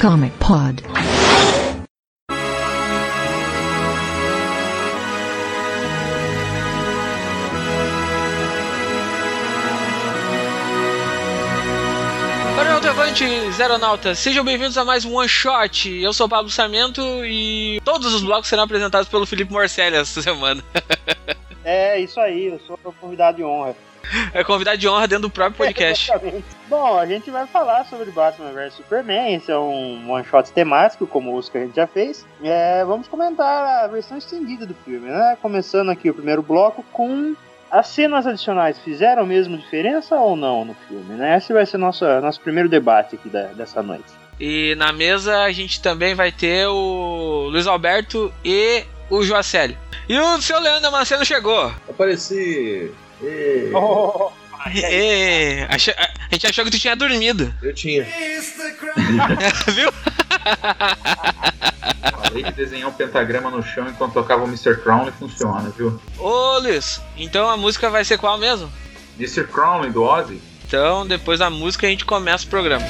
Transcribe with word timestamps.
Comic 0.00 0.32
Pod. 0.38 0.82
Avante, 12.88 13.52
Zeronautas, 13.52 14.18
sejam 14.18 14.42
bem-vindos 14.42 14.76
a 14.78 14.84
mais 14.84 15.04
um 15.04 15.14
One 15.14 15.28
Shot. 15.28 15.88
Eu 15.88 16.12
sou 16.12 16.26
o 16.26 16.28
Pablo 16.28 16.50
Sarmento 16.50 17.02
e 17.24 17.80
todos 17.84 18.12
os 18.14 18.22
blocos 18.22 18.48
serão 18.48 18.64
apresentados 18.64 19.08
pelo 19.08 19.26
Felipe 19.26 19.52
Morcelli 19.52 19.96
essa 19.96 20.22
semana. 20.22 20.64
é, 21.62 22.00
isso 22.00 22.18
aí, 22.18 22.46
eu 22.46 22.58
sou 22.60 22.78
o 22.82 22.92
convidado 22.92 23.36
de 23.36 23.44
honra. 23.44 23.76
É 24.32 24.44
convidado 24.44 24.78
de 24.78 24.88
honra 24.88 25.08
dentro 25.08 25.22
do 25.22 25.30
próprio 25.30 25.56
podcast. 25.56 26.10
É, 26.12 26.42
Bom, 26.68 26.98
a 26.98 27.06
gente 27.06 27.30
vai 27.30 27.46
falar 27.46 27.84
sobre 27.86 28.10
Batman 28.10 28.52
vs 28.52 28.74
Superman. 28.74 29.34
Esse 29.34 29.50
é 29.50 29.58
um 29.58 30.10
one 30.10 30.24
shot 30.24 30.52
temático, 30.52 31.06
como 31.06 31.36
os 31.36 31.48
que 31.48 31.58
a 31.58 31.60
gente 31.62 31.76
já 31.76 31.86
fez. 31.86 32.24
É, 32.42 32.84
vamos 32.84 33.08
comentar 33.08 33.84
a 33.84 33.86
versão 33.88 34.18
estendida 34.18 34.66
do 34.66 34.74
filme, 34.84 35.08
né? 35.08 35.36
Começando 35.40 35.90
aqui 35.90 36.10
o 36.10 36.14
primeiro 36.14 36.42
bloco 36.42 36.84
com 36.92 37.34
as 37.70 37.86
cenas 37.88 38.26
adicionais 38.26 38.78
fizeram 38.80 39.24
mesmo 39.24 39.56
diferença 39.56 40.16
ou 40.16 40.36
não 40.36 40.64
no 40.64 40.74
filme, 40.88 41.14
né? 41.14 41.36
Esse 41.36 41.52
vai 41.52 41.64
ser 41.64 41.78
nosso, 41.78 42.04
nosso 42.20 42.40
primeiro 42.40 42.68
debate 42.68 43.14
aqui 43.14 43.28
da, 43.28 43.44
dessa 43.46 43.82
noite. 43.82 44.20
E 44.38 44.74
na 44.76 44.92
mesa 44.92 45.42
a 45.42 45.52
gente 45.52 45.80
também 45.80 46.14
vai 46.14 46.32
ter 46.32 46.66
o 46.66 47.48
Luiz 47.50 47.66
Alberto 47.66 48.32
e 48.44 48.84
o 49.08 49.22
Joacélio. 49.22 49.76
E 50.08 50.18
o 50.18 50.40
seu 50.40 50.58
Leandro 50.58 50.90
Marcelo 50.90 51.24
chegou. 51.24 51.72
Apareci. 51.88 52.90
E... 53.22 53.70
Oh, 53.74 54.30
e... 54.74 55.66
a 55.68 55.78
gente 55.78 56.46
achou 56.46 56.64
que 56.64 56.70
tu 56.70 56.78
tinha 56.78 56.96
dormido. 56.96 57.52
Eu 57.62 57.74
tinha. 57.74 58.04
Viu? 59.74 59.92
Falei 62.22 62.44
que 62.44 62.52
desenhar 62.52 62.88
um 62.88 62.92
pentagrama 62.92 63.50
no 63.50 63.62
chão 63.62 63.88
enquanto 63.88 64.12
tocava 64.12 64.44
o 64.44 64.46
Mr. 64.46 64.76
Crown 64.76 65.10
funciona, 65.12 65.70
viu? 65.70 66.00
Ô, 66.18 66.58
Luiz, 66.58 67.00
então 67.16 67.48
a 67.48 67.56
música 67.56 67.90
vai 67.90 68.04
ser 68.04 68.18
qual 68.18 68.38
mesmo? 68.38 68.70
Mr. 69.18 69.44
Crown 69.48 69.90
do 69.90 70.02
Ozzy. 70.02 70.40
Então, 70.66 71.06
depois 71.06 71.40
da 71.40 71.50
música, 71.50 71.86
a 71.86 71.90
gente 71.90 72.04
começa 72.04 72.46
o 72.46 72.48
programa. 72.48 72.86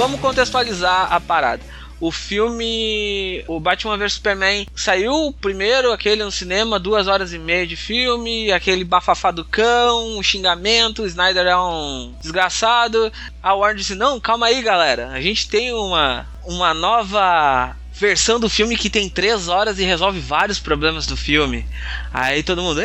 Vamos 0.00 0.18
contextualizar 0.18 1.12
a 1.12 1.20
parada. 1.20 1.62
O 2.00 2.10
filme, 2.10 3.44
o 3.46 3.60
Batman 3.60 3.98
vs 3.98 4.14
Superman, 4.14 4.66
saiu 4.74 5.30
primeiro 5.42 5.92
aquele 5.92 6.24
no 6.24 6.32
cinema, 6.32 6.78
duas 6.78 7.06
horas 7.06 7.34
e 7.34 7.38
meia 7.38 7.66
de 7.66 7.76
filme, 7.76 8.50
aquele 8.50 8.82
bafafá 8.82 9.30
do 9.30 9.44
cão, 9.44 10.16
um 10.16 10.22
xingamento, 10.22 11.02
o 11.02 11.06
Snyder 11.06 11.46
é 11.46 11.54
um 11.54 12.14
desgraçado. 12.18 13.12
A 13.42 13.52
Warner 13.52 13.76
disse: 13.76 13.94
Não, 13.94 14.18
calma 14.18 14.46
aí, 14.46 14.62
galera, 14.62 15.10
a 15.10 15.20
gente 15.20 15.46
tem 15.46 15.70
uma, 15.74 16.26
uma 16.46 16.72
nova 16.72 17.76
versão 18.00 18.40
do 18.40 18.48
filme 18.48 18.76
que 18.76 18.88
tem 18.88 19.08
três 19.08 19.48
horas 19.48 19.78
e 19.78 19.84
resolve 19.84 20.18
vários 20.18 20.58
problemas 20.58 21.06
do 21.06 21.16
filme. 21.16 21.66
Aí 22.12 22.42
todo 22.42 22.62
mundo, 22.62 22.80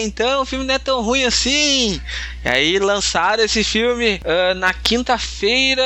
então 0.00 0.42
o 0.42 0.44
filme 0.44 0.64
não 0.64 0.74
é 0.74 0.78
tão 0.78 1.02
ruim 1.02 1.24
assim. 1.24 2.00
E 2.44 2.48
aí 2.48 2.78
lançaram 2.78 3.42
esse 3.42 3.64
filme 3.64 4.20
uh, 4.24 4.54
na 4.54 4.74
quinta-feira 4.74 5.82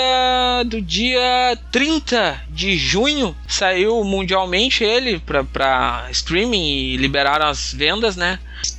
do 0.67 0.83
dia 0.83 1.57
30 1.71 2.43
de 2.51 2.77
junho. 2.77 3.37
Saiu 3.47 4.03
mundialmente 4.03 4.83
ele 4.83 5.21
pra, 5.21 5.45
pra 5.45 6.09
streaming 6.11 6.67
e 6.67 6.97
liberaram 6.97 7.47
as 7.47 7.73
vendas, 7.73 8.17
né? 8.17 8.39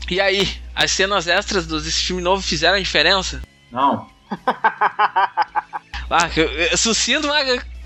E 0.10 0.20
aí, 0.20 0.48
as 0.76 0.92
cenas 0.92 1.28
extras 1.28 1.66
desse 1.66 2.04
filme 2.04 2.22
novo 2.22 2.42
fizeram 2.42 2.76
a 2.76 2.80
diferença? 2.80 3.42
Não. 3.72 4.08
ah, 6.10 6.30
sucinto 6.76 7.28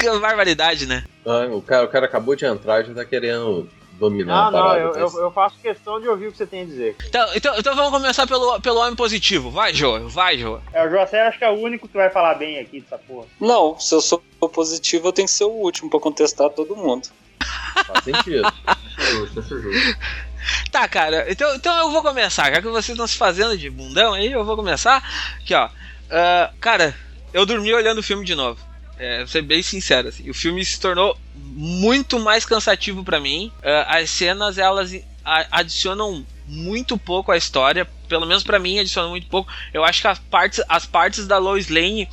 uma 0.10 0.20
barbaridade, 0.22 0.86
né? 0.86 1.04
Ah, 1.26 1.48
o, 1.52 1.62
cara, 1.62 1.86
o 1.86 1.88
cara 1.88 2.06
acabou 2.06 2.36
de 2.36 2.46
entrar 2.46 2.82
e 2.82 2.88
já 2.88 2.94
tá 2.94 3.06
querendo 3.06 3.70
dominar 4.02 4.52
não, 4.52 4.60
Não, 4.60 4.76
eu, 4.76 4.94
eu, 4.96 5.20
eu, 5.20 5.32
faço 5.32 5.58
questão 5.60 6.02
de 6.02 6.08
ouvir 6.08 6.28
o 6.28 6.32
que 6.32 6.38
você 6.38 6.48
tem 6.48 6.64
a 6.64 6.66
dizer. 6.66 6.96
Então, 7.06 7.28
então, 7.36 7.56
então 7.58 7.76
vamos 7.76 7.92
começar 7.92 8.26
pelo, 8.26 8.60
pelo 8.60 8.80
homem 8.80 8.96
positivo. 8.96 9.52
Vai, 9.52 9.74
Jô, 9.74 10.08
vai, 10.10 10.40
Jô. 10.40 10.60
É, 10.74 10.86
o 10.86 10.90
José 10.90 11.22
acho 11.22 11.38
que 11.38 11.46
é 11.46 11.50
o 11.50 11.60
único 11.60 11.88
que 11.88 11.96
vai 11.96 12.10
falar 12.10 12.34
bem 12.34 12.60
aqui 12.60 12.82
dessa 12.82 12.98
porra. 12.98 13.28
Não, 13.40 13.80
se 13.80 13.94
eu 13.94 14.02
sou 14.02 14.24
positivo, 14.54 15.08
eu 15.08 15.14
tenho 15.14 15.28
que 15.28 15.34
ser 15.34 15.44
o 15.44 15.52
último 15.52 15.90
pra 15.90 16.00
contestar 16.00 16.50
todo 16.50 16.76
mundo. 16.76 17.08
Faz 17.86 18.04
sentido. 18.04 18.52
justo, 18.98 19.42
justo. 19.42 19.98
Tá, 20.72 20.88
cara, 20.88 21.30
então, 21.30 21.54
então 21.56 21.78
eu 21.78 21.92
vou 21.92 22.02
começar. 22.02 22.52
Já 22.52 22.62
que 22.62 22.68
vocês 22.68 22.90
estão 22.90 23.06
se 23.06 23.18
fazendo 23.18 23.56
de 23.56 23.70
bundão 23.70 24.14
aí, 24.14 24.32
eu 24.32 24.44
vou 24.44 24.56
começar. 24.56 25.04
Aqui, 25.38 25.54
ó. 25.54 25.68
Uh, 25.68 26.54
cara, 26.60 26.96
eu 27.32 27.46
dormi 27.46 27.74
olhando 27.74 28.00
o 28.00 28.04
filme 28.04 28.26
de 28.26 28.34
novo. 28.34 28.71
É, 29.02 29.18
vou 29.18 29.28
ser 29.28 29.42
bem 29.42 29.64
sincero, 29.64 30.10
assim, 30.10 30.30
o 30.30 30.34
filme 30.34 30.64
se 30.64 30.80
tornou 30.80 31.18
muito 31.34 32.20
mais 32.20 32.46
cansativo 32.46 33.04
para 33.04 33.20
mim. 33.20 33.52
Uh, 33.58 33.84
as 33.88 34.12
cenas 34.12 34.60
elas 34.60 34.94
adicionam 35.26 36.24
muito 36.46 36.96
pouco 37.00 37.32
à 37.32 37.38
história, 37.38 37.88
pelo 38.08 38.28
menos 38.28 38.44
para 38.44 38.60
mim 38.60 38.78
adicionam 38.78 39.10
muito 39.10 39.26
pouco. 39.26 39.52
Eu 39.74 39.84
acho 39.84 40.02
que 40.02 40.08
as 40.08 40.20
partes, 40.20 40.64
as 40.70 40.86
partes 40.86 41.26
da 41.26 41.40
Lois 41.40 41.68
Lane 41.68 42.08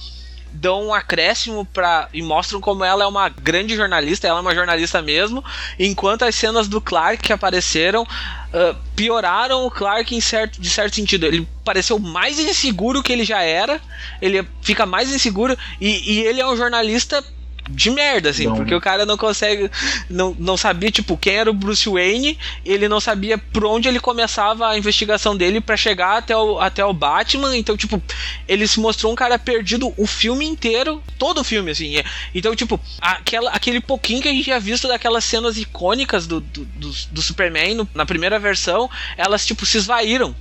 dão 0.52 0.88
um 0.88 0.94
acréscimo 0.94 1.64
para 1.64 2.08
e 2.12 2.22
mostram 2.22 2.60
como 2.60 2.84
ela 2.84 3.04
é 3.04 3.06
uma 3.06 3.28
grande 3.28 3.76
jornalista, 3.76 4.26
ela 4.26 4.38
é 4.38 4.42
uma 4.42 4.54
jornalista 4.54 5.00
mesmo, 5.02 5.44
enquanto 5.78 6.24
as 6.24 6.34
cenas 6.34 6.68
do 6.68 6.80
Clark 6.80 7.22
que 7.22 7.32
apareceram 7.32 8.02
uh, 8.02 8.76
pioraram 8.96 9.66
o 9.66 9.70
Clark 9.70 10.14
em 10.14 10.20
certo, 10.20 10.60
de 10.60 10.70
certo 10.70 10.96
sentido. 10.96 11.26
Ele 11.26 11.46
pareceu 11.64 11.98
mais 11.98 12.38
inseguro 12.38 13.02
que 13.02 13.12
ele 13.12 13.24
já 13.24 13.42
era, 13.42 13.80
ele 14.20 14.46
fica 14.62 14.86
mais 14.86 15.12
inseguro 15.12 15.56
e, 15.80 16.14
e 16.14 16.20
ele 16.20 16.40
é 16.40 16.46
um 16.46 16.56
jornalista 16.56 17.22
de 17.68 17.90
merda, 17.90 18.30
assim, 18.30 18.46
não. 18.46 18.56
porque 18.56 18.74
o 18.74 18.80
cara 18.80 19.04
não 19.04 19.16
consegue. 19.16 19.70
Não, 20.08 20.34
não 20.38 20.56
sabia, 20.56 20.90
tipo, 20.90 21.16
quem 21.16 21.34
era 21.34 21.50
o 21.50 21.54
Bruce 21.54 21.88
Wayne, 21.88 22.38
ele 22.64 22.88
não 22.88 23.00
sabia 23.00 23.38
por 23.38 23.64
onde 23.64 23.88
ele 23.88 24.00
começava 24.00 24.68
a 24.68 24.78
investigação 24.78 25.36
dele 25.36 25.60
para 25.60 25.76
chegar 25.76 26.16
até 26.18 26.36
o, 26.36 26.58
até 26.58 26.84
o 26.84 26.92
Batman. 26.92 27.56
Então, 27.56 27.76
tipo, 27.76 28.02
ele 28.46 28.66
se 28.66 28.80
mostrou 28.80 29.12
um 29.12 29.16
cara 29.16 29.38
perdido 29.38 29.92
o 29.96 30.06
filme 30.06 30.46
inteiro, 30.46 31.02
todo 31.18 31.40
o 31.40 31.44
filme, 31.44 31.70
assim. 31.70 31.96
É. 31.96 32.04
Então, 32.34 32.54
tipo, 32.54 32.80
aquela, 33.00 33.50
aquele 33.50 33.80
pouquinho 33.80 34.22
que 34.22 34.28
a 34.28 34.32
gente 34.32 34.44
tinha 34.44 34.60
visto 34.60 34.88
daquelas 34.88 35.24
cenas 35.24 35.58
icônicas 35.58 36.26
do, 36.26 36.40
do, 36.40 36.64
do, 36.64 36.90
do 37.10 37.22
Superman 37.22 37.74
no, 37.74 37.88
na 37.94 38.06
primeira 38.06 38.38
versão, 38.38 38.90
elas, 39.16 39.46
tipo, 39.46 39.66
se 39.66 39.78
esvaíram 39.78 40.34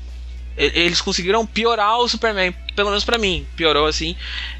eles 0.57 1.00
conseguiram 1.01 1.45
piorar 1.45 2.00
o 2.00 2.07
Superman, 2.07 2.53
pelo 2.75 2.90
menos 2.90 3.06
para 3.06 3.18
mim, 3.18 3.45
piorou 3.56 3.85
assim. 3.85 4.13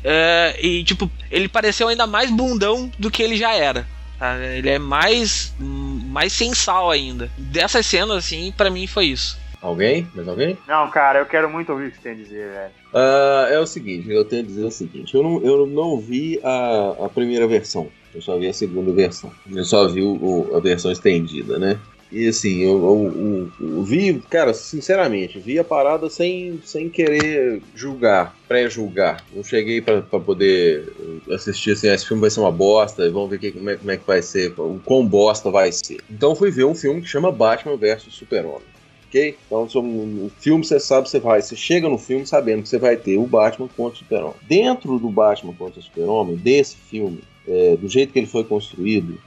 Uh, 0.04 0.60
e 0.62 0.84
tipo, 0.84 1.10
ele 1.32 1.48
pareceu 1.48 1.88
ainda 1.88 2.06
mais 2.06 2.30
bundão 2.30 2.92
do 3.00 3.10
que 3.10 3.24
ele 3.24 3.36
já 3.36 3.54
era. 3.54 3.88
Tá? 4.20 4.38
Ele 4.38 4.70
é 4.70 4.80
mais 4.80 5.54
mais 5.60 6.34
sensal 6.34 6.92
ainda. 6.92 7.30
Dessas 7.38 7.86
cenas 7.86 8.18
assim, 8.18 8.54
para 8.56 8.70
mim 8.70 8.88
foi 8.88 9.06
isso. 9.06 9.38
Alguém? 9.62 10.08
Mais 10.14 10.28
alguém? 10.28 10.58
Não, 10.68 10.90
cara, 10.90 11.20
eu 11.20 11.26
quero 11.26 11.50
muito 11.50 11.72
ouvir 11.72 11.88
o 11.88 11.92
que 11.92 11.98
você 11.98 12.04
tem 12.04 12.12
a 12.12 12.16
dizer, 12.16 12.52
velho. 12.52 12.72
Uh, 12.94 13.54
é 13.54 13.60
o 13.60 13.66
seguinte, 13.66 14.10
eu 14.10 14.24
tenho 14.24 14.44
a 14.44 14.46
dizer 14.46 14.64
o 14.64 14.72
seguinte, 14.72 15.16
eu 15.16 15.24
não, 15.24 15.42
eu 15.44 15.66
não 15.66 16.00
vi 16.00 16.40
a, 16.44 17.06
a 17.06 17.10
primeira 17.10 17.48
versão, 17.48 17.90
eu 18.14 18.22
só 18.22 18.38
vi 18.38 18.48
a 18.48 18.54
segunda 18.54 18.92
versão. 18.94 19.32
Eu 19.52 19.66
só 19.66 19.88
vi 19.88 20.02
o, 20.02 20.52
a 20.56 20.60
versão 20.60 20.92
estendida, 20.92 21.58
né? 21.58 21.80
E 22.12 22.28
assim, 22.28 22.60
eu, 22.60 22.72
eu, 22.72 23.52
eu, 23.60 23.68
eu, 23.78 23.84
vi, 23.84 24.22
cara, 24.30 24.54
sinceramente, 24.54 25.40
vi 25.40 25.60
a 25.60 25.64
parada 25.64 26.10
sem, 26.10 26.60
sem 26.64 26.90
querer 26.90 27.62
julgar, 27.76 28.36
pré-julgar. 28.48 29.24
Não 29.36 29.44
cheguei 29.44 29.82
para 29.82 30.02
poder 30.02 30.94
assistir 31.32 31.72
assim, 31.72 31.90
ah, 31.90 31.94
esse 31.94 32.08
filme 32.08 32.22
vai 32.22 32.30
ser 32.30 32.40
uma 32.40 32.52
bosta, 32.52 33.10
vamos 33.12 33.30
ver 33.30 33.40
que, 33.40 33.52
como, 33.52 33.70
é, 33.70 33.76
como 33.76 33.92
é 33.92 33.98
que 33.98 34.08
vai 34.08 34.22
ser, 34.22 34.54
o 34.58 34.80
quão 34.86 35.06
bosta 35.06 35.52
vai 35.52 35.72
ser. 35.72 36.00
Então 36.10 36.36
fui 36.36 36.50
ver 36.50 36.66
um 36.66 36.76
filme 36.76 37.02
que 37.02 37.08
chama 37.08 37.32
Batman 37.32 37.76
vs 37.76 38.04
Super-Homem. 38.10 38.78
Ok? 39.08 39.38
Então, 39.46 39.64
o 39.64 40.32
filme 40.40 40.66
você 40.66 40.80
sabe, 40.80 41.10
você 41.10 41.20
vai, 41.20 41.42
você 41.42 41.56
chega 41.56 41.88
no 41.88 41.98
filme 41.98 42.26
sabendo 42.26 42.64
que 42.64 42.70
você 42.70 42.78
vai 42.78 42.98
ter 42.98 43.18
o 43.18 43.26
Batman 43.26 43.70
contra 43.76 43.96
o 43.96 43.98
Super-Homem. 43.98 44.36
Dentro 44.48 45.00
do 45.00 45.10
Batman 45.10 45.54
contra 45.54 45.80
o 45.80 45.84
Super-Homem, 45.84 46.36
desse 46.36 46.76
filme, 46.76 47.22
é, 47.48 47.78
do 47.78 47.88
jeito 47.88 48.12
que 48.12 48.20
ele 48.20 48.28
foi 48.28 48.44
construído, 48.44 49.18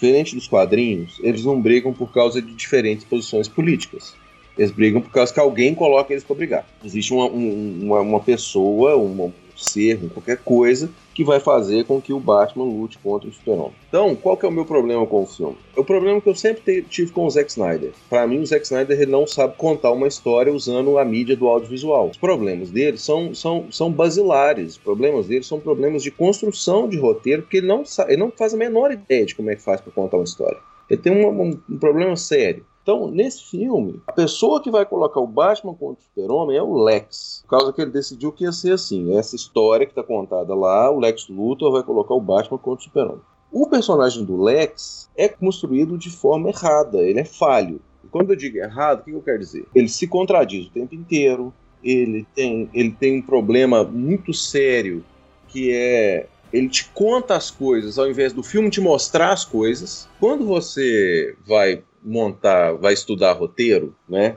Diferente 0.00 0.36
dos 0.36 0.46
quadrinhos, 0.46 1.18
eles 1.24 1.44
não 1.44 1.60
brigam 1.60 1.92
por 1.92 2.12
causa 2.12 2.40
de 2.40 2.54
diferentes 2.54 3.04
posições 3.04 3.48
políticas. 3.48 4.14
Eles 4.56 4.70
brigam 4.70 5.00
por 5.00 5.10
causa 5.10 5.34
que 5.34 5.40
alguém 5.40 5.74
coloca 5.74 6.12
eles 6.12 6.22
para 6.22 6.36
brigar. 6.36 6.68
Existe 6.84 7.12
uma, 7.12 7.26
uma, 7.26 8.00
uma 8.00 8.20
pessoa, 8.20 8.96
um 8.96 9.32
ser, 9.56 9.98
qualquer 10.14 10.38
coisa 10.38 10.88
que 11.18 11.24
vai 11.24 11.40
fazer 11.40 11.84
com 11.84 12.00
que 12.00 12.12
o 12.12 12.20
Batman 12.20 12.62
lute 12.62 12.96
contra 12.98 13.28
o 13.28 13.32
Super-Homem. 13.32 13.72
Então, 13.88 14.14
qual 14.14 14.36
que 14.36 14.46
é 14.46 14.48
o 14.48 14.52
meu 14.52 14.64
problema 14.64 15.04
com 15.04 15.24
o 15.24 15.26
filme? 15.26 15.56
O 15.76 15.82
problema 15.82 16.20
que 16.20 16.28
eu 16.28 16.34
sempre 16.36 16.80
tive 16.82 17.10
com 17.10 17.26
o 17.26 17.30
Zack 17.30 17.50
Snyder. 17.50 17.90
Para 18.08 18.24
mim, 18.24 18.38
o 18.38 18.46
Zack 18.46 18.62
Snyder 18.62 19.00
ele 19.00 19.10
não 19.10 19.26
sabe 19.26 19.56
contar 19.56 19.90
uma 19.90 20.06
história 20.06 20.52
usando 20.52 20.96
a 20.96 21.04
mídia 21.04 21.36
do 21.36 21.48
audiovisual. 21.48 22.10
Os 22.10 22.16
problemas 22.16 22.70
dele 22.70 22.98
são, 22.98 23.34
são, 23.34 23.66
são 23.68 23.90
basilares. 23.90 24.74
Os 24.74 24.78
problemas 24.78 25.26
dele 25.26 25.42
são 25.42 25.58
problemas 25.58 26.04
de 26.04 26.12
construção 26.12 26.88
de 26.88 26.96
roteiro, 26.96 27.42
porque 27.42 27.56
ele 27.56 27.66
não, 27.66 27.84
sabe, 27.84 28.12
ele 28.12 28.20
não 28.20 28.30
faz 28.30 28.54
a 28.54 28.56
menor 28.56 28.92
ideia 28.92 29.26
de 29.26 29.34
como 29.34 29.50
é 29.50 29.56
que 29.56 29.62
faz 29.62 29.80
para 29.80 29.90
contar 29.90 30.18
uma 30.18 30.24
história. 30.24 30.58
Ele 30.88 31.02
tem 31.02 31.12
um, 31.12 31.28
um, 31.28 31.60
um 31.68 31.78
problema 31.78 32.14
sério. 32.14 32.64
Então, 32.88 33.10
nesse 33.10 33.44
filme, 33.44 34.00
a 34.06 34.12
pessoa 34.12 34.62
que 34.62 34.70
vai 34.70 34.86
colocar 34.86 35.20
o 35.20 35.26
Batman 35.26 35.74
contra 35.74 36.00
o 36.00 36.04
Super-Homem 36.04 36.56
é 36.56 36.62
o 36.62 36.72
Lex. 36.72 37.42
Por 37.42 37.50
causa 37.58 37.70
que 37.70 37.82
ele 37.82 37.90
decidiu 37.90 38.32
que 38.32 38.44
ia 38.44 38.50
ser 38.50 38.72
assim. 38.72 39.14
Essa 39.14 39.36
história 39.36 39.84
que 39.84 39.92
está 39.92 40.02
contada 40.02 40.54
lá, 40.54 40.90
o 40.90 40.98
Lex 40.98 41.28
Luthor 41.28 41.70
vai 41.70 41.82
colocar 41.82 42.14
o 42.14 42.20
Batman 42.22 42.56
contra 42.56 42.80
o 42.80 42.84
Super-Homem. 42.84 43.20
O 43.52 43.68
personagem 43.68 44.24
do 44.24 44.42
Lex 44.42 45.10
é 45.14 45.28
construído 45.28 45.98
de 45.98 46.08
forma 46.08 46.48
errada, 46.48 47.02
ele 47.02 47.20
é 47.20 47.26
falho. 47.26 47.78
E 48.02 48.08
quando 48.08 48.30
eu 48.30 48.36
digo 48.36 48.56
errado, 48.56 49.00
o 49.00 49.04
que 49.04 49.10
eu 49.10 49.20
quero 49.20 49.38
dizer? 49.38 49.66
Ele 49.74 49.88
se 49.90 50.06
contradiz 50.06 50.68
o 50.68 50.70
tempo 50.70 50.94
inteiro, 50.94 51.52
ele 51.84 52.26
tem, 52.34 52.70
ele 52.72 52.92
tem 52.92 53.18
um 53.18 53.22
problema 53.22 53.84
muito 53.84 54.32
sério 54.32 55.04
que 55.48 55.70
é 55.74 56.26
ele 56.50 56.70
te 56.70 56.88
conta 56.94 57.36
as 57.36 57.50
coisas 57.50 57.98
ao 57.98 58.08
invés 58.08 58.32
do 58.32 58.42
filme 58.42 58.70
te 58.70 58.80
mostrar 58.80 59.32
as 59.32 59.44
coisas. 59.44 60.08
Quando 60.18 60.46
você 60.46 61.36
vai 61.46 61.82
montar, 62.08 62.72
vai 62.72 62.94
estudar 62.94 63.32
roteiro, 63.32 63.94
né? 64.08 64.36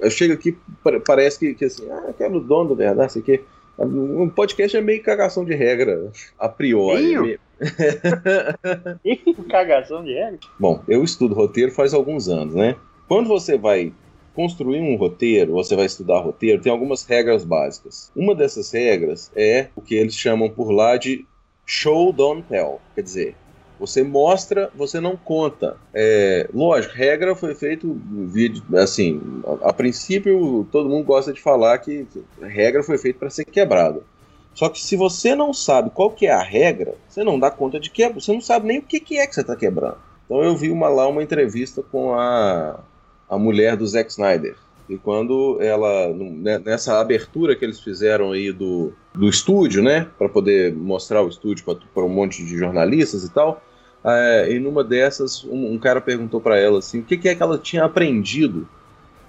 Eu 0.00 0.10
chego 0.10 0.34
aqui, 0.34 0.56
parece 1.04 1.38
que, 1.38 1.54
que 1.54 1.64
assim, 1.64 1.90
ah, 1.90 2.14
quero 2.16 2.36
o 2.36 2.40
dono 2.40 2.70
da 2.70 2.74
verdade, 2.76 3.10
isso 3.10 3.18
aqui. 3.18 3.42
Um 3.78 4.30
podcast 4.30 4.74
é 4.76 4.80
meio 4.80 5.02
cagação 5.02 5.44
de 5.44 5.54
regra, 5.54 6.10
a 6.38 6.48
priori. 6.48 7.38
cagação 9.50 10.02
de 10.04 10.14
regra? 10.14 10.38
Bom, 10.58 10.82
eu 10.88 11.02
estudo 11.02 11.34
roteiro 11.34 11.72
faz 11.72 11.92
alguns 11.92 12.28
anos, 12.28 12.54
né? 12.54 12.76
Quando 13.08 13.28
você 13.28 13.58
vai 13.58 13.92
construir 14.32 14.80
um 14.80 14.96
roteiro, 14.96 15.52
você 15.52 15.74
vai 15.74 15.86
estudar 15.86 16.20
roteiro, 16.20 16.62
tem 16.62 16.70
algumas 16.70 17.04
regras 17.04 17.44
básicas. 17.44 18.12
Uma 18.14 18.34
dessas 18.34 18.70
regras 18.70 19.30
é 19.34 19.68
o 19.74 19.82
que 19.82 19.94
eles 19.94 20.14
chamam 20.14 20.48
por 20.48 20.70
lá 20.70 20.96
de 20.96 21.26
show, 21.66 22.12
don't 22.12 22.44
tell. 22.48 22.80
Quer 22.94 23.02
dizer, 23.02 23.36
você 23.78 24.02
mostra, 24.02 24.70
você 24.74 25.00
não 25.00 25.16
conta. 25.16 25.76
É, 25.94 26.48
lógico, 26.52 26.94
regra 26.94 27.34
foi 27.34 27.54
feito 27.54 28.00
vídeo 28.26 28.62
assim. 28.76 29.20
A, 29.62 29.70
a, 29.70 29.72
princípio, 29.72 30.66
todo 30.72 30.88
mundo 30.88 31.04
gosta 31.04 31.32
de 31.32 31.40
falar 31.40 31.78
que 31.78 32.06
regra 32.40 32.82
foi 32.82 32.98
feita 32.98 33.18
para 33.18 33.30
ser 33.30 33.44
quebrada. 33.44 34.00
Só 34.54 34.70
que 34.70 34.80
se 34.80 34.96
você 34.96 35.34
não 35.34 35.52
sabe 35.52 35.90
qual 35.90 36.10
que 36.10 36.26
é 36.26 36.32
a 36.32 36.42
regra, 36.42 36.94
você 37.06 37.22
não 37.22 37.38
dá 37.38 37.50
conta 37.50 37.78
de 37.78 37.90
que 37.90 38.08
você 38.08 38.32
não 38.32 38.40
sabe 38.40 38.66
nem 38.66 38.78
o 38.78 38.82
que, 38.82 38.98
que 38.98 39.18
é 39.18 39.26
que 39.26 39.34
você 39.34 39.42
está 39.42 39.54
quebrando. 39.54 39.98
Então 40.24 40.42
eu 40.42 40.56
vi 40.56 40.70
uma, 40.70 40.88
lá 40.88 41.06
uma 41.06 41.22
entrevista 41.22 41.82
com 41.82 42.14
a, 42.14 42.80
a 43.28 43.38
mulher 43.38 43.76
do 43.76 43.86
Zack 43.86 44.10
Snyder. 44.10 44.56
E 44.88 44.96
quando 44.96 45.58
ela, 45.60 46.08
né, 46.14 46.60
nessa 46.64 47.00
abertura 47.00 47.56
que 47.56 47.64
eles 47.64 47.80
fizeram 47.80 48.32
aí 48.32 48.52
do, 48.52 48.92
do 49.12 49.28
estúdio, 49.28 49.82
né, 49.82 50.08
para 50.16 50.28
poder 50.28 50.72
mostrar 50.74 51.22
o 51.22 51.28
estúdio 51.28 51.64
para 51.92 52.04
um 52.04 52.08
monte 52.08 52.44
de 52.44 52.56
jornalistas 52.56 53.24
e 53.24 53.30
tal, 53.30 53.60
é, 54.06 54.58
numa 54.58 54.84
dessas, 54.84 55.44
um, 55.44 55.72
um 55.72 55.78
cara 55.78 56.00
perguntou 56.00 56.40
para 56.40 56.58
ela 56.58 56.78
assim, 56.78 57.00
o 57.00 57.02
que, 57.02 57.16
que, 57.16 57.28
é 57.28 57.34
que 57.34 57.42
ela 57.42 57.58
tinha 57.58 57.84
aprendido 57.84 58.68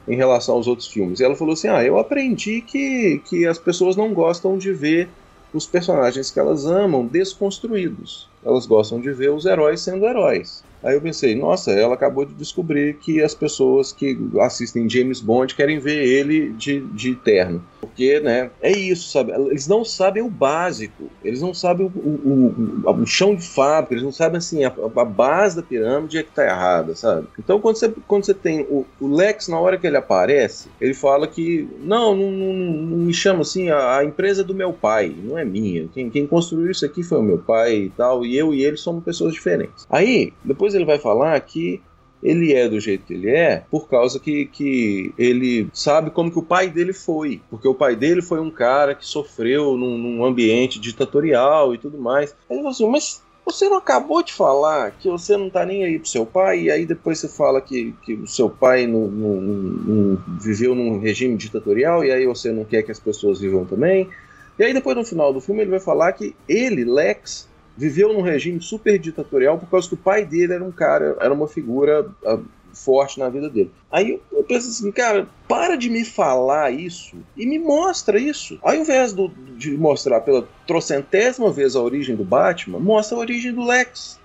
em 0.07 0.15
relação 0.15 0.55
aos 0.55 0.67
outros 0.67 0.87
filmes. 0.87 1.19
E 1.19 1.23
ela 1.23 1.35
falou 1.35 1.53
assim: 1.53 1.67
Ah, 1.67 1.83
eu 1.83 1.97
aprendi 1.97 2.61
que, 2.61 3.21
que 3.25 3.45
as 3.45 3.57
pessoas 3.57 3.95
não 3.95 4.13
gostam 4.13 4.57
de 4.57 4.71
ver 4.71 5.09
os 5.53 5.65
personagens 5.65 6.31
que 6.31 6.39
elas 6.39 6.65
amam 6.65 7.05
desconstruídos. 7.05 8.29
Elas 8.45 8.65
gostam 8.65 8.99
de 8.99 9.11
ver 9.11 9.31
os 9.31 9.45
heróis 9.45 9.81
sendo 9.81 10.05
heróis. 10.05 10.63
Aí 10.83 10.95
eu 10.95 11.01
pensei, 11.01 11.35
nossa, 11.35 11.71
ela 11.71 11.95
acabou 11.95 12.25
de 12.25 12.33
descobrir 12.33 12.95
que 12.95 13.21
as 13.21 13.33
pessoas 13.33 13.91
que 13.91 14.17
assistem 14.39 14.89
James 14.89 15.19
Bond 15.19 15.55
querem 15.55 15.79
ver 15.79 16.05
ele 16.05 16.49
de, 16.49 16.81
de 16.81 17.15
terno. 17.15 17.63
Porque, 17.79 18.19
né, 18.19 18.49
é 18.61 18.71
isso, 18.71 19.09
sabe? 19.09 19.31
Eles 19.31 19.67
não 19.67 19.83
sabem 19.83 20.23
o 20.23 20.29
básico, 20.29 21.09
eles 21.23 21.41
não 21.41 21.53
sabem 21.53 21.85
o, 21.85 21.89
o, 21.89 22.85
o, 22.85 23.01
o 23.01 23.05
chão 23.05 23.35
de 23.35 23.47
fábrica, 23.47 23.93
eles 23.93 24.03
não 24.03 24.11
sabem, 24.11 24.37
assim, 24.37 24.63
a, 24.63 24.67
a, 24.67 25.05
base 25.05 25.55
da 25.55 25.63
pirâmide 25.63 26.17
é 26.17 26.23
que 26.23 26.31
tá 26.31 26.45
errada, 26.45 26.95
sabe? 26.95 27.27
Então, 27.39 27.59
quando 27.59 27.77
você, 27.77 27.93
quando 28.07 28.25
você 28.25 28.33
tem 28.33 28.61
o, 28.61 28.85
Lex, 29.01 29.47
na 29.47 29.59
hora 29.59 29.77
que 29.77 29.87
ele 29.87 29.97
aparece, 29.97 30.69
ele 30.79 30.93
fala 30.93 31.27
que, 31.27 31.67
não, 31.81 32.15
não, 32.15 32.31
não, 32.31 32.53
não 32.53 32.97
me 32.97 33.13
chama 33.13 33.41
assim, 33.41 33.69
a, 33.69 33.97
a, 33.97 34.05
empresa 34.05 34.41
é 34.41 34.43
do 34.43 34.53
meu 34.53 34.73
pai, 34.73 35.15
não 35.23 35.37
é 35.37 35.45
minha. 35.45 35.87
Quem, 35.93 36.09
quem 36.09 36.27
construiu 36.27 36.71
isso 36.71 36.85
aqui 36.85 37.03
foi 37.03 37.19
o 37.19 37.23
meu 37.23 37.37
pai 37.37 37.75
e 37.75 37.89
tal, 37.89 38.25
e 38.25 38.37
eu 38.37 38.53
e 38.53 38.63
ele 38.63 38.77
somos 38.77 39.03
pessoas 39.03 39.33
diferentes. 39.33 39.87
Aí, 39.89 40.33
depois 40.43 40.66
ele 40.73 40.85
vai 40.85 40.99
falar 40.99 41.39
que 41.41 41.81
ele 42.21 42.53
é 42.53 42.67
do 42.67 42.79
jeito 42.79 43.05
que 43.05 43.13
ele 43.13 43.29
é 43.29 43.63
por 43.69 43.87
causa 43.87 44.19
que, 44.19 44.45
que 44.45 45.13
ele 45.17 45.69
sabe 45.71 46.09
como 46.09 46.31
que 46.31 46.39
o 46.39 46.43
pai 46.43 46.69
dele 46.69 46.93
foi. 46.93 47.41
Porque 47.49 47.67
o 47.67 47.75
pai 47.75 47.95
dele 47.95 48.21
foi 48.21 48.39
um 48.39 48.49
cara 48.49 48.95
que 48.95 49.05
sofreu 49.05 49.77
num, 49.77 49.97
num 49.97 50.25
ambiente 50.25 50.79
ditatorial 50.79 51.73
e 51.73 51.77
tudo 51.77 51.97
mais. 51.97 52.35
Aí 52.49 52.57
ele 52.57 52.67
assim, 52.67 52.89
mas 52.89 53.21
você 53.45 53.69
não 53.69 53.77
acabou 53.77 54.21
de 54.21 54.33
falar 54.33 54.91
que 54.91 55.07
você 55.09 55.37
não 55.37 55.49
tá 55.49 55.65
nem 55.65 55.85
aí 55.85 55.97
pro 55.97 56.09
seu 56.09 56.25
pai, 56.25 56.63
e 56.63 56.71
aí 56.71 56.85
depois 56.85 57.17
você 57.17 57.29
fala 57.29 57.61
que, 57.61 57.95
que 58.03 58.13
o 58.13 58.27
seu 58.27 58.49
pai 58.49 58.85
não, 58.85 59.07
não, 59.07 59.41
não, 59.41 60.23
viveu 60.37 60.75
num 60.75 60.99
regime 60.99 61.37
ditatorial, 61.37 62.03
e 62.03 62.11
aí 62.11 62.25
você 62.25 62.51
não 62.51 62.65
quer 62.65 62.83
que 62.83 62.91
as 62.91 62.99
pessoas 62.99 63.39
vivam 63.39 63.63
também. 63.63 64.09
E 64.59 64.63
aí 64.63 64.73
depois 64.73 64.97
no 64.97 65.05
final 65.05 65.31
do 65.31 65.39
filme 65.39 65.61
ele 65.61 65.71
vai 65.71 65.79
falar 65.79 66.11
que 66.11 66.35
ele, 66.49 66.83
Lex, 66.83 67.47
viveu 67.77 68.11
num 68.11 68.21
regime 68.21 68.59
super 68.59 68.97
ditatorial 68.97 69.57
por 69.57 69.69
causa 69.69 69.87
que 69.87 69.93
o 69.93 69.97
pai 69.97 70.25
dele 70.25 70.53
era 70.53 70.63
um 70.63 70.71
cara, 70.71 71.15
era 71.19 71.33
uma 71.33 71.47
figura 71.47 72.09
uh, 72.23 72.43
forte 72.73 73.19
na 73.19 73.29
vida 73.29 73.49
dele. 73.49 73.71
Aí 73.91 74.19
eu 74.31 74.43
penso 74.43 74.69
assim, 74.69 74.91
cara, 74.91 75.27
para 75.47 75.75
de 75.75 75.89
me 75.89 76.03
falar 76.03 76.71
isso 76.71 77.17
e 77.35 77.45
me 77.45 77.59
mostra 77.59 78.19
isso. 78.19 78.57
Ao 78.61 78.73
invés 78.73 79.13
do, 79.13 79.29
de 79.29 79.77
mostrar 79.77 80.21
pela 80.21 80.47
trocentésima 80.65 81.51
vez 81.51 81.75
a 81.75 81.81
origem 81.81 82.15
do 82.15 82.23
Batman, 82.23 82.79
mostra 82.79 83.17
a 83.17 83.19
origem 83.19 83.53
do 83.53 83.63
Lex. 83.63 84.19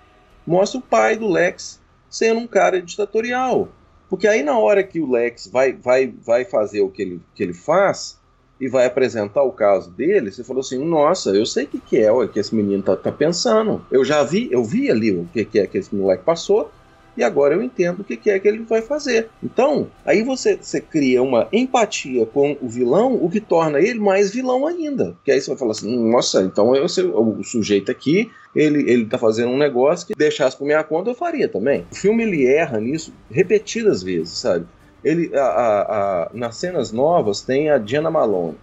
Mostra 0.46 0.78
o 0.78 0.82
pai 0.82 1.16
do 1.16 1.28
Lex 1.28 1.80
sendo 2.08 2.40
um 2.40 2.46
cara 2.46 2.80
ditatorial. 2.80 3.68
Porque 4.08 4.28
aí 4.28 4.42
na 4.42 4.58
hora 4.58 4.82
que 4.82 5.00
o 5.00 5.10
Lex 5.10 5.46
vai, 5.46 5.72
vai, 5.72 6.06
vai 6.06 6.44
fazer 6.44 6.82
o 6.82 6.90
que 6.90 7.02
ele, 7.02 7.20
que 7.34 7.42
ele 7.42 7.54
faz, 7.54 8.18
e 8.62 8.68
vai 8.68 8.86
apresentar 8.86 9.42
o 9.42 9.50
caso 9.50 9.90
dele, 9.90 10.30
você 10.30 10.44
falou 10.44 10.60
assim: 10.60 10.78
nossa, 10.78 11.30
eu 11.30 11.44
sei 11.44 11.64
o 11.64 11.66
que, 11.66 11.80
que 11.80 11.98
é 11.98 12.12
o 12.12 12.28
que 12.28 12.38
esse 12.38 12.54
menino 12.54 12.80
tá, 12.80 12.94
tá, 12.94 13.10
pensando. 13.10 13.84
Eu 13.90 14.04
já 14.04 14.22
vi, 14.22 14.48
eu 14.52 14.62
vi 14.62 14.88
ali 14.88 15.10
o 15.10 15.28
que, 15.32 15.44
que 15.44 15.58
é 15.58 15.66
que 15.66 15.78
esse 15.78 15.92
moleque 15.92 16.22
passou. 16.22 16.70
E 17.16 17.24
agora 17.24 17.54
eu 17.54 17.62
entendo 17.62 18.00
o 18.00 18.04
que, 18.04 18.16
que 18.16 18.30
é 18.30 18.38
que 18.38 18.48
ele 18.48 18.60
vai 18.60 18.80
fazer. 18.80 19.28
Então, 19.42 19.88
aí 20.06 20.22
você, 20.22 20.56
você 20.56 20.80
cria 20.80 21.22
uma 21.22 21.46
empatia 21.52 22.24
com 22.24 22.56
o 22.62 22.68
vilão, 22.68 23.16
o 23.22 23.28
que 23.28 23.38
torna 23.38 23.80
ele 23.80 23.98
mais 23.98 24.30
vilão 24.30 24.66
ainda. 24.66 25.14
Que 25.24 25.32
aí 25.32 25.40
você 25.40 25.50
vai 25.50 25.58
falar 25.58 25.72
assim: 25.72 26.10
nossa, 26.10 26.42
então 26.42 26.74
eu, 26.76 26.86
o 26.86 27.42
sujeito 27.42 27.90
aqui 27.90 28.30
ele, 28.54 28.88
ele 28.88 29.06
tá 29.06 29.18
fazendo 29.18 29.50
um 29.50 29.58
negócio 29.58 30.06
que 30.06 30.14
deixasse 30.14 30.56
por 30.56 30.66
minha 30.66 30.84
conta 30.84 31.10
eu 31.10 31.16
faria 31.16 31.48
também. 31.48 31.84
O 31.90 31.96
filme 31.96 32.22
ele 32.22 32.46
erra 32.46 32.78
nisso 32.78 33.12
repetidas 33.28 34.04
vezes, 34.04 34.38
sabe? 34.38 34.66
Ele 35.04 35.36
a, 35.36 35.44
a, 35.44 36.22
a, 36.22 36.30
nas 36.32 36.56
cenas 36.56 36.92
novas 36.92 37.42
tem 37.42 37.70
a 37.70 37.78
Diana 37.78 38.10
Malone 38.10 38.56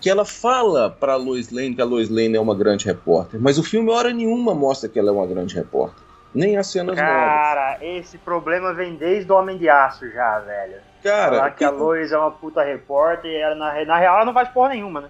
que 0.00 0.08
ela 0.08 0.24
fala 0.24 0.90
para 0.90 1.14
Lois 1.16 1.50
Lane 1.50 1.74
que 1.74 1.82
a 1.82 1.84
Lois 1.84 2.08
Lane 2.08 2.34
é 2.34 2.40
uma 2.40 2.54
grande 2.54 2.86
repórter, 2.86 3.38
mas 3.40 3.58
o 3.58 3.62
filme 3.62 3.90
hora 3.90 4.12
nenhuma 4.12 4.54
mostra 4.54 4.88
que 4.88 4.98
ela 4.98 5.10
é 5.10 5.12
uma 5.12 5.26
grande 5.26 5.54
repórter. 5.54 6.02
Nem 6.34 6.56
as 6.56 6.68
cenas 6.68 6.96
Cara, 6.96 7.12
novas. 7.12 7.28
Cara, 7.28 7.78
esse 7.84 8.16
problema 8.16 8.72
vem 8.72 8.94
desde 8.94 9.30
o 9.30 9.34
Homem 9.34 9.58
de 9.58 9.68
Aço 9.68 10.08
já, 10.10 10.38
velho. 10.38 10.76
Cara, 11.02 11.36
Falar 11.36 11.50
que, 11.50 11.58
que 11.58 11.64
a 11.64 11.70
Lois 11.70 12.12
é 12.12 12.18
uma 12.18 12.30
puta 12.30 12.62
repórter 12.62 13.30
e 13.30 13.36
ela, 13.36 13.54
na, 13.56 13.84
na 13.84 13.98
real 13.98 14.16
ela 14.16 14.24
não 14.24 14.32
faz 14.32 14.48
porra 14.48 14.70
nenhuma, 14.70 15.00
né? 15.02 15.08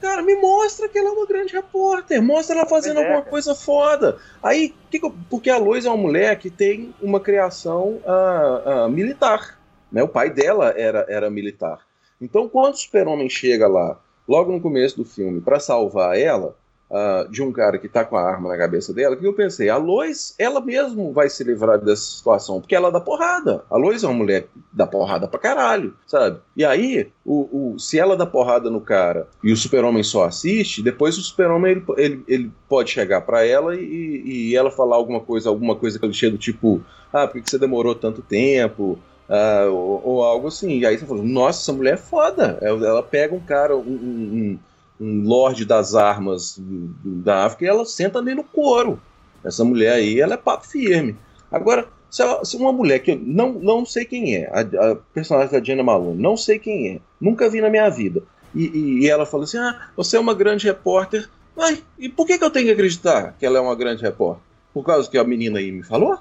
Cara, 0.00 0.22
me 0.22 0.34
mostra 0.36 0.88
que 0.88 0.98
ela 0.98 1.08
é 1.08 1.12
uma 1.12 1.26
grande 1.26 1.52
repórter. 1.52 2.22
Mostra 2.22 2.56
ela 2.56 2.66
fazendo 2.66 3.00
é, 3.00 3.04
alguma 3.04 3.22
coisa 3.22 3.54
foda. 3.54 4.16
Aí, 4.42 4.74
que, 4.90 4.98
porque 5.28 5.50
a 5.50 5.58
Lois 5.58 5.84
é 5.84 5.90
uma 5.90 5.96
mulher 5.98 6.38
que 6.38 6.48
tem 6.48 6.94
uma 7.02 7.20
criação 7.20 8.00
uh, 8.06 8.86
uh, 8.86 8.88
militar. 8.88 9.59
Né? 9.90 10.02
O 10.02 10.08
pai 10.08 10.30
dela 10.30 10.74
era, 10.76 11.06
era 11.08 11.30
militar. 11.30 11.80
Então, 12.20 12.48
quando 12.48 12.74
o 12.74 12.76
super-homem 12.76 13.28
chega 13.28 13.66
lá, 13.66 13.98
logo 14.28 14.52
no 14.52 14.60
começo 14.60 14.96
do 14.96 15.04
filme, 15.04 15.40
para 15.40 15.58
salvar 15.58 16.18
ela 16.18 16.54
uh, 16.90 17.30
de 17.30 17.42
um 17.42 17.52
cara 17.52 17.78
que 17.78 17.88
tá 17.88 18.04
com 18.04 18.16
a 18.16 18.22
arma 18.22 18.48
na 18.48 18.58
cabeça 18.58 18.92
dela, 18.92 19.16
que 19.16 19.26
eu 19.26 19.32
pensei, 19.32 19.68
a 19.68 19.76
Lois, 19.76 20.34
ela 20.38 20.60
mesmo 20.60 21.12
vai 21.12 21.30
se 21.30 21.42
livrar 21.44 21.78
dessa 21.78 22.02
situação, 22.02 22.60
porque 22.60 22.74
ela 22.74 22.90
dá 22.90 23.00
porrada. 23.00 23.64
A 23.70 23.76
Lois 23.76 24.02
é 24.02 24.06
uma 24.06 24.16
mulher 24.16 24.42
que 24.42 24.48
dá 24.72 24.86
porrada 24.86 25.28
pra 25.28 25.38
caralho, 25.38 25.94
sabe? 26.06 26.40
E 26.56 26.64
aí, 26.64 27.10
o, 27.24 27.72
o 27.74 27.78
se 27.78 27.98
ela 27.98 28.16
dá 28.16 28.26
porrada 28.26 28.68
no 28.68 28.80
cara 28.80 29.28
e 29.42 29.52
o 29.52 29.56
super-homem 29.56 30.02
só 30.02 30.24
assiste, 30.24 30.82
depois 30.82 31.16
o 31.16 31.22
super-homem 31.22 31.72
ele, 31.72 31.84
ele, 31.96 32.24
ele, 32.28 32.52
pode 32.68 32.90
chegar 32.90 33.22
para 33.22 33.44
ela 33.44 33.74
e, 33.74 34.22
e 34.24 34.56
ela 34.56 34.70
falar 34.70 34.96
alguma 34.96 35.20
coisa, 35.20 35.48
alguma 35.48 35.76
coisa 35.76 35.98
chega 36.12 36.32
do 36.32 36.38
tipo, 36.38 36.82
ah, 37.12 37.26
por 37.26 37.40
que 37.40 37.48
você 37.48 37.58
demorou 37.58 37.94
tanto 37.94 38.22
tempo? 38.22 38.98
Uh, 39.30 39.72
ou, 39.72 40.02
ou, 40.04 40.24
algo 40.24 40.48
assim. 40.48 40.78
E 40.78 40.84
aí 40.84 40.98
você 40.98 41.06
fala, 41.06 41.22
nossa, 41.22 41.60
essa 41.60 41.72
mulher 41.72 41.94
é 41.94 41.96
foda. 41.96 42.58
Ela, 42.60 43.00
pega 43.00 43.32
um 43.32 43.38
cara, 43.38 43.76
um, 43.76 43.80
um, 43.80 44.58
um 45.00 45.22
lorde 45.22 45.64
das 45.64 45.94
armas 45.94 46.56
da 46.58 47.44
África 47.44 47.64
e 47.64 47.68
ela 47.68 47.84
senta 47.84 48.18
ali 48.18 48.34
no 48.34 48.42
couro. 48.42 49.00
Essa 49.44 49.64
mulher 49.64 49.92
aí, 49.92 50.20
ela 50.20 50.34
é 50.34 50.36
papo 50.36 50.66
firme. 50.66 51.16
Agora, 51.50 51.86
se, 52.10 52.22
ela, 52.22 52.44
se 52.44 52.56
uma 52.56 52.72
mulher 52.72 52.98
que 52.98 53.12
eu 53.12 53.20
não, 53.22 53.52
não 53.52 53.86
sei 53.86 54.04
quem 54.04 54.34
é, 54.34 54.50
a, 54.52 54.90
a 54.90 54.96
personagem 55.14 55.52
da 55.52 55.64
Jenna 55.64 55.84
Malone, 55.84 56.20
não 56.20 56.36
sei 56.36 56.58
quem 56.58 56.88
é, 56.88 57.00
nunca 57.20 57.48
vi 57.48 57.60
na 57.60 57.70
minha 57.70 57.88
vida, 57.88 58.22
e, 58.54 58.66
e, 58.66 58.98
e 59.04 59.08
ela 59.08 59.24
fala 59.24 59.44
assim: 59.44 59.58
ah, 59.58 59.90
você 59.96 60.16
é 60.16 60.20
uma 60.20 60.34
grande 60.34 60.66
repórter. 60.66 61.28
Ai, 61.56 61.82
e 61.98 62.08
por 62.08 62.26
que, 62.26 62.36
que 62.36 62.44
eu 62.44 62.50
tenho 62.50 62.66
que 62.66 62.72
acreditar 62.72 63.36
que 63.38 63.46
ela 63.46 63.58
é 63.58 63.60
uma 63.60 63.76
grande 63.76 64.02
repórter? 64.02 64.42
Por 64.74 64.84
causa 64.84 65.08
que 65.08 65.18
a 65.18 65.24
menina 65.24 65.58
aí 65.58 65.70
me 65.70 65.82
falou? 65.82 66.18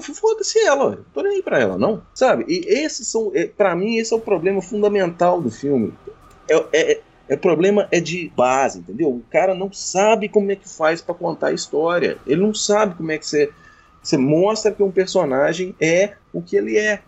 Foda-se 0.00 0.58
ela, 0.58 1.04
tô 1.12 1.22
nem 1.22 1.36
aí 1.36 1.42
pra 1.42 1.58
ela, 1.58 1.78
não. 1.78 2.02
Sabe? 2.14 2.44
E 2.48 2.64
esses 2.66 3.06
são, 3.06 3.30
é, 3.34 3.46
para 3.46 3.74
mim, 3.74 3.96
esse 3.96 4.12
é 4.12 4.16
o 4.16 4.20
problema 4.20 4.60
fundamental 4.60 5.40
do 5.40 5.50
filme. 5.50 5.92
É, 6.48 6.66
é, 6.72 7.00
é, 7.28 7.36
problema 7.36 7.88
é 7.90 8.00
de 8.00 8.30
base, 8.36 8.80
entendeu? 8.80 9.08
O 9.08 9.22
cara 9.30 9.54
não 9.54 9.72
sabe 9.72 10.28
como 10.28 10.50
é 10.52 10.56
que 10.56 10.68
faz 10.68 11.00
para 11.00 11.14
contar 11.14 11.48
a 11.48 11.52
história. 11.52 12.18
Ele 12.26 12.40
não 12.40 12.54
sabe 12.54 12.94
como 12.94 13.10
é 13.12 13.18
que 13.18 13.26
você, 13.26 13.50
você 14.02 14.16
mostra 14.16 14.72
que 14.72 14.82
um 14.82 14.90
personagem 14.90 15.74
é 15.80 16.14
o 16.32 16.42
que 16.42 16.56
ele 16.56 16.76
é 16.76 17.02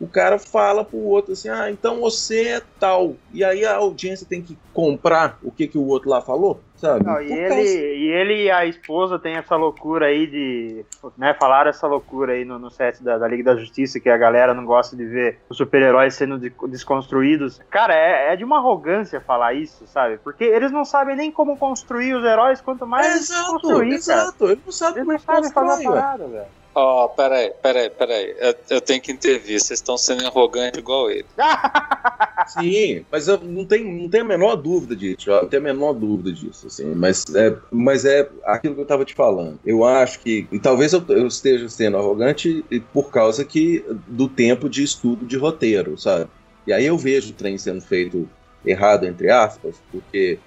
o 0.00 0.08
cara 0.08 0.38
fala 0.38 0.82
pro 0.82 0.98
outro 0.98 1.32
assim: 1.32 1.50
ah, 1.50 1.70
então 1.70 2.00
você 2.00 2.48
é 2.48 2.62
tal. 2.80 3.14
E 3.32 3.44
aí 3.44 3.64
a 3.64 3.76
audiência 3.76 4.26
tem 4.26 4.40
que 4.40 4.56
comprar 4.72 5.38
o 5.42 5.52
que, 5.52 5.68
que 5.68 5.76
o 5.76 5.86
outro 5.86 6.08
lá 6.08 6.22
falou, 6.22 6.60
sabe? 6.80 7.04
Não, 7.04 7.20
e, 7.20 7.30
ele, 7.30 7.62
e 7.62 8.10
ele 8.10 8.44
e 8.44 8.50
a 8.50 8.64
esposa 8.64 9.18
tem 9.18 9.36
essa 9.36 9.54
loucura 9.54 10.06
aí 10.06 10.26
de. 10.26 10.84
Né, 11.16 11.34
falaram 11.38 11.70
essa 11.70 11.86
loucura 11.86 12.32
aí 12.32 12.44
no, 12.44 12.58
no 12.58 12.70
set 12.70 13.02
da, 13.02 13.18
da, 13.18 13.28
Liga 13.28 13.44
da 13.44 13.56
Justiça, 13.56 14.00
que 14.00 14.08
a 14.08 14.16
galera 14.16 14.54
não 14.54 14.64
gosta 14.64 14.96
de 14.96 15.04
ver 15.04 15.38
os 15.48 15.56
super-heróis 15.56 16.14
sendo 16.14 16.38
de, 16.38 16.52
desconstruídos. 16.68 17.60
Cara, 17.70 17.94
é, 17.94 18.32
é, 18.32 18.36
de 18.36 18.44
uma 18.44 18.58
arrogância 18.58 19.20
falar 19.20 19.54
isso, 19.54 19.86
sabe? 19.86 20.18
Porque 20.18 20.44
eles 20.44 20.72
não 20.72 20.84
sabem 20.84 21.14
nem 21.14 21.30
como 21.30 21.56
construir 21.56 22.14
os 22.14 22.24
heróis, 22.24 22.60
quanto 22.60 22.86
mais 22.86 23.06
é, 23.06 23.18
exato, 23.18 23.52
construir, 23.52 23.94
exato. 23.94 24.38
Cara. 24.38 24.52
Eles 24.52 24.64
não 24.64 24.72
sabem 24.72 25.02
eles 25.02 25.22
como 25.22 25.36
não 25.36 25.42
sabem 25.42 25.52
fazer 25.52 25.86
a 25.86 25.90
parada, 25.90 26.26
velho. 26.26 26.59
Ó, 26.72 27.04
oh, 27.04 27.08
peraí, 27.08 27.52
peraí, 27.60 27.90
peraí. 27.90 28.34
Eu, 28.38 28.54
eu 28.70 28.80
tenho 28.80 29.00
que 29.00 29.10
intervir. 29.10 29.60
Vocês 29.60 29.80
estão 29.80 29.98
sendo 29.98 30.24
arrogantes 30.24 30.78
igual 30.78 31.10
ele. 31.10 31.26
Sim, 32.46 33.04
mas 33.10 33.26
eu 33.26 33.38
não 33.38 33.64
tenho, 33.64 33.90
não 33.90 34.08
tenho 34.08 34.24
a 34.24 34.28
menor 34.28 34.54
dúvida 34.54 34.94
disso. 34.94 35.30
Não 35.30 35.48
tenho 35.48 35.62
a 35.62 35.72
menor 35.72 35.92
dúvida 35.94 36.32
disso. 36.32 36.68
Assim, 36.68 36.94
mas, 36.94 37.24
é, 37.34 37.56
mas 37.72 38.04
é 38.04 38.28
aquilo 38.44 38.74
que 38.74 38.80
eu 38.80 38.84
estava 38.84 39.04
te 39.04 39.14
falando. 39.14 39.58
Eu 39.66 39.84
acho 39.84 40.20
que. 40.20 40.46
E 40.52 40.60
talvez 40.60 40.92
eu, 40.92 41.02
eu, 41.08 41.26
esteja 41.26 41.68
sendo 41.68 41.96
arrogante 41.96 42.64
por 42.92 43.10
causa 43.10 43.44
que 43.44 43.84
do 44.06 44.28
tempo 44.28 44.68
de 44.68 44.84
estudo 44.84 45.26
de 45.26 45.36
roteiro, 45.36 45.98
sabe? 45.98 46.30
E 46.66 46.72
aí 46.72 46.86
eu 46.86 46.96
vejo 46.96 47.30
o 47.30 47.34
trem 47.34 47.58
sendo 47.58 47.80
feito 47.80 48.28
errado, 48.64 49.06
entre 49.06 49.28
aspas, 49.30 49.76
porque 49.90 50.38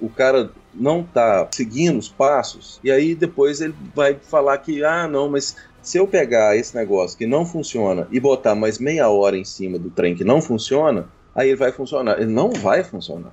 o 0.00 0.08
cara 0.08 0.50
não 0.78 1.02
tá 1.02 1.48
seguindo 1.50 1.98
os 1.98 2.08
passos, 2.08 2.80
e 2.82 2.90
aí 2.90 3.14
depois 3.14 3.60
ele 3.60 3.74
vai 3.94 4.14
falar 4.14 4.56
que, 4.58 4.84
ah, 4.84 5.08
não, 5.08 5.28
mas 5.28 5.56
se 5.82 5.98
eu 5.98 6.06
pegar 6.06 6.56
esse 6.56 6.76
negócio 6.76 7.16
que 7.16 7.26
não 7.26 7.46
funciona 7.46 8.06
e 8.10 8.20
botar 8.20 8.54
mais 8.54 8.78
meia 8.78 9.08
hora 9.08 9.36
em 9.36 9.44
cima 9.44 9.78
do 9.78 9.90
trem 9.90 10.14
que 10.14 10.24
não 10.24 10.42
funciona, 10.42 11.08
aí 11.34 11.48
ele 11.48 11.56
vai 11.56 11.72
funcionar. 11.72 12.20
Ele 12.20 12.30
não 12.30 12.50
vai 12.50 12.84
funcionar. 12.84 13.32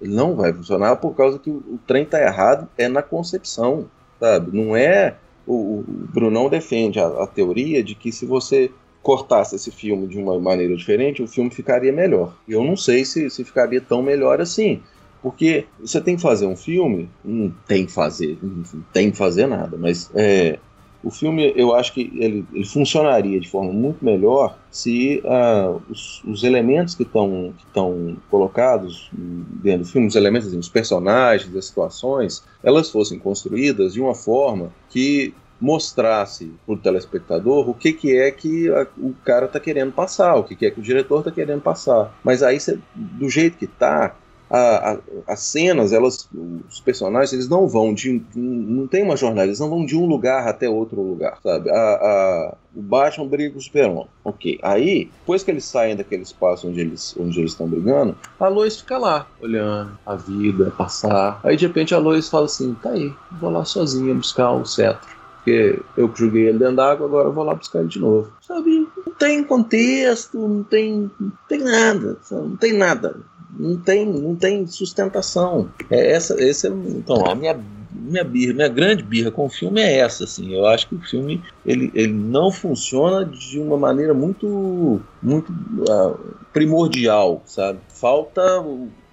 Ele 0.00 0.14
não 0.14 0.36
vai 0.36 0.52
funcionar 0.52 0.96
por 0.96 1.14
causa 1.14 1.38
que 1.38 1.48
o, 1.48 1.78
trem 1.86 2.04
tá 2.04 2.20
errado, 2.20 2.68
é 2.76 2.86
na 2.86 3.02
concepção, 3.02 3.88
sabe? 4.20 4.54
Não 4.56 4.76
é. 4.76 5.16
O, 5.46 5.78
o 5.78 5.84
Brunão 5.86 6.50
defende 6.50 6.98
a, 6.98 7.06
a 7.06 7.26
teoria 7.26 7.82
de 7.82 7.94
que 7.94 8.12
se 8.12 8.26
você 8.26 8.70
cortasse 9.00 9.54
esse 9.54 9.70
filme 9.70 10.06
de 10.08 10.18
uma 10.18 10.38
maneira 10.38 10.76
diferente, 10.76 11.22
o 11.22 11.28
filme 11.28 11.48
ficaria 11.48 11.92
melhor. 11.92 12.34
Eu 12.48 12.64
não 12.64 12.76
sei 12.76 13.04
se, 13.04 13.30
se 13.30 13.44
ficaria 13.44 13.80
tão 13.80 14.02
melhor 14.02 14.40
assim. 14.40 14.82
Porque 15.22 15.66
você 15.80 16.00
tem 16.00 16.16
que 16.16 16.22
fazer 16.22 16.46
um 16.46 16.56
filme, 16.56 17.08
não 17.24 17.52
tem 17.66 17.86
que 17.86 17.92
fazer, 17.92 18.38
não 18.42 18.62
tem 18.92 19.10
que 19.10 19.16
fazer 19.16 19.46
nada, 19.46 19.76
mas 19.76 20.10
é, 20.14 20.58
o 21.06 21.10
filme 21.10 21.52
eu 21.54 21.74
acho 21.74 21.92
que 21.92 22.10
ele, 22.16 22.44
ele, 22.52 22.64
funcionaria 22.64 23.38
de 23.38 23.48
forma 23.48 23.72
muito 23.72 24.04
melhor 24.04 24.58
se 24.70 25.22
uh, 25.24 25.80
os, 25.88 26.22
os, 26.24 26.42
elementos 26.42 26.96
que 26.96 27.04
estão 27.04 27.54
que 27.56 28.16
colocados 28.28 29.08
dentro 29.12 29.84
do 29.84 29.88
filme, 29.88 30.08
os 30.08 30.16
elementos, 30.16 30.48
assim, 30.48 30.58
os 30.58 30.68
personagens, 30.68 31.54
as 31.54 31.66
situações, 31.66 32.44
elas 32.62 32.90
fossem 32.90 33.18
construídas 33.18 33.94
de 33.94 34.00
uma 34.00 34.14
forma 34.14 34.72
que 34.90 35.32
mostrasse 35.60 36.52
para 36.66 36.74
o 36.74 36.76
telespectador 36.76 37.68
o 37.68 37.74
que, 37.74 37.92
que 37.92 38.16
é 38.16 38.30
que 38.30 38.68
a, 38.70 38.86
o 38.98 39.14
cara 39.24 39.46
está 39.46 39.60
querendo 39.60 39.92
passar, 39.92 40.34
o 40.34 40.44
que, 40.44 40.54
que 40.54 40.66
é 40.66 40.70
que 40.70 40.80
o 40.80 40.82
diretor 40.82 41.20
está 41.20 41.30
querendo 41.30 41.62
passar. 41.62 42.12
Mas 42.22 42.42
aí, 42.42 42.58
cê, 42.58 42.78
do 42.94 43.28
jeito 43.30 43.56
que 43.56 43.64
está, 43.64 44.14
a, 44.50 44.92
a, 44.92 44.98
as 45.26 45.40
cenas, 45.40 45.92
elas, 45.92 46.28
os 46.68 46.80
personagens, 46.80 47.32
eles 47.32 47.48
não 47.48 47.66
vão 47.66 47.92
de. 47.92 48.22
Não 48.34 48.86
tem 48.86 49.02
uma 49.02 49.16
jornada, 49.16 49.46
eles 49.46 49.60
não 49.60 49.68
vão 49.68 49.84
de 49.84 49.96
um 49.96 50.06
lugar 50.06 50.46
até 50.46 50.68
outro 50.68 51.00
lugar, 51.00 51.38
sabe? 51.42 51.70
A, 51.70 52.54
o 52.74 52.82
Batman 52.82 53.26
briga 53.26 53.52
com 53.52 53.58
o 53.58 53.62
Superman. 53.62 54.06
Ok. 54.24 54.58
Aí, 54.62 55.10
depois 55.20 55.42
que 55.42 55.50
eles 55.50 55.64
saem 55.64 55.96
daquele 55.96 56.22
espaço 56.22 56.68
onde 56.68 56.80
eles 56.80 57.16
onde 57.18 57.38
eles 57.40 57.52
estão 57.52 57.66
brigando, 57.66 58.16
a 58.38 58.48
Lois 58.48 58.76
fica 58.76 58.98
lá, 58.98 59.26
olhando 59.40 59.98
a 60.06 60.14
vida 60.14 60.72
passar. 60.76 61.40
Aí, 61.42 61.56
de 61.56 61.66
repente, 61.66 61.94
a 61.94 61.98
Lois 61.98 62.28
fala 62.28 62.46
assim: 62.46 62.74
tá 62.74 62.90
aí, 62.90 63.12
vou 63.40 63.50
lá 63.50 63.64
sozinha 63.64 64.14
buscar 64.14 64.52
o 64.52 64.64
cetro 64.64 65.16
porque 65.46 65.80
eu 65.96 66.12
joguei 66.12 66.48
ele 66.48 66.58
dentro 66.58 66.74
d'água, 66.74 67.06
agora 67.06 67.28
eu 67.28 67.32
vou 67.32 67.44
lá 67.44 67.54
buscar 67.54 67.78
ele 67.78 67.88
de 67.88 68.00
novo. 68.00 68.32
Sabe? 68.40 68.88
Não 69.06 69.14
tem 69.14 69.44
contexto, 69.44 70.36
não 70.36 70.64
tem, 70.64 71.08
não 71.20 71.32
tem 71.48 71.60
nada, 71.60 72.16
não 72.32 72.56
tem 72.56 72.72
nada 72.72 73.16
não 73.58 73.76
tem, 73.78 74.06
não 74.06 74.34
tem 74.34 74.66
sustentação. 74.66 75.70
É 75.90 76.12
essa, 76.12 76.40
esse 76.42 76.66
é, 76.66 76.70
então, 76.70 77.26
a 77.26 77.34
minha 77.34 77.58
minha 78.06 78.22
birra, 78.22 78.52
minha 78.52 78.68
grande 78.68 79.02
birra 79.02 79.30
com 79.30 79.46
o 79.46 79.48
filme 79.48 79.80
é 79.80 79.98
essa, 79.98 80.24
assim. 80.24 80.54
Eu 80.54 80.66
acho 80.66 80.86
que 80.88 80.94
o 80.94 81.00
filme 81.00 81.42
ele, 81.64 81.90
ele 81.94 82.12
não 82.12 82.52
funciona 82.52 83.24
de 83.24 83.58
uma 83.58 83.76
maneira 83.76 84.14
muito 84.14 85.00
muito 85.22 85.50
uh, 85.52 86.18
primordial, 86.52 87.42
sabe? 87.44 87.80
Falta 87.88 88.42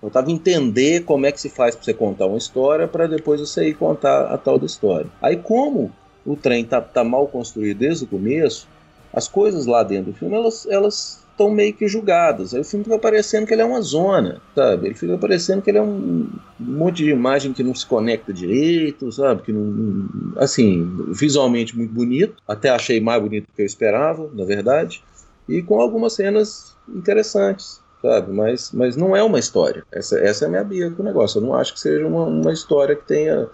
eu 0.02 0.10
tava 0.12 0.30
entender 0.30 1.06
como 1.06 1.26
é 1.26 1.32
que 1.32 1.40
se 1.40 1.50
faz 1.50 1.76
para 1.76 1.86
você 1.86 1.94
contar 1.94 2.26
uma 2.26 2.38
história 2.38 2.88
para 2.88 3.08
depois 3.08 3.40
você 3.40 3.70
ir 3.70 3.74
contar 3.74 4.26
a 4.26 4.38
tal 4.38 4.60
da 4.60 4.66
história. 4.66 5.08
Aí 5.22 5.38
como 5.38 5.92
o 6.26 6.36
trem 6.36 6.64
tá, 6.66 6.82
tá 6.82 7.04
mal 7.04 7.28
construído 7.28 7.78
desde 7.78 8.04
o 8.04 8.08
começo, 8.08 8.68
as 9.14 9.28
coisas 9.28 9.66
lá 9.66 9.82
dentro 9.82 10.12
do 10.12 10.18
filme 10.18 10.36
elas, 10.36 10.68
elas 10.70 11.23
estão 11.34 11.50
meio 11.50 11.74
que 11.74 11.88
julgadas. 11.88 12.54
Aí 12.54 12.62
o 12.62 12.64
filme 12.64 12.86
fica 12.86 12.98
parecendo 12.98 13.46
que 13.46 13.54
ele 13.54 13.62
é 13.62 13.66
uma 13.66 13.82
zona, 13.82 14.42
sabe? 14.56 14.88
Ele 14.88 14.96
fica 14.96 15.18
parecendo 15.18 15.62
que 15.62 15.70
ele 15.70 15.80
é 15.80 15.82
um, 15.82 16.30
monte 16.60 17.04
de 17.04 17.10
imagem 17.10 17.54
que 17.54 17.64
não 17.64 17.76
se 17.76 17.86
conecta 17.86 18.32
direito, 18.32 19.12
sabe? 19.12 19.42
Que 19.42 19.52
não, 19.52 20.08
assim, 20.38 20.90
visualmente 21.12 21.76
muito 21.76 21.94
bonito, 21.94 22.36
até 22.48 22.70
achei 22.70 23.02
mais 23.02 23.22
bonito 23.22 23.48
do 23.48 23.54
que 23.54 23.62
eu 23.62 23.66
esperava, 23.66 24.30
na 24.34 24.46
verdade, 24.46 25.04
e 25.50 25.62
com 25.62 25.82
algumas 25.82 26.14
cenas 26.14 26.76
interessantes. 26.88 27.82
Sabe? 28.02 28.34
Mas, 28.34 28.70
mas 28.74 28.98
não 28.98 29.16
é 29.16 29.24
uma 29.24 29.40
história. 29.40 29.86
Essa, 29.90 30.20
essa 30.20 30.44
é 30.44 30.48
a 30.48 30.50
minha 30.50 30.64
bia 30.64 30.92
com 30.92 31.02
o 31.02 31.06
negócio. 31.06 31.38
Eu 31.38 31.44
não 31.44 31.56
acho 31.56 31.74
que 31.74 31.80
seja 31.80 32.06
uma, 32.06 32.26
uma 32.26 32.52
história 32.52 32.98
que 32.98 33.08
tenha 33.08 33.48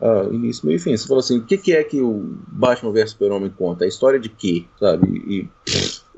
uh, 0.00 0.32
início, 0.32 0.66
meio 0.66 0.76
e 0.76 0.78
fim. 0.78 0.96
Você 0.96 1.06
falou 1.06 1.20
assim, 1.20 1.38
o 1.38 1.44
que, 1.44 1.58
que 1.58 1.74
é 1.74 1.84
que 1.84 2.00
o 2.00 2.34
Batman 2.48 2.92
vs 2.92 3.10
Super-Homem 3.10 3.50
conta? 3.50 3.84
A 3.84 3.88
história 3.88 4.18
de 4.18 4.30
quê? 4.30 4.64
Sabe? 4.78 5.06
E, 5.06 5.48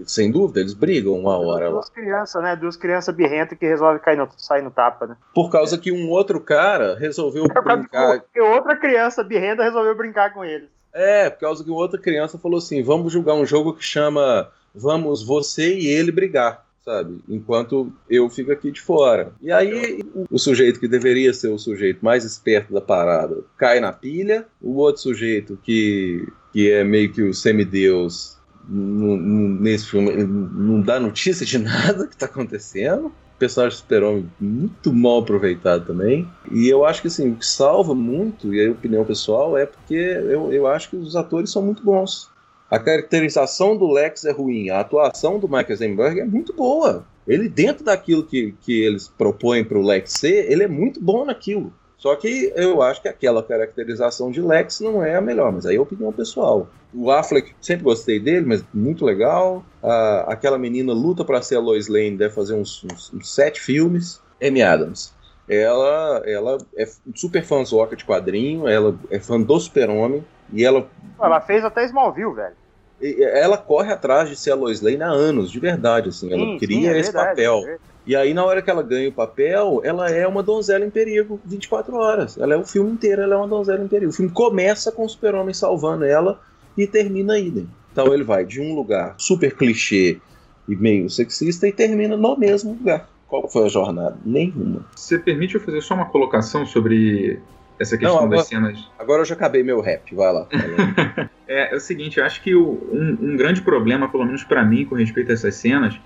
sem 0.07 0.31
dúvida, 0.31 0.61
eles 0.61 0.75
brigam 0.75 1.15
uma 1.15 1.37
hora 1.39 1.71
Duas 1.71 1.89
crianças, 1.89 2.43
né? 2.43 2.57
Duas 2.57 2.77
crianças 2.77 3.15
birrentas 3.15 3.59
que 3.59 3.67
resolvem 3.67 4.01
cair 4.01 4.17
no, 4.17 4.29
sair 4.37 4.63
no 4.63 4.71
tapa, 4.71 5.07
né? 5.07 5.17
Por 5.35 5.51
causa 5.51 5.79
que 5.79 5.93
um 5.93 6.11
outro 6.11 6.41
cara 6.41 6.97
resolveu 6.99 7.45
é 7.55 7.61
brincar. 7.61 8.21
Porque 8.21 8.41
outra 8.41 8.77
criança 8.77 9.23
birrenta 9.23 9.63
resolveu 9.63 9.97
brincar 9.97 10.33
com 10.33 10.45
eles. 10.45 10.69
É, 10.93 11.31
por 11.31 11.41
causa 11.41 11.65
que 11.65 11.71
outra 11.71 11.99
criança 11.99 12.39
falou 12.39 12.59
assim: 12.59 12.83
vamos 12.83 13.13
jogar 13.13 13.35
um 13.35 13.47
jogo 13.47 13.75
que 13.75 13.85
chama 13.85 14.49
Vamos 14.75 15.23
você 15.23 15.75
e 15.75 15.87
ele 15.87 16.11
brigar 16.11 16.65
sabe? 16.85 17.21
Enquanto 17.29 17.93
eu 18.11 18.29
fico 18.29 18.53
aqui 18.53 18.71
de 18.71 18.81
fora. 18.81 19.33
E 19.41 19.51
aí 19.53 20.03
o, 20.31 20.39
sujeito 20.39 20.81
que 20.81 20.89
deveria 20.89 21.33
ser 21.33 21.49
o 21.49 21.59
sujeito 21.59 22.05
mais 22.05 22.25
esperto 22.25 22.73
da 22.73 22.81
parada 22.81 23.45
cai 23.57 23.81
na 23.81 23.93
pilha, 23.93 24.47
o 24.61 24.77
outro 24.77 25.01
sujeito 25.01 25.59
que, 25.63 26.27
que 26.53 26.71
é 26.71 26.85
meio 26.85 27.13
que 27.13 27.23
o 27.23 27.33
semideus 27.33 28.37
nesse 28.69 29.87
filme 29.87 30.25
não 30.25 30.81
dá 30.81 31.01
notícia 31.01 31.45
de 31.45 31.59
nada 31.61 32.07
que 32.07 32.15
está 32.15 32.27
acontecendo. 32.27 33.07
O 33.07 33.39
personagem 33.39 33.79
super-homem 33.79 34.31
muito 34.41 34.93
mal 34.93 35.19
aproveitado 35.19 35.87
também. 35.87 36.29
E 36.51 36.69
eu 36.69 36.85
acho 36.85 37.03
que 37.03 37.09
assim, 37.09 37.31
o 37.31 37.37
que 37.37 37.47
salva 37.47 37.95
muito, 37.95 38.55
e 38.55 38.67
a 38.67 38.71
opinião 38.71 39.05
pessoal, 39.05 39.57
é 39.59 39.67
porque 39.67 39.95
eu, 39.95 40.53
eu 40.53 40.67
acho 40.67 40.91
que 40.91 40.97
os 40.97 41.17
atores 41.17 41.51
são 41.51 41.63
muito 41.63 41.83
bons. 41.83 42.31
A 42.71 42.79
caracterização 42.79 43.77
do 43.77 43.91
Lex 43.91 44.25
é 44.25 44.33
ruim, 44.33 44.71
a 44.71 44.81
atuação 44.81 45.39
do 45.39 45.47
Michael 45.47 45.77
Zenberg 45.77 46.21
é 46.21 46.25
muito 46.25 46.55
boa. 46.55 47.05
Ele, 47.27 47.49
dentro 47.49 47.85
daquilo 47.85 48.25
que, 48.25 48.55
que 48.63 48.83
eles 48.83 49.09
propõem 49.09 49.65
para 49.65 49.79
o 49.79 49.83
Lex 49.83 50.13
ser, 50.13 50.51
ele 50.51 50.63
é 50.63 50.69
muito 50.69 51.01
bom 51.01 51.25
naquilo. 51.25 51.73
Só 52.03 52.17
que 52.17 52.53
eu 52.57 52.83
acho 52.83 53.01
que 53.01 53.07
aquela 53.07 53.45
caracterização 53.45 54.29
de 54.29 54.43
Lex 54.43 54.81
não 54.81 55.05
é 55.05 55.15
a 55.15 55.21
melhor, 55.21 55.53
mas 55.53 55.65
aí 55.65 55.77
é 55.77 55.81
opinião 55.81 56.13
pessoal. 56.13 56.67
O 56.93 57.13
Affleck, 57.13 57.55
sempre 57.61 57.85
gostei 57.85 58.19
dele, 58.19 58.45
mas 58.45 58.65
muito 58.75 59.05
legal. 59.05 59.65
Ah, 59.81 60.25
aquela 60.27 60.59
menina 60.59 60.93
luta 60.93 61.25
para 61.25 61.41
ser 61.41 61.55
a 61.55 61.61
Lois 61.61 61.87
Lane, 61.87 62.17
deve 62.17 62.35
fazer 62.35 62.55
uns, 62.55 62.83
uns, 62.83 63.15
uns, 63.15 63.33
sete 63.33 63.61
filmes. 63.61 64.21
Amy 64.43 64.61
Adams. 64.63 65.15
ela, 65.49 66.21
ela 66.27 66.59
é 66.77 66.89
super 67.15 67.45
fãzoca 67.45 67.95
de 67.95 68.05
quadrinho, 68.05 68.67
ela 68.67 68.99
é 69.09 69.21
fã 69.21 69.41
do 69.41 69.61
Super-Homem, 69.61 70.25
e 70.53 70.65
ela. 70.65 70.89
Ela 71.21 71.41
fez 71.41 71.65
até 71.65 71.85
Smallville, 71.85 72.35
velho. 72.35 72.57
Ela 73.01 73.57
corre 73.57 73.93
atrás 73.93 74.29
de 74.29 74.35
ser 74.35 74.51
a 74.51 74.57
Lois 74.57 74.81
Lane 74.81 75.05
há 75.05 75.09
anos, 75.09 75.53
de 75.53 75.61
verdade, 75.61 76.09
assim. 76.09 76.33
Ela 76.33 76.45
sim, 76.45 76.59
cria 76.59 76.81
sim, 76.81 76.97
é 76.97 76.99
esse 76.99 77.13
verdade, 77.13 77.29
papel. 77.29 77.63
É 77.65 77.92
e 78.05 78.17
aí, 78.17 78.35
na 78.35 78.45
hora 78.45 78.61
que 78.61 78.69
ela 78.69 78.83
ganha 78.83 79.09
o 79.09 79.13
papel, 79.13 79.81
ela 79.85 80.11
é 80.11 80.27
uma 80.27 80.43
donzela 80.43 80.85
em 80.85 80.91
perigo 80.91 81.41
24 81.45 81.95
horas. 81.95 82.37
Ela 82.37 82.55
é 82.55 82.57
o 82.57 82.65
filme 82.65 82.91
inteiro, 82.91 83.23
ela 83.23 83.35
é 83.35 83.39
uma 83.39 83.47
donzela 83.47 83.83
em 83.83 83.89
perigo. 83.89 84.11
O 84.11 84.15
filme 84.15 84.31
começa 84.31 84.91
com 84.91 85.05
o 85.05 85.09
super-homem 85.09 85.55
salvando 85.55 86.05
ela 86.05 86.41
e 86.77 86.87
termina 86.87 87.35
aí. 87.35 87.51
Né? 87.51 87.65
Então 87.93 88.13
ele 88.13 88.25
vai 88.25 88.45
de 88.45 88.61
um 88.61 88.75
lugar 88.75 89.15
super 89.19 89.55
clichê 89.55 90.21
e 90.69 90.75
meio 90.75 91.09
sexista 91.09 91.69
e 91.69 91.73
termina 91.73 92.17
no 92.17 92.37
mesmo 92.37 92.73
lugar. 92.73 93.09
Qual 93.29 93.49
foi 93.49 93.67
a 93.67 93.69
jornada? 93.69 94.19
Nenhuma. 94.25 94.85
Você 94.95 95.19
permite 95.19 95.55
eu 95.55 95.61
fazer 95.61 95.81
só 95.81 95.95
uma 95.95 96.07
colocação 96.07 96.67
sobre 96.67 97.41
essa 97.79 97.97
questão 97.97 98.17
Não, 98.17 98.25
agora, 98.25 98.39
das 98.39 98.49
cenas? 98.49 98.91
Agora 98.99 99.23
eu 99.23 99.25
já 99.25 99.35
acabei 99.35 99.63
meu 99.63 99.81
rap, 99.81 100.15
vai 100.15 100.33
lá. 100.33 100.47
é, 101.47 101.73
é, 101.73 101.77
o 101.77 101.81
seguinte, 101.81 102.19
eu 102.19 102.25
acho 102.25 102.43
que 102.43 102.55
o, 102.55 102.79
um, 102.93 103.33
um 103.33 103.37
grande 103.37 103.63
problema, 103.63 104.09
pelo 104.09 104.25
menos 104.25 104.45
para 104.45 104.65
mim, 104.65 104.85
com 104.85 104.97
respeito 104.97 105.31
a 105.31 105.35
essas 105.35 105.55
cenas, 105.55 105.99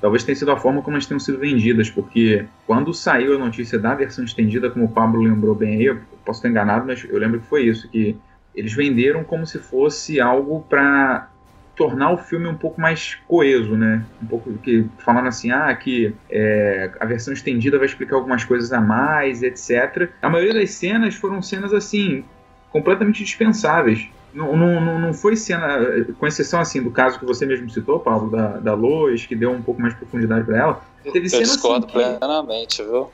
talvez 0.00 0.24
tenha 0.24 0.36
sido 0.36 0.50
a 0.50 0.56
forma 0.56 0.82
como 0.82 0.96
elas 0.96 1.06
tenham 1.06 1.20
sido 1.20 1.38
vendidas, 1.38 1.90
porque 1.90 2.46
quando 2.66 2.92
saiu 2.94 3.34
a 3.34 3.38
notícia 3.38 3.78
da 3.78 3.94
versão 3.94 4.24
estendida, 4.24 4.70
como 4.70 4.86
o 4.86 4.88
Pablo 4.88 5.22
lembrou 5.22 5.54
bem 5.54 5.76
aí, 5.76 5.84
eu 5.84 6.00
posso 6.24 6.38
estar 6.38 6.48
enganado, 6.48 6.86
mas 6.86 7.04
eu 7.04 7.18
lembro 7.18 7.40
que 7.40 7.46
foi 7.46 7.64
isso, 7.66 7.88
que 7.88 8.16
eles 8.54 8.72
venderam 8.72 9.22
como 9.22 9.46
se 9.46 9.58
fosse 9.58 10.20
algo 10.20 10.64
para 10.68 11.30
tornar 11.76 12.10
o 12.10 12.18
filme 12.18 12.46
um 12.46 12.54
pouco 12.54 12.78
mais 12.78 13.14
coeso, 13.26 13.74
né? 13.74 14.04
Um 14.22 14.26
pouco 14.26 14.52
que 14.58 14.86
falando 14.98 15.28
assim, 15.28 15.50
ah, 15.50 15.74
que 15.74 16.14
é, 16.30 16.90
a 17.00 17.06
versão 17.06 17.32
estendida 17.32 17.78
vai 17.78 17.86
explicar 17.86 18.16
algumas 18.16 18.44
coisas 18.44 18.70
a 18.72 18.80
mais, 18.80 19.42
etc. 19.42 20.10
A 20.20 20.28
maioria 20.28 20.52
das 20.52 20.72
cenas 20.72 21.14
foram 21.14 21.40
cenas 21.40 21.72
assim 21.72 22.22
completamente 22.70 23.24
dispensáveis. 23.24 24.08
Não, 24.32 24.56
não, 24.56 25.00
não 25.00 25.12
foi 25.12 25.36
cena, 25.36 25.78
com 26.18 26.26
exceção 26.26 26.60
assim 26.60 26.82
do 26.82 26.90
caso 26.90 27.18
que 27.18 27.24
você 27.24 27.44
mesmo 27.44 27.68
citou, 27.68 27.98
Paulo, 27.98 28.30
da, 28.30 28.58
da 28.58 28.74
Lois, 28.74 29.26
que 29.26 29.34
deu 29.34 29.50
um 29.50 29.62
pouco 29.62 29.80
mais 29.80 29.92
de 29.94 30.00
profundidade 30.00 30.44
para 30.44 30.56
ela. 30.56 30.82
Teve 31.02 31.34
eu 31.34 31.40
discordo 31.40 31.86
assim, 31.86 31.94
plenamente, 31.94 32.82
viu? 32.82 33.10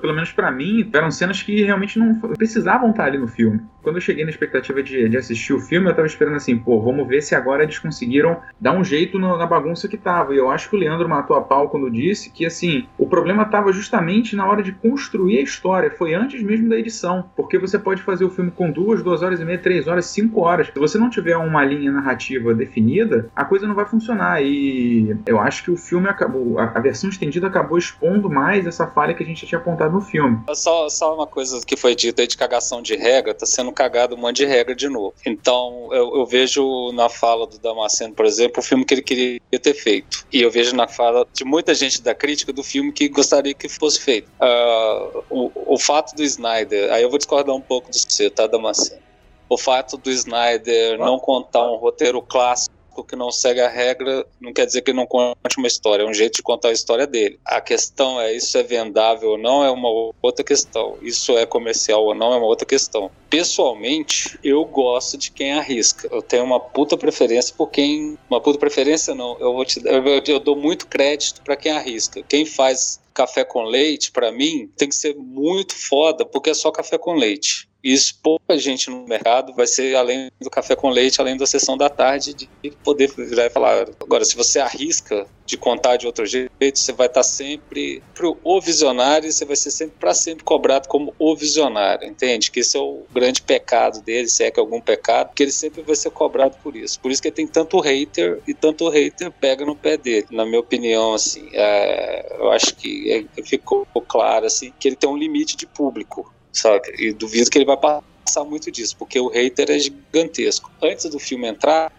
Pelo 0.00 0.14
menos 0.14 0.32
para 0.32 0.50
mim, 0.50 0.88
eram 0.92 1.10
cenas 1.10 1.42
que 1.42 1.62
realmente 1.62 1.98
não 1.98 2.18
precisavam 2.36 2.90
estar 2.90 3.04
ali 3.04 3.18
no 3.18 3.28
filme. 3.28 3.60
Quando 3.82 3.96
eu 3.96 4.00
cheguei 4.00 4.24
na 4.24 4.30
expectativa 4.30 4.82
de, 4.82 5.08
de 5.08 5.16
assistir 5.16 5.52
o 5.52 5.60
filme, 5.60 5.88
eu 5.88 5.94
tava 5.94 6.06
esperando 6.06 6.36
assim, 6.36 6.58
pô, 6.58 6.80
vamos 6.80 7.06
ver 7.06 7.22
se 7.22 7.34
agora 7.34 7.62
eles 7.62 7.78
conseguiram 7.78 8.38
dar 8.60 8.72
um 8.72 8.82
jeito 8.82 9.18
no, 9.18 9.36
na 9.38 9.46
bagunça 9.46 9.88
que 9.88 9.96
tava. 9.96 10.34
E 10.34 10.38
eu 10.38 10.50
acho 10.50 10.68
que 10.68 10.76
o 10.76 10.78
Leandro 10.78 11.08
matou 11.08 11.36
a 11.36 11.40
pau 11.40 11.68
quando 11.68 11.90
disse 11.90 12.30
que, 12.30 12.44
assim, 12.44 12.86
o 12.98 13.06
problema 13.06 13.44
tava 13.44 13.72
justamente 13.72 14.34
na 14.34 14.46
hora 14.46 14.62
de 14.62 14.72
construir 14.72 15.38
a 15.38 15.42
história. 15.42 15.90
Foi 15.90 16.14
antes 16.14 16.42
mesmo 16.42 16.68
da 16.68 16.76
edição. 16.76 17.30
Porque 17.36 17.58
você 17.58 17.78
pode 17.78 18.02
fazer 18.02 18.24
o 18.24 18.30
filme 18.30 18.50
com 18.50 18.70
duas, 18.70 19.02
duas 19.02 19.22
horas 19.22 19.40
e 19.40 19.44
meia, 19.44 19.58
três 19.58 19.86
horas, 19.86 20.06
cinco 20.06 20.40
horas. 20.40 20.66
Se 20.66 20.78
você 20.78 20.98
não 20.98 21.08
tiver 21.08 21.36
uma 21.36 21.64
linha 21.64 21.92
narrativa 21.92 22.52
definida, 22.54 23.30
a 23.34 23.44
coisa 23.44 23.66
não 23.66 23.74
vai 23.74 23.86
funcionar. 23.86 24.42
E 24.42 25.16
eu 25.26 25.38
acho 25.38 25.62
que 25.62 25.70
o 25.70 25.76
filme 25.76 26.08
acabou, 26.08 26.58
a, 26.58 26.72
a 26.74 26.80
versão 26.80 27.08
estendida 27.08 27.27
acabou 27.46 27.78
expondo 27.78 28.30
mais 28.30 28.66
essa 28.66 28.86
falha 28.86 29.14
que 29.14 29.22
a 29.22 29.26
gente 29.26 29.46
tinha 29.46 29.58
apontado 29.58 29.92
no 29.92 30.00
filme. 30.00 30.40
Só, 30.54 30.88
só 30.88 31.14
uma 31.14 31.26
coisa 31.26 31.60
que 31.64 31.76
foi 31.76 31.94
dita 31.94 32.22
aí 32.22 32.28
de 32.28 32.36
cagação 32.36 32.80
de 32.80 32.96
regra, 32.96 33.34
tá 33.34 33.46
sendo 33.46 33.72
cagado 33.72 34.14
um 34.14 34.18
monte 34.18 34.36
de 34.36 34.46
regra 34.46 34.74
de 34.74 34.88
novo. 34.88 35.14
Então, 35.26 35.88
eu, 35.92 36.16
eu 36.16 36.26
vejo 36.26 36.92
na 36.92 37.08
fala 37.08 37.46
do 37.46 37.58
Damasceno, 37.58 38.14
por 38.14 38.26
exemplo, 38.26 38.60
o 38.60 38.62
filme 38.62 38.84
que 38.84 38.94
ele 38.94 39.02
queria 39.02 39.40
ter 39.60 39.74
feito. 39.74 40.24
E 40.32 40.42
eu 40.42 40.50
vejo 40.50 40.74
na 40.74 40.86
fala 40.86 41.26
de 41.32 41.44
muita 41.44 41.74
gente 41.74 42.02
da 42.02 42.14
crítica 42.14 42.52
do 42.52 42.62
filme 42.62 42.92
que 42.92 43.08
gostaria 43.08 43.54
que 43.54 43.68
fosse 43.68 44.00
feito. 44.00 44.28
Uh, 44.40 45.24
o, 45.30 45.74
o 45.74 45.78
fato 45.78 46.14
do 46.14 46.22
Snyder, 46.22 46.92
aí 46.92 47.02
eu 47.02 47.10
vou 47.10 47.18
discordar 47.18 47.54
um 47.54 47.60
pouco 47.60 47.90
do 47.90 47.98
você, 47.98 48.30
tá, 48.30 48.46
Damasceno? 48.46 49.00
O 49.48 49.56
fato 49.56 49.96
do 49.96 50.10
Snyder 50.10 50.98
não 50.98 51.18
contar 51.18 51.70
um 51.70 51.76
roteiro 51.76 52.20
clássico 52.20 52.77
que 53.04 53.16
não 53.16 53.30
segue 53.30 53.60
a 53.60 53.68
regra 53.68 54.26
não 54.40 54.52
quer 54.52 54.66
dizer 54.66 54.82
que 54.82 54.90
ele 54.90 54.98
não 54.98 55.06
conte 55.06 55.56
uma 55.56 55.66
história, 55.66 56.02
é 56.02 56.06
um 56.06 56.14
jeito 56.14 56.36
de 56.36 56.42
contar 56.42 56.68
a 56.68 56.72
história 56.72 57.06
dele. 57.06 57.38
A 57.44 57.60
questão 57.60 58.20
é 58.20 58.34
isso 58.34 58.56
é 58.58 58.62
vendável 58.62 59.30
ou 59.30 59.38
não 59.38 59.64
é 59.64 59.70
uma 59.70 59.88
outra 60.22 60.44
questão. 60.44 60.98
Isso 61.02 61.36
é 61.36 61.46
comercial 61.46 62.04
ou 62.04 62.14
não 62.14 62.32
é 62.32 62.36
uma 62.36 62.46
outra 62.46 62.66
questão. 62.66 63.10
Pessoalmente, 63.30 64.38
eu 64.42 64.64
gosto 64.64 65.16
de 65.16 65.30
quem 65.30 65.52
arrisca. 65.52 66.08
Eu 66.10 66.22
tenho 66.22 66.44
uma 66.44 66.60
puta 66.60 66.96
preferência 66.96 67.54
por 67.56 67.70
quem, 67.70 68.18
uma 68.28 68.40
puta 68.40 68.58
preferência 68.58 69.14
não, 69.14 69.36
eu 69.38 69.52
vou 69.52 69.64
te 69.64 69.80
eu, 69.84 70.22
eu 70.26 70.40
dou 70.40 70.56
muito 70.56 70.86
crédito 70.86 71.42
para 71.42 71.56
quem 71.56 71.72
arrisca. 71.72 72.22
Quem 72.22 72.44
faz 72.44 73.00
café 73.12 73.44
com 73.44 73.62
leite, 73.62 74.12
para 74.12 74.30
mim, 74.30 74.70
tem 74.76 74.88
que 74.88 74.94
ser 74.94 75.16
muito 75.16 75.74
foda, 75.74 76.24
porque 76.24 76.50
é 76.50 76.54
só 76.54 76.70
café 76.70 76.96
com 76.96 77.14
leite 77.14 77.67
isso 77.82 78.18
pouca 78.22 78.58
gente 78.58 78.90
no 78.90 79.06
mercado 79.06 79.54
vai 79.54 79.66
ser 79.66 79.94
além 79.94 80.30
do 80.40 80.50
café 80.50 80.74
com 80.74 80.90
leite, 80.90 81.20
além 81.20 81.36
da 81.36 81.46
sessão 81.46 81.76
da 81.76 81.88
tarde, 81.88 82.34
de 82.34 82.48
poder 82.82 83.12
virar 83.16 83.46
e 83.46 83.50
falar. 83.50 83.88
Agora, 84.00 84.24
se 84.24 84.36
você 84.36 84.58
arrisca 84.58 85.26
de 85.46 85.56
contar 85.56 85.96
de 85.96 86.06
outro 86.06 86.26
jeito, 86.26 86.50
você 86.60 86.92
vai 86.92 87.06
estar 87.06 87.22
sempre 87.22 88.02
pro 88.14 88.36
o 88.44 88.60
visionário, 88.60 89.32
você 89.32 89.44
vai 89.44 89.56
ser 89.56 89.70
sempre 89.70 89.96
para 89.98 90.12
sempre 90.12 90.44
cobrado 90.44 90.88
como 90.88 91.14
o 91.18 91.34
visionário, 91.34 92.06
entende? 92.06 92.50
Que 92.50 92.60
esse 92.60 92.76
é 92.76 92.80
o 92.80 93.04
grande 93.10 93.40
pecado 93.40 94.02
dele, 94.02 94.28
se 94.28 94.44
é 94.44 94.50
que 94.50 94.60
é 94.60 94.62
algum 94.62 94.80
pecado, 94.80 95.32
que 95.34 95.42
ele 95.42 95.52
sempre 95.52 95.82
vai 95.82 95.96
ser 95.96 96.10
cobrado 96.10 96.56
por 96.62 96.76
isso. 96.76 97.00
Por 97.00 97.10
isso 97.10 97.22
que 97.22 97.28
ele 97.28 97.36
tem 97.36 97.46
tanto 97.46 97.80
hater 97.80 98.40
e 98.46 98.52
tanto 98.52 98.88
hater 98.88 99.30
pega 99.30 99.64
no 99.64 99.74
pé 99.74 99.96
dele. 99.96 100.26
Na 100.30 100.44
minha 100.44 100.60
opinião, 100.60 101.14
assim, 101.14 101.48
é, 101.52 102.36
eu 102.38 102.50
acho 102.50 102.74
que 102.74 103.10
é, 103.10 103.42
ficou 103.42 103.86
claro 104.06 104.44
assim 104.44 104.72
que 104.78 104.88
ele 104.88 104.96
tem 104.96 105.08
um 105.08 105.16
limite 105.16 105.56
de 105.56 105.66
público 105.66 106.30
sabe? 106.52 106.92
E 106.98 107.12
duvido 107.12 107.50
que 107.50 107.58
ele 107.58 107.64
vai 107.64 107.76
passar 107.76 108.44
muito 108.44 108.70
disso, 108.70 108.94
porque 108.98 109.18
o 109.18 109.28
hater 109.28 109.70
é 109.70 109.78
gigantesco. 109.78 110.70
Antes 110.82 111.06
do 111.06 111.18
filme 111.18 111.48
entrar, 111.48 111.90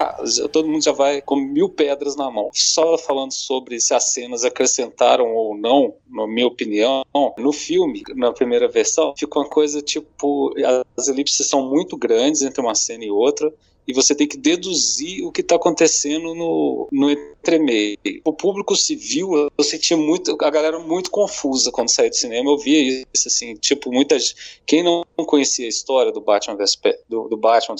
todo 0.52 0.68
mundo 0.68 0.84
já 0.84 0.92
vai 0.92 1.22
com 1.22 1.36
mil 1.36 1.70
pedras 1.70 2.16
na 2.16 2.30
mão. 2.30 2.50
Só 2.54 2.98
falando 2.98 3.32
sobre 3.32 3.80
se 3.82 3.94
as 3.94 4.12
cenas 4.12 4.46
acrescentaram 4.46 5.34
ou 5.34 5.58
não, 5.58 5.96
na 6.08 6.28
minha 6.28 6.48
opinião, 6.48 7.04
no 7.38 7.52
filme, 7.52 8.04
na 8.16 8.32
primeira 8.32 8.68
versão, 8.68 9.14
ficou 9.18 9.44
uma 9.44 9.50
coisa 9.50 9.82
tipo: 9.82 10.54
as 10.96 11.08
elipses 11.08 11.48
são 11.48 11.68
muito 11.68 11.98
grandes 11.98 12.42
entre 12.42 12.62
uma 12.62 12.76
cena 12.76 13.04
e 13.04 13.12
outra 13.12 13.52
e 13.89 13.93
você 13.93 14.13
tem 14.13 14.28
que 14.28 14.38
deduzir 14.38 15.25
o 15.25 15.32
que 15.32 15.41
está 15.41 15.56
acontecendo 15.56 16.36
no, 16.36 16.88
no 16.91 17.10
entremeio. 17.10 17.97
O 18.23 18.32
público 18.32 18.75
civil, 18.75 19.49
eu 19.58 19.63
sentia 19.63 19.97
muito, 19.97 20.38
a 20.39 20.49
galera 20.52 20.78
muito 20.78 21.10
confusa 21.10 21.71
quando 21.71 21.89
saía 21.89 22.12
do 22.12 22.15
cinema, 22.15 22.52
eu 22.52 22.58
via 22.60 23.04
isso, 23.12 23.28
assim, 23.28 23.56
tipo, 23.56 23.91
muitas, 23.91 24.36
quem 24.67 24.84
não 24.84 25.04
conhecia 25.25 25.65
a 25.65 25.69
história 25.69 26.12
do 26.12 26.21
Batman, 26.21 26.56
do, 27.10 27.30
do 27.30 27.36
Batman 27.36 27.75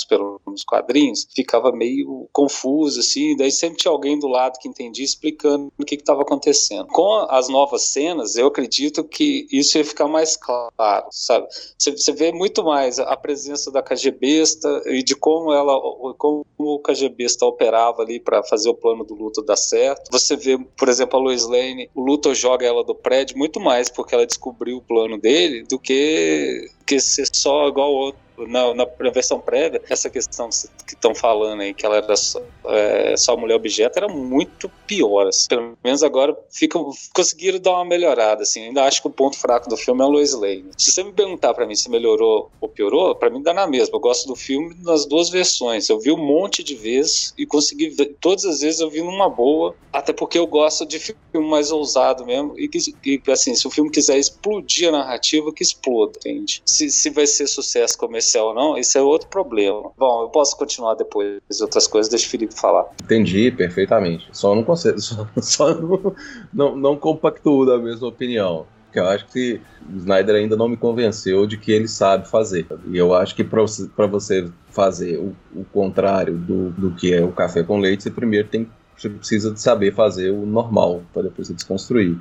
dos 0.47 0.63
quadrinhos, 0.63 1.27
ficava 1.35 1.71
meio 1.71 2.27
confuso, 2.33 3.01
assim, 3.01 3.37
daí 3.37 3.51
sempre 3.51 3.77
tinha 3.77 3.91
alguém 3.91 4.17
do 4.17 4.27
lado 4.27 4.57
que 4.57 4.67
entendia 4.67 5.05
explicando 5.05 5.71
o 5.77 5.85
que 5.85 5.93
estava 5.93 6.23
acontecendo. 6.23 6.87
Com 6.87 7.27
as 7.29 7.49
novas 7.49 7.83
cenas, 7.83 8.35
eu 8.35 8.47
acredito 8.47 9.03
que 9.03 9.47
isso 9.51 9.77
ia 9.77 9.85
ficar 9.85 10.07
mais 10.07 10.35
claro, 10.35 11.05
sabe? 11.11 11.47
Você 11.77 12.11
vê 12.13 12.31
muito 12.31 12.63
mais 12.63 12.97
a 12.97 13.15
presença 13.15 13.69
da 13.69 13.83
KGBista 13.83 14.81
e 14.87 15.03
de 15.03 15.15
como 15.15 15.53
ela 15.53 15.73
como 16.17 16.45
o 16.57 16.79
KGB 16.79 17.23
está 17.23 17.45
operava 17.45 18.01
ali 18.01 18.19
para 18.19 18.43
fazer 18.43 18.69
o 18.69 18.73
plano 18.73 19.03
do 19.03 19.13
Luthor 19.13 19.43
dar 19.43 19.57
certo. 19.57 20.09
Você 20.12 20.35
vê, 20.35 20.57
por 20.57 20.88
exemplo, 20.88 21.19
a 21.19 21.21
Lois 21.21 21.47
Lane, 21.47 21.89
o 21.93 22.01
Luthor 22.01 22.33
joga 22.33 22.65
ela 22.65 22.83
do 22.83 22.95
prédio 22.95 23.38
muito 23.38 23.59
mais 23.59 23.89
porque 23.89 24.15
ela 24.15 24.25
descobriu 24.25 24.77
o 24.77 24.81
plano 24.81 25.17
dele 25.17 25.63
do 25.69 25.79
que, 25.79 26.69
que 26.85 26.99
ser 26.99 27.27
só 27.33 27.67
igual 27.67 27.91
outro 27.91 28.28
na, 28.47 28.73
na, 28.73 29.10
versão 29.12 29.39
prévia, 29.39 29.82
essa 29.89 30.10
questão 30.10 30.49
que 30.86 30.93
estão 30.93 31.13
falando 31.13 31.62
aí, 31.62 31.73
que 31.73 31.86
ela 31.86 31.97
era 31.97 32.15
só, 32.15 32.41
é, 32.65 33.17
só 33.17 33.36
mulher 33.36 33.56
objeto, 33.56 33.97
era 33.97 34.08
muito 34.08 34.69
pior. 34.88 35.28
Assim. 35.28 35.47
Pelo 35.49 35.78
menos 35.84 36.04
agora 36.04 36.38
fica, 36.49 36.80
conseguiram 37.13 37.60
dar 37.60 37.71
uma 37.71 37.86
melhorada. 37.86 38.43
Assim. 38.43 38.67
Ainda 38.67 38.84
acho 38.84 39.02
que 39.02 39.08
o 39.08 39.12
ponto 39.12 39.38
fraco 39.38 39.69
do 39.69 39.78
filme 39.78 40.02
é 40.02 40.04
a 40.04 40.08
Lois 40.08 40.34
Lane. 40.34 40.65
Se 40.78 40.91
você 40.91 41.04
me 41.04 41.12
perguntar 41.12 41.54
para 41.54 41.65
mim 41.65 41.75
se 41.75 41.89
melhorou 41.89 42.52
ou 42.62 42.69
piorou, 42.69 43.15
para 43.15 43.30
mim 43.30 43.41
dá 43.41 43.54
na 43.54 43.67
mesma. 43.67 43.95
Eu 43.95 43.99
gosto 43.99 44.28
do 44.28 44.36
filme 44.36 44.75
nas 44.82 45.06
duas 45.06 45.30
versões. 45.30 45.89
Eu 45.89 45.99
vi 45.99 46.12
um 46.12 46.17
monte 46.17 46.63
de 46.63 46.75
vezes 46.75 47.34
e 47.38 47.45
consegui 47.45 47.89
ver. 47.89 48.15
Todas 48.19 48.45
as 48.45 48.62
vezes 48.62 48.80
eu 48.80 48.89
vi 48.89 49.02
numa 49.02 49.30
boa, 49.30 49.75
até 49.91 50.13
porque 50.13 50.38
eu 50.38 50.47
gosto 50.47 50.86
de 50.86 50.99
filme 50.99 51.47
mais 51.49 51.71
ousado 51.71 52.25
mesmo. 52.25 52.54
E, 52.58 52.69
e 53.06 53.32
assim, 53.32 53.56
se 53.56 53.67
o 53.67 53.71
filme 53.71 53.89
quiser 53.89 54.17
explodir 54.17 54.89
a 54.89 54.91
narrativa, 54.91 55.52
que 55.54 55.63
exploda, 55.63 56.17
entende? 56.17 56.62
Se, 56.65 56.89
se 56.89 57.10
vai 57.10 57.28
ser 57.28 57.47
sucesso 57.47 57.97
comercial 57.97 58.28
ou 58.37 58.53
não, 58.53 58.77
isso 58.77 58.97
é 58.97 59.01
outro 59.01 59.27
problema. 59.27 59.91
Bom, 59.97 60.23
eu 60.23 60.29
posso 60.29 60.57
continuar 60.57 60.95
depois 60.95 61.39
outras 61.61 61.87
coisas, 61.87 62.09
deixa 62.09 62.27
o 62.27 62.29
Felipe 62.29 62.53
falar. 62.53 62.85
Entendi 63.03 63.51
perfeitamente. 63.51 64.27
Só 64.31 64.53
não 64.53 64.63
consigo, 64.63 64.99
só, 65.01 65.27
só 65.41 65.73
não, 65.73 66.15
não, 66.53 66.75
não 66.75 66.97
compactuo 66.97 67.65
da 67.65 67.77
mesma 67.77 68.07
opinião. 68.07 68.65
Porque 68.85 68.99
eu 68.99 69.07
acho 69.07 69.27
que 69.27 69.61
o 69.87 69.97
Snyder 69.97 70.35
ainda 70.35 70.55
não 70.55 70.67
me 70.67 70.75
convenceu 70.75 71.45
de 71.45 71.57
que 71.57 71.71
ele 71.71 71.87
sabe 71.87 72.27
fazer. 72.27 72.65
E 72.87 72.97
eu 72.97 73.13
acho 73.13 73.35
que 73.35 73.43
para 73.43 74.07
você 74.07 74.49
fazer 74.71 75.17
o, 75.19 75.35
o 75.55 75.63
contrário 75.65 76.35
do, 76.35 76.71
do 76.71 76.91
que 76.95 77.13
é 77.13 77.23
o 77.23 77.31
café 77.31 77.61
com 77.61 77.77
leite, 77.77 78.01
você 78.03 78.09
primeiro 78.09 78.47
tem 78.47 78.67
você 78.97 79.09
precisa 79.09 79.51
de 79.51 79.61
saber 79.61 79.93
fazer 79.93 80.29
o 80.31 80.45
normal 80.45 81.01
para 81.13 81.23
depois 81.23 81.47
se 81.47 81.53
desconstruir. 81.53 82.17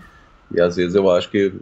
E 0.55 0.61
às 0.61 0.77
vezes 0.77 0.95
eu 0.95 1.11
acho 1.11 1.31
que, 1.31 1.53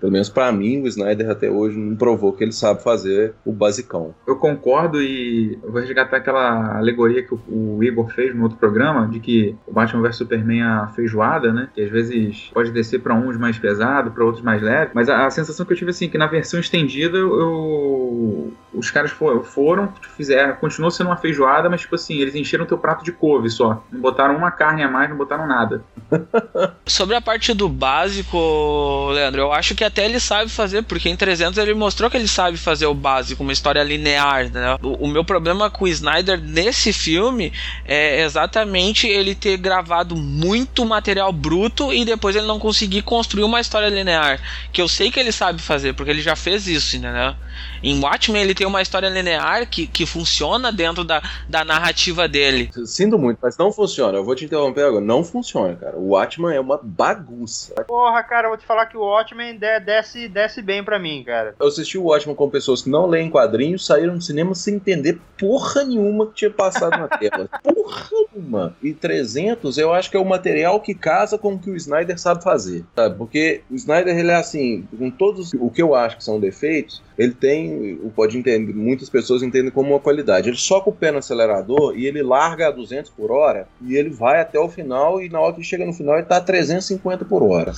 pelo 0.00 0.12
menos 0.12 0.28
para 0.28 0.50
mim, 0.50 0.82
o 0.82 0.86
Snyder 0.86 1.30
até 1.30 1.50
hoje 1.50 1.78
não 1.78 1.94
provou 1.96 2.32
que 2.32 2.42
ele 2.42 2.52
sabe 2.52 2.82
fazer 2.82 3.34
o 3.44 3.52
basicão. 3.52 4.14
Eu 4.26 4.36
concordo 4.36 5.02
e 5.02 5.58
vou 5.62 5.80
resgatar 5.80 6.18
aquela 6.18 6.78
alegoria 6.78 7.22
que 7.22 7.34
o, 7.34 7.82
Igor 7.82 8.08
fez 8.08 8.34
no 8.34 8.44
outro 8.44 8.58
programa, 8.58 9.06
de 9.08 9.20
que 9.20 9.54
o 9.66 9.72
Batman 9.72 10.02
vs 10.02 10.16
Superman 10.16 10.60
é 10.60 10.64
a 10.64 10.86
feijoada, 10.88 11.52
né? 11.52 11.68
Que 11.74 11.82
às 11.82 11.90
vezes 11.90 12.50
pode 12.52 12.70
descer 12.70 13.00
para 13.00 13.14
uns 13.14 13.36
mais 13.36 13.58
pesado, 13.58 14.10
para 14.10 14.24
outros 14.24 14.42
mais 14.42 14.62
leve. 14.62 14.92
Mas 14.94 15.08
a, 15.08 15.26
a, 15.26 15.30
sensação 15.30 15.66
que 15.66 15.72
eu 15.72 15.76
tive 15.76 15.90
assim, 15.90 16.08
que 16.08 16.18
na 16.18 16.26
versão 16.26 16.58
estendida 16.58 17.18
eu, 17.18 18.52
os 18.74 18.90
caras 18.90 19.10
for, 19.10 19.44
foram, 19.44 19.92
fizeram, 20.16 20.54
continuou 20.56 20.90
sendo 20.90 21.08
uma 21.08 21.16
feijoada, 21.16 21.70
mas 21.70 21.82
tipo 21.82 21.94
assim, 21.94 22.14
eles 22.14 22.34
encheram 22.34 22.66
teu 22.66 22.76
prato 22.76 23.04
de 23.04 23.12
couve 23.12 23.48
só. 23.48 23.82
Não 23.90 24.00
botaram 24.00 24.36
uma 24.36 24.50
carne 24.50 24.82
a 24.82 24.88
mais, 24.88 25.08
não 25.08 25.16
botaram 25.16 25.46
nada. 25.46 25.82
Sobre 26.86 27.14
a 27.14 27.20
parte 27.20 27.54
do 27.54 27.68
básico, 27.68 29.08
Leandro, 29.12 29.42
eu 29.42 29.52
acho 29.52 29.74
que 29.74 29.84
até 29.84 30.04
ele 30.04 30.20
sabe 30.20 30.50
fazer, 30.50 30.82
porque 30.82 31.08
em 31.08 31.16
300 31.16 31.58
ele 31.58 31.74
mostrou 31.74 32.10
que 32.10 32.16
ele 32.16 32.28
sabe 32.28 32.56
fazer 32.56 32.86
o 32.86 32.94
básico, 32.94 33.42
uma 33.42 33.52
história 33.52 33.82
linear, 33.82 34.50
né? 34.50 34.76
O, 34.82 35.04
o 35.04 35.08
meu 35.08 35.24
problema 35.24 35.70
com 35.70 35.84
o 35.84 35.88
Snyder 35.88 36.40
nesse 36.40 36.92
filme 36.92 37.52
é 37.84 38.22
exatamente 38.22 39.06
ele 39.06 39.34
ter 39.34 39.56
gravado 39.56 40.16
muito 40.16 40.84
material 40.84 41.32
bruto 41.32 41.92
e 41.92 42.04
depois 42.04 42.36
ele 42.36 42.46
não 42.46 42.58
conseguir 42.58 43.02
construir 43.02 43.44
uma 43.44 43.60
história 43.60 43.88
linear, 43.88 44.40
que 44.72 44.80
eu 44.80 44.88
sei 44.88 45.10
que 45.10 45.20
ele 45.20 45.32
sabe 45.32 45.60
fazer, 45.60 45.94
porque 45.94 46.10
ele 46.10 46.22
já 46.22 46.36
fez 46.36 46.66
isso, 46.66 46.98
né? 46.98 47.34
Em 47.82 48.00
Watchmen 48.00 48.42
ele 48.42 48.54
tem 48.54 48.63
uma 48.66 48.82
história 48.82 49.08
linear 49.08 49.68
que, 49.68 49.86
que 49.86 50.06
funciona 50.06 50.72
dentro 50.72 51.04
da, 51.04 51.22
da 51.48 51.64
narrativa 51.64 52.28
dele. 52.28 52.70
Sinto 52.86 53.18
muito, 53.18 53.38
mas 53.42 53.56
não 53.56 53.72
funciona. 53.72 54.18
Eu 54.18 54.24
vou 54.24 54.34
te 54.34 54.44
interromper 54.44 54.82
agora. 54.82 55.04
Não 55.04 55.24
funciona, 55.24 55.74
cara. 55.76 55.96
O 55.96 56.10
Watchmen 56.10 56.56
é 56.56 56.60
uma 56.60 56.78
bagunça. 56.82 57.74
Porra, 57.86 58.22
cara, 58.22 58.46
eu 58.46 58.50
vou 58.50 58.58
te 58.58 58.66
falar 58.66 58.86
que 58.86 58.96
o 58.96 59.00
Watchmen 59.00 59.58
desce, 59.84 60.28
desce 60.28 60.62
bem 60.62 60.82
pra 60.82 60.98
mim, 60.98 61.22
cara. 61.24 61.54
Eu 61.58 61.66
assisti 61.66 61.98
o 61.98 62.04
Watchmen 62.04 62.36
com 62.36 62.50
pessoas 62.50 62.82
que 62.82 62.90
não 62.90 63.06
leem 63.06 63.30
quadrinhos, 63.30 63.86
saíram 63.86 64.14
no 64.14 64.22
cinema 64.22 64.54
sem 64.54 64.74
entender 64.74 65.18
porra 65.38 65.84
nenhuma 65.84 66.26
que 66.26 66.34
tinha 66.34 66.50
passado 66.50 66.98
na 66.98 67.08
tela. 67.08 67.48
Porra 67.62 68.06
nenhuma. 68.34 68.76
E 68.82 68.92
300 68.92 69.78
eu 69.78 69.92
acho 69.92 70.10
que 70.10 70.16
é 70.16 70.20
o 70.20 70.24
material 70.24 70.80
que 70.80 70.94
casa 70.94 71.36
com 71.36 71.54
o 71.54 71.58
que 71.58 71.70
o 71.70 71.76
Snyder 71.76 72.18
sabe 72.18 72.42
fazer, 72.42 72.84
sabe? 72.94 73.16
Porque 73.16 73.62
o 73.70 73.74
Snyder, 73.74 74.16
ele 74.16 74.30
é 74.30 74.36
assim, 74.36 74.86
com 74.96 75.10
todos 75.10 75.52
o 75.54 75.70
que 75.70 75.82
eu 75.82 75.94
acho 75.94 76.16
que 76.16 76.24
são 76.24 76.40
defeitos, 76.40 77.02
ele 77.16 77.32
tem, 77.32 77.96
pode 78.14 78.36
entender, 78.36 78.53
muitas 78.58 79.08
pessoas 79.08 79.42
entendem 79.42 79.70
como 79.70 79.90
uma 79.90 80.00
qualidade. 80.00 80.48
Ele 80.48 80.56
soca 80.56 80.90
o 80.90 80.92
pé 80.92 81.10
no 81.10 81.18
acelerador 81.18 81.96
e 81.96 82.06
ele 82.06 82.22
larga 82.22 82.68
a 82.68 82.70
200 82.70 83.10
por 83.10 83.30
hora 83.30 83.68
e 83.80 83.94
ele 83.96 84.10
vai 84.10 84.40
até 84.40 84.58
o 84.58 84.68
final 84.68 85.22
e 85.22 85.28
na 85.28 85.40
hora 85.40 85.54
que 85.54 85.62
chega 85.62 85.84
no 85.84 85.92
final 85.92 86.16
ele 86.16 86.26
tá 86.26 86.36
a 86.36 86.40
350 86.40 87.24
por 87.24 87.42
hora. 87.42 87.72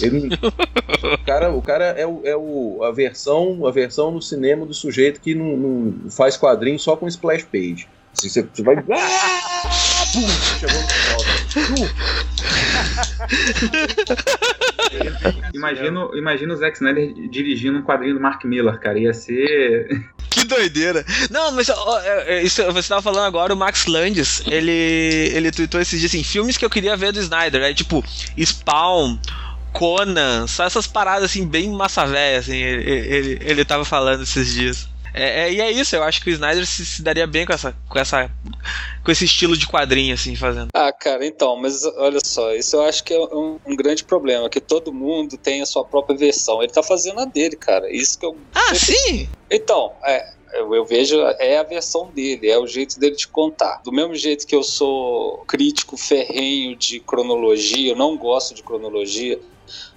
Ele, 0.00 0.28
o 1.14 1.24
cara, 1.24 1.52
o 1.52 1.62
cara 1.62 1.84
é, 1.84 2.06
o, 2.06 2.20
é 2.24 2.36
o, 2.36 2.82
a 2.82 2.90
versão 2.90 3.66
a 3.66 3.70
versão 3.70 4.10
no 4.10 4.20
cinema 4.20 4.66
do 4.66 4.74
sujeito 4.74 5.20
que 5.20 5.34
não, 5.34 5.56
não 5.56 6.10
faz 6.10 6.36
quadrinho 6.36 6.78
só 6.78 6.96
com 6.96 7.08
splash 7.08 7.44
page. 7.44 7.88
Assim, 8.16 8.28
você, 8.28 8.42
você 8.42 8.62
vai. 8.62 8.76
Ah, 10.02 10.12
pum, 10.12 10.26
chegou 10.58 10.80
no 10.80 10.88
final. 10.88 11.20
imagino, 15.54 16.10
imagino 16.16 16.54
o 16.54 16.56
Zack 16.56 16.76
Snyder 16.76 17.12
dirigindo 17.28 17.78
um 17.78 17.82
quadrinho 17.82 18.14
do 18.14 18.20
Mark 18.20 18.44
Miller, 18.44 18.78
cara. 18.78 18.98
Ia 18.98 19.14
ser. 19.14 19.88
Que 20.30 20.44
doideira. 20.44 21.04
Não, 21.28 21.50
mas 21.50 21.68
ó, 21.68 22.00
é, 22.00 22.36
é, 22.36 22.42
isso, 22.44 22.62
você 22.72 22.88
tava 22.88 23.02
falando 23.02 23.26
agora, 23.26 23.52
o 23.52 23.56
Max 23.56 23.86
Landis, 23.86 24.40
ele, 24.46 24.70
ele 25.34 25.50
tweetou 25.50 25.80
esses 25.80 25.98
dias 25.98 26.12
assim, 26.12 26.22
filmes 26.22 26.56
que 26.56 26.64
eu 26.64 26.70
queria 26.70 26.96
ver 26.96 27.12
do 27.12 27.18
Snyder, 27.18 27.60
é 27.60 27.74
tipo 27.74 28.04
Spawn, 28.38 29.18
Conan, 29.72 30.46
só 30.46 30.64
essas 30.64 30.86
paradas 30.86 31.24
assim, 31.24 31.44
bem 31.44 31.70
massa 31.70 32.06
véia, 32.06 32.38
assim, 32.38 32.56
ele, 32.56 32.90
ele, 32.90 33.38
ele 33.42 33.64
tava 33.64 33.84
falando 33.84 34.22
esses 34.22 34.54
dias. 34.54 34.89
É, 35.12 35.42
é, 35.42 35.52
e 35.52 35.60
é 35.60 35.70
isso, 35.70 35.96
eu 35.96 36.02
acho 36.02 36.22
que 36.22 36.30
o 36.30 36.32
Snyder 36.32 36.66
se, 36.66 36.84
se, 36.84 37.02
daria 37.02 37.26
bem 37.26 37.44
com 37.44 37.52
essa, 37.52 37.74
com 37.88 37.98
essa 37.98 38.30
com 39.04 39.10
esse 39.10 39.24
estilo 39.24 39.56
de 39.56 39.66
quadrinho, 39.66 40.14
assim, 40.14 40.36
fazendo. 40.36 40.68
Ah, 40.74 40.92
cara, 40.92 41.26
então, 41.26 41.56
mas 41.56 41.84
olha 41.84 42.18
só, 42.24 42.54
isso 42.54 42.76
eu 42.76 42.82
acho 42.82 43.02
que 43.02 43.14
é 43.14 43.18
um, 43.18 43.58
um, 43.66 43.76
grande 43.76 44.04
problema, 44.04 44.48
que 44.48 44.60
todo 44.60 44.92
mundo 44.92 45.36
tem 45.36 45.62
a 45.62 45.66
sua 45.66 45.84
própria 45.84 46.16
versão. 46.16 46.62
Ele 46.62 46.72
tá 46.72 46.82
fazendo 46.82 47.20
a 47.20 47.24
dele, 47.24 47.56
cara. 47.56 47.90
Isso 47.90 48.18
que 48.18 48.26
eu. 48.26 48.36
Ah, 48.54 48.74
sim! 48.74 49.28
Então, 49.50 49.92
é, 50.04 50.32
eu 50.52 50.84
vejo 50.84 51.20
é 51.38 51.58
a 51.58 51.62
versão 51.62 52.10
dele, 52.10 52.48
é 52.48 52.58
o 52.58 52.66
jeito 52.66 52.98
dele 52.98 53.16
de 53.16 53.28
contar. 53.28 53.80
Do 53.84 53.92
mesmo 53.92 54.14
jeito 54.14 54.46
que 54.46 54.54
eu 54.54 54.62
sou 54.62 55.38
crítico 55.46 55.96
ferrenho 55.96 56.76
de 56.76 57.00
cronologia, 57.00 57.92
eu 57.92 57.96
não 57.96 58.16
gosto 58.16 58.54
de 58.54 58.62
cronologia, 58.62 59.40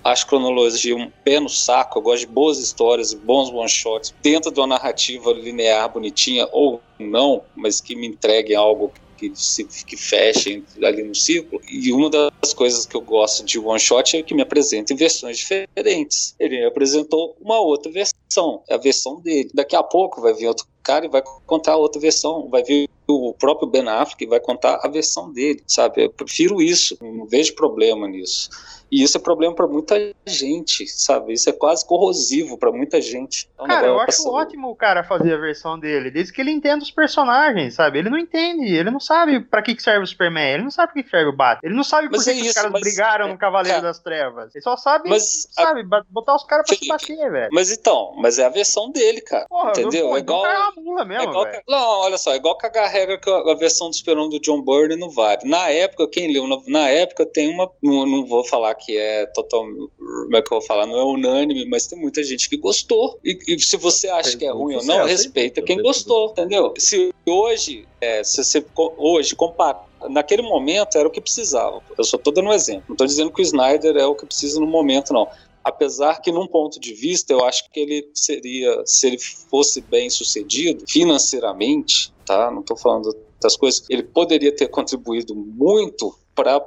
acho 0.04 0.28
cronologia 0.28 0.96
um 0.96 1.10
pé 1.24 1.40
no 1.40 1.50
saco, 1.50 2.00
eu 2.00 2.04
gosto 2.04 2.22
de 2.22 2.28
boas 2.28 2.60
histórias 2.60 3.14
bons 3.14 3.50
one-shots 3.50 4.14
dentro 4.22 4.52
de 4.52 4.60
uma 4.60 4.68
narrativa 4.68 5.32
linear 5.32 5.92
bonitinha 5.92 6.48
ou 6.52 6.82
não, 7.00 7.44
mas 7.56 7.82
que 7.82 7.96
me 7.96 8.08
entregue 8.08 8.56
algo 8.56 8.92
que, 9.18 9.32
se, 9.36 9.64
que 9.64 9.96
feche 9.96 10.64
ali 10.84 11.04
no 11.04 11.16
ciclo. 11.16 11.62
E 11.70 11.92
uma 11.94 12.10
das 12.10 12.54
coisas 12.54 12.86
que 12.86 12.96
eu 12.96 13.02
gosto 13.02 13.46
de 13.46 13.60
one 13.60 13.80
shot 13.80 14.18
é 14.18 14.24
que 14.24 14.34
me 14.34 14.42
apresenta 14.42 14.94
em 14.94 14.96
versões 14.96 15.38
diferentes. 15.38 16.36
Ele 16.40 16.60
me 16.60 16.66
apresentou 16.66 17.36
uma 17.40 17.60
outra 17.60 17.92
versão, 17.92 18.62
é 18.68 18.74
a 18.74 18.78
versão 18.78 19.22
dele. 19.22 19.50
Daqui 19.54 19.76
a 19.76 19.84
pouco 19.84 20.22
vai 20.22 20.34
vir 20.34 20.48
outro 20.48 20.68
cara 20.84 21.06
e 21.06 21.10
vai 21.10 21.24
contar 21.46 21.78
outra 21.78 22.02
versão, 22.02 22.50
vai 22.50 22.62
vir 22.64 22.90
o 23.08 23.34
próprio 23.34 23.68
Ben 23.68 23.88
Affleck 23.88 24.24
e 24.24 24.28
vai 24.28 24.40
contar 24.40 24.80
a 24.84 24.88
versão 24.88 25.32
dele, 25.32 25.64
sabe? 25.66 26.04
Eu 26.04 26.10
prefiro 26.10 26.62
isso, 26.62 26.98
não 27.02 27.26
vejo 27.26 27.56
problema 27.56 28.08
nisso. 28.08 28.50
E 28.94 29.02
isso 29.02 29.18
é 29.18 29.20
problema 29.20 29.56
para 29.56 29.66
muita 29.66 29.96
gente, 30.24 30.86
sabe? 30.88 31.34
Isso 31.34 31.50
é 31.50 31.52
quase 31.52 31.84
corrosivo 31.84 32.60
para 32.60 32.72
muita 32.72 33.02
gente. 33.02 33.50
É 33.60 33.66
cara, 33.66 33.88
eu 33.88 34.00
acho 34.00 34.30
ótimo 34.30 34.70
o 34.70 34.76
cara 34.76 35.04
fazer 35.04 35.34
a 35.34 35.38
versão 35.38 35.80
dele, 35.80 36.12
desde 36.12 36.32
que 36.32 36.40
ele 36.40 36.52
entenda 36.52 36.84
os 36.84 36.92
personagens, 36.92 37.74
sabe? 37.74 37.98
Ele 37.98 38.12
não 38.12 38.20
entende, 38.20 38.72
ele 38.72 38.92
não 38.92 39.00
sabe 39.00 39.40
para 39.40 39.64
que, 39.64 39.74
que 39.74 39.82
serve 39.82 40.04
o 40.04 40.08
Superman, 40.08 40.54
ele 40.54 40.62
não 40.62 40.70
sabe 40.70 40.94
para 40.94 41.02
que 41.02 41.10
serve 41.10 41.30
o 41.32 41.36
Batman, 41.36 41.62
ele 41.64 41.76
não 41.76 41.84
sabe 41.84 42.08
por 42.08 42.24
que, 42.24 42.30
é 42.30 42.34
que 42.36 42.42
os 42.50 42.54
caras 42.54 42.72
brigaram 42.72 43.30
no 43.30 43.38
Cavaleiro 43.40 43.78
cara, 43.78 43.88
das 43.88 43.98
Trevas. 43.98 44.54
Ele 44.54 44.62
só 44.62 44.78
sabe, 44.78 45.10
mas, 45.10 45.48
sabe, 45.50 45.82
a... 45.92 46.04
botar 46.12 46.36
os 46.36 46.44
caras 46.44 46.68
pra 46.68 46.78
se 46.78 46.88
bater, 46.88 47.32
velho. 47.32 47.50
Mas 47.52 47.72
então, 47.72 48.14
mas 48.18 48.38
é 48.38 48.46
a 48.46 48.50
versão 48.50 48.92
dele, 48.92 49.22
cara. 49.22 49.48
Porra, 49.50 49.72
entendeu? 49.72 50.10
Não, 50.10 50.18
é 50.18 50.20
igual. 50.20 50.46
É 50.46 50.72
mula 50.80 51.04
mesmo, 51.04 51.24
é 51.24 51.30
igual, 51.30 51.48
Não, 51.68 52.00
olha 52.02 52.18
só, 52.20 52.32
é 52.32 52.36
igual 52.36 52.56
cagar 52.60 52.92
regra 52.92 53.18
que 53.18 53.28
a 53.28 53.56
versão 53.56 53.90
do 53.90 53.96
Superman 53.96 54.30
do 54.30 54.40
John 54.40 54.62
Byrne 54.62 54.98
não 54.98 55.10
vale. 55.10 55.50
Na 55.50 55.68
época, 55.70 56.08
quem 56.08 56.32
leu, 56.32 56.46
na 56.68 56.90
época 56.90 57.26
tem 57.26 57.50
uma. 57.50 57.72
Não, 57.82 58.06
não 58.06 58.26
vou 58.28 58.44
falar 58.44 58.70
que 58.86 58.98
é 58.98 59.26
total 59.28 59.64
como 59.64 60.36
é 60.36 60.42
que 60.42 60.54
eu 60.54 60.60
vou 60.60 60.62
falar, 60.62 60.86
não 60.86 60.98
é 60.98 61.04
unânime, 61.04 61.66
mas 61.66 61.88
tem 61.88 62.00
muita 62.00 62.24
gente 62.24 62.50
que 62.50 62.58
gostou. 62.58 63.20
E, 63.24 63.38
e 63.48 63.60
se 63.60 63.78
você 63.78 64.08
acha 64.10 64.38
que 64.38 64.46
é 64.46 64.52
ruim 64.52 64.76
ou 64.76 64.84
não, 64.84 65.06
respeita 65.06 65.62
quem 65.62 65.82
gostou, 65.82 66.32
entendeu? 66.32 66.74
Se 66.78 67.14
hoje, 67.26 67.88
é, 68.02 68.24
se 68.24 68.44
você 68.44 68.66
hoje 68.98 69.36
compara 69.36 69.80
naquele 70.10 70.42
momento 70.42 70.98
era 70.98 71.08
o 71.08 71.12
que 71.12 71.22
precisava. 71.22 71.82
Eu 71.98 72.04
só 72.04 72.18
estou 72.18 72.34
dando 72.34 72.50
um 72.50 72.54
exemplo. 72.54 72.84
Não 72.90 72.94
estou 72.94 73.08
dizendo 73.08 73.32
que 73.32 73.42
o 73.42 73.44
Snyder 73.44 73.96
é 73.96 74.06
o 74.06 74.16
que 74.16 74.26
precisa 74.26 74.60
no 74.60 74.68
momento, 74.68 75.14
não. 75.14 75.28
Apesar 75.64 76.22
que, 76.22 76.32
num 76.32 76.46
ponto 76.46 76.80
de 76.80 76.94
vista, 76.94 77.32
eu 77.32 77.46
acho 77.46 77.70
que 77.72 77.80
ele 77.80 78.10
seria, 78.14 78.84
se 78.86 79.08
ele 79.08 79.18
fosse 79.18 79.80
bem 79.80 80.10
sucedido 80.10 80.84
financeiramente, 80.88 82.14
tá? 82.26 82.52
Não 82.52 82.60
estou 82.60 82.76
falando 82.76 83.16
das 83.42 83.56
coisas, 83.56 83.84
ele 83.90 84.04
poderia 84.04 84.54
ter 84.54 84.68
contribuído 84.68 85.34
muito 85.36 86.14
para 86.36 86.62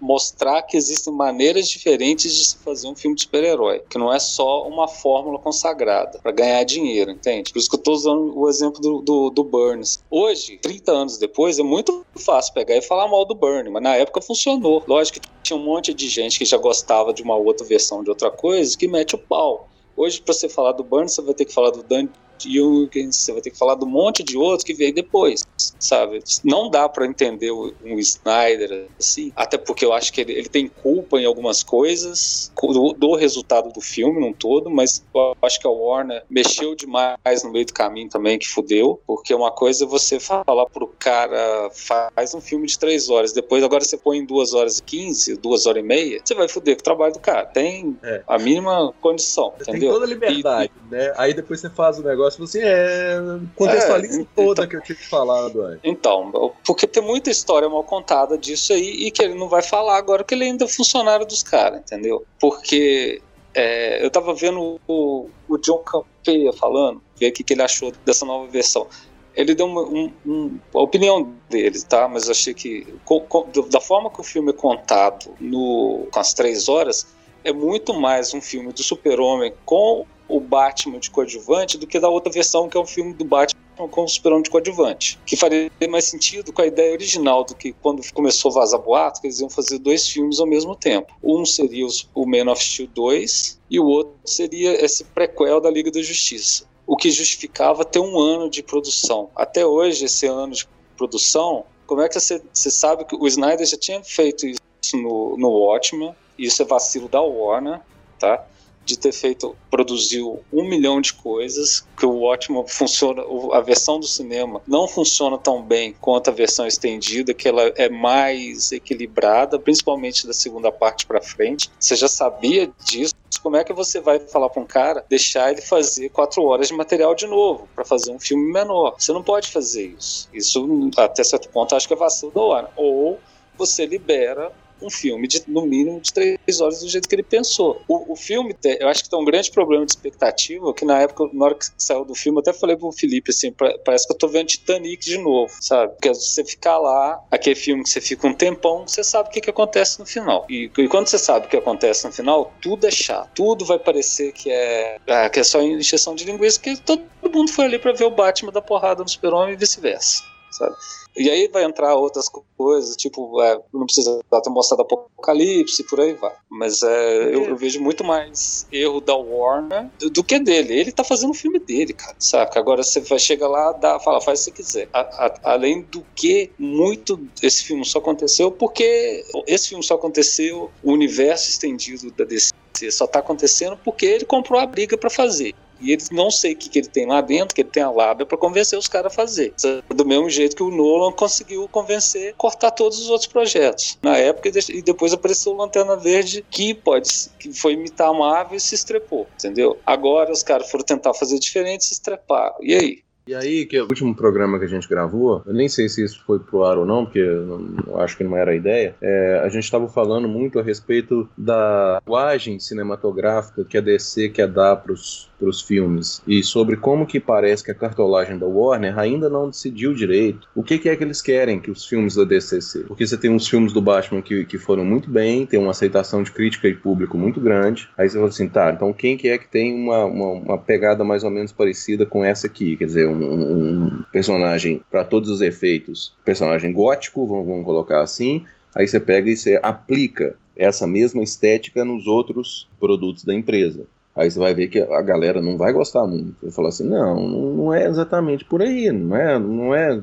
mostrar 0.00 0.62
que 0.62 0.76
existem 0.76 1.12
maneiras 1.12 1.68
diferentes 1.68 2.34
de 2.34 2.44
se 2.44 2.58
fazer 2.58 2.86
um 2.86 2.94
filme 2.94 3.16
de 3.16 3.22
super-herói, 3.22 3.82
que 3.88 3.98
não 3.98 4.12
é 4.12 4.18
só 4.18 4.66
uma 4.66 4.86
fórmula 4.86 5.38
consagrada 5.38 6.18
para 6.22 6.32
ganhar 6.32 6.62
dinheiro, 6.64 7.10
entende? 7.10 7.52
Por 7.52 7.58
isso 7.58 7.68
que 7.68 7.76
eu 7.76 7.80
estou 7.80 7.94
usando 7.94 8.38
o 8.38 8.48
exemplo 8.48 8.80
do, 8.80 9.00
do, 9.00 9.30
do, 9.30 9.44
Burns. 9.44 10.02
Hoje, 10.10 10.58
30 10.58 10.92
anos 10.92 11.18
depois, 11.18 11.58
é 11.58 11.62
muito 11.62 12.04
fácil 12.16 12.52
pegar 12.52 12.76
e 12.76 12.82
falar 12.82 13.08
mal 13.08 13.24
do 13.24 13.34
Burns, 13.34 13.70
mas 13.70 13.82
na 13.82 13.96
época 13.96 14.20
funcionou. 14.20 14.82
Lógico 14.86 15.20
que 15.20 15.28
tinha 15.42 15.56
um 15.56 15.64
monte 15.64 15.94
de 15.94 16.08
gente 16.08 16.38
que 16.38 16.44
já 16.44 16.58
gostava 16.58 17.12
de 17.12 17.22
uma 17.22 17.36
outra 17.36 17.66
versão 17.66 18.04
de 18.04 18.10
outra 18.10 18.30
coisa 18.30 18.76
que 18.76 18.86
mete 18.86 19.14
o 19.14 19.18
pau. 19.18 19.68
Hoje, 19.96 20.20
para 20.20 20.34
você 20.34 20.48
falar 20.48 20.72
do 20.72 20.84
Burns, 20.84 21.14
você 21.14 21.22
vai 21.22 21.34
ter 21.34 21.44
que 21.44 21.52
falar 21.52 21.70
do 21.70 21.82
Dan 21.82 22.06
Jurgens, 22.38 23.16
você 23.16 23.32
vai 23.32 23.42
ter 23.42 23.50
que 23.50 23.58
falar 23.58 23.74
do 23.74 23.86
monte 23.86 24.22
de 24.22 24.36
outros 24.36 24.64
que 24.64 24.72
veio 24.72 24.94
depois, 24.94 25.46
sabe? 25.78 26.22
Não 26.42 26.70
dá 26.70 26.88
para 26.88 27.06
entender 27.06 27.50
o, 27.50 27.72
um 27.84 27.98
Snyder 27.98 28.88
assim, 28.98 29.32
até 29.36 29.58
porque 29.58 29.84
eu 29.84 29.92
acho 29.92 30.12
que 30.12 30.20
ele, 30.20 30.32
ele 30.32 30.48
tem 30.48 30.68
culpa 30.68 31.18
em 31.20 31.26
algumas 31.26 31.62
coisas 31.62 32.50
do, 32.60 32.92
do, 32.92 33.14
resultado 33.14 33.72
do 33.72 33.80
filme 33.80 34.20
num 34.20 34.32
todo, 34.32 34.70
mas 34.70 35.04
eu 35.14 35.36
acho 35.42 35.60
que 35.60 35.66
a 35.66 35.70
Warner 35.70 36.24
mexeu 36.28 36.74
demais 36.74 37.42
no 37.44 37.52
meio 37.52 37.66
do 37.66 37.72
caminho 37.72 38.08
também, 38.08 38.38
que 38.38 38.48
fudeu, 38.48 39.00
porque 39.06 39.34
uma 39.34 39.50
coisa 39.50 39.84
é 39.84 39.86
você 39.86 40.18
falar 40.18 40.66
pro 40.66 40.88
cara, 40.98 41.70
faz 41.70 42.34
um 42.34 42.40
filme 42.40 42.66
de 42.66 42.78
três 42.78 43.10
horas, 43.10 43.32
depois 43.32 43.62
agora 43.62 43.84
você 43.84 43.96
põe 43.96 44.18
em 44.18 44.24
duas 44.24 44.54
horas 44.54 44.78
e 44.78 44.82
quinze, 44.82 45.36
duas 45.36 45.66
horas 45.66 45.82
e 45.82 45.86
meia, 45.86 46.20
você 46.24 46.34
vai 46.34 46.48
fuder 46.48 46.76
com 46.76 46.80
o 46.80 46.84
trabalho 46.84 47.12
do 47.12 47.20
cara. 47.20 47.46
Tem 47.46 47.96
é. 48.02 48.22
a 48.26 48.38
mínima 48.38 48.92
condição, 49.00 49.52
você 49.58 49.70
entendeu? 49.70 49.80
Tem 49.80 49.90
toda 49.90 50.04
a 50.04 50.08
liberdade, 50.08 50.72
e, 50.86 50.90
né? 50.90 51.12
Aí 51.16 51.34
depois 51.34 51.60
você 51.60 51.68
faz 51.68 51.98
o 51.98 52.02
negócio 52.02 52.30
próximo, 52.30 52.44
assim, 52.44 52.60
é. 52.62 53.18
Contextualiza 53.56 54.22
é, 54.22 54.26
toda 54.34 54.52
então, 54.52 54.68
que 54.68 54.76
eu 54.76 54.82
tinha 54.82 54.96
te 54.96 55.06
falado 55.06 55.49
verdade. 55.52 55.80
Então, 55.84 56.52
porque 56.64 56.86
tem 56.86 57.02
muita 57.02 57.30
história 57.30 57.68
mal 57.68 57.84
contada 57.84 58.36
disso 58.36 58.72
aí 58.72 59.06
e 59.06 59.10
que 59.10 59.22
ele 59.22 59.34
não 59.34 59.48
vai 59.48 59.62
falar 59.62 59.96
agora 59.96 60.24
que 60.24 60.34
ele 60.34 60.44
ainda 60.44 60.64
é 60.64 60.68
funcionário 60.68 61.26
dos 61.26 61.42
caras, 61.42 61.80
entendeu? 61.80 62.24
Porque 62.38 63.20
é, 63.54 64.04
eu 64.04 64.10
tava 64.10 64.34
vendo 64.34 64.80
o, 64.86 65.28
o 65.48 65.58
John 65.58 65.78
Campeia 65.78 66.52
falando, 66.52 67.02
ver 67.18 67.28
o 67.28 67.32
que, 67.32 67.42
que 67.42 67.54
ele 67.54 67.62
achou 67.62 67.92
dessa 68.04 68.24
nova 68.24 68.46
versão. 68.46 68.86
Ele 69.34 69.54
deu 69.54 69.66
uma, 69.66 69.82
um, 69.82 70.12
um, 70.26 70.58
a 70.74 70.80
opinião 70.80 71.34
dele, 71.48 71.80
tá? 71.82 72.08
Mas 72.08 72.26
eu 72.26 72.32
achei 72.32 72.52
que, 72.52 72.86
com, 73.04 73.20
com, 73.20 73.46
da 73.68 73.80
forma 73.80 74.10
que 74.10 74.20
o 74.20 74.24
filme 74.24 74.50
é 74.50 74.54
contado 74.54 75.30
no, 75.40 76.08
com 76.10 76.20
as 76.20 76.34
três 76.34 76.68
horas, 76.68 77.06
é 77.44 77.52
muito 77.52 77.94
mais 77.94 78.34
um 78.34 78.40
filme 78.40 78.72
do 78.72 78.82
Super-Homem 78.82 79.52
com 79.64 80.04
o 80.30 80.40
Batman 80.40 80.98
de 80.98 81.10
coadjuvante 81.10 81.76
do 81.76 81.86
que 81.86 81.98
da 81.98 82.08
outra 82.08 82.32
versão, 82.32 82.68
que 82.68 82.76
é 82.76 82.80
um 82.80 82.86
filme 82.86 83.12
do 83.12 83.24
Batman 83.24 83.60
com 83.88 84.04
o 84.04 84.08
Super-Homem 84.08 84.42
de 84.42 84.50
coadjuvante. 84.50 85.18
Que 85.24 85.36
faria 85.36 85.70
mais 85.88 86.04
sentido 86.04 86.52
com 86.52 86.62
a 86.62 86.66
ideia 86.66 86.92
original 86.92 87.44
do 87.44 87.54
que 87.54 87.72
quando 87.72 88.02
começou 88.12 88.50
a 88.50 88.54
vazar 88.54 88.80
boato, 88.80 89.20
que 89.20 89.26
eles 89.26 89.40
iam 89.40 89.50
fazer 89.50 89.78
dois 89.78 90.08
filmes 90.08 90.38
ao 90.38 90.46
mesmo 90.46 90.76
tempo. 90.76 91.14
Um 91.22 91.44
seria 91.44 91.86
o 92.14 92.26
Man 92.26 92.50
of 92.50 92.62
Steel 92.62 92.88
2 92.94 93.60
e 93.70 93.80
o 93.80 93.86
outro 93.86 94.14
seria 94.24 94.84
esse 94.84 95.04
prequel 95.04 95.60
da 95.60 95.70
Liga 95.70 95.90
da 95.90 96.02
Justiça. 96.02 96.64
O 96.86 96.96
que 96.96 97.10
justificava 97.10 97.84
ter 97.84 98.00
um 98.00 98.18
ano 98.18 98.50
de 98.50 98.62
produção. 98.62 99.30
Até 99.34 99.64
hoje, 99.64 100.06
esse 100.06 100.26
ano 100.26 100.52
de 100.52 100.66
produção, 100.96 101.64
como 101.86 102.02
é 102.02 102.08
que 102.08 102.18
você, 102.18 102.42
você 102.52 102.70
sabe 102.70 103.04
que 103.04 103.14
o 103.14 103.26
Snyder 103.26 103.66
já 103.66 103.76
tinha 103.76 104.02
feito 104.02 104.46
isso 104.46 104.96
no, 104.96 105.36
no 105.36 105.48
Watchmen, 105.50 106.14
isso 106.38 106.62
é 106.62 106.64
vacilo 106.64 107.08
da 107.08 107.20
Warner, 107.20 107.80
tá? 108.18 108.46
De 108.84 108.98
ter 108.98 109.12
feito, 109.12 109.56
produziu 109.70 110.42
um 110.52 110.64
milhão 110.64 111.00
de 111.00 111.12
coisas, 111.12 111.86
que 111.96 112.04
o 112.06 112.22
ótimo 112.22 112.66
funciona, 112.66 113.22
a 113.52 113.60
versão 113.60 114.00
do 114.00 114.06
cinema 114.06 114.60
não 114.66 114.88
funciona 114.88 115.38
tão 115.38 115.62
bem 115.62 115.94
quanto 116.00 116.30
a 116.30 116.32
versão 116.32 116.66
estendida, 116.66 117.32
que 117.32 117.46
ela 117.46 117.62
é 117.76 117.88
mais 117.88 118.72
equilibrada, 118.72 119.58
principalmente 119.58 120.26
da 120.26 120.32
segunda 120.32 120.72
parte 120.72 121.06
para 121.06 121.20
frente. 121.20 121.70
Você 121.78 121.94
já 121.94 122.08
sabia 122.08 122.70
disso? 122.84 123.14
Como 123.42 123.56
é 123.56 123.64
que 123.64 123.72
você 123.72 124.00
vai 124.00 124.18
falar 124.18 124.50
para 124.50 124.62
um 124.62 124.66
cara, 124.66 125.04
deixar 125.08 125.50
ele 125.50 125.62
fazer 125.62 126.10
quatro 126.10 126.42
horas 126.44 126.68
de 126.68 126.74
material 126.74 127.14
de 127.14 127.26
novo, 127.26 127.68
para 127.74 127.84
fazer 127.84 128.10
um 128.10 128.18
filme 128.18 128.52
menor? 128.52 128.96
Você 128.98 129.12
não 129.12 129.22
pode 129.22 129.48
fazer 129.48 129.94
isso. 129.98 130.28
Isso, 130.32 130.90
até 130.96 131.22
certo 131.24 131.48
ponto, 131.48 131.74
acho 131.74 131.86
que 131.86 131.94
é 131.94 131.96
vacilo 131.96 132.32
da 132.32 132.40
hora. 132.40 132.70
Ou 132.76 133.18
você 133.56 133.86
libera 133.86 134.52
um 134.82 134.90
filme 134.90 135.26
de 135.26 135.42
no 135.46 135.62
mínimo 135.62 136.00
de 136.00 136.12
três 136.12 136.60
horas 136.60 136.80
do 136.80 136.88
jeito 136.88 137.08
que 137.08 137.14
ele 137.14 137.22
pensou. 137.22 137.82
O, 137.88 138.12
o 138.12 138.16
filme, 138.16 138.54
eu 138.64 138.88
acho 138.88 139.04
que 139.04 139.10
tem 139.10 139.18
um 139.18 139.24
grande 139.24 139.50
problema 139.50 139.84
de 139.84 139.92
expectativa, 139.92 140.72
que 140.74 140.84
na 140.84 141.00
época, 141.00 141.28
na 141.32 141.44
hora 141.46 141.54
que 141.54 141.66
saiu 141.78 142.04
do 142.04 142.14
filme, 142.14 142.38
eu 142.38 142.40
até 142.40 142.52
falei 142.52 142.76
pro 142.76 142.92
Felipe 142.92 143.30
assim, 143.30 143.52
parece 143.84 144.06
que 144.06 144.12
eu 144.12 144.18
tô 144.18 144.28
vendo 144.28 144.48
Titanic 144.48 145.04
de 145.04 145.18
novo, 145.18 145.52
sabe? 145.60 145.92
Porque 145.92 146.08
você 146.08 146.44
ficar 146.44 146.78
lá, 146.78 147.20
aquele 147.30 147.56
filme 147.56 147.82
que 147.82 147.90
você 147.90 148.00
fica 148.00 148.26
um 148.26 148.34
tempão, 148.34 148.86
você 148.86 149.02
sabe 149.04 149.28
o 149.28 149.32
que, 149.32 149.40
que 149.40 149.50
acontece 149.50 149.98
no 149.98 150.06
final. 150.06 150.46
E, 150.48 150.70
e 150.76 150.88
quando 150.88 151.06
você 151.06 151.18
sabe 151.18 151.46
o 151.46 151.48
que 151.48 151.56
acontece 151.56 152.06
no 152.06 152.12
final, 152.12 152.52
tudo 152.60 152.86
é 152.86 152.90
chato. 152.90 153.30
Tudo 153.34 153.64
vai 153.64 153.78
parecer 153.78 154.32
que 154.32 154.50
é, 154.50 154.98
é 155.06 155.28
que 155.28 155.40
é 155.40 155.44
só 155.44 155.60
injeção 155.62 156.14
de 156.14 156.24
linguiça, 156.24 156.58
porque 156.58 156.76
todo 156.82 157.02
mundo 157.32 157.50
foi 157.50 157.64
ali 157.66 157.78
para 157.78 157.92
ver 157.92 158.04
o 158.04 158.10
Batman 158.10 158.52
da 158.52 158.62
porrada 158.62 159.02
no 159.02 159.08
super-homem 159.08 159.54
e 159.54 159.56
vice-versa, 159.56 160.22
sabe? 160.50 160.74
E 161.16 161.28
aí 161.28 161.48
vai 161.48 161.64
entrar 161.64 161.94
outras 161.94 162.28
coisas, 162.56 162.96
tipo, 162.96 163.42
é, 163.42 163.60
não 163.74 163.84
precisa 163.84 164.20
ter 164.30 164.50
mostrado 164.50 164.82
Apocalipse, 164.82 165.82
por 165.84 166.00
aí 166.00 166.14
vai. 166.14 166.32
Mas 166.48 166.82
é, 166.82 167.34
eu, 167.34 167.46
eu, 167.46 167.56
vejo 167.56 167.80
muito 167.80 168.04
mais 168.04 168.66
erro 168.70 169.00
da 169.00 169.16
Warner 169.16 169.88
do, 169.98 170.08
do, 170.08 170.24
que 170.24 170.38
dele. 170.38 170.72
Ele 170.72 170.92
tá 170.92 171.02
fazendo 171.02 171.30
o 171.30 171.34
filme 171.34 171.58
dele, 171.58 171.92
cara, 171.92 172.14
saca? 172.18 172.60
Agora 172.60 172.82
você 172.82 173.00
vai 173.00 173.18
chegar 173.18 173.48
lá, 173.48 173.72
dá, 173.72 173.98
fala, 173.98 174.20
faz 174.20 174.46
o 174.46 174.52
que 174.52 174.62
você 174.62 174.62
quiser. 174.62 174.88
A, 174.92 175.00
a, 175.00 175.52
além 175.52 175.82
do 175.82 176.04
que, 176.14 176.50
muito 176.58 177.20
esse 177.42 177.64
filme 177.64 177.84
só 177.84 177.98
aconteceu 177.98 178.50
porque 178.52 179.24
esse 179.46 179.70
filme 179.70 179.84
só 179.84 179.94
aconteceu, 179.94 180.70
o 180.82 180.92
universo 180.92 181.50
estendido 181.50 182.10
da 182.12 182.24
DC 182.24 182.52
só 182.90 183.06
tá 183.06 183.18
acontecendo 183.18 183.76
porque 183.84 184.06
ele 184.06 184.24
comprou 184.24 184.60
a 184.60 184.66
briga 184.66 184.96
para 184.96 185.10
fazer. 185.10 185.54
E 185.80 185.92
eles 185.92 186.10
não 186.10 186.30
sei 186.30 186.52
o 186.52 186.56
que, 186.56 186.68
que 186.68 186.78
ele 186.78 186.88
tem 186.88 187.06
lá 187.06 187.20
dentro, 187.20 187.54
que 187.54 187.62
ele 187.62 187.70
tem 187.70 187.82
a 187.82 187.90
lábia 187.90 188.26
para 188.26 188.36
convencer 188.36 188.78
os 188.78 188.88
caras 188.88 189.12
a 189.12 189.14
fazer. 189.14 189.54
Do 189.88 190.04
mesmo 190.04 190.28
jeito 190.28 190.56
que 190.56 190.62
o 190.62 190.70
Nolan 190.70 191.12
conseguiu 191.12 191.68
convencer 191.68 192.34
cortar 192.36 192.70
todos 192.70 192.98
os 192.98 193.10
outros 193.10 193.26
projetos. 193.26 193.98
Na 194.02 194.16
época, 194.16 194.50
e 194.68 194.82
depois 194.82 195.12
apareceu 195.12 195.52
o 195.52 195.56
Lanterna 195.56 195.96
Verde, 195.96 196.44
que 196.50 196.74
pode 196.74 197.10
que 197.38 197.52
foi 197.52 197.72
imitar 197.72 198.08
a 198.08 198.12
Marvel 198.12 198.56
e 198.56 198.60
se 198.60 198.74
estrepou, 198.74 199.26
entendeu? 199.34 199.78
Agora 199.86 200.32
os 200.32 200.42
caras 200.42 200.70
foram 200.70 200.84
tentar 200.84 201.14
fazer 201.14 201.38
diferente 201.38 201.82
e 201.82 201.84
se 201.86 201.94
estreparam. 201.94 202.56
E 202.60 202.74
aí? 202.74 203.02
E 203.30 203.34
aí, 203.36 203.64
que 203.64 203.76
é 203.76 203.80
o 203.80 203.84
último 203.84 204.12
programa 204.12 204.58
que 204.58 204.64
a 204.64 204.68
gente 204.68 204.88
gravou, 204.88 205.40
eu 205.46 205.52
nem 205.52 205.68
sei 205.68 205.88
se 205.88 206.02
isso 206.02 206.20
foi 206.26 206.40
pro 206.40 206.64
ar 206.64 206.76
ou 206.76 206.84
não, 206.84 207.04
porque 207.04 207.20
eu 207.20 208.00
acho 208.00 208.16
que 208.16 208.24
não 208.24 208.36
era 208.36 208.50
a 208.50 208.56
ideia, 208.56 208.96
é, 209.00 209.40
a 209.44 209.48
gente 209.48 209.62
estava 209.62 209.86
falando 209.86 210.26
muito 210.26 210.58
a 210.58 210.62
respeito 210.64 211.28
da 211.38 212.02
linguagem 212.04 212.58
cinematográfica 212.58 213.64
que 213.64 213.78
a 213.78 213.80
DC 213.80 214.30
quer 214.30 214.48
dar 214.48 214.74
pros 214.74 215.30
para 215.40 215.48
os 215.48 215.62
filmes 215.62 216.22
e 216.28 216.42
sobre 216.42 216.76
como 216.76 217.06
que 217.06 217.18
parece 217.18 217.64
que 217.64 217.70
a 217.70 217.74
cartolagem 217.74 218.38
da 218.38 218.46
Warner 218.46 218.98
ainda 218.98 219.30
não 219.30 219.48
decidiu 219.48 219.94
direito 219.94 220.46
o 220.54 220.62
que, 220.62 220.78
que 220.78 220.88
é 220.88 220.94
que 220.94 221.02
eles 221.02 221.22
querem 221.22 221.58
que 221.58 221.70
os 221.70 221.86
filmes 221.86 222.14
da 222.14 222.24
DC 222.24 222.60
sejam. 222.60 222.88
Porque 222.88 223.06
você 223.06 223.16
tem 223.16 223.30
uns 223.30 223.48
filmes 223.48 223.72
do 223.72 223.80
Batman 223.80 224.20
que, 224.20 224.44
que 224.44 224.58
foram 224.58 224.84
muito 224.84 225.10
bem, 225.10 225.46
tem 225.46 225.58
uma 225.58 225.70
aceitação 225.70 226.22
de 226.22 226.30
crítica 226.30 226.68
e 226.68 226.74
público 226.74 227.16
muito 227.16 227.40
grande. 227.40 227.88
Aí 227.96 228.08
você 228.08 228.16
fala 228.16 228.28
assim, 228.28 228.48
tá, 228.48 228.70
então 228.70 228.92
quem 228.92 229.16
que 229.16 229.28
é 229.28 229.38
que 229.38 229.48
tem 229.48 229.74
uma, 229.74 230.04
uma, 230.04 230.32
uma 230.32 230.58
pegada 230.58 231.02
mais 231.02 231.24
ou 231.24 231.30
menos 231.30 231.52
parecida 231.52 232.04
com 232.04 232.22
essa 232.22 232.46
aqui? 232.46 232.76
Quer 232.76 232.84
dizer, 232.84 233.08
um, 233.08 233.19
um 233.22 234.02
personagem, 234.12 234.82
para 234.90 235.04
todos 235.04 235.28
os 235.28 235.40
efeitos, 235.40 236.12
personagem 236.24 236.72
gótico, 236.72 237.26
vamos, 237.26 237.46
vamos 237.46 237.64
colocar 237.64 238.02
assim. 238.02 238.44
Aí 238.74 238.86
você 238.86 239.00
pega 239.00 239.30
e 239.30 239.36
você 239.36 239.58
aplica 239.62 240.36
essa 240.56 240.86
mesma 240.86 241.22
estética 241.22 241.84
nos 241.84 242.06
outros 242.06 242.68
produtos 242.78 243.24
da 243.24 243.34
empresa. 243.34 243.86
Aí 244.14 244.30
você 244.30 244.38
vai 244.38 244.52
ver 244.52 244.68
que 244.68 244.80
a 244.80 245.02
galera 245.02 245.40
não 245.40 245.56
vai 245.56 245.72
gostar 245.72 246.06
muito. 246.06 246.34
Vai 246.42 246.50
falar 246.50 246.68
assim, 246.68 246.84
não, 246.84 247.28
não 247.28 247.74
é 247.74 247.86
exatamente 247.86 248.44
por 248.44 248.60
aí, 248.60 248.90
não 248.90 249.16
é, 249.16 249.38
não 249.38 249.74
é, 249.74 249.98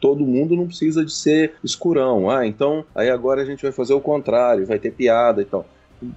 todo 0.00 0.24
mundo 0.24 0.54
não 0.54 0.66
precisa 0.66 1.04
de 1.04 1.12
ser 1.12 1.54
escurão. 1.64 2.30
Ah, 2.30 2.46
então, 2.46 2.84
aí 2.94 3.08
agora 3.08 3.42
a 3.42 3.44
gente 3.44 3.62
vai 3.62 3.72
fazer 3.72 3.94
o 3.94 4.00
contrário, 4.00 4.66
vai 4.66 4.78
ter 4.78 4.92
piada 4.92 5.42
e 5.42 5.44
tal. 5.44 5.66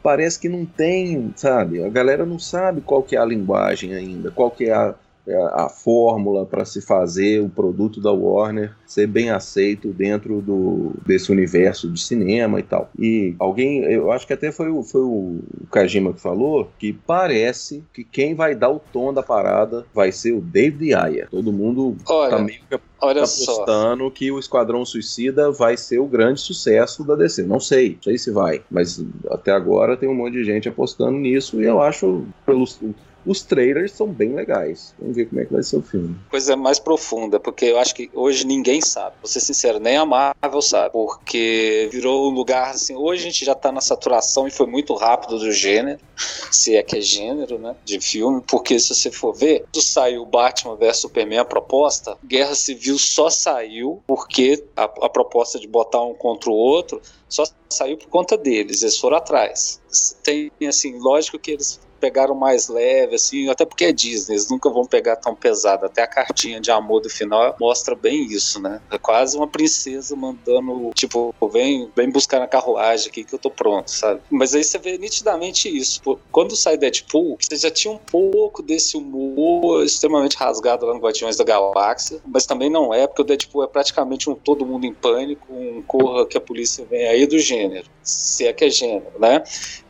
Parece 0.03 0.39
que 0.39 0.47
não 0.47 0.65
tem, 0.65 1.33
sabe? 1.35 1.83
A 1.83 1.89
galera 1.89 2.25
não 2.25 2.37
sabe 2.37 2.81
qual 2.81 3.01
que 3.01 3.15
é 3.15 3.19
a 3.19 3.25
linguagem 3.25 3.95
ainda, 3.95 4.29
qual 4.29 4.51
que 4.51 4.65
é 4.65 4.73
a, 4.73 4.93
é, 5.27 5.35
a 5.53 5.69
fórmula 5.69 6.45
para 6.45 6.65
se 6.65 6.81
fazer 6.81 7.41
o 7.41 7.49
produto 7.49 8.01
da 8.01 8.11
Warner 8.11 8.73
ser 8.85 9.07
bem 9.07 9.29
aceito 9.29 9.89
dentro 9.89 10.41
do, 10.41 10.93
desse 11.05 11.31
universo 11.31 11.89
de 11.89 12.01
cinema 12.01 12.59
e 12.59 12.63
tal. 12.63 12.89
E 12.97 13.35
alguém, 13.39 13.83
eu 13.83 14.11
acho 14.11 14.25
que 14.25 14.33
até 14.33 14.51
foi, 14.51 14.69
o, 14.69 14.83
foi 14.83 15.01
o 15.01 15.39
Kajima 15.71 16.13
que 16.13 16.19
falou 16.19 16.69
que 16.77 16.91
parece 16.91 17.83
que 17.93 18.03
quem 18.03 18.33
vai 18.33 18.55
dar 18.55 18.69
o 18.69 18.79
tom 18.79 19.13
da 19.13 19.23
parada 19.23 19.85
vai 19.93 20.11
ser 20.11 20.33
o 20.33 20.41
David 20.41 20.93
Ayer. 20.93 21.29
Todo 21.29 21.53
mundo 21.53 21.95
olha, 22.09 22.29
tá 22.31 22.39
meio 22.39 22.59
que 22.69 22.79
olha 22.99 23.23
apostando 23.23 24.03
só. 24.05 24.09
que 24.09 24.31
o 24.31 24.39
Esquadrão 24.39 24.83
Suicida 24.83 25.51
vai 25.51 25.77
ser 25.77 25.99
o 25.99 26.07
grande 26.07 26.41
sucesso 26.41 27.03
da 27.03 27.15
DC. 27.15 27.43
Não 27.43 27.59
sei, 27.59 27.95
não 27.95 28.03
sei 28.03 28.17
se 28.17 28.31
vai, 28.31 28.61
mas 28.69 29.03
até 29.29 29.51
agora 29.51 29.95
tem 29.95 30.09
um 30.09 30.15
monte 30.15 30.33
de 30.33 30.43
gente 30.43 30.67
apostando 30.67 31.17
nisso 31.17 31.61
e 31.61 31.65
eu 31.65 31.81
acho 31.81 32.25
pelos 32.45 32.79
os 33.25 33.41
trailers 33.41 33.91
são 33.91 34.07
bem 34.07 34.33
legais. 34.33 34.93
Vamos 34.99 35.15
ver 35.15 35.25
como 35.25 35.41
é 35.41 35.45
que 35.45 35.53
vai 35.53 35.63
ser 35.63 35.77
o 35.77 35.81
filme. 35.81 36.15
Coisa 36.29 36.55
mais 36.55 36.79
profunda, 36.79 37.39
porque 37.39 37.65
eu 37.65 37.77
acho 37.77 37.93
que 37.93 38.09
hoje 38.13 38.45
ninguém 38.45 38.81
sabe. 38.81 39.15
Vou 39.21 39.27
ser 39.27 39.39
sincero, 39.39 39.79
nem 39.79 39.97
a 39.97 40.05
Marvel 40.05 40.61
sabe. 40.61 40.91
Porque 40.91 41.89
virou 41.91 42.29
um 42.29 42.33
lugar 42.33 42.71
assim. 42.71 42.95
Hoje 42.95 43.21
a 43.21 43.25
gente 43.25 43.45
já 43.45 43.55
tá 43.55 43.71
na 43.71 43.81
saturação 43.81 44.47
e 44.47 44.51
foi 44.51 44.65
muito 44.65 44.93
rápido 44.95 45.39
do 45.39 45.51
gênero. 45.51 45.99
Se 46.51 46.75
é 46.75 46.83
que 46.83 46.97
é 46.97 47.01
gênero, 47.01 47.57
né? 47.57 47.75
De 47.83 47.99
filme. 47.99 48.41
Porque 48.45 48.79
se 48.79 48.93
você 48.93 49.11
for 49.11 49.33
ver, 49.33 49.63
quando 49.71 49.81
saiu 49.81 50.25
Batman 50.25 50.75
vs 50.75 50.97
Superman, 50.97 51.39
a 51.39 51.45
proposta, 51.45 52.17
Guerra 52.25 52.55
Civil 52.55 52.97
só 52.97 53.29
saiu 53.29 54.01
porque 54.05 54.63
a, 54.75 54.83
a 54.83 55.09
proposta 55.09 55.59
de 55.59 55.67
botar 55.67 56.03
um 56.03 56.13
contra 56.13 56.49
o 56.49 56.53
outro 56.53 57.01
só 57.27 57.43
saiu 57.69 57.97
por 57.97 58.07
conta 58.09 58.37
deles. 58.37 58.81
Eles 58.81 58.97
foram 58.97 59.17
atrás. 59.17 59.81
Tem, 60.23 60.51
assim, 60.67 60.99
lógico 60.99 61.39
que 61.39 61.51
eles 61.51 61.79
pegaram 62.01 62.33
mais 62.33 62.67
leve, 62.67 63.15
assim, 63.15 63.47
até 63.47 63.63
porque 63.63 63.85
é 63.85 63.91
Disney, 63.91 64.33
eles 64.33 64.49
nunca 64.49 64.69
vão 64.69 64.83
pegar 64.83 65.15
tão 65.17 65.35
pesado. 65.35 65.85
Até 65.85 66.01
a 66.01 66.07
cartinha 66.07 66.59
de 66.59 66.71
amor 66.71 67.01
do 67.01 67.09
final 67.09 67.55
mostra 67.59 67.95
bem 67.95 68.25
isso, 68.25 68.59
né? 68.59 68.81
É 68.89 68.97
quase 68.97 69.37
uma 69.37 69.47
princesa 69.47 70.15
mandando, 70.15 70.91
tipo, 70.95 71.33
vem, 71.51 71.89
vem 71.95 72.09
buscar 72.09 72.39
na 72.39 72.47
carruagem 72.47 73.07
aqui 73.07 73.23
que 73.23 73.35
eu 73.35 73.39
tô 73.39 73.51
pronto, 73.51 73.91
sabe? 73.91 74.19
Mas 74.29 74.55
aí 74.55 74.63
você 74.63 74.79
vê 74.79 74.97
nitidamente 74.97 75.69
isso. 75.69 76.01
Quando 76.31 76.55
sai 76.55 76.75
Deadpool, 76.75 77.37
você 77.39 77.55
já 77.55 77.69
tinha 77.69 77.93
um 77.93 77.99
pouco 77.99 78.63
desse 78.63 78.97
humor 78.97 79.83
extremamente 79.85 80.35
rasgado 80.35 80.85
lá 80.85 80.93
no 80.93 80.99
Guardiões 80.99 81.37
da 81.37 81.43
Galáxia, 81.43 82.19
mas 82.25 82.45
também 82.45 82.69
não 82.69 82.91
é, 82.91 83.05
porque 83.05 83.21
o 83.21 83.25
Deadpool 83.25 83.63
é 83.63 83.67
praticamente 83.67 84.29
um 84.29 84.35
todo 84.35 84.65
mundo 84.65 84.85
em 84.85 84.93
pânico, 84.93 85.53
um 85.53 85.83
corra 85.83 86.25
que 86.25 86.37
a 86.37 86.41
polícia 86.41 86.83
vem 86.85 87.07
aí 87.07 87.27
do 87.27 87.37
gênero, 87.37 87.85
se 88.01 88.47
é 88.47 88.53
que 88.53 88.65
é 88.65 88.69
gênero, 88.69 89.19
né? 89.19 89.43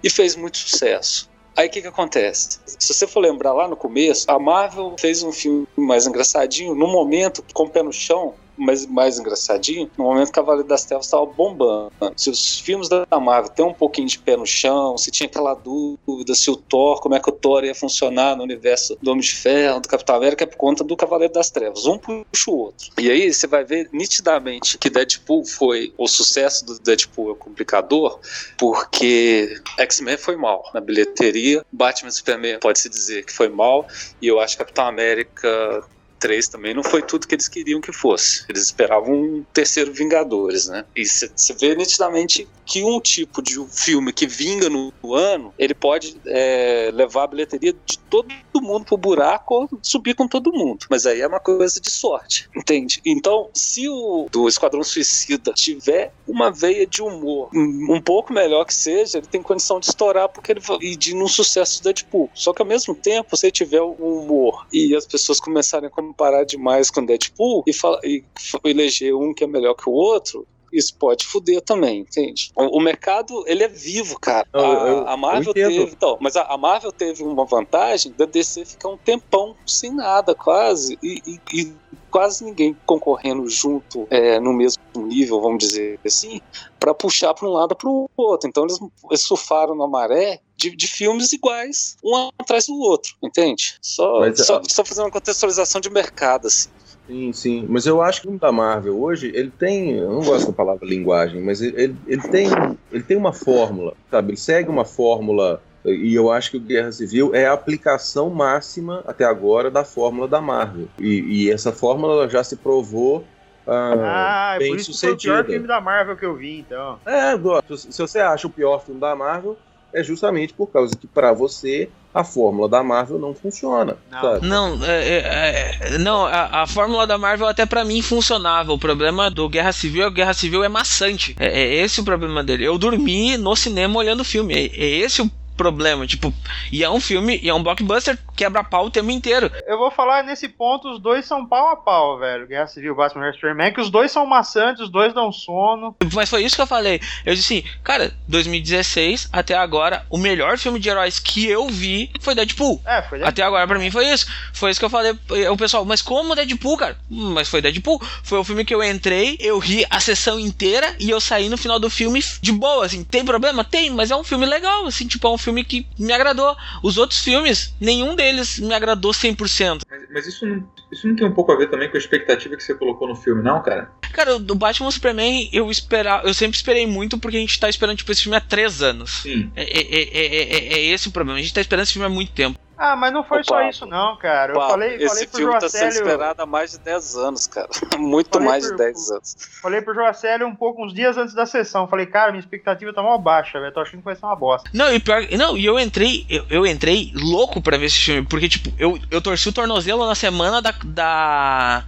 E 0.03 0.09
fez 0.09 0.35
muito 0.35 0.57
sucesso. 0.57 1.30
Aí 1.55 1.67
o 1.67 1.71
que, 1.71 1.81
que 1.81 1.87
acontece? 1.87 2.59
Se 2.65 2.93
você 2.93 3.05
for 3.05 3.19
lembrar 3.19 3.53
lá 3.53 3.67
no 3.67 3.75
começo, 3.75 4.29
a 4.29 4.39
Marvel 4.39 4.95
fez 4.97 5.21
um 5.21 5.31
filme 5.31 5.67
mais 5.75 6.07
engraçadinho, 6.07 6.73
no 6.73 6.87
momento, 6.87 7.43
com 7.53 7.63
o 7.63 7.69
pé 7.69 7.83
no 7.83 7.91
chão, 7.91 8.33
mais, 8.61 8.85
mais 8.85 9.19
engraçadinho, 9.19 9.89
no 9.97 10.05
momento 10.05 10.27
que 10.27 10.33
Cavaleiro 10.33 10.67
das 10.67 10.85
Trevas 10.85 11.05
estava 11.07 11.25
bombando. 11.25 11.91
Se 12.15 12.29
os 12.29 12.59
filmes 12.59 12.87
da 12.87 13.05
Marvel 13.19 13.51
tem 13.51 13.65
um 13.65 13.73
pouquinho 13.73 14.07
de 14.07 14.19
pé 14.19 14.37
no 14.37 14.45
chão, 14.45 14.97
se 14.97 15.11
tinha 15.11 15.27
aquela 15.27 15.53
dúvida 15.53 16.35
se 16.35 16.49
o 16.49 16.55
Thor, 16.55 17.01
como 17.01 17.15
é 17.15 17.19
que 17.19 17.29
o 17.29 17.31
Thor 17.31 17.63
ia 17.63 17.75
funcionar 17.75 18.35
no 18.35 18.43
universo 18.43 18.97
do 19.01 19.11
Homem 19.11 19.21
de 19.21 19.33
Ferro, 19.33 19.79
do 19.79 19.87
Capitão 19.87 20.15
América, 20.15 20.43
é 20.43 20.47
por 20.47 20.57
conta 20.57 20.83
do 20.83 20.95
Cavaleiro 20.95 21.33
das 21.33 21.49
Trevas. 21.49 21.85
Um 21.85 21.97
puxa 21.97 22.51
o 22.51 22.55
outro. 22.55 22.89
E 22.99 23.09
aí 23.09 23.33
você 23.33 23.47
vai 23.47 23.63
ver 23.63 23.89
nitidamente 23.91 24.77
que 24.77 24.89
Deadpool 24.89 25.45
foi 25.45 25.93
o 25.97 26.07
sucesso 26.07 26.65
do 26.65 26.79
Deadpool 26.79 27.31
é 27.31 27.35
complicador, 27.35 28.19
porque 28.57 29.59
X-Men 29.79 30.17
foi 30.17 30.35
mal 30.35 30.69
na 30.73 30.81
bilheteria, 30.81 31.65
Batman 31.71 32.11
Superman 32.11 32.59
pode-se 32.59 32.89
dizer 32.89 33.25
que 33.25 33.33
foi 33.33 33.49
mal, 33.49 33.87
e 34.21 34.27
eu 34.27 34.39
acho 34.39 34.55
que 34.55 34.63
Capitão 34.63 34.85
América 34.85 35.83
3 36.21 36.47
também 36.47 36.73
não 36.73 36.83
foi 36.83 37.01
tudo 37.01 37.27
que 37.27 37.35
eles 37.35 37.47
queriam 37.47 37.81
que 37.81 37.91
fosse. 37.91 38.45
Eles 38.47 38.63
esperavam 38.63 39.13
um 39.13 39.45
terceiro 39.51 39.91
Vingadores, 39.91 40.67
né? 40.67 40.85
E 40.95 41.05
você 41.05 41.53
vê 41.59 41.75
nitidamente 41.75 42.47
que 42.65 42.83
um 42.83 43.01
tipo 43.01 43.41
de 43.41 43.59
filme 43.69 44.13
que 44.13 44.25
vinga 44.25 44.69
no, 44.69 44.93
ano, 45.13 45.53
ele 45.57 45.73
pode 45.73 46.15
é, 46.25 46.89
levar 46.93 47.23
a 47.23 47.27
bilheteria 47.27 47.73
de 47.85 47.97
todo 47.99 48.31
mundo 48.61 48.85
pro 48.85 48.97
buraco 48.97 49.55
ou 49.55 49.69
subir 49.81 50.13
com 50.13 50.27
todo 50.27 50.53
mundo. 50.53 50.85
Mas 50.89 51.05
aí 51.05 51.21
é 51.21 51.27
uma 51.27 51.39
coisa 51.39 51.81
de 51.81 51.89
sorte, 51.89 52.49
entende? 52.55 53.01
Então, 53.05 53.49
se 53.53 53.89
o 53.89 54.27
do 54.31 54.47
Esquadrão 54.47 54.83
Suicida 54.83 55.51
tiver 55.53 56.13
uma 56.27 56.51
veia 56.51 56.85
de 56.85 57.01
humor 57.01 57.49
um 57.53 57.99
pouco 58.01 58.31
melhor 58.31 58.65
que 58.65 58.73
seja, 58.73 59.17
ele 59.17 59.27
tem 59.27 59.41
condição 59.41 59.79
de 59.79 59.87
estourar 59.87 60.29
porque 60.29 60.51
ele 60.51 60.61
e 60.81 60.95
de 60.95 61.15
um 61.15 61.27
sucesso 61.27 61.81
do 61.81 61.85
Deadpool. 61.85 62.29
Só 62.33 62.53
que 62.53 62.61
ao 62.61 62.67
mesmo 62.67 62.93
tempo, 62.93 63.35
se 63.35 63.47
ele 63.47 63.51
tiver 63.51 63.81
um 63.81 63.93
humor 63.93 64.67
e 64.71 64.95
as 64.95 65.05
pessoas 65.05 65.39
começarem 65.39 65.87
a 65.87 65.91
comparar 66.11 66.43
demais 66.43 66.91
com 66.91 67.05
Deadpool 67.05 67.63
e, 67.65 67.73
fala, 67.73 67.99
e 68.03 68.23
eleger 68.65 69.15
um 69.15 69.33
que 69.33 69.43
é 69.43 69.47
melhor 69.47 69.73
que 69.73 69.89
o 69.89 69.93
outro, 69.93 70.45
isso 70.71 70.95
pode 70.95 71.25
fuder 71.25 71.61
também, 71.61 71.99
entende? 71.99 72.51
O, 72.55 72.77
o 72.77 72.81
mercado, 72.81 73.43
ele 73.47 73.63
é 73.63 73.67
vivo, 73.67 74.19
cara. 74.19 74.47
A, 74.53 74.59
eu, 74.59 75.07
a 75.07 75.17
Marvel 75.17 75.53
teve. 75.53 75.83
Então, 75.83 76.17
mas 76.21 76.35
a, 76.37 76.43
a, 76.43 76.57
Marvel 76.57 76.91
teve 76.91 77.23
uma 77.23 77.45
vantagem 77.45 78.13
da 78.17 78.25
DC 78.25 78.65
ficar 78.65 78.89
um 78.89 78.97
tempão 78.97 79.55
sem 79.65 79.93
nada, 79.93 80.33
quase. 80.33 80.97
E, 81.03 81.21
e, 81.25 81.39
e 81.53 81.73
quase 82.09 82.43
ninguém 82.45 82.75
concorrendo 82.85 83.47
junto 83.49 84.07
é, 84.09 84.39
no 84.39 84.53
mesmo 84.53 84.81
nível, 84.95 85.41
vamos 85.41 85.59
dizer 85.59 85.99
assim, 86.05 86.39
para 86.79 86.93
puxar 86.93 87.33
para 87.33 87.47
um 87.47 87.51
lado 87.51 87.75
para 87.75 87.89
o 87.89 88.09
outro. 88.15 88.47
Então 88.47 88.63
eles, 88.63 88.79
eles 89.09 89.23
surfaram 89.23 89.75
na 89.75 89.87
maré 89.87 90.39
de, 90.61 90.75
de, 90.75 90.87
filmes 90.87 91.33
iguais, 91.33 91.97
um 92.03 92.29
atrás 92.37 92.67
do 92.67 92.75
outro, 92.79 93.15
entende? 93.21 93.75
Só, 93.81 94.19
Mas, 94.19 94.45
só, 94.45 94.57
a... 94.57 94.63
só 94.67 94.85
fazer 94.85 95.01
uma 95.01 95.11
contextualização 95.11 95.81
de 95.81 95.89
mercado, 95.89 96.47
assim. 96.47 96.69
Sim, 97.07 97.33
sim. 97.33 97.65
Mas 97.67 97.85
eu 97.85 98.01
acho 98.01 98.21
que 98.21 98.27
o 98.27 98.39
da 98.39 98.51
Marvel 98.51 99.01
hoje, 99.01 99.31
ele 99.33 99.51
tem. 99.51 99.97
Eu 99.97 100.11
não 100.11 100.23
gosto 100.23 100.47
da 100.47 100.53
palavra 100.53 100.87
linguagem, 100.87 101.41
mas 101.41 101.61
ele, 101.61 101.95
ele, 102.07 102.21
tem, 102.29 102.47
ele 102.91 103.03
tem 103.03 103.17
uma 103.17 103.33
fórmula, 103.33 103.93
sabe? 104.09 104.29
Ele 104.29 104.37
segue 104.37 104.69
uma 104.69 104.85
fórmula. 104.85 105.61
E 105.83 106.13
eu 106.13 106.31
acho 106.31 106.51
que 106.51 106.57
o 106.57 106.59
Guerra 106.59 106.91
Civil 106.91 107.33
é 107.33 107.47
a 107.47 107.53
aplicação 107.53 108.29
máxima 108.29 109.03
até 109.07 109.25
agora 109.25 109.71
da 109.71 109.83
fórmula 109.83 110.27
da 110.27 110.39
Marvel. 110.39 110.87
E, 110.99 111.47
e 111.47 111.51
essa 111.51 111.71
fórmula 111.71 112.29
já 112.29 112.43
se 112.43 112.55
provou 112.55 113.25
ah, 113.65 114.53
ah 114.53 114.59
bem 114.59 114.69
por 114.69 114.77
isso 114.77 114.93
sucedida. 114.93 115.33
foi 115.33 115.41
o 115.41 115.43
pior 115.43 115.51
filme 115.51 115.67
da 115.67 115.81
Marvel 115.81 116.17
que 116.17 116.25
eu 116.25 116.35
vi, 116.35 116.59
então. 116.59 116.99
É, 117.05 117.31
se 117.75 117.99
você 117.99 118.19
acha 118.19 118.47
o 118.47 118.49
pior 118.49 118.83
filme 118.83 118.99
da 118.99 119.15
Marvel, 119.15 119.57
é 119.93 120.03
justamente 120.03 120.53
por 120.53 120.67
causa 120.67 120.95
que 120.95 121.07
para 121.07 121.33
você 121.33 121.89
a 122.13 122.23
fórmula 122.23 122.67
da 122.67 122.83
Marvel 122.83 123.17
não 123.17 123.33
funciona. 123.33 123.97
Não, 124.41 124.75
não, 124.75 124.85
é, 124.85 125.07
é, 125.07 125.77
é, 125.79 125.97
não 125.97 126.25
a, 126.25 126.63
a, 126.63 126.67
fórmula 126.67 127.07
da 127.07 127.17
Marvel 127.17 127.47
até 127.47 127.65
para 127.65 127.85
mim 127.85 128.01
funcionava. 128.01 128.73
O 128.73 128.79
problema 128.79 129.29
do 129.29 129.47
Guerra 129.47 129.71
Civil 129.71 130.03
é 130.03 130.09
que 130.09 130.15
Guerra 130.15 130.33
Civil 130.33 130.63
é 130.63 130.69
maçante. 130.69 131.35
É, 131.39 131.61
é, 131.61 131.75
esse 131.75 132.01
o 132.01 132.03
problema 132.03 132.43
dele. 132.43 132.65
Eu 132.65 132.77
dormi 132.77 133.37
no 133.37 133.55
cinema 133.55 133.97
olhando 133.97 134.21
o 134.21 134.25
filme. 134.25 134.53
É, 134.53 134.65
é 134.65 134.89
esse 134.99 135.21
o 135.21 135.31
problema. 135.61 136.07
Tipo, 136.07 136.33
e 136.71 136.83
é 136.83 136.89
um 136.89 136.99
filme, 136.99 137.39
e 137.41 137.49
é 137.49 137.53
um 137.53 137.61
blockbuster 137.61 138.17
quebra 138.35 138.63
pau 138.63 138.85
o 138.85 138.89
tempo 138.89 139.11
inteiro. 139.11 139.51
Eu 139.67 139.77
vou 139.77 139.91
falar 139.91 140.23
nesse 140.23 140.49
ponto, 140.49 140.89
os 140.89 140.99
dois 140.99 141.25
são 141.25 141.45
pau 141.45 141.69
a 141.69 141.75
pau, 141.75 142.17
velho. 142.17 142.47
Guerra 142.47 142.65
Civil, 142.65 142.95
Batman 142.95 143.25
vs 143.25 143.35
Superman, 143.35 143.73
que 143.73 143.81
os 143.81 143.91
dois 143.91 144.11
são 144.11 144.25
maçantes, 144.25 144.81
os 144.81 144.89
dois 144.89 145.13
dão 145.13 145.31
sono. 145.31 145.95
Mas 146.13 146.29
foi 146.29 146.43
isso 146.43 146.55
que 146.55 146.61
eu 146.61 146.67
falei. 146.67 146.99
Eu 147.23 147.35
disse 147.35 147.59
assim, 147.59 147.69
cara, 147.83 148.11
2016 148.27 149.29
até 149.31 149.55
agora, 149.55 150.05
o 150.09 150.17
melhor 150.17 150.57
filme 150.57 150.79
de 150.79 150.89
heróis 150.89 151.19
que 151.19 151.47
eu 151.47 151.67
vi 151.67 152.11
foi 152.19 152.33
Deadpool. 152.33 152.81
É, 152.85 153.01
foi 153.03 153.19
Deadpool. 153.19 153.29
Até 153.29 153.43
agora 153.43 153.67
para 153.67 153.77
mim 153.77 153.91
foi 153.91 154.07
isso. 154.07 154.25
Foi 154.53 154.71
isso 154.71 154.79
que 154.79 154.85
eu 154.85 154.89
falei. 154.89 155.13
O 155.51 155.57
pessoal, 155.57 155.85
mas 155.85 156.01
como 156.01 156.35
Deadpool, 156.35 156.77
cara? 156.77 156.97
Hum, 157.11 157.33
mas 157.33 157.47
foi 157.47 157.61
Deadpool. 157.61 158.01
Foi 158.23 158.39
o 158.39 158.43
filme 158.43 158.65
que 158.65 158.73
eu 158.73 158.83
entrei, 158.83 159.37
eu 159.39 159.59
ri 159.59 159.85
a 159.89 159.99
sessão 159.99 160.39
inteira 160.39 160.95
e 160.99 161.09
eu 161.09 161.19
saí 161.19 161.49
no 161.49 161.57
final 161.57 161.79
do 161.79 161.89
filme 161.89 162.23
de 162.41 162.51
boa, 162.51 162.85
assim. 162.85 163.03
Tem 163.03 163.23
problema? 163.23 163.63
Tem, 163.63 163.89
mas 163.89 164.09
é 164.09 164.15
um 164.15 164.23
filme 164.23 164.45
legal, 164.45 164.85
assim, 164.85 165.07
tipo, 165.07 165.27
é 165.27 165.29
um 165.29 165.37
filme 165.37 165.50
que 165.63 165.85
me 165.99 166.11
agradou. 166.13 166.55
Os 166.83 166.97
outros 166.97 167.19
filmes, 167.19 167.73
nenhum 167.79 168.15
deles 168.15 168.59
me 168.59 168.73
agradou 168.73 169.11
100%. 169.11 169.81
Mas, 169.89 170.03
mas 170.13 170.27
isso, 170.27 170.45
não, 170.45 170.63
isso 170.91 171.07
não 171.07 171.15
tem 171.15 171.27
um 171.27 171.33
pouco 171.33 171.51
a 171.51 171.57
ver 171.57 171.69
também 171.69 171.89
com 171.89 171.97
a 171.97 171.99
expectativa 171.99 172.55
que 172.55 172.63
você 172.63 172.73
colocou 172.73 173.07
no 173.07 173.15
filme, 173.15 173.43
não, 173.43 173.61
cara? 173.61 173.91
Cara, 174.13 174.39
do 174.39 174.55
Batman 174.55 174.91
Superman 174.91 175.49
eu 175.53 175.69
esperar, 175.69 176.25
eu 176.25 176.33
sempre 176.33 176.57
esperei 176.57 176.85
muito 176.85 177.17
porque 177.17 177.37
a 177.37 177.39
gente 177.39 177.59
tá 177.59 177.69
esperando 177.69 177.97
tipo, 177.97 178.11
esse 178.11 178.23
filme 178.23 178.37
há 178.37 178.41
três 178.41 178.81
anos. 178.81 179.21
Sim. 179.21 179.51
É, 179.55 179.63
é, 179.63 180.03
é, 180.03 180.73
é, 180.73 180.85
esse 180.85 181.07
o 181.07 181.11
problema. 181.11 181.39
A 181.39 181.41
gente 181.41 181.53
tá 181.53 181.61
esperando 181.61 181.83
esse 181.83 181.93
filme 181.93 182.05
há 182.05 182.09
muito 182.09 182.31
tempo. 182.31 182.59
Ah, 182.83 182.95
mas 182.95 183.13
não 183.13 183.23
foi 183.23 183.41
Opa, 183.41 183.47
só 183.47 183.69
isso, 183.69 183.85
não, 183.85 184.17
cara. 184.17 184.53
Eu 184.53 184.57
Opa, 184.57 184.69
falei, 184.69 184.95
esse 184.95 185.07
falei 185.07 185.27
pro 185.27 185.37
filme 185.37 185.51
Joacélio... 185.51 185.71
tá 185.71 185.91
sendo 185.91 186.03
esperado 186.03 186.41
há 186.41 186.45
mais 186.47 186.71
de 186.71 186.79
10 186.79 187.15
anos, 187.15 187.45
cara. 187.45 187.69
Muito 187.99 188.31
falei 188.31 188.47
mais 188.47 188.65
por, 188.65 188.71
de 188.71 188.77
10 188.77 189.11
anos. 189.11 189.35
Falei 189.61 189.81
pro 189.83 189.93
Joacélio 189.93 190.47
um 190.47 190.55
pouco, 190.55 190.83
uns 190.83 190.91
dias 190.91 191.15
antes 191.15 191.35
da 191.35 191.45
sessão. 191.45 191.87
Falei, 191.87 192.07
cara, 192.07 192.31
minha 192.31 192.39
expectativa 192.39 192.91
tá 192.91 193.03
mal 193.03 193.19
baixa, 193.19 193.59
velho. 193.59 193.71
Tô 193.71 193.81
achando 193.81 193.99
que 193.99 194.05
vai 194.05 194.15
ser 194.15 194.25
uma 194.25 194.35
bosta. 194.35 194.67
Não, 194.73 194.91
e 194.91 194.99
pior, 194.99 195.21
não, 195.37 195.55
e 195.55 195.63
eu 195.63 195.79
entrei, 195.79 196.25
eu, 196.27 196.43
eu, 196.49 196.65
entrei 196.65 197.11
louco 197.13 197.61
pra 197.61 197.77
ver 197.77 197.85
esse 197.85 197.99
filme, 197.99 198.25
porque, 198.27 198.49
tipo, 198.49 198.73
eu, 198.79 198.97
eu 199.11 199.21
torci 199.21 199.47
o 199.49 199.53
tornozelo 199.53 200.03
na 200.07 200.15
semana 200.15 200.59
da. 200.59 200.73
da. 200.83 201.83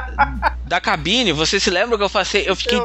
da 0.64 0.80
cabine. 0.80 1.32
Você 1.32 1.60
se 1.60 1.68
lembra 1.68 1.98
que 1.98 2.04
eu 2.04 2.10
passei? 2.10 2.48
Eu 2.48 2.56
fiquei 2.56 2.80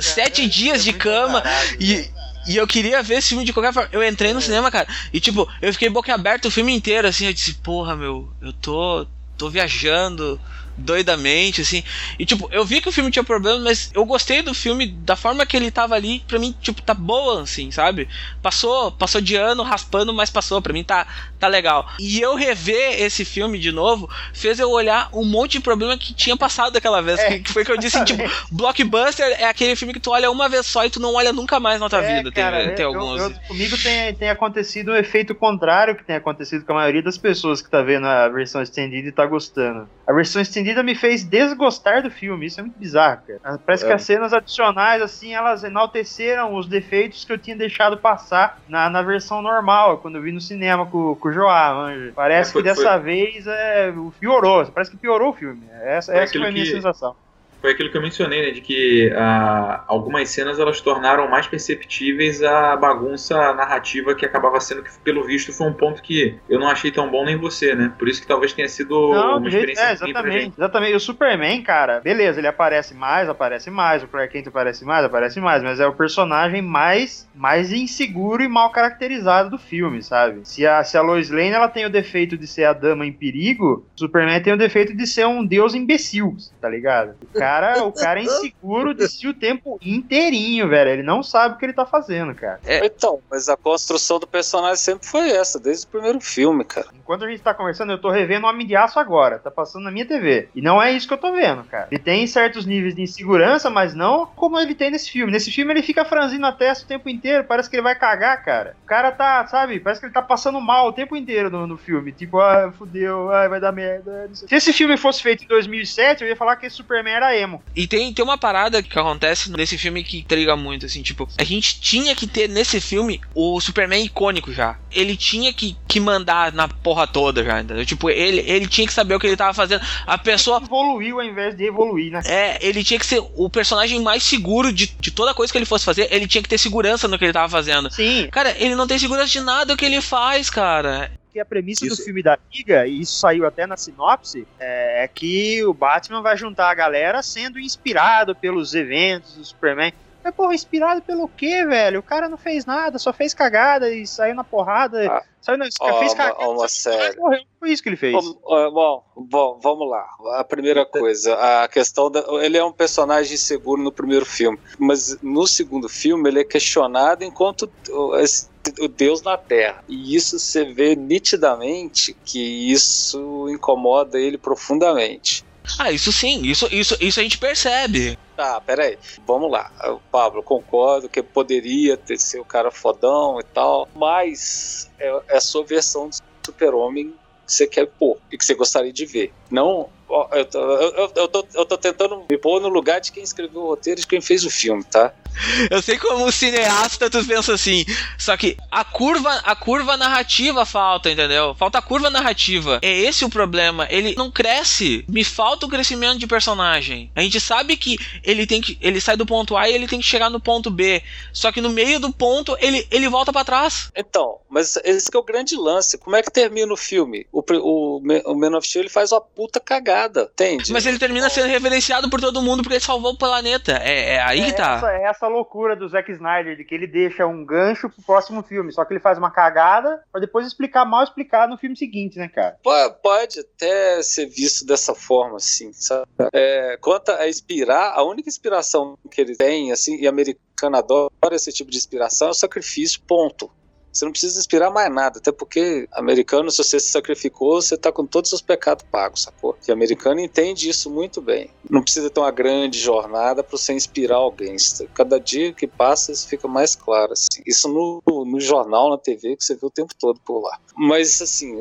7 0.00 0.48
dias 0.48 0.82
de 0.82 0.92
cama 0.92 1.40
caralho, 1.40 1.76
e. 1.78 2.19
E 2.46 2.56
eu 2.56 2.66
queria 2.66 3.02
ver 3.02 3.16
esse 3.16 3.28
filme 3.28 3.44
de 3.44 3.52
qualquer 3.52 3.72
forma. 3.72 3.88
Eu 3.92 4.02
entrei 4.02 4.32
no 4.32 4.38
é. 4.38 4.42
cinema, 4.42 4.70
cara, 4.70 4.88
e 5.12 5.20
tipo, 5.20 5.48
eu 5.60 5.72
fiquei 5.72 5.88
boca 5.88 6.12
aberta 6.14 6.48
o 6.48 6.50
filme 6.50 6.72
inteiro, 6.74 7.06
assim. 7.06 7.26
Eu 7.26 7.32
disse, 7.32 7.54
porra, 7.54 7.94
meu, 7.94 8.32
eu 8.40 8.52
tô, 8.52 9.06
tô 9.36 9.50
viajando 9.50 10.40
doidamente, 10.76 11.60
assim. 11.60 11.82
E, 12.18 12.24
tipo, 12.24 12.48
eu 12.52 12.64
vi 12.64 12.80
que 12.80 12.88
o 12.88 12.92
filme 12.92 13.10
tinha 13.10 13.24
problema, 13.24 13.58
mas 13.58 13.90
eu 13.94 14.04
gostei 14.04 14.42
do 14.42 14.54
filme, 14.54 14.86
da 14.86 15.16
forma 15.16 15.44
que 15.46 15.56
ele 15.56 15.70
tava 15.70 15.94
ali, 15.94 16.20
pra 16.26 16.38
mim, 16.38 16.54
tipo, 16.60 16.82
tá 16.82 16.94
boa, 16.94 17.42
assim, 17.42 17.70
sabe? 17.70 18.08
Passou, 18.42 18.92
passou 18.92 19.20
de 19.20 19.36
ano 19.36 19.62
raspando, 19.62 20.12
mas 20.12 20.30
passou, 20.30 20.60
pra 20.62 20.72
mim 20.72 20.84
tá, 20.84 21.06
tá 21.38 21.48
legal. 21.48 21.88
E 21.98 22.20
eu 22.20 22.34
rever 22.34 23.00
esse 23.00 23.24
filme 23.24 23.58
de 23.58 23.72
novo 23.72 24.08
fez 24.32 24.58
eu 24.58 24.70
olhar 24.70 25.08
um 25.12 25.24
monte 25.24 25.52
de 25.52 25.60
problema 25.60 25.96
que 25.96 26.14
tinha 26.14 26.36
passado 26.36 26.72
daquela 26.72 27.00
vez. 27.00 27.18
É, 27.20 27.38
que, 27.38 27.52
foi 27.52 27.64
que 27.64 27.72
eu 27.72 27.76
disse, 27.76 27.96
assim, 27.96 28.16
tipo, 28.16 28.22
Blockbuster 28.50 29.26
é 29.38 29.44
aquele 29.44 29.76
filme 29.76 29.92
que 29.92 30.00
tu 30.00 30.10
olha 30.10 30.30
uma 30.30 30.48
vez 30.48 30.66
só 30.66 30.84
e 30.84 30.90
tu 30.90 31.00
não 31.00 31.14
olha 31.14 31.32
nunca 31.32 31.60
mais 31.60 31.80
na 31.80 31.88
tua 31.88 32.02
é, 32.02 32.16
vida. 32.16 32.32
Cara, 32.32 32.66
tem, 32.66 32.74
tem 32.76 32.84
alguns. 32.86 33.20
Eu, 33.20 33.30
eu, 33.30 33.40
comigo 33.48 33.76
tem, 33.78 34.14
tem 34.14 34.30
acontecido 34.30 34.88
o 34.88 34.92
um 34.92 34.96
efeito 34.96 35.34
contrário 35.34 35.94
que 35.94 36.04
tem 36.04 36.16
acontecido 36.16 36.64
com 36.64 36.72
a 36.72 36.76
maioria 36.76 37.02
das 37.02 37.18
pessoas 37.18 37.60
que 37.60 37.70
tá 37.70 37.82
vendo 37.82 38.06
a 38.06 38.28
versão 38.28 38.62
estendida 38.62 39.08
e 39.08 39.12
tá 39.12 39.26
gostando. 39.26 39.88
A 40.10 40.12
versão 40.12 40.42
estendida 40.42 40.82
me 40.82 40.96
fez 40.96 41.22
desgostar 41.22 42.02
do 42.02 42.10
filme. 42.10 42.44
Isso 42.44 42.58
é 42.58 42.64
muito 42.64 42.76
bizarro, 42.76 43.20
cara. 43.24 43.58
Parece 43.64 43.84
é. 43.84 43.86
que 43.86 43.92
as 43.92 44.02
cenas 44.02 44.32
adicionais, 44.32 45.00
assim, 45.00 45.34
elas 45.34 45.62
enalteceram 45.62 46.56
os 46.56 46.66
defeitos 46.66 47.24
que 47.24 47.32
eu 47.32 47.38
tinha 47.38 47.54
deixado 47.54 47.96
passar 47.96 48.60
na, 48.68 48.90
na 48.90 49.02
versão 49.02 49.40
normal, 49.40 49.98
quando 49.98 50.16
eu 50.16 50.22
vi 50.22 50.32
no 50.32 50.40
cinema 50.40 50.84
com, 50.84 51.14
com 51.14 51.28
o 51.28 51.32
Joá. 51.32 51.72
Manja. 51.74 52.12
Parece 52.12 52.50
é, 52.50 52.52
foi, 52.54 52.62
que 52.62 52.68
dessa 52.68 52.90
foi... 52.94 53.00
vez 53.00 53.46
é, 53.46 53.94
piorou. 54.18 54.66
Parece 54.66 54.90
que 54.90 54.96
piorou 54.96 55.30
o 55.30 55.32
filme. 55.32 55.62
Essa, 55.80 56.12
essa 56.12 56.36
foi 56.36 56.48
a 56.48 56.50
minha 56.50 56.64
que... 56.64 56.72
sensação 56.72 57.14
foi 57.60 57.72
aquilo 57.72 57.90
que 57.90 57.96
eu 57.96 58.02
mencionei, 58.02 58.46
né, 58.46 58.50
de 58.50 58.60
que 58.60 59.12
ah, 59.14 59.84
algumas 59.86 60.28
cenas 60.30 60.58
elas 60.58 60.80
tornaram 60.80 61.28
mais 61.28 61.46
perceptíveis 61.46 62.42
a 62.42 62.76
bagunça 62.76 63.52
narrativa 63.54 64.14
que 64.14 64.24
acabava 64.24 64.58
sendo 64.60 64.82
que, 64.82 64.90
pelo 65.04 65.24
visto, 65.24 65.52
foi 65.52 65.66
um 65.68 65.72
ponto 65.72 66.02
que 66.02 66.38
eu 66.48 66.58
não 66.58 66.68
achei 66.68 66.90
tão 66.90 67.10
bom 67.10 67.24
nem 67.24 67.36
você, 67.36 67.74
né? 67.74 67.92
Por 67.98 68.08
isso 68.08 68.20
que 68.20 68.26
talvez 68.26 68.52
tenha 68.52 68.68
sido 68.68 69.12
não, 69.12 69.38
uma 69.38 69.48
experiência 69.48 69.84
é, 69.84 69.92
exatamente, 69.92 70.54
exatamente. 70.56 70.94
O 70.94 71.00
Superman, 71.00 71.62
cara, 71.62 72.00
beleza, 72.00 72.40
ele 72.40 72.46
aparece 72.46 72.94
mais, 72.94 73.28
aparece 73.28 73.70
mais, 73.70 74.02
o 74.02 74.08
Clark 74.08 74.32
Kent 74.32 74.48
aparece 74.48 74.84
mais, 74.84 75.04
aparece 75.04 75.40
mais, 75.40 75.62
mas 75.62 75.80
é 75.80 75.86
o 75.86 75.92
personagem 75.92 76.62
mais 76.62 77.28
mais 77.34 77.72
inseguro 77.72 78.42
e 78.42 78.48
mal 78.48 78.70
caracterizado 78.70 79.50
do 79.50 79.58
filme, 79.58 80.02
sabe? 80.02 80.40
Se 80.44 80.66
a, 80.66 80.82
se 80.82 80.96
a 80.96 81.02
Lois 81.02 81.30
Lane 81.30 81.50
ela 81.50 81.68
tem 81.68 81.86
o 81.86 81.90
defeito 81.90 82.36
de 82.36 82.46
ser 82.46 82.64
a 82.64 82.72
dama 82.72 83.06
em 83.06 83.12
perigo, 83.12 83.86
o 83.96 83.98
Superman 83.98 84.42
tem 84.42 84.52
o 84.52 84.58
defeito 84.58 84.94
de 84.94 85.06
ser 85.06 85.26
um 85.26 85.44
deus 85.44 85.74
imbecil, 85.74 86.36
tá 86.60 86.68
ligado? 86.68 87.14
O 87.22 87.38
cara 87.38 87.49
cara, 87.50 87.84
o 87.84 87.92
cara 87.92 88.20
é 88.20 88.22
inseguro 88.22 88.94
de 88.94 89.08
si 89.08 89.26
o 89.26 89.34
tempo 89.34 89.78
inteirinho, 89.82 90.68
velho. 90.68 90.90
Ele 90.90 91.02
não 91.02 91.22
sabe 91.22 91.54
o 91.54 91.58
que 91.58 91.66
ele 91.66 91.72
tá 91.72 91.84
fazendo, 91.84 92.34
cara. 92.34 92.60
É. 92.64 92.84
Então, 92.86 93.20
mas 93.30 93.48
a 93.48 93.56
construção 93.56 94.18
do 94.18 94.26
personagem 94.26 94.76
sempre 94.76 95.06
foi 95.06 95.30
essa, 95.30 95.58
desde 95.58 95.86
o 95.86 95.88
primeiro 95.88 96.20
filme, 96.20 96.64
cara. 96.64 96.88
Enquanto 96.94 97.24
a 97.24 97.28
gente 97.28 97.42
tá 97.42 97.52
conversando, 97.52 97.92
eu 97.92 98.00
tô 98.00 98.10
revendo 98.10 98.46
o 98.46 98.48
Homem 98.48 98.66
de 98.66 98.76
Aço 98.76 98.98
agora. 98.98 99.38
Tá 99.38 99.50
passando 99.50 99.84
na 99.84 99.90
minha 99.90 100.06
TV. 100.06 100.48
E 100.54 100.62
não 100.62 100.80
é 100.80 100.92
isso 100.92 101.08
que 101.08 101.14
eu 101.14 101.18
tô 101.18 101.32
vendo, 101.32 101.64
cara. 101.64 101.88
Ele 101.90 102.00
tem 102.00 102.26
certos 102.26 102.64
níveis 102.64 102.94
de 102.94 103.02
insegurança, 103.02 103.68
mas 103.68 103.94
não 103.94 104.26
como 104.26 104.58
ele 104.58 104.74
tem 104.74 104.90
nesse 104.90 105.10
filme. 105.10 105.32
Nesse 105.32 105.50
filme 105.50 105.72
ele 105.72 105.82
fica 105.82 106.04
franzindo 106.04 106.46
a 106.46 106.52
testa 106.52 106.84
o 106.84 106.88
tempo 106.88 107.08
inteiro. 107.08 107.44
Parece 107.44 107.68
que 107.68 107.76
ele 107.76 107.82
vai 107.82 107.96
cagar, 107.96 108.44
cara. 108.44 108.76
O 108.84 108.86
cara 108.86 109.10
tá, 109.10 109.46
sabe? 109.48 109.80
Parece 109.80 110.00
que 110.00 110.06
ele 110.06 110.14
tá 110.14 110.22
passando 110.22 110.60
mal 110.60 110.88
o 110.88 110.92
tempo 110.92 111.16
inteiro 111.16 111.50
no, 111.50 111.66
no 111.66 111.76
filme. 111.76 112.12
Tipo, 112.12 112.38
ah, 112.38 112.72
fudeu, 112.78 113.30
ah, 113.32 113.48
vai 113.48 113.60
dar 113.60 113.72
merda. 113.72 114.30
Se 114.32 114.54
esse 114.54 114.72
filme 114.72 114.96
fosse 114.96 115.20
feito 115.20 115.42
em 115.44 115.48
2007, 115.48 116.22
eu 116.22 116.28
ia 116.28 116.36
falar 116.36 116.56
que 116.56 116.66
esse 116.66 116.76
Superman 116.76 117.14
era 117.14 117.36
emo. 117.40 117.62
E 117.74 117.86
tem, 117.86 118.12
tem 118.12 118.24
uma 118.24 118.38
parada 118.38 118.82
que 118.82 118.98
acontece 118.98 119.50
nesse 119.50 119.76
filme 119.78 120.04
que 120.04 120.18
intriga 120.18 120.56
muito, 120.56 120.86
assim, 120.86 121.02
tipo, 121.02 121.28
a 121.38 121.44
gente 121.44 121.80
tinha 121.80 122.14
que 122.14 122.26
ter 122.26 122.48
nesse 122.48 122.80
filme 122.80 123.20
o 123.34 123.60
Superman 123.60 124.04
icônico 124.04 124.52
já. 124.52 124.78
Ele 124.90 125.16
tinha 125.16 125.52
que, 125.52 125.76
que 125.86 126.00
mandar 126.00 126.52
na 126.52 126.68
porra 126.68 127.06
toda 127.06 127.44
já, 127.44 127.60
entendeu? 127.60 127.84
Tipo, 127.86 128.10
ele, 128.10 128.40
ele 128.40 128.66
tinha 128.66 128.86
que 128.86 128.92
saber 128.92 129.14
o 129.14 129.20
que 129.20 129.26
ele 129.26 129.36
tava 129.36 129.54
fazendo. 129.54 129.84
A 130.06 130.18
pessoa. 130.18 130.60
Evoluiu 130.62 131.20
ao 131.20 131.26
invés 131.26 131.56
de 131.56 131.64
evoluir, 131.64 132.12
né? 132.12 132.20
É, 132.24 132.58
ele 132.66 132.82
tinha 132.84 132.98
que 132.98 133.06
ser 133.06 133.22
o 133.34 133.48
personagem 133.48 134.00
mais 134.00 134.22
seguro 134.22 134.72
de, 134.72 134.86
de 134.86 135.10
toda 135.10 135.34
coisa 135.34 135.52
que 135.52 135.58
ele 135.58 135.64
fosse 135.64 135.84
fazer. 135.84 136.08
Ele 136.10 136.26
tinha 136.26 136.42
que 136.42 136.48
ter 136.48 136.58
segurança 136.58 137.08
no 137.08 137.18
que 137.18 137.24
ele 137.24 137.32
tava 137.32 137.48
fazendo. 137.48 137.90
Sim. 137.92 138.28
Cara, 138.30 138.54
ele 138.58 138.74
não 138.74 138.86
tem 138.86 138.98
segurança 138.98 139.30
de 139.30 139.40
nada 139.40 139.76
que 139.76 139.84
ele 139.84 140.00
faz, 140.00 140.50
cara. 140.50 141.10
Que 141.32 141.40
a 141.40 141.44
premissa 141.44 141.86
Isso. 141.86 141.96
do 141.96 142.02
filme 142.02 142.22
da 142.22 142.38
Liga, 142.52 142.86
e 142.86 143.00
isso 143.00 143.18
saiu 143.18 143.46
até 143.46 143.66
na 143.66 143.76
sinopse, 143.76 144.46
é, 144.58 145.04
é 145.04 145.08
que 145.08 145.64
o 145.64 145.72
Batman 145.72 146.22
vai 146.22 146.36
juntar 146.36 146.70
a 146.70 146.74
galera 146.74 147.22
sendo 147.22 147.58
inspirado 147.58 148.34
pelos 148.34 148.74
eventos 148.74 149.34
do 149.36 149.44
Superman. 149.44 149.92
Mas, 150.22 150.34
porra, 150.34 150.54
inspirado 150.54 151.00
pelo 151.00 151.26
quê, 151.28 151.64
velho? 151.64 152.00
O 152.00 152.02
cara 152.02 152.28
não 152.28 152.36
fez 152.36 152.66
nada, 152.66 152.98
só 152.98 153.10
fez 153.10 153.32
cagada 153.32 153.88
e 153.90 154.06
saiu 154.06 154.34
na 154.34 154.44
porrada. 154.44 155.10
Ah. 155.10 155.22
Saiu 155.40 155.56
na, 155.56 155.66
Ó, 155.80 155.98
fez 155.98 156.12
uma- 156.12 156.16
cagada. 156.18 156.38
uma 156.40 156.46
porrada 156.54 156.68
série. 156.68 157.16
morreu. 157.16 157.40
Foi 157.58 157.70
isso 157.70 157.82
que 157.82 157.88
ele 157.88 157.96
fez. 157.96 158.12
Bom, 158.12 158.34
bom, 158.70 159.04
bom, 159.16 159.58
vamos 159.62 159.88
lá. 159.88 160.06
A 160.38 160.44
primeira 160.44 160.84
coisa, 160.84 161.34
a 161.62 161.66
questão 161.68 162.10
da. 162.10 162.22
Ele 162.44 162.58
é 162.58 162.62
um 162.64 162.70
personagem 162.72 163.38
seguro 163.38 163.82
no 163.82 163.90
primeiro 163.90 164.26
filme, 164.26 164.58
mas 164.78 165.16
no 165.22 165.46
segundo 165.46 165.88
filme 165.88 166.28
ele 166.28 166.40
é 166.40 166.44
questionado 166.44 167.24
enquanto 167.24 167.70
esse- 168.18 168.49
o 168.80 168.88
Deus 168.88 169.22
na 169.22 169.36
Terra. 169.36 169.82
E 169.88 170.14
isso 170.14 170.38
você 170.38 170.64
vê 170.64 170.94
nitidamente 170.94 172.16
que 172.24 172.40
isso 172.70 173.48
incomoda 173.48 174.18
ele 174.18 174.38
profundamente. 174.38 175.44
Ah, 175.78 175.92
isso 175.92 176.12
sim, 176.12 176.42
isso, 176.42 176.66
isso, 176.70 176.96
isso 177.00 177.20
a 177.20 177.22
gente 177.22 177.38
percebe. 177.38 178.18
Tá, 178.36 178.60
peraí. 178.60 178.98
Vamos 179.26 179.50
lá. 179.50 179.70
Eu, 179.84 180.00
Pablo, 180.10 180.42
concordo 180.42 181.08
que 181.08 181.22
poderia 181.22 181.96
ter 181.96 182.18
ser 182.18 182.40
o 182.40 182.44
cara 182.44 182.70
fodão 182.70 183.38
e 183.38 183.44
tal, 183.44 183.88
mas 183.94 184.90
é, 184.98 185.22
é 185.28 185.36
a 185.36 185.40
sua 185.40 185.64
versão 185.64 186.08
do 186.08 186.16
super-homem 186.44 187.14
que 187.46 187.52
você 187.52 187.66
quer 187.66 187.86
pôr 187.86 188.18
e 188.32 188.38
que 188.38 188.44
você 188.44 188.54
gostaria 188.54 188.92
de 188.92 189.04
ver. 189.04 189.32
Não. 189.50 189.88
Eu 190.32 190.44
tô, 190.44 190.58
eu, 190.58 191.12
eu- 191.14 191.28
tô, 191.28 191.46
eu 191.54 191.64
tô 191.64 191.78
tentando 191.78 192.24
me 192.28 192.36
pôr 192.36 192.60
no 192.60 192.68
lugar 192.68 193.00
de 193.00 193.12
quem 193.12 193.22
escreveu 193.22 193.60
o 193.62 193.66
roteiro 193.68 194.00
e 194.00 194.02
de 194.02 194.08
quem 194.08 194.20
fez 194.20 194.44
o 194.44 194.50
filme, 194.50 194.82
tá? 194.82 195.12
Eu 195.70 195.80
sei 195.80 195.96
como 195.96 196.30
cineasta 196.32 197.08
tu 197.08 197.24
pensa 197.24 197.54
assim, 197.54 197.84
só 198.18 198.36
que 198.36 198.56
a 198.68 198.82
curva, 198.84 199.30
a 199.44 199.54
curva 199.54 199.96
narrativa 199.96 200.66
falta, 200.66 201.08
entendeu? 201.08 201.54
Falta 201.54 201.78
a 201.78 201.82
curva 201.82 202.10
narrativa. 202.10 202.80
É 202.82 202.90
esse 202.92 203.24
o 203.24 203.30
problema. 203.30 203.86
Ele 203.88 204.12
não 204.16 204.28
cresce. 204.28 205.04
Me 205.08 205.22
falta 205.22 205.66
o 205.66 205.68
crescimento 205.68 206.18
de 206.18 206.26
personagem. 206.26 207.12
A 207.14 207.20
gente 207.22 207.40
sabe 207.40 207.76
que 207.76 207.96
ele 208.24 208.44
tem 208.44 208.60
que 208.60 208.76
ele 208.80 209.00
sai 209.00 209.16
do 209.16 209.24
ponto 209.24 209.56
A 209.56 209.68
e 209.70 209.72
ele 209.74 209.86
tem 209.86 210.00
que 210.00 210.04
chegar 210.06 210.28
no 210.30 210.40
ponto 210.40 210.68
B. 210.68 211.00
Só 211.32 211.52
que 211.52 211.60
no 211.60 211.70
meio 211.70 212.00
do 212.00 212.12
ponto 212.12 212.56
ele, 212.58 212.84
ele 212.90 213.08
volta 213.08 213.32
pra 213.32 213.44
trás. 213.44 213.88
Então, 213.96 214.38
mas 214.48 214.76
esse 214.84 215.08
que 215.08 215.16
é 215.16 215.20
o 215.20 215.22
grande 215.22 215.54
lance. 215.54 215.96
Como 215.96 216.16
é 216.16 216.22
que 216.24 216.30
termina 216.32 216.72
o 216.72 216.76
filme? 216.76 217.24
O, 217.30 217.40
o, 217.40 217.98
o 217.98 218.34
Man 218.36 218.56
of 218.58 218.66
Steel 218.66 218.82
ele 218.82 218.88
faz 218.90 219.12
uma 219.12 219.20
puta 219.40 219.58
cagada, 219.58 220.28
entende? 220.34 220.70
Mas 220.70 220.84
ele 220.84 220.98
termina 220.98 221.30
sendo 221.30 221.46
reverenciado 221.48 222.10
por 222.10 222.20
todo 222.20 222.42
mundo 222.42 222.62
porque 222.62 222.74
ele 222.74 222.84
salvou 222.84 223.12
o 223.12 223.16
planeta. 223.16 223.72
É, 223.82 224.16
é 224.16 224.20
aí 224.20 224.42
que 224.44 224.50
É 224.50 224.52
tá. 224.52 224.74
essa, 224.76 224.92
é 224.92 225.02
essa 225.04 225.28
loucura 225.28 225.74
do 225.74 225.88
Zack 225.88 226.12
Snyder, 226.12 226.58
de 226.58 226.62
que 226.64 226.74
ele 226.74 226.86
deixa 226.86 227.26
um 227.26 227.42
gancho 227.42 227.88
pro 227.88 228.02
próximo 228.02 228.42
filme, 228.42 228.70
só 228.70 228.84
que 228.84 228.92
ele 228.92 229.00
faz 229.00 229.16
uma 229.16 229.30
cagada 229.30 230.02
pra 230.12 230.20
depois 230.20 230.46
explicar 230.46 230.84
mal 230.84 231.02
explicado 231.04 231.52
no 231.52 231.58
filme 231.58 231.74
seguinte, 231.74 232.18
né, 232.18 232.28
cara? 232.28 232.58
Po- 232.62 232.90
Pode 233.02 233.40
até 233.40 234.02
ser 234.02 234.26
visto 234.26 234.66
dessa 234.66 234.94
forma, 234.94 235.36
assim, 235.38 235.72
sabe? 235.72 236.04
É, 236.34 236.76
quanto 236.78 237.10
a 237.10 237.26
inspirar, 237.26 237.94
a 237.94 238.02
única 238.02 238.28
inspiração 238.28 238.98
que 239.10 239.22
ele 239.22 239.36
tem, 239.36 239.72
assim, 239.72 239.96
e 239.96 240.06
americano 240.06 240.76
adora 240.76 241.10
esse 241.32 241.50
tipo 241.50 241.70
de 241.70 241.78
inspiração, 241.78 242.28
é 242.28 242.30
o 242.32 242.34
sacrifício, 242.34 243.00
ponto. 243.06 243.50
Você 243.92 244.04
não 244.04 244.12
precisa 244.12 244.38
inspirar 244.38 244.70
mais 244.70 244.92
nada, 244.92 245.18
até 245.18 245.32
porque 245.32 245.88
americano, 245.92 246.50
se 246.50 246.58
você 246.58 246.78
se 246.78 246.90
sacrificou, 246.90 247.60
você 247.60 247.76
tá 247.76 247.90
com 247.90 248.06
todos 248.06 248.28
os 248.28 248.38
seus 248.38 248.42
pecados 248.42 248.84
pagos, 248.90 249.22
sacou? 249.22 249.56
E 249.66 249.72
americano 249.72 250.20
entende 250.20 250.68
isso 250.68 250.90
muito 250.90 251.20
bem. 251.20 251.50
Não 251.68 251.82
precisa 251.82 252.10
ter 252.10 252.20
uma 252.20 252.30
grande 252.30 252.78
jornada 252.78 253.42
para 253.42 253.56
você 253.56 253.72
inspirar 253.72 254.16
alguém. 254.16 254.56
Cada 254.94 255.18
dia 255.18 255.52
que 255.52 255.66
passa, 255.66 256.12
isso 256.12 256.28
fica 256.28 256.46
mais 256.46 256.74
claro. 256.74 257.12
Assim. 257.12 257.42
Isso 257.46 257.68
no, 257.68 258.02
no 258.24 258.40
jornal, 258.40 258.90
na 258.90 258.98
TV, 258.98 259.36
que 259.36 259.44
você 259.44 259.54
vê 259.54 259.66
o 259.66 259.70
tempo 259.70 259.94
todo 259.98 260.20
por 260.20 260.40
lá. 260.40 260.58
Mas, 260.76 261.20
assim, 261.20 261.56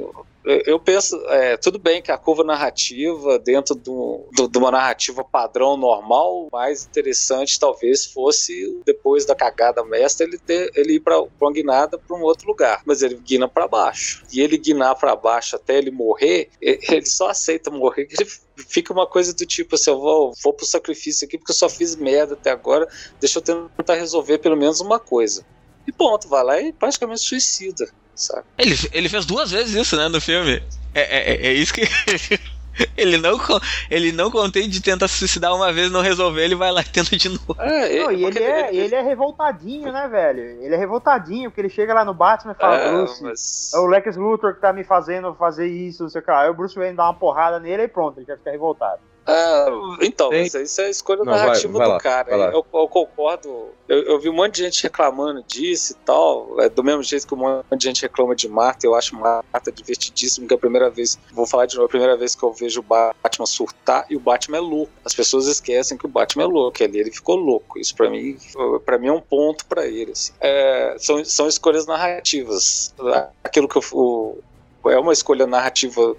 eu- 0.45 0.79
penso, 0.79 1.15
é, 1.27 1.57
tudo 1.57 1.77
bem 1.77 2.01
que 2.01 2.11
a 2.11 2.17
curva 2.17 2.43
narrativa, 2.43 3.37
dentro 3.39 3.75
do, 3.75 4.27
do- 4.35 4.47
de 4.47 4.57
uma 4.57 4.71
narrativa 4.71 5.23
padrão 5.23 5.75
normal, 5.75 6.45
o 6.45 6.47
mais 6.51 6.85
interessante 6.85 7.59
talvez 7.59 8.05
fosse, 8.05 8.81
depois 8.85 9.25
da 9.25 9.35
cagada 9.35 9.83
mestra, 9.83 10.25
ele, 10.25 10.37
ter, 10.39 10.71
ele 10.75 10.93
ir 10.93 10.99
para 11.01 11.21
uma 11.41 11.51
guinada 11.51 11.97
para 11.99 12.17
um 12.17 12.21
outro 12.21 12.47
lugar. 12.47 12.81
Mas 12.85 13.01
ele 13.01 13.15
guina 13.15 13.47
para 13.47 13.67
baixo. 13.67 14.23
E 14.31 14.41
ele 14.41 14.57
guinar 14.57 14.95
para 14.95 15.15
baixo 15.15 15.55
até 15.55 15.77
ele 15.77 15.91
morrer, 15.91 16.49
ele 16.61 17.05
só 17.05 17.29
aceita 17.29 17.69
morrer, 17.69 18.07
ele 18.09 18.29
fica 18.67 18.93
uma 18.93 19.07
coisa 19.07 19.33
do 19.33 19.45
tipo 19.45 19.75
assim, 19.75 19.89
eu 19.91 19.99
vou, 19.99 20.31
vou 20.43 20.53
pro 20.53 20.65
sacrifício 20.65 21.25
aqui 21.25 21.37
porque 21.37 21.51
eu 21.51 21.55
só 21.55 21.69
fiz 21.69 21.95
merda 21.95 22.33
até 22.33 22.49
agora, 22.51 22.87
deixa 23.19 23.39
eu 23.39 23.43
tentar 23.43 23.95
resolver 23.95 24.37
pelo 24.39 24.57
menos 24.57 24.79
uma 24.79 24.99
coisa. 24.99 25.43
E 25.87 25.91
ponto, 25.91 26.27
vai 26.27 26.43
lá 26.43 26.61
e 26.61 26.71
praticamente 26.73 27.21
suicida, 27.21 27.85
sabe? 28.15 28.43
Ele, 28.57 28.75
ele 28.91 29.09
fez 29.09 29.25
duas 29.25 29.51
vezes 29.51 29.75
isso, 29.75 29.95
né, 29.95 30.07
no 30.07 30.21
filme. 30.21 30.61
É, 30.93 31.01
é, 31.01 31.33
é- 31.33 31.47
é 31.47 31.53
isso 31.53 31.73
que. 31.73 31.81
ele, 32.95 33.17
não, 33.17 33.37
ele 33.89 34.11
não 34.11 34.29
contém 34.31 34.69
de 34.69 34.81
tentar 34.81 35.07
se 35.07 35.17
suicidar 35.17 35.55
uma 35.55 35.71
vez, 35.73 35.91
não 35.91 36.01
resolver, 36.01 36.43
ele 36.43 36.55
vai 36.55 36.71
lá 36.71 36.81
e 36.81 36.85
tenta 36.85 37.15
de 37.17 37.29
novo. 37.29 37.55
É, 37.59 38.03
Não, 38.03 38.11
e 38.11 38.21
porque 38.21 38.37
ele 38.39 38.45
é, 38.45 38.75
ele 38.75 38.95
é 38.95 39.01
revoltadinho, 39.01 39.91
né, 39.91 40.07
velho? 40.07 40.41
Ele 40.63 40.73
é 40.75 40.77
revoltadinho, 40.77 41.49
porque 41.49 41.61
ele 41.61 41.69
chega 41.69 41.93
lá 41.93 42.05
no 42.05 42.13
Batman 42.13 42.53
e 42.53 42.55
fala, 42.55 42.75
É, 42.77 42.91
Bruce, 42.91 43.23
mas... 43.23 43.71
é 43.73 43.77
o 43.79 43.87
Lex 43.87 44.15
Luthor 44.15 44.55
que 44.55 44.61
tá 44.61 44.71
me 44.71 44.83
fazendo 44.83 45.33
fazer 45.35 45.67
isso, 45.67 46.03
não 46.03 46.09
sei 46.09 46.21
o 46.21 46.23
que 46.23 46.31
lá. 46.31 46.43
Aí 46.43 46.49
o 46.49 46.53
Bruce 46.53 46.75
Wayne 46.75 46.95
dá 46.95 47.03
uma 47.05 47.13
porrada 47.13 47.59
nele 47.59 47.83
e 47.83 47.87
pronto, 47.87 48.19
ele 48.19 48.25
já 48.27 48.37
fica 48.37 48.51
revoltado. 48.51 49.01
É, 49.29 50.05
então, 50.05 50.29
Tem- 50.29 50.43
isso 50.45 50.81
é 50.81 50.85
a 50.85 50.89
escolha 50.89 51.19
Não, 51.23 51.31
vai- 51.33 51.41
narrativa 51.41 51.77
vai 51.77 51.87
do 51.87 51.93
lá, 51.93 51.99
cara. 51.99 52.37
vai. 52.37 52.49
Eu, 52.53 52.65
eu 52.73 52.87
concordo. 52.87 53.69
Eu, 53.87 54.03
eu 54.03 54.19
vi 54.19 54.29
um 54.29 54.33
monte 54.33 54.55
de 54.55 54.63
gente 54.63 54.83
reclamando 54.83 55.43
disso 55.47 55.93
e 55.93 55.95
tal. 56.05 56.55
É, 56.61 56.69
do 56.69 56.83
mesmo 56.83 57.01
jeito 57.03 57.25
que 57.27 57.33
um 57.33 57.37
monte 57.37 57.63
de 57.77 57.83
gente 57.85 58.01
reclama 58.01 58.35
de 58.35 58.47
Marta, 58.47 58.85
eu 58.85 58.93
acho 58.95 59.15
Marta 59.15 59.71
divertidíssimo, 59.71 60.47
que 60.47 60.53
é 60.53 60.57
a 60.57 60.59
primeira 60.59 60.89
vez, 60.89 61.17
vou 61.33 61.45
falar 61.47 61.65
de 61.65 61.75
novo, 61.75 61.85
é 61.85 61.87
a 61.87 61.89
primeira 61.89 62.17
vez 62.17 62.35
que 62.35 62.43
eu 62.43 62.53
vejo 62.53 62.79
o 62.81 62.83
Batman 62.83 63.45
surtar 63.45 64.05
e 64.09 64.15
o 64.15 64.19
Batman 64.19 64.57
é 64.57 64.61
louco. 64.61 64.91
As 65.03 65.13
pessoas 65.13 65.47
esquecem 65.47 65.97
que 65.97 66.05
o 66.05 66.09
Batman 66.09 66.43
é 66.43 66.47
louco, 66.47 66.83
ali 66.83 66.99
ele 66.99 67.11
ficou 67.11 67.35
louco. 67.35 67.79
Isso 67.79 67.95
pra 67.95 68.09
mim, 68.09 68.37
para 68.85 68.97
mim 68.97 69.07
é 69.07 69.13
um 69.13 69.21
ponto 69.21 69.65
pra 69.65 69.85
ele. 69.87 70.11
assim. 70.11 70.33
É, 70.39 70.95
são, 70.99 71.23
são 71.25 71.47
escolhas 71.47 71.85
narrativas. 71.87 72.93
Aquilo 73.43 73.67
que 73.67 73.77
eu, 73.77 73.83
o- 73.93 74.37
é 74.85 74.97
uma 74.97 75.11
escolha 75.13 75.45
narrativa 75.45 76.15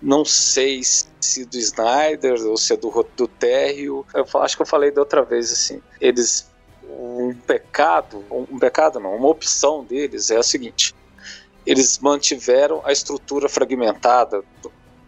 não 0.00 0.24
sei 0.24 0.82
se 0.82 1.44
do 1.44 1.56
Snyder 1.56 2.40
ou 2.46 2.56
se 2.56 2.72
é 2.72 2.76
do, 2.76 3.06
do 3.16 3.28
Terrio. 3.28 4.06
Eu 4.14 4.26
acho 4.40 4.56
que 4.56 4.62
eu 4.62 4.66
falei 4.66 4.90
da 4.90 5.00
outra 5.00 5.22
vez 5.22 5.52
assim. 5.52 5.82
Eles 6.00 6.48
um 6.88 7.34
pecado, 7.34 8.24
um, 8.30 8.58
pecado 8.58 8.98
não, 8.98 9.14
uma 9.14 9.28
opção 9.28 9.84
deles 9.84 10.30
é 10.30 10.36
a 10.36 10.42
seguinte: 10.42 10.94
eles 11.66 11.98
mantiveram 11.98 12.80
a 12.84 12.92
estrutura 12.92 13.48
fragmentada 13.48 14.42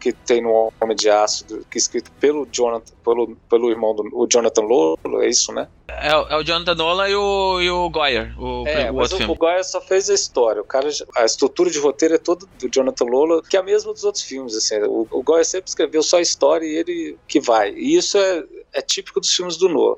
que 0.00 0.12
tem 0.12 0.42
no 0.42 0.72
Homem 0.80 0.96
de 0.96 1.08
Aço, 1.10 1.44
que 1.70 1.76
é 1.76 1.78
escrito 1.78 2.10
pelo 2.12 2.46
Jonathan, 2.50 2.92
pelo, 3.04 3.36
pelo 3.48 3.70
irmão 3.70 3.94
do 3.94 4.02
o 4.12 4.26
Jonathan 4.26 4.62
Lolo, 4.62 4.98
é 5.20 5.28
isso, 5.28 5.52
né? 5.52 5.68
É, 5.88 6.16
o- 6.16 6.26
é 6.28 6.36
o 6.38 6.42
Jonathan 6.42 6.74
Nolan 6.74 7.08
e 7.08 7.14
o, 7.14 7.60
e 7.60 7.70
o 7.70 7.90
Goyer, 7.90 8.34
o, 8.40 8.66
É, 8.66 8.90
o 8.90 8.94
mas 8.94 9.12
o, 9.12 9.30
o 9.30 9.34
Goya 9.34 9.62
só 9.62 9.80
fez 9.80 10.08
a 10.08 10.14
história. 10.14 10.62
O 10.62 10.64
cara, 10.64 10.88
a 11.16 11.24
estrutura 11.24 11.70
de 11.70 11.78
roteiro 11.78 12.14
é 12.14 12.18
toda 12.18 12.46
do 12.58 12.68
Jonathan 12.68 13.04
Lola, 13.04 13.42
que 13.42 13.56
é 13.56 13.60
a 13.60 13.62
mesma 13.62 13.92
dos 13.92 14.04
outros 14.04 14.24
filmes. 14.24 14.56
Assim, 14.56 14.78
o, 14.82 15.06
o 15.10 15.22
Goya 15.22 15.44
sempre 15.44 15.68
escreveu 15.68 16.02
só 16.02 16.16
a 16.18 16.22
história 16.22 16.64
e 16.66 16.74
ele 16.76 17.18
que 17.28 17.38
vai. 17.40 17.72
E 17.74 17.96
isso 17.96 18.16
é, 18.16 18.44
é 18.72 18.80
típico 18.80 19.20
dos 19.20 19.34
filmes 19.34 19.56
do 19.56 19.68
Noah. 19.68 19.96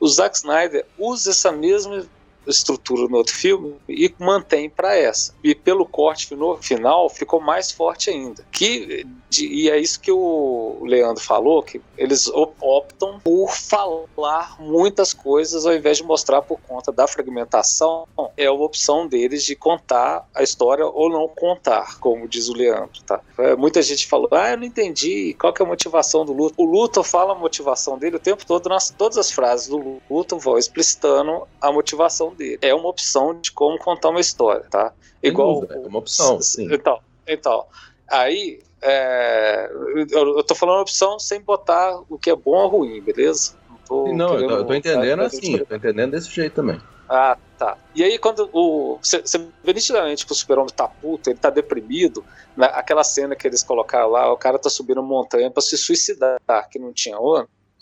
O 0.00 0.08
Zack 0.08 0.36
Snyder 0.36 0.84
usa 0.98 1.30
essa 1.30 1.52
mesma 1.52 2.04
estrutura 2.46 3.08
no 3.08 3.16
outro 3.16 3.34
filme 3.34 3.74
e 3.88 4.12
mantém 4.18 4.68
para 4.68 4.96
essa. 4.96 5.34
E 5.42 5.54
pelo 5.54 5.86
corte 5.86 6.34
no 6.34 6.56
final 6.56 7.08
ficou 7.08 7.40
mais 7.40 7.70
forte 7.70 8.10
ainda. 8.10 8.44
Que 8.50 9.06
de, 9.34 9.46
e 9.46 9.68
é 9.68 9.78
isso 9.78 10.00
que 10.00 10.12
o 10.12 10.78
Leandro 10.84 11.22
falou, 11.22 11.62
que 11.62 11.80
eles 11.98 12.28
optam 12.28 13.18
por 13.20 13.50
falar 13.50 14.60
muitas 14.60 15.12
coisas 15.12 15.66
ao 15.66 15.74
invés 15.74 15.98
de 15.98 16.04
mostrar 16.04 16.42
por 16.42 16.60
conta 16.60 16.92
da 16.92 17.06
fragmentação. 17.06 18.06
É 18.36 18.50
uma 18.50 18.64
opção 18.64 19.06
deles 19.06 19.44
de 19.44 19.56
contar 19.56 20.28
a 20.34 20.42
história 20.42 20.86
ou 20.86 21.10
não 21.10 21.28
contar, 21.28 21.98
como 21.98 22.28
diz 22.28 22.48
o 22.48 22.54
Leandro. 22.54 23.02
Tá? 23.04 23.20
É, 23.38 23.56
muita 23.56 23.82
gente 23.82 24.06
falou, 24.06 24.28
ah, 24.32 24.50
eu 24.50 24.58
não 24.58 24.64
entendi 24.64 25.34
qual 25.34 25.52
que 25.52 25.62
é 25.62 25.64
a 25.64 25.68
motivação 25.68 26.24
do 26.24 26.32
Luthor. 26.32 26.64
O 26.64 26.70
Luthor 26.70 27.04
fala 27.04 27.32
a 27.32 27.36
motivação 27.36 27.98
dele 27.98 28.16
o 28.16 28.20
tempo 28.20 28.46
todo, 28.46 28.68
nas, 28.68 28.90
todas 28.90 29.18
as 29.18 29.30
frases 29.30 29.68
do 29.68 30.00
Luthor 30.08 30.38
vão 30.38 30.58
explicitando 30.58 31.46
a 31.60 31.72
motivação 31.72 32.33
dele. 32.34 32.58
É 32.60 32.74
uma 32.74 32.88
opção 32.88 33.40
de 33.40 33.50
como 33.52 33.78
contar 33.78 34.10
uma 34.10 34.20
história, 34.20 34.64
tá? 34.68 34.92
Igual. 35.22 35.64
É 35.70 35.78
uma 35.78 35.98
opção, 35.98 36.40
sim. 36.40 36.72
Então, 36.72 37.00
então 37.26 37.66
aí 38.08 38.60
é, 38.82 39.70
eu, 40.10 40.36
eu 40.36 40.44
tô 40.44 40.54
falando 40.54 40.82
opção 40.82 41.18
sem 41.18 41.40
botar 41.40 42.02
o 42.08 42.18
que 42.18 42.30
é 42.30 42.36
bom 42.36 42.56
ou 42.56 42.68
ruim, 42.68 43.00
beleza? 43.00 43.54
Não, 43.70 43.78
tô 43.78 44.12
não 44.12 44.38
eu, 44.38 44.48
tô, 44.48 44.54
eu 44.56 44.64
tô 44.66 44.74
entendendo 44.74 45.22
assim, 45.22 45.56
eu 45.56 45.66
tô 45.66 45.74
entendendo 45.74 46.10
desse 46.10 46.30
jeito 46.30 46.54
também. 46.54 46.80
Ah, 47.08 47.36
tá. 47.58 47.76
E 47.94 48.02
aí, 48.02 48.18
quando 48.18 48.48
o. 48.52 48.98
Você 49.02 49.38
vê 49.62 49.72
nitidamente 49.72 50.24
que 50.24 50.32
o 50.32 50.34
super-homem 50.34 50.72
tá 50.74 50.88
puto, 50.88 51.30
ele 51.30 51.38
tá 51.38 51.50
deprimido. 51.50 52.24
Né? 52.56 52.66
Aquela 52.72 53.04
cena 53.04 53.36
que 53.36 53.46
eles 53.46 53.62
colocaram 53.62 54.10
lá, 54.10 54.32
o 54.32 54.36
cara 54.36 54.58
tá 54.58 54.70
subindo 54.70 55.02
montanha 55.02 55.50
para 55.50 55.62
se 55.62 55.76
suicidar, 55.76 56.38
que 56.70 56.78
não 56.78 56.92
tinha 56.92 57.16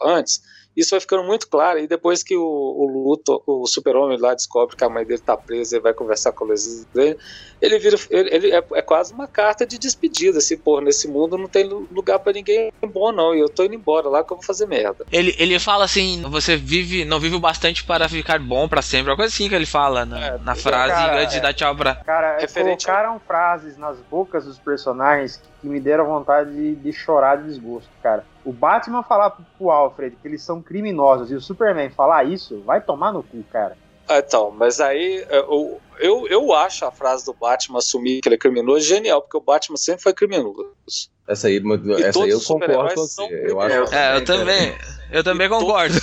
antes. 0.02 0.42
Isso 0.76 0.90
vai 0.90 1.00
ficando 1.00 1.24
muito 1.24 1.48
claro. 1.48 1.78
E 1.78 1.86
depois 1.86 2.22
que 2.22 2.36
o, 2.36 2.42
o 2.42 2.86
Luto, 2.86 3.42
o 3.46 3.66
super-homem 3.66 4.18
lá 4.18 4.34
descobre 4.34 4.76
que 4.76 4.84
a 4.84 4.88
mãe 4.88 5.04
dele 5.04 5.20
tá 5.20 5.36
presa 5.36 5.76
e 5.76 5.80
vai 5.80 5.92
conversar 5.92 6.32
com 6.32 6.44
a 6.44 6.46
Lois 6.48 6.86
dele, 6.94 7.16
ele 7.60 7.78
vira. 7.78 7.96
Ele, 8.10 8.34
ele 8.34 8.52
é, 8.52 8.64
é, 8.74 8.82
quase 8.82 9.12
uma 9.12 9.28
carta 9.28 9.66
de 9.66 9.78
despedida. 9.78 10.38
Assim, 10.38 10.56
pô, 10.56 10.80
nesse 10.80 11.06
mundo 11.08 11.36
não 11.36 11.46
tem 11.46 11.68
lugar 11.68 12.18
para 12.18 12.32
ninguém 12.32 12.72
bom, 12.86 13.12
não. 13.12 13.34
E 13.34 13.40
eu 13.40 13.48
tô 13.48 13.64
indo 13.64 13.74
embora 13.74 14.08
lá 14.08 14.24
que 14.24 14.32
eu 14.32 14.36
vou 14.36 14.44
fazer 14.44 14.66
merda. 14.66 15.04
Ele, 15.12 15.34
ele 15.38 15.58
fala 15.58 15.84
assim: 15.84 16.22
você 16.22 16.56
vive, 16.56 17.04
não 17.04 17.20
vive 17.20 17.36
o 17.36 17.40
bastante 17.40 17.84
para 17.84 18.08
ficar 18.08 18.38
bom 18.38 18.66
para 18.66 18.82
sempre. 18.82 19.10
Uma 19.10 19.16
coisa 19.16 19.32
assim 19.32 19.48
que 19.48 19.54
ele 19.54 19.66
fala 19.66 20.06
na, 20.06 20.26
é, 20.26 20.38
na 20.38 20.54
frase 20.54 20.94
cara, 20.94 21.22
antes 21.22 21.34
de 21.34 21.40
dar 21.40 21.52
tchau 21.52 21.76
pra. 21.76 21.96
Cara, 21.96 22.38
Referente 22.38 22.86
colocaram 22.86 23.20
frases 23.20 23.76
nas 23.76 23.98
bocas 24.10 24.44
dos 24.44 24.58
personagens 24.58 25.40
que 25.62 25.68
me 25.68 25.80
deram 25.80 26.04
vontade 26.04 26.52
de, 26.52 26.74
de 26.74 26.92
chorar 26.92 27.36
de 27.36 27.44
desgosto, 27.44 27.88
cara. 28.02 28.26
O 28.44 28.52
Batman 28.52 29.04
falar 29.04 29.30
pro 29.30 29.70
Alfred 29.70 30.16
que 30.20 30.28
eles 30.28 30.42
são 30.42 30.60
criminosos 30.60 31.30
e 31.30 31.34
o 31.34 31.40
Superman 31.40 31.88
falar 31.88 32.24
isso, 32.24 32.60
vai 32.66 32.80
tomar 32.80 33.12
no 33.12 33.22
cu, 33.22 33.42
cara. 33.44 33.78
Ah, 34.08 34.18
então, 34.18 34.50
mas 34.50 34.80
aí 34.80 35.24
eu, 35.30 35.80
eu, 36.00 36.26
eu 36.26 36.52
acho 36.52 36.84
a 36.84 36.90
frase 36.90 37.24
do 37.24 37.32
Batman 37.32 37.78
assumir 37.78 38.20
que 38.20 38.28
ele 38.28 38.34
é 38.34 38.38
criminoso 38.38 38.84
genial, 38.84 39.22
porque 39.22 39.36
o 39.36 39.40
Batman 39.40 39.76
sempre 39.76 40.02
foi 40.02 40.12
criminoso. 40.12 40.74
Essa 41.26 41.46
aí, 41.46 41.62
essa 42.04 42.24
aí 42.24 42.30
eu 42.30 42.40
concordo 42.40 42.94
com 42.94 43.00
você. 43.00 43.46
Eu, 43.48 43.60
acho 43.60 43.94
é, 43.94 44.16
eu 44.16 44.24
também, 44.24 44.74
eu 45.12 45.22
também 45.22 45.48
concordo. 45.48 45.94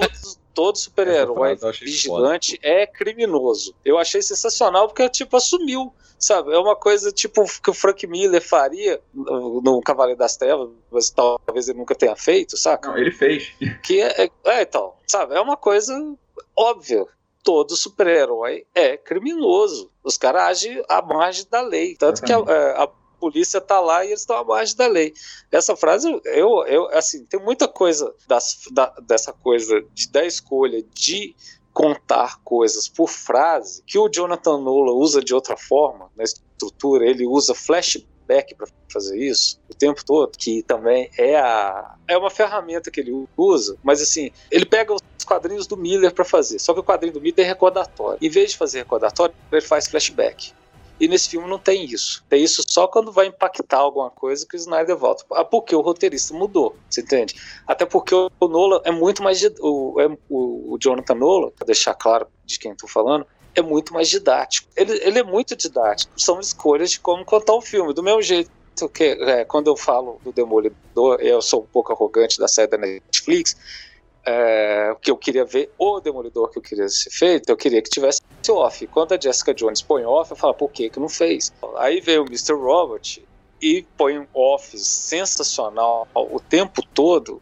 Todos, 0.00 0.29
todo 0.54 0.76
super-herói 0.76 1.58
vigilante 1.80 2.58
é 2.62 2.86
criminoso. 2.86 3.74
Eu 3.84 3.98
achei 3.98 4.22
sensacional 4.22 4.88
porque, 4.88 5.08
tipo, 5.08 5.36
assumiu, 5.36 5.92
sabe? 6.18 6.52
É 6.52 6.58
uma 6.58 6.76
coisa, 6.76 7.10
tipo, 7.12 7.44
que 7.62 7.70
o 7.70 7.74
Frank 7.74 8.06
Miller 8.06 8.42
faria 8.42 9.00
no, 9.12 9.60
no 9.60 9.80
Cavaleiro 9.80 10.18
das 10.18 10.36
Trevas, 10.36 10.68
mas 10.90 11.10
talvez 11.10 11.68
ele 11.68 11.78
nunca 11.78 11.94
tenha 11.94 12.16
feito, 12.16 12.56
saca? 12.56 12.90
Não, 12.90 12.98
ele 12.98 13.12
fez. 13.12 13.52
Que 13.82 14.00
é, 14.00 14.24
é, 14.24 14.30
é 14.44 14.62
então, 14.62 14.94
sabe? 15.06 15.34
É 15.34 15.40
uma 15.40 15.56
coisa 15.56 15.94
óbvia 16.56 17.06
todo 17.42 17.74
super-herói 17.74 18.66
é 18.74 18.96
criminoso. 18.96 19.90
Os 20.04 20.16
caras 20.16 20.42
agem 20.42 20.82
à 20.88 21.02
margem 21.02 21.46
da 21.50 21.60
lei. 21.60 21.96
Tanto 21.96 22.22
que 22.22 22.32
a, 22.32 22.38
a, 22.38 22.88
polícia 23.20 23.60
tá 23.60 23.78
lá 23.78 24.04
e 24.04 24.08
eles 24.08 24.20
estão 24.20 24.36
abaixo 24.36 24.76
da 24.76 24.86
lei. 24.86 25.12
Essa 25.52 25.76
frase, 25.76 26.08
eu, 26.24 26.64
eu 26.66 26.88
assim, 26.88 27.24
tem 27.24 27.38
muita 27.38 27.68
coisa 27.68 28.12
das, 28.26 28.62
da, 28.72 28.86
dessa 29.06 29.32
coisa 29.32 29.84
de, 29.92 30.10
da 30.10 30.24
escolha 30.24 30.82
de 30.94 31.36
contar 31.72 32.40
coisas 32.42 32.88
por 32.88 33.08
frase 33.08 33.82
que 33.86 33.98
o 33.98 34.08
Jonathan 34.08 34.58
Nolan 34.58 34.92
usa 34.92 35.22
de 35.22 35.34
outra 35.34 35.56
forma 35.56 36.10
na 36.16 36.24
estrutura, 36.24 37.06
ele 37.06 37.26
usa 37.26 37.54
flashback 37.54 38.54
para 38.56 38.66
fazer 38.92 39.18
isso 39.18 39.60
o 39.68 39.74
tempo 39.74 40.04
todo, 40.04 40.36
que 40.36 40.62
também 40.62 41.10
é 41.16 41.36
a 41.36 41.94
é 42.08 42.18
uma 42.18 42.30
ferramenta 42.30 42.90
que 42.90 43.00
ele 43.00 43.26
usa, 43.36 43.76
mas 43.82 44.02
assim, 44.02 44.30
ele 44.50 44.66
pega 44.66 44.92
os 44.92 45.00
quadrinhos 45.24 45.66
do 45.66 45.76
Miller 45.76 46.12
para 46.12 46.24
fazer, 46.24 46.58
só 46.58 46.74
que 46.74 46.80
o 46.80 46.84
quadrinho 46.84 47.14
do 47.14 47.20
Miller 47.20 47.46
é 47.46 47.48
recordatório. 47.48 48.18
Em 48.20 48.28
vez 48.28 48.50
de 48.50 48.56
fazer 48.56 48.78
recordatório, 48.78 49.34
ele 49.52 49.60
faz 49.60 49.86
flashback. 49.86 50.52
E 51.00 51.08
nesse 51.08 51.30
filme 51.30 51.48
não 51.48 51.58
tem 51.58 51.84
isso. 51.86 52.22
Tem 52.28 52.44
isso 52.44 52.62
só 52.68 52.86
quando 52.86 53.10
vai 53.10 53.26
impactar 53.26 53.78
alguma 53.78 54.10
coisa 54.10 54.46
que 54.46 54.54
o 54.54 54.58
Snyder 54.58 54.96
volta. 54.96 55.24
Ah, 55.32 55.44
porque 55.44 55.74
o 55.74 55.80
roteirista 55.80 56.34
mudou, 56.34 56.76
você 56.88 57.00
entende? 57.00 57.34
Até 57.66 57.86
porque 57.86 58.14
o 58.14 58.30
Nolan 58.42 58.82
é 58.84 58.90
muito 58.90 59.22
mais. 59.22 59.42
O, 59.60 59.98
é, 59.98 60.16
o, 60.28 60.76
Jonathan 60.78 61.14
Nolan, 61.14 61.50
pra 61.50 61.64
deixar 61.64 61.94
claro 61.94 62.26
de 62.44 62.58
quem 62.58 62.72
estou 62.72 62.88
falando, 62.88 63.26
é 63.54 63.62
muito 63.62 63.94
mais 63.94 64.08
didático. 64.10 64.68
Ele, 64.76 64.92
ele 65.02 65.18
é 65.18 65.24
muito 65.24 65.56
didático. 65.56 66.12
São 66.16 66.38
escolhas 66.38 66.90
de 66.90 67.00
como 67.00 67.24
contar 67.24 67.54
o 67.54 67.62
filme. 67.62 67.94
Do 67.94 68.02
mesmo 68.02 68.20
jeito 68.20 68.50
que 68.92 69.04
é, 69.04 69.44
quando 69.44 69.68
eu 69.68 69.76
falo 69.76 70.20
do 70.22 70.32
Demolidor, 70.32 71.18
eu 71.20 71.40
sou 71.40 71.62
um 71.62 71.66
pouco 71.66 71.92
arrogante 71.92 72.38
da 72.38 72.46
série 72.46 72.70
da 72.70 72.78
Netflix 72.78 73.56
é, 74.26 74.94
que 75.00 75.10
eu 75.10 75.16
queria 75.16 75.44
ver 75.44 75.72
o 75.78 76.00
Demolidor 76.00 76.50
que 76.50 76.58
eu 76.58 76.62
queria 76.62 76.88
ser 76.88 77.10
feito, 77.10 77.48
eu 77.48 77.56
queria 77.56 77.80
que 77.82 77.90
tivesse 77.90 78.20
off. 78.48 78.86
Quando 78.88 79.12
a 79.12 79.20
Jessica 79.20 79.54
Jones 79.54 79.82
põe 79.82 80.04
off, 80.04 80.30
eu 80.30 80.36
falo, 80.36 80.54
por 80.54 80.70
que 80.70 80.90
que 80.90 81.00
não 81.00 81.08
fez? 81.08 81.52
Aí 81.76 82.00
veio 82.00 82.22
o 82.22 82.26
Mr. 82.26 82.54
Robot 82.54 83.24
e 83.60 83.84
põe 83.96 84.18
um 84.18 84.26
off 84.34 84.78
sensacional 84.78 86.08
o 86.14 86.40
tempo 86.40 86.82
todo, 86.94 87.40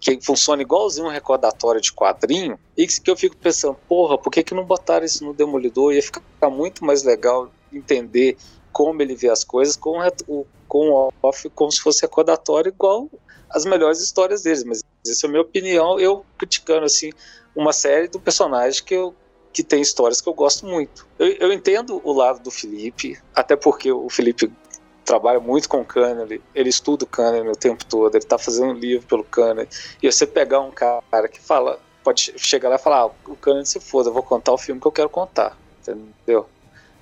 que 0.00 0.18
funciona 0.20 0.62
igualzinho 0.62 1.06
um 1.06 1.10
recordatório 1.10 1.80
de 1.80 1.92
quadrinho, 1.92 2.58
e 2.76 2.86
que 2.86 3.10
eu 3.10 3.16
fico 3.16 3.36
pensando, 3.36 3.76
porra, 3.88 4.16
por 4.16 4.30
que 4.30 4.42
que 4.42 4.54
não 4.54 4.64
botaram 4.64 5.04
isso 5.04 5.24
no 5.24 5.34
Demolidor? 5.34 5.92
Ia 5.92 6.02
ficar 6.02 6.50
muito 6.50 6.84
mais 6.84 7.02
legal 7.02 7.50
entender 7.72 8.36
como 8.72 9.02
ele 9.02 9.14
vê 9.14 9.28
as 9.28 9.44
coisas 9.44 9.76
com 9.76 9.98
o 10.26 10.46
com 10.66 11.10
off 11.20 11.50
como 11.50 11.70
se 11.72 11.80
fosse 11.80 12.02
recordatório 12.02 12.70
igual 12.70 13.10
as 13.50 13.64
melhores 13.64 14.00
histórias 14.00 14.42
deles, 14.42 14.62
mas 14.62 14.84
essa 15.06 15.26
é 15.26 15.28
a 15.28 15.30
minha 15.30 15.42
opinião, 15.42 15.98
eu 15.98 16.24
criticando 16.38 16.84
assim 16.84 17.10
uma 17.54 17.72
série 17.72 18.08
do 18.08 18.20
personagem 18.20 18.82
que 18.84 18.94
eu 18.94 19.14
que 19.52 19.64
tem 19.64 19.80
histórias 19.80 20.20
que 20.20 20.28
eu 20.28 20.34
gosto 20.34 20.64
muito. 20.64 21.06
Eu, 21.18 21.26
eu 21.26 21.52
entendo 21.52 22.00
o 22.04 22.12
lado 22.12 22.40
do 22.40 22.50
Felipe, 22.50 23.18
até 23.34 23.56
porque 23.56 23.90
o 23.90 24.08
Felipe 24.08 24.48
trabalha 25.04 25.40
muito 25.40 25.68
com 25.68 25.80
o 25.80 25.84
Cânone, 25.84 26.40
ele 26.54 26.68
estuda 26.68 27.04
o 27.04 27.06
Cânone 27.06 27.48
o 27.48 27.56
tempo 27.56 27.84
todo, 27.84 28.14
ele 28.14 28.22
está 28.22 28.38
fazendo 28.38 28.70
um 28.70 28.74
livro 28.74 29.06
pelo 29.08 29.24
Cânone, 29.24 29.68
e 30.00 30.10
você 30.10 30.24
pegar 30.24 30.60
um 30.60 30.70
cara 30.70 31.28
que 31.28 31.40
fala, 31.40 31.80
pode 32.04 32.32
chegar 32.36 32.68
lá 32.68 32.76
e 32.76 32.78
falar, 32.78 33.00
ah, 33.00 33.10
o 33.26 33.34
Cânone 33.34 33.66
se 33.66 33.80
foda, 33.80 34.08
eu 34.08 34.12
vou 34.12 34.22
contar 34.22 34.52
o 34.52 34.58
filme 34.58 34.80
que 34.80 34.86
eu 34.86 34.92
quero 34.92 35.08
contar, 35.08 35.58
entendeu? 35.80 36.46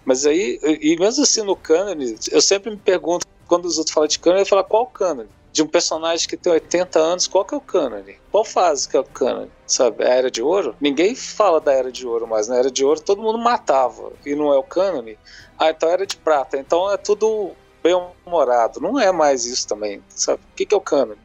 Mas 0.06 0.24
aí, 0.24 0.58
e 0.62 0.96
mesmo 0.98 1.22
assim 1.22 1.42
no 1.42 1.54
Cânone, 1.54 2.16
eu 2.30 2.40
sempre 2.40 2.70
me 2.70 2.78
pergunto, 2.78 3.26
quando 3.46 3.66
os 3.66 3.76
outros 3.76 3.92
falam 3.92 4.08
de 4.08 4.18
Cânone, 4.18 4.40
eu 4.40 4.46
falo, 4.46 4.64
qual 4.64 4.86
Cânone? 4.86 5.28
De 5.58 5.62
um 5.64 5.66
personagem 5.66 6.28
que 6.28 6.36
tem 6.36 6.52
80 6.52 7.00
anos, 7.00 7.26
qual 7.26 7.44
que 7.44 7.52
é 7.52 7.58
o 7.58 7.60
cânone? 7.60 8.16
Qual 8.30 8.44
fase 8.44 8.88
que 8.88 8.96
é 8.96 9.00
o 9.00 9.04
cânone? 9.04 9.50
Sabe, 9.66 10.04
a 10.04 10.08
Era 10.08 10.30
de 10.30 10.40
Ouro? 10.40 10.76
Ninguém 10.80 11.16
fala 11.16 11.60
da 11.60 11.72
Era 11.72 11.90
de 11.90 12.06
Ouro, 12.06 12.28
mas 12.28 12.46
na 12.46 12.58
Era 12.58 12.70
de 12.70 12.84
Ouro 12.84 13.00
todo 13.00 13.20
mundo 13.20 13.38
matava, 13.38 14.12
e 14.24 14.36
não 14.36 14.52
é 14.52 14.56
o 14.56 14.62
cânone. 14.62 15.18
Ah, 15.58 15.70
então 15.70 15.88
Era 15.88 16.06
de 16.06 16.16
Prata, 16.16 16.56
então 16.56 16.88
é 16.92 16.96
tudo 16.96 17.50
bem-humorado. 17.82 18.78
Não 18.78 19.00
é 19.00 19.10
mais 19.10 19.46
isso 19.46 19.66
também, 19.66 20.00
sabe? 20.08 20.40
O 20.52 20.54
que, 20.54 20.64
que 20.64 20.74
é 20.74 20.78
o 20.78 20.80
cânone? 20.80 21.18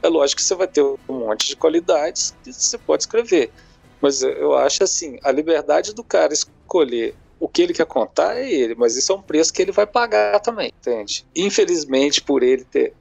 É 0.00 0.08
lógico 0.08 0.40
que 0.40 0.46
você 0.46 0.54
vai 0.54 0.68
ter 0.68 0.82
um 0.82 0.98
monte 1.08 1.48
de 1.48 1.56
qualidades 1.56 2.32
que 2.44 2.52
você 2.52 2.78
pode 2.78 3.02
escrever, 3.02 3.50
mas 4.00 4.22
eu 4.22 4.54
acho 4.54 4.84
assim, 4.84 5.18
a 5.24 5.32
liberdade 5.32 5.92
do 5.92 6.04
cara 6.04 6.32
escolher 6.32 7.16
o 7.40 7.48
que 7.48 7.62
ele 7.62 7.72
quer 7.72 7.86
contar 7.86 8.36
é 8.36 8.52
ele, 8.52 8.74
mas 8.76 8.96
isso 8.96 9.10
é 9.10 9.16
um 9.16 9.22
preço 9.22 9.52
que 9.52 9.62
ele 9.62 9.72
vai 9.72 9.86
pagar 9.86 10.38
também, 10.40 10.72
entende? 10.78 11.26
Infelizmente, 11.34 12.22
por 12.22 12.42
ele 12.42 12.64
ter, 12.64 12.92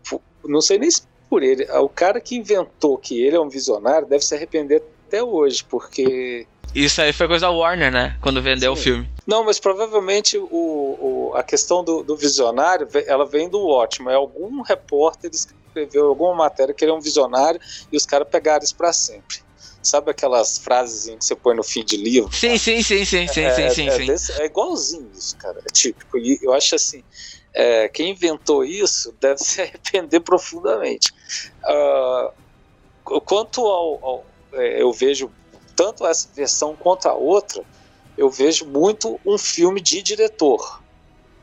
não 0.49 0.61
sei 0.61 0.77
nem 0.77 0.89
se 0.89 1.03
por 1.29 1.43
ele, 1.43 1.63
o 1.71 1.87
cara 1.87 2.19
que 2.19 2.35
inventou 2.35 2.97
que 2.97 3.21
ele 3.21 3.35
é 3.35 3.39
um 3.39 3.49
visionário 3.49 4.07
deve 4.07 4.25
se 4.25 4.33
arrepender 4.33 4.81
até 5.07 5.23
hoje, 5.23 5.63
porque 5.63 6.47
isso 6.73 7.01
aí 7.01 7.11
foi 7.11 7.27
coisa 7.27 7.47
da 7.47 7.51
Warner, 7.51 7.91
né? 7.91 8.17
Quando 8.21 8.41
vendeu 8.41 8.75
Sim. 8.75 8.79
o 8.79 8.83
filme. 8.83 9.09
Não, 9.25 9.43
mas 9.43 9.59
provavelmente 9.59 10.37
o, 10.37 10.47
o 10.51 11.31
a 11.35 11.43
questão 11.43 11.83
do, 11.83 12.03
do, 12.03 12.15
visionário, 12.15 12.87
ela 13.07 13.25
vem 13.25 13.49
do 13.49 13.65
ótimo. 13.67 14.09
É 14.09 14.15
algum 14.15 14.61
repórter 14.61 15.31
escreveu 15.31 16.07
alguma 16.07 16.35
matéria 16.35 16.73
que 16.73 16.83
ele 16.83 16.91
é 16.91 16.93
um 16.93 17.01
visionário 17.01 17.59
e 17.91 17.97
os 17.97 18.05
caras 18.05 18.27
pegaram 18.29 18.63
isso 18.63 18.75
pra 18.75 18.93
sempre. 18.93 19.37
Sabe 19.81 20.11
aquelas 20.11 20.57
frases 20.57 21.15
que 21.15 21.23
você 21.23 21.35
põe 21.35 21.55
no 21.55 21.63
fim 21.63 21.83
de 21.83 21.95
livro? 21.95 22.31
Sim, 22.33 22.57
sim, 22.57 22.83
sim, 22.83 23.05
sim, 23.05 23.27
sim, 23.27 23.41
é, 23.41 23.53
sim, 23.53 23.69
sim, 23.69 23.87
é, 23.87 23.91
sim. 23.91 24.05
Desse, 24.05 24.31
é 24.33 24.45
igualzinho 24.45 25.09
isso, 25.13 25.37
cara. 25.37 25.59
É 25.59 25.71
típico. 25.71 26.17
E 26.17 26.37
eu 26.41 26.53
acho 26.53 26.75
assim, 26.75 27.03
é, 27.59 27.89
quem 27.89 28.11
inventou 28.11 28.63
isso 28.63 29.13
deve 29.19 29.39
se 29.43 29.61
arrepender 29.61 30.21
profundamente. 30.21 31.13
Uh, 31.65 33.19
quanto 33.21 33.65
ao, 33.65 34.05
ao 34.05 34.25
é, 34.53 34.81
eu 34.81 34.93
vejo 34.93 35.29
tanto 35.75 36.07
essa 36.07 36.29
versão 36.33 36.73
quanto 36.73 37.07
a 37.07 37.13
outra, 37.13 37.63
eu 38.17 38.29
vejo 38.29 38.65
muito 38.65 39.19
um 39.25 39.37
filme 39.37 39.81
de 39.81 40.01
diretor, 40.01 40.81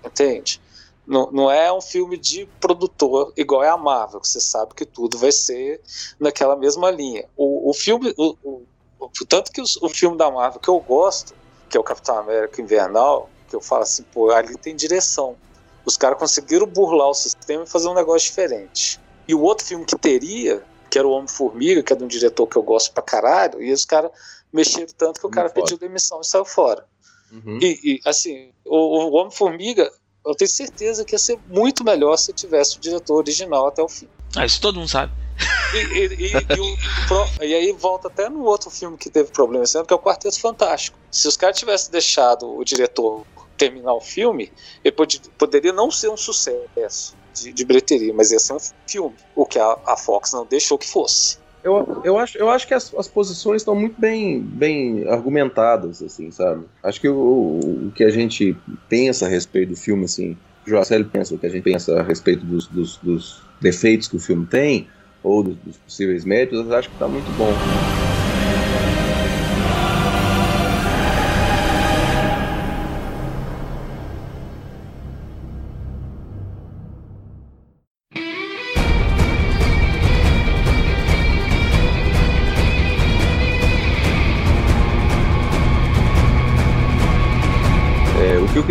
entende? 0.04 0.60
Não, 1.06 1.30
não 1.30 1.50
é 1.50 1.70
um 1.70 1.82
filme 1.82 2.16
de 2.16 2.46
produtor 2.60 3.32
igual 3.36 3.62
é 3.62 3.68
a 3.68 3.76
Marvel, 3.76 4.20
que 4.20 4.28
você 4.28 4.40
sabe 4.40 4.74
que 4.74 4.86
tudo 4.86 5.18
vai 5.18 5.30
ser 5.30 5.82
naquela 6.18 6.56
mesma 6.56 6.90
linha. 6.90 7.26
O, 7.36 7.70
o 7.70 7.74
filme, 7.74 8.14
o, 8.16 8.36
o, 8.42 8.62
tanto 9.28 9.52
que 9.52 9.60
o 9.60 9.88
filme 9.90 10.16
da 10.16 10.30
Marvel 10.30 10.60
que 10.60 10.68
eu 10.68 10.80
gosto, 10.80 11.34
que 11.68 11.76
é 11.76 11.80
o 11.80 11.84
Capitão 11.84 12.18
América 12.18 12.60
Invernal, 12.60 13.28
que 13.48 13.54
eu 13.54 13.60
falo 13.60 13.82
assim, 13.82 14.02
pô, 14.02 14.30
ali 14.30 14.56
tem 14.56 14.74
direção. 14.74 15.36
Os 15.86 15.96
caras 15.96 16.18
conseguiram 16.18 16.66
burlar 16.66 17.08
o 17.08 17.14
sistema 17.14 17.62
e 17.62 17.66
fazer 17.66 17.88
um 17.88 17.94
negócio 17.94 18.28
diferente. 18.28 19.00
E 19.26 19.34
o 19.34 19.40
outro 19.40 19.64
filme 19.64 19.84
que 19.84 19.96
teria, 19.96 20.62
que 20.90 20.98
era 20.98 21.06
o 21.06 21.12
Homem-Formiga, 21.12 21.82
que 21.82 21.92
é 21.92 21.96
de 21.96 22.04
um 22.04 22.08
diretor 22.08 22.46
que 22.46 22.56
eu 22.56 22.62
gosto 22.62 22.92
pra 22.92 23.02
caralho, 23.02 23.62
e 23.62 23.72
os 23.72 23.84
caras 23.84 24.10
mexeram 24.52 24.92
tanto 24.98 25.20
que 25.20 25.26
o 25.26 25.30
cara 25.30 25.48
pediu 25.48 25.78
demissão 25.78 26.20
e 26.20 26.26
saiu 26.26 26.44
fora. 26.44 26.84
Uhum. 27.30 27.58
E, 27.60 27.80
e, 27.82 28.00
assim, 28.04 28.50
o, 28.64 28.76
o 28.76 29.12
Homem-Formiga, 29.14 29.90
eu 30.24 30.34
tenho 30.34 30.50
certeza 30.50 31.04
que 31.04 31.14
ia 31.14 31.18
ser 31.18 31.38
muito 31.48 31.84
melhor 31.84 32.16
se 32.16 32.32
tivesse 32.32 32.76
o 32.76 32.80
diretor 32.80 33.16
original 33.16 33.68
até 33.68 33.82
o 33.82 33.88
fim. 33.88 34.08
Ah, 34.34 34.44
isso 34.44 34.60
todo 34.60 34.78
mundo 34.78 34.88
sabe. 34.88 35.12
E, 35.74 35.78
e, 35.78 36.32
e, 36.32 36.60
o, 36.60 37.44
e, 37.44 37.54
aí 37.54 37.72
volta 37.72 38.08
até 38.08 38.28
no 38.28 38.44
outro 38.44 38.70
filme 38.70 38.96
que 38.96 39.10
teve 39.10 39.30
problema 39.30 39.64
esse 39.64 39.76
ano, 39.76 39.86
que 39.86 39.92
é 39.92 39.96
o 39.96 40.00
Quarteto 40.00 40.40
Fantástico. 40.40 40.98
Se 41.10 41.28
os 41.28 41.36
caras 41.36 41.58
tivessem 41.58 41.90
deixado 41.90 42.56
o 42.56 42.64
diretor 42.64 43.24
terminar 43.56 43.94
o 43.94 44.00
filme, 44.00 44.52
ele 44.84 44.92
pod 44.92 45.20
poderia 45.38 45.72
não 45.72 45.90
ser 45.90 46.08
um 46.08 46.16
sucesso 46.16 47.16
de, 47.34 47.52
de, 47.52 47.64
bilheteria, 47.64 48.12
mas 48.14 48.30
ia 48.30 48.38
ser 48.38 48.54
um 48.54 48.58
filme. 48.86 49.14
O 49.34 49.44
que 49.44 49.58
a, 49.58 49.76
a 49.86 49.96
Fox 49.96 50.32
não 50.32 50.46
deixou 50.46 50.78
que 50.78 50.88
fosse. 50.88 51.38
Eu, 51.62 52.00
eu, 52.04 52.16
acho, 52.16 52.38
eu 52.38 52.48
acho 52.48 52.66
que 52.66 52.74
as, 52.74 52.94
as 52.94 53.08
posições 53.08 53.62
estão 53.62 53.74
muito 53.74 54.00
bem, 54.00 54.40
bem 54.40 55.08
argumentadas, 55.08 56.00
assim, 56.00 56.30
sabe? 56.30 56.64
Acho 56.80 57.00
que 57.00 57.08
o, 57.08 57.88
o 57.88 57.92
que 57.92 58.04
a 58.04 58.10
gente 58.10 58.56
pensa 58.88 59.26
a 59.26 59.28
respeito 59.28 59.70
do 59.70 59.76
filme, 59.76 60.04
assim, 60.04 60.36
o 60.64 60.70
Joaceli 60.70 61.04
pensa 61.04 61.34
o 61.34 61.38
que 61.38 61.46
a 61.46 61.48
gente 61.48 61.64
pensa 61.64 61.98
a 61.98 62.02
respeito 62.02 62.44
dos, 62.46 62.68
dos, 62.68 62.96
dos 62.98 63.42
defeitos 63.60 64.06
que 64.06 64.16
o 64.16 64.20
filme 64.20 64.46
tem, 64.46 64.88
ou 65.24 65.42
dos, 65.42 65.56
dos 65.56 65.76
possíveis 65.78 66.24
méritos, 66.24 66.70
acho 66.70 66.88
que 66.88 66.94
está 66.94 67.08
muito 67.08 67.26
bom. 67.36 68.05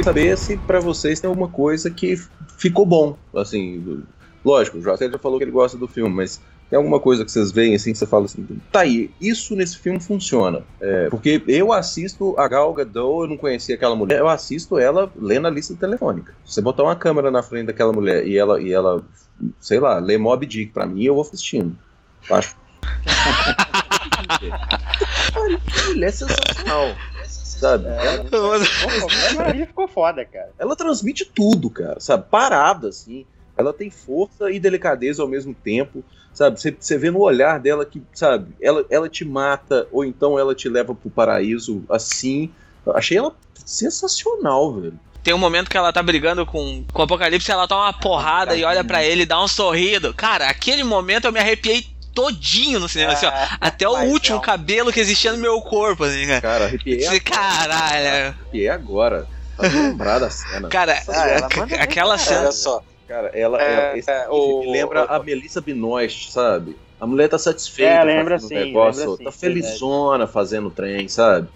Saber 0.05 0.37
se 0.37 0.55
para 0.55 0.79
vocês 0.79 1.19
tem 1.19 1.27
alguma 1.27 1.49
coisa 1.49 1.89
que 1.89 2.15
ficou 2.57 2.85
bom. 2.85 3.17
Assim, 3.35 4.03
lógico, 4.43 4.77
o 4.77 4.81
José 4.81 5.09
já 5.09 5.17
falou 5.17 5.39
que 5.39 5.43
ele 5.43 5.51
gosta 5.51 5.77
do 5.77 5.87
filme, 5.87 6.13
mas 6.13 6.39
tem 6.69 6.77
alguma 6.77 6.99
coisa 6.99 7.25
que 7.25 7.31
vocês 7.31 7.51
veem 7.51 7.75
assim 7.75 7.91
que 7.91 7.97
você 7.97 8.05
fala 8.05 8.25
assim, 8.25 8.45
tá 8.71 8.81
aí, 8.81 9.09
isso 9.19 9.55
nesse 9.55 9.77
filme 9.77 9.99
funciona. 9.99 10.61
É, 10.79 11.09
porque 11.09 11.41
eu 11.47 11.73
assisto 11.73 12.35
a 12.37 12.47
Gal 12.47 12.71
Gadot, 12.73 13.23
eu 13.23 13.27
não 13.27 13.37
conhecia 13.37 13.75
aquela 13.75 13.95
mulher, 13.95 14.19
eu 14.19 14.27
assisto 14.27 14.77
ela 14.77 15.11
lendo 15.19 15.47
a 15.47 15.49
lista 15.49 15.75
telefônica. 15.75 16.33
Se 16.45 16.53
você 16.53 16.61
botar 16.61 16.83
uma 16.83 16.95
câmera 16.95 17.31
na 17.31 17.41
frente 17.41 17.65
daquela 17.67 17.91
mulher 17.91 18.27
e 18.27 18.37
ela, 18.37 18.61
e 18.61 18.71
ela 18.71 19.03
sei 19.59 19.79
lá, 19.79 19.97
lê 19.99 20.17
Mob 20.17 20.45
Dick 20.45 20.71
pra 20.71 20.85
mim, 20.85 21.03
eu 21.03 21.15
vou 21.15 21.23
assistindo. 21.23 21.75
Acho. 22.29 22.55
Ele 25.89 26.05
é 26.05 26.11
sensacional 26.11 26.95
sabe? 27.59 27.87
É, 27.87 28.25
ela, 28.31 29.55
ficou 29.67 29.87
foda, 29.87 30.23
cara. 30.25 30.51
Ela 30.57 30.75
transmite 30.75 31.25
tudo, 31.25 31.69
cara, 31.69 31.99
sabe? 31.99 32.25
Parada, 32.29 32.89
assim. 32.89 33.25
Ela 33.57 33.73
tem 33.73 33.89
força 33.89 34.51
e 34.51 34.59
delicadeza 34.59 35.21
ao 35.21 35.27
mesmo 35.27 35.53
tempo, 35.53 36.03
sabe? 36.33 36.59
Você 36.59 36.97
vê 36.97 37.09
no 37.09 37.21
olhar 37.21 37.59
dela 37.59 37.85
que, 37.85 38.01
sabe, 38.13 38.53
ela, 38.61 38.85
ela 38.89 39.07
te 39.07 39.23
mata 39.23 39.87
ou 39.91 40.03
então 40.03 40.37
ela 40.37 40.53
te 40.53 40.67
leva 40.67 40.93
pro 40.93 41.09
paraíso 41.09 41.83
assim. 41.89 42.51
Achei 42.93 43.17
ela 43.17 43.33
sensacional, 43.65 44.73
velho. 44.73 44.99
Tem 45.23 45.33
um 45.33 45.39
momento 45.39 45.71
que 45.71 45.77
ela 45.77 45.91
tá 45.91 46.03
brigando 46.03 46.45
com, 46.45 46.83
com 46.93 47.01
o 47.01 47.03
Apocalipse, 47.03 47.51
ela 47.51 47.67
toma 47.67 47.85
uma 47.85 47.93
porrada 47.93 48.55
e 48.55 48.63
olha 48.63 48.83
para 48.83 49.03
ele, 49.03 49.25
dá 49.25 49.43
um 49.43 49.47
sorrido. 49.47 50.13
Cara, 50.13 50.47
aquele 50.47 50.83
momento 50.83 51.25
eu 51.25 51.31
me 51.31 51.39
arrepiei 51.39 51.83
todinho 52.15 52.79
no 52.79 52.87
cinema, 52.87 53.13
assim, 53.13 53.25
ó. 53.25 53.29
Ah, 53.29 53.57
até 53.59 53.87
o 53.87 54.05
último 54.05 54.39
cabelo 54.39 54.91
que 54.91 54.99
existia 54.99 55.33
no 55.33 55.37
meu 55.37 55.61
corpo, 55.61 56.05
assim, 56.05 56.25
cara. 56.25 56.41
Cara, 56.41 56.65
arrepiei. 56.65 57.05
Agora. 57.05 57.19
Caralho. 57.19 58.27
Arrepiei 58.27 58.69
agora. 58.69 59.27
Tá 59.57 59.67
lembrar 59.67 60.19
da 60.19 60.29
cena. 60.29 60.69
Cara, 60.69 60.93
a, 61.07 61.83
aquela 61.83 62.17
cena. 62.17 62.41
Olha 62.41 62.51
só. 62.51 62.81
Cara, 63.07 63.29
ela, 63.33 63.61
é, 63.61 63.73
ela 63.73 63.97
esse, 63.97 64.09
é, 64.09 64.27
o, 64.29 64.61
me 64.61 64.71
lembra 64.71 65.05
o, 65.05 65.13
a 65.13 65.23
Melissa 65.23 65.61
Binoist, 65.61 66.31
sabe? 66.31 66.75
A 66.99 67.05
mulher 67.05 67.29
tá 67.29 67.37
satisfeita 67.37 67.91
é, 67.91 68.03
lembra 68.03 68.39
sim, 68.39 68.55
negócio, 68.55 69.11
lembra 69.11 69.25
tá 69.25 69.31
sim, 69.31 69.37
felizona 69.37 70.25
fazendo 70.25 70.71
trem, 70.71 71.07
sabe? 71.07 71.47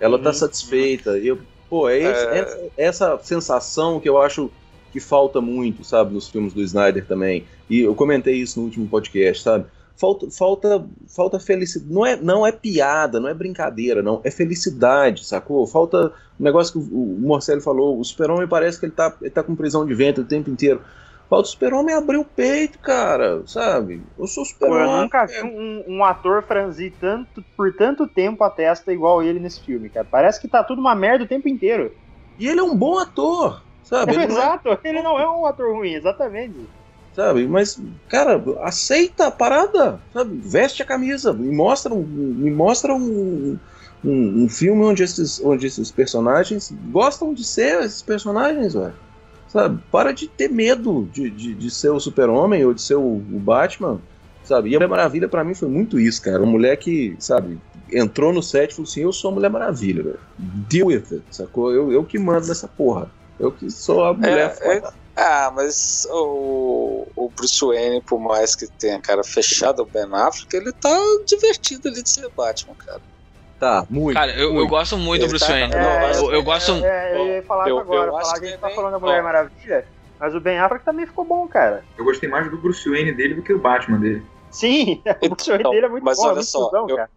Ela 0.00 0.16
tá 0.16 0.16
uhum, 0.16 0.22
tá 0.24 0.32
satisfeita. 0.32 1.10
Uhum. 1.10 1.16
E 1.18 1.28
eu, 1.28 1.38
pô, 1.68 1.88
é, 1.88 2.02
é... 2.02 2.38
Essa, 2.38 2.60
essa 2.76 3.18
sensação 3.22 4.00
que 4.00 4.08
eu 4.08 4.20
acho 4.20 4.50
que 4.96 5.00
falta 5.00 5.42
muito, 5.42 5.84
sabe, 5.84 6.14
nos 6.14 6.26
filmes 6.26 6.54
do 6.54 6.62
Snyder 6.62 7.04
também. 7.06 7.44
E 7.68 7.80
eu 7.80 7.94
comentei 7.94 8.36
isso 8.36 8.58
no 8.58 8.64
último 8.64 8.88
podcast, 8.88 9.42
sabe? 9.42 9.66
falta, 9.96 10.30
falta, 10.30 10.86
falta 11.08 11.40
felicidade. 11.40 11.92
Não 11.92 12.06
é, 12.06 12.16
não 12.16 12.46
é 12.46 12.52
piada, 12.52 13.18
não 13.18 13.28
é 13.28 13.34
brincadeira, 13.34 14.02
não. 14.02 14.20
É 14.22 14.30
felicidade, 14.30 15.24
sacou? 15.24 15.66
Falta 15.66 16.06
o 16.06 16.12
um 16.40 16.44
negócio 16.44 16.72
que 16.72 16.94
o, 16.94 17.16
o 17.16 17.18
Morcelli 17.20 17.60
falou. 17.60 17.98
O 17.98 18.04
super-homem 18.04 18.46
parece 18.46 18.78
que 18.78 18.86
ele 18.86 18.92
tá, 18.92 19.14
ele 19.20 19.30
tá 19.30 19.42
com 19.42 19.56
prisão 19.56 19.84
de 19.84 19.94
vento 19.94 20.20
o 20.20 20.24
tempo 20.24 20.50
inteiro. 20.50 20.80
Falta 21.28 21.48
o 21.48 21.50
super-homem 21.50 21.94
abrir 21.94 22.18
o 22.18 22.24
peito, 22.24 22.78
cara, 22.78 23.42
sabe? 23.46 24.00
Eu 24.18 24.26
sou 24.26 24.44
super-homem. 24.44 24.84
Eu 24.84 25.02
nunca 25.02 25.26
vi 25.26 25.42
um, 25.42 25.84
um, 25.88 26.04
ator 26.04 26.42
franzir 26.42 26.92
tanto, 27.00 27.44
por 27.56 27.74
tanto 27.74 28.06
tempo 28.06 28.44
a 28.44 28.50
testa 28.50 28.92
igual 28.92 29.22
ele 29.22 29.40
nesse 29.40 29.60
filme, 29.60 29.88
cara. 29.88 30.06
Parece 30.08 30.40
que 30.40 30.46
tá 30.46 30.62
tudo 30.62 30.80
uma 30.80 30.94
merda 30.94 31.24
o 31.24 31.28
tempo 31.28 31.48
inteiro. 31.48 31.92
E 32.38 32.46
ele 32.46 32.60
é 32.60 32.62
um 32.62 32.76
bom 32.76 32.98
ator, 32.98 33.62
sabe? 33.86 34.12
Ele 34.12 34.24
exato, 34.24 34.68
não 34.68 34.72
é... 34.74 34.78
ele 34.84 35.02
não 35.02 35.18
é 35.18 35.28
um 35.28 35.46
ator 35.46 35.74
ruim, 35.74 35.94
exatamente 35.94 36.54
sabe? 37.16 37.48
Mas, 37.48 37.80
cara, 38.08 38.42
aceita 38.60 39.28
a 39.28 39.30
parada, 39.30 39.98
sabe? 40.12 40.38
Veste 40.44 40.82
a 40.82 40.86
camisa, 40.86 41.32
me 41.32 41.50
mostra 41.50 41.92
um, 41.94 42.02
me 42.02 42.50
mostra 42.50 42.94
um, 42.94 43.58
um, 44.04 44.44
um, 44.44 44.48
filme 44.50 44.82
onde 44.84 45.02
esses, 45.02 45.40
onde 45.42 45.66
esses 45.66 45.90
personagens 45.90 46.72
gostam 46.92 47.32
de 47.32 47.42
ser 47.42 47.82
esses 47.82 48.02
personagens, 48.02 48.74
velho. 48.74 48.92
Sabe? 49.48 49.80
Para 49.90 50.12
de 50.12 50.28
ter 50.28 50.50
medo 50.50 51.08
de, 51.10 51.30
de, 51.30 51.54
de 51.54 51.70
ser 51.70 51.88
o 51.88 51.98
super-homem 51.98 52.66
ou 52.66 52.74
de 52.74 52.82
ser 52.82 52.96
o, 52.96 53.00
o, 53.00 53.40
Batman, 53.40 53.98
sabe? 54.44 54.68
E 54.68 54.74
a 54.74 54.78
Mulher 54.78 54.88
Maravilha 54.88 55.28
para 55.28 55.42
mim 55.42 55.54
foi 55.54 55.68
muito 55.68 55.98
isso, 55.98 56.20
cara. 56.20 56.42
Uma 56.42 56.52
mulher 56.52 56.76
que, 56.76 57.16
sabe, 57.18 57.58
entrou 57.90 58.30
no 58.34 58.42
set 58.42 58.72
e 58.72 58.74
falou 58.74 58.88
assim: 58.88 59.00
Eu 59.00 59.12
sou 59.12 59.30
a 59.30 59.34
Mulher 59.34 59.48
Maravilha, 59.48 60.02
velho. 60.02 60.20
Deal 60.38 60.88
with 60.88 61.04
it, 61.10 61.22
sacou? 61.30 61.72
Eu, 61.72 61.90
eu 61.90 62.04
que 62.04 62.18
mando 62.18 62.46
nessa 62.48 62.68
porra. 62.68 63.10
Eu 63.38 63.52
que 63.52 63.70
sou 63.70 64.04
a 64.04 64.14
mulher 64.14 64.38
é, 64.38 64.48
foda. 64.50 64.88
É 64.88 65.06
ah, 65.16 65.50
mas 65.54 66.06
o, 66.10 67.06
o 67.16 67.30
Bruce 67.30 67.64
Wayne, 67.64 68.02
por 68.02 68.20
mais 68.20 68.54
que 68.54 68.66
tenha 68.66 69.00
cara 69.00 69.24
fechada, 69.24 69.82
o 69.82 69.86
Ben 69.86 70.04
Affleck, 70.12 70.54
ele 70.54 70.70
tá 70.72 70.94
divertido 71.26 71.88
ali 71.88 72.02
de 72.02 72.10
ser 72.10 72.28
Batman, 72.36 72.74
cara. 72.74 73.00
Tá, 73.58 73.86
muito. 73.88 74.14
Cara, 74.14 74.32
eu, 74.32 74.52
muito. 74.52 74.64
eu 74.64 74.68
gosto 74.68 74.98
muito 74.98 75.22
do 75.22 75.28
Bruce 75.28 75.46
tá, 75.46 75.52
Wayne. 75.52 75.74
É, 75.74 76.16
eu, 76.16 76.32
eu, 76.32 76.42
gosto. 76.42 76.72
É, 76.84 77.12
é, 77.12 77.18
eu 77.18 77.26
ia 77.28 77.42
falar 77.42 77.66
eu, 77.66 77.78
agora, 77.78 78.10
eu 78.10 78.12
falar 78.12 78.34
que, 78.34 78.40
que 78.40 78.46
a 78.46 78.50
gente 78.50 78.60
tá 78.60 78.70
falando 78.70 78.92
da 78.92 78.98
Mulher 78.98 79.22
Maravilha, 79.22 79.86
mas 80.20 80.34
o 80.34 80.40
Ben 80.40 80.58
Affleck 80.58 80.84
também 80.84 81.06
ficou 81.06 81.24
bom, 81.24 81.48
cara. 81.48 81.82
Eu 81.96 82.04
gostei 82.04 82.28
mais 82.28 82.50
do 82.50 82.58
Bruce 82.58 82.86
Wayne 82.86 83.12
dele 83.12 83.34
do 83.34 83.42
que 83.42 83.54
do 83.54 83.58
Batman 83.58 83.98
dele. 83.98 84.22
Sim, 84.50 85.02
o 85.22 85.28
Bruce 85.30 85.48
Wayne 85.48 85.62
então, 85.62 85.70
dele 85.70 85.86
é 85.86 85.88
muito 85.88 86.04
mas 86.04 86.18
bom, 86.18 86.26
é 86.26 86.28
olha 86.32 86.42
só, 86.42 86.70
eu, 86.74 87.08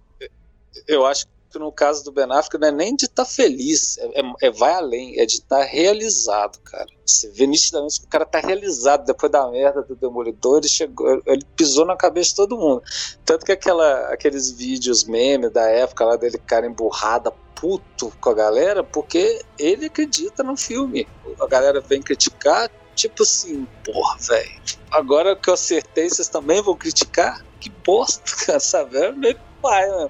eu 0.87 1.05
acho 1.05 1.25
que 1.25 1.31
no 1.57 1.71
caso 1.71 2.03
do 2.03 2.11
Ben 2.11 2.25
Affleck 2.25 2.57
não 2.59 2.67
é 2.67 2.71
nem 2.71 2.95
de 2.95 3.05
estar 3.05 3.25
tá 3.25 3.29
feliz, 3.29 3.97
é, 3.97 4.19
é, 4.19 4.33
é, 4.43 4.51
vai 4.51 4.73
além, 4.73 5.19
é 5.19 5.25
de 5.25 5.35
estar 5.35 5.59
tá 5.59 5.63
realizado, 5.63 6.59
cara. 6.59 6.85
Você 7.05 7.29
vê 7.31 7.47
nitidamente 7.47 8.01
que 8.01 8.05
o 8.05 8.09
cara 8.09 8.25
tá 8.25 8.39
realizado 8.39 9.05
depois 9.05 9.31
da 9.31 9.49
merda 9.49 9.81
do 9.81 9.95
Demolidor, 9.95 10.59
ele 10.59 10.69
chegou, 10.69 11.21
ele 11.25 11.43
pisou 11.55 11.85
na 11.85 11.95
cabeça 11.95 12.29
de 12.29 12.35
todo 12.35 12.57
mundo. 12.57 12.83
Tanto 13.25 13.45
que 13.45 13.51
aquela, 13.51 14.13
aqueles 14.13 14.51
vídeos 14.51 15.05
meme 15.05 15.49
da 15.49 15.67
época 15.67 16.05
lá 16.05 16.15
dele 16.15 16.37
cara 16.37 16.67
emburrada, 16.67 17.31
puto 17.55 18.11
com 18.21 18.29
a 18.29 18.33
galera, 18.33 18.83
porque 18.83 19.41
ele 19.57 19.87
acredita 19.87 20.43
no 20.43 20.55
filme. 20.55 21.07
A 21.41 21.47
galera 21.47 21.81
vem 21.81 22.01
criticar, 22.01 22.69
tipo 22.95 23.23
assim, 23.23 23.67
porra, 23.83 24.17
velho. 24.19 24.61
Agora 24.91 25.35
que 25.35 25.49
eu 25.49 25.53
acertei, 25.53 26.09
vocês 26.09 26.27
também 26.27 26.61
vão 26.61 26.75
criticar? 26.75 27.43
Que 27.59 27.69
bosta, 27.69 28.21
cara, 28.45 28.59
sabe? 28.61 28.97
É 28.97 29.11
meio 29.11 29.48
pai, 29.61 29.85
né? 29.87 30.07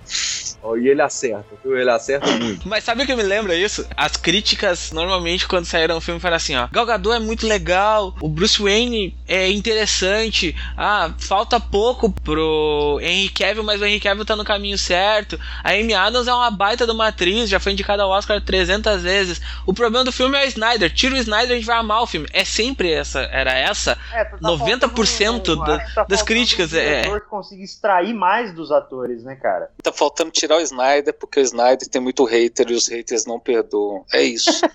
Ó, 0.62 0.76
E 0.76 0.89
ele 0.89 1.02
acerta, 1.02 1.45
viu? 1.64 1.78
Ele 1.78 1.89
acerta 1.89 2.30
muito. 2.32 2.68
Mas 2.68 2.84
sabe 2.84 3.04
o 3.04 3.06
que 3.06 3.16
me 3.16 3.24
lembra 3.24 3.56
isso? 3.56 3.86
As 3.95 4.18
críticas, 4.18 4.91
normalmente, 4.91 5.47
quando 5.47 5.66
saíram 5.66 5.97
o 5.97 6.02
filme, 6.02 6.20
falaram 6.20 6.38
assim, 6.38 6.56
ó. 6.56 6.68
Gal 6.72 6.86
Gadot 6.86 7.16
é 7.16 7.20
muito 7.20 7.47
legal, 7.47 8.14
o 8.22 8.28
Bruce 8.28 8.62
Wayne 8.62 9.18
é 9.28 9.50
interessante, 9.50 10.56
ah, 10.78 11.14
falta 11.20 11.60
pouco 11.60 12.12
pro 12.12 13.00
Henry 13.02 13.30
Cavill, 13.30 13.64
mas 13.64 13.82
o 13.82 13.86
Henry 13.86 14.00
Cavill 14.00 14.26
tá 14.26 14.36
no 14.36 14.43
caminho 14.43 14.78
certo. 14.78 15.39
A 15.64 15.72
Amy 15.72 15.93
Adams 15.93 16.28
é 16.28 16.34
uma 16.34 16.52
baita 16.52 16.86
de 16.86 16.91
uma 16.91 17.08
atriz, 17.08 17.50
já 17.50 17.60
foi 17.60 17.72
indicada 17.72 18.04
ao 18.04 18.10
Oscar 18.10 18.41
300 18.41 19.02
vezes. 19.02 19.41
O 19.66 19.74
problema 19.74 20.04
do 20.04 20.12
filme 20.12 20.38
é 20.38 20.45
o 20.45 20.47
Snyder. 20.47 20.93
Tira 20.93 21.16
o 21.16 21.18
Snyder, 21.18 21.52
a 21.52 21.56
gente 21.56 21.66
vai 21.66 21.78
amar 21.78 22.02
o 22.02 22.08
filme. 22.08 22.28
É 22.34 22.43
sempre 22.43 22.91
essa, 22.91 23.22
era 23.32 23.54
essa. 23.54 23.97
É, 24.12 24.26
tá 24.26 24.38
90% 24.38 24.89
faltando 25.32 25.64
da- 25.66 25.80
que 25.80 25.95
tá 25.95 26.04
das 26.04 26.22
críticas, 26.22 26.74
é. 26.74 27.04
consiga 27.22 27.64
extrair 27.64 28.14
mais 28.14 28.54
dos 28.54 28.72
atores, 28.72 29.24
né, 29.24 29.36
cara? 29.40 29.70
Tá 29.82 29.92
faltando 29.92 30.32
tirar 30.32 30.58
o 30.58 30.62
Snyder, 30.62 31.14
porque 31.14 31.40
o 31.40 31.44
Snyder 31.44 31.88
tem 31.88 32.02
muito 32.02 32.24
hater 32.26 32.70
e 32.70 32.74
os 32.74 32.88
haters 32.88 33.26
não 33.26 33.40
perdoam. 33.40 34.06
É 34.14 34.22
isso. 34.22 34.50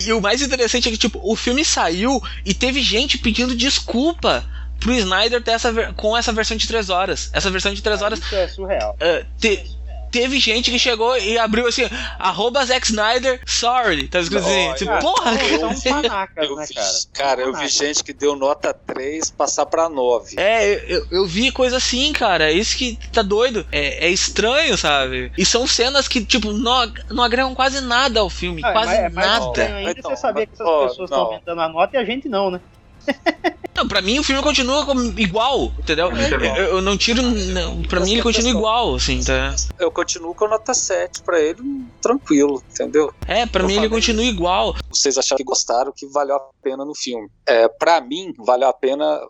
E 0.00 0.12
o 0.14 0.20
mais 0.20 0.40
interessante 0.40 0.88
é 0.88 0.92
que, 0.92 0.96
tipo, 0.96 1.20
o 1.22 1.36
filme 1.36 1.62
saiu 1.64 2.20
e 2.44 2.54
teve 2.54 2.80
gente 2.80 3.18
pedindo 3.18 3.54
desculpa 3.54 4.42
pro 4.80 4.94
Snyder 4.94 5.42
ter 5.42 5.50
essa 5.52 5.70
ver- 5.72 5.92
com 5.94 6.16
essa 6.16 6.32
versão 6.32 6.56
de 6.56 6.66
3 6.66 6.88
horas. 6.88 7.28
Essa 7.34 7.50
versão 7.50 7.74
de 7.74 7.82
3 7.82 8.00
horas. 8.00 8.18
Isso 8.18 8.34
é 8.34 8.48
surreal. 8.48 8.96
ah, 9.00 9.24
te- 9.38 9.62
teve 10.10 10.38
gente 10.38 10.70
que 10.70 10.78
chegou 10.78 11.16
e 11.18 11.38
abriu 11.38 11.66
assim, 11.66 11.82
arroba 12.18 12.64
Zack 12.64 12.86
Snyder, 12.86 13.40
sorry. 13.46 14.08
Tá 14.08 14.20
escrito 14.20 14.44
assim, 14.46 14.74
tipo, 14.74 14.98
porra, 15.00 15.38
são- 15.38 15.58
São 15.58 15.68
uns 15.70 15.82
panacas, 15.82 16.48
Eu 16.48 16.56
né, 16.56 16.66
vi, 16.66 16.74
cara? 16.74 16.88
cara, 17.12 17.40
eu 17.42 17.54
vi 17.54 17.68
gente 17.68 18.02
que 18.04 18.12
deu 18.12 18.34
nota 18.36 18.72
3 18.74 19.30
passar 19.30 19.66
pra 19.66 19.88
9. 19.88 20.36
É, 20.38 20.84
eu, 20.92 21.06
eu 21.10 21.26
vi 21.26 21.50
coisa 21.50 21.76
assim, 21.76 22.12
cara. 22.12 22.50
Isso 22.52 22.76
que 22.76 22.98
tá 23.12 23.22
doido. 23.22 23.66
É, 23.72 24.06
é 24.06 24.10
estranho, 24.10 24.76
sabe? 24.76 25.32
E 25.36 25.44
são 25.44 25.66
cenas 25.66 26.08
que, 26.08 26.24
tipo, 26.24 26.52
não, 26.52 26.92
não 27.10 27.22
agregam 27.24 27.54
quase 27.54 27.80
nada 27.80 28.20
ao 28.20 28.30
filme. 28.30 28.62
Ah, 28.64 28.72
quase 28.72 28.86
mas 28.92 28.98
é 28.98 29.08
mais 29.10 29.26
nada. 29.40 29.64
ainda 29.76 29.90
Então, 29.92 30.10
você 30.10 30.16
saber 30.16 30.46
que 30.46 30.54
essas 30.54 30.66
ó, 30.66 30.88
pessoas 30.88 31.10
estão 31.10 31.24
aumentando 31.24 31.60
a 31.60 31.68
nota 31.68 31.96
e 31.96 32.00
a 32.00 32.04
gente 32.04 32.28
não, 32.28 32.50
né? 32.50 32.60
Não, 33.78 33.86
pra 33.86 34.02
mim 34.02 34.18
o 34.18 34.24
filme 34.24 34.42
continua 34.42 34.84
igual, 35.16 35.72
entendeu? 35.78 36.10
Muito 36.10 36.34
Eu, 36.34 36.64
eu 36.64 36.82
não 36.82 36.96
tiro. 36.96 37.22
Não, 37.22 37.80
pra 37.82 38.00
mim 38.00 38.14
ele 38.14 38.22
continua 38.22 38.50
igual, 38.50 38.96
assim, 38.96 39.22
tá? 39.22 39.54
Eu 39.78 39.88
continuo 39.92 40.34
com 40.34 40.48
nota 40.48 40.74
7 40.74 41.22
pra 41.22 41.38
ele, 41.40 41.62
tranquilo, 42.02 42.60
entendeu? 42.72 43.14
É, 43.24 43.46
pra 43.46 43.62
Eu 43.62 43.66
mim 43.68 43.74
ele 43.74 43.82
falei 43.82 43.90
continua 43.90 44.24
igual. 44.24 44.74
Vocês 44.90 45.16
acharam 45.16 45.36
que 45.36 45.44
gostaram, 45.44 45.92
que 45.96 46.06
valeu 46.08 46.34
a 46.34 46.40
pena 46.60 46.84
no 46.84 46.92
filme. 46.92 47.28
É, 47.46 47.68
para 47.68 48.00
mim, 48.00 48.34
valeu 48.36 48.68
a 48.68 48.72
pena, 48.72 49.20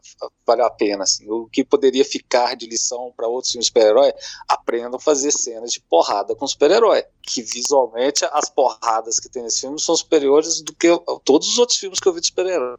valeu 0.48 0.64
a 0.64 0.70
pena, 0.70 1.04
assim. 1.04 1.30
O 1.30 1.46
que 1.46 1.62
poderia 1.62 2.04
ficar 2.04 2.56
de 2.56 2.66
lição 2.66 3.12
pra 3.14 3.28
outros 3.28 3.52
filmes 3.52 3.66
de 3.66 3.68
super-herói, 3.68 4.12
aprendam 4.48 4.96
a 4.96 5.00
fazer 5.00 5.30
cenas 5.30 5.70
de 5.70 5.80
porrada 5.80 6.34
com 6.34 6.46
super-herói. 6.46 7.04
Que 7.22 7.42
visualmente 7.42 8.24
as 8.32 8.48
porradas 8.48 9.20
que 9.20 9.28
tem 9.28 9.42
nesse 9.42 9.60
filme 9.60 9.78
são 9.78 9.94
superiores 9.94 10.62
do 10.62 10.74
que 10.74 10.88
todos 11.24 11.48
os 11.48 11.58
outros 11.58 11.78
filmes 11.78 12.00
que 12.00 12.08
eu 12.08 12.12
vi 12.12 12.20
de 12.20 12.28
super-herói. 12.28 12.78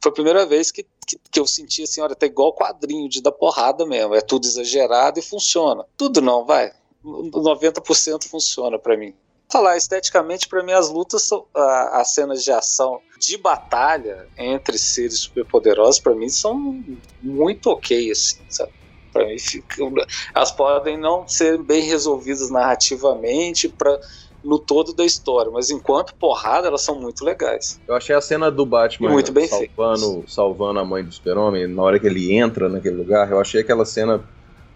Foi 0.00 0.10
a 0.10 0.14
primeira 0.14 0.44
vez 0.46 0.70
que, 0.70 0.84
que, 1.06 1.18
que 1.30 1.40
eu 1.40 1.46
senti 1.46 1.82
assim, 1.82 2.00
olha, 2.00 2.14
tá 2.14 2.26
igual 2.26 2.54
quadrinho 2.54 3.08
de 3.08 3.22
dar 3.22 3.32
porrada 3.32 3.86
mesmo. 3.86 4.14
É 4.14 4.20
tudo 4.20 4.46
exagerado 4.46 5.18
e 5.18 5.22
funciona. 5.22 5.84
Tudo 5.96 6.20
não, 6.20 6.44
vai. 6.44 6.72
90% 7.04 8.28
funciona 8.28 8.78
pra 8.78 8.96
mim. 8.96 9.14
Falar 9.50 9.76
esteticamente, 9.76 10.46
pra 10.46 10.62
mim, 10.62 10.72
as 10.72 10.90
lutas, 10.90 11.22
são, 11.26 11.46
a- 11.54 12.00
as 12.00 12.12
cenas 12.12 12.44
de 12.44 12.52
ação 12.52 13.00
de 13.18 13.38
batalha 13.38 14.28
entre 14.36 14.76
seres 14.76 15.20
superpoderosos, 15.20 16.00
pra 16.00 16.14
mim, 16.14 16.28
são 16.28 16.84
muito 17.22 17.70
ok, 17.70 18.10
assim, 18.10 18.44
sabe? 18.48 18.70
Pra 19.10 19.26
mim, 19.26 19.38
fica- 19.38 19.82
elas 20.36 20.52
podem 20.52 20.98
não 21.00 21.26
ser 21.26 21.62
bem 21.62 21.82
resolvidas 21.82 22.50
narrativamente 22.50 23.68
pra, 23.70 23.98
no 24.44 24.58
todo 24.58 24.94
da 24.94 25.04
história, 25.04 25.50
mas 25.50 25.70
enquanto 25.70 26.14
porrada, 26.20 26.68
elas 26.68 26.82
são 26.82 27.00
muito 27.00 27.24
legais. 27.24 27.80
Eu 27.88 27.94
achei 27.94 28.14
a 28.14 28.20
cena 28.20 28.50
do 28.50 28.64
Batman 28.66 29.10
Muito 29.10 29.32
bem 29.32 29.48
salvando, 29.48 30.24
salvando 30.28 30.78
a 30.78 30.84
mãe 30.84 31.02
do 31.04 31.10
super-homem, 31.12 31.66
na 31.66 31.82
hora 31.82 31.98
que 31.98 32.06
ele 32.06 32.32
entra 32.34 32.68
naquele 32.68 32.96
lugar, 32.96 33.30
eu 33.30 33.40
achei 33.40 33.62
aquela 33.62 33.84
cena 33.86 34.22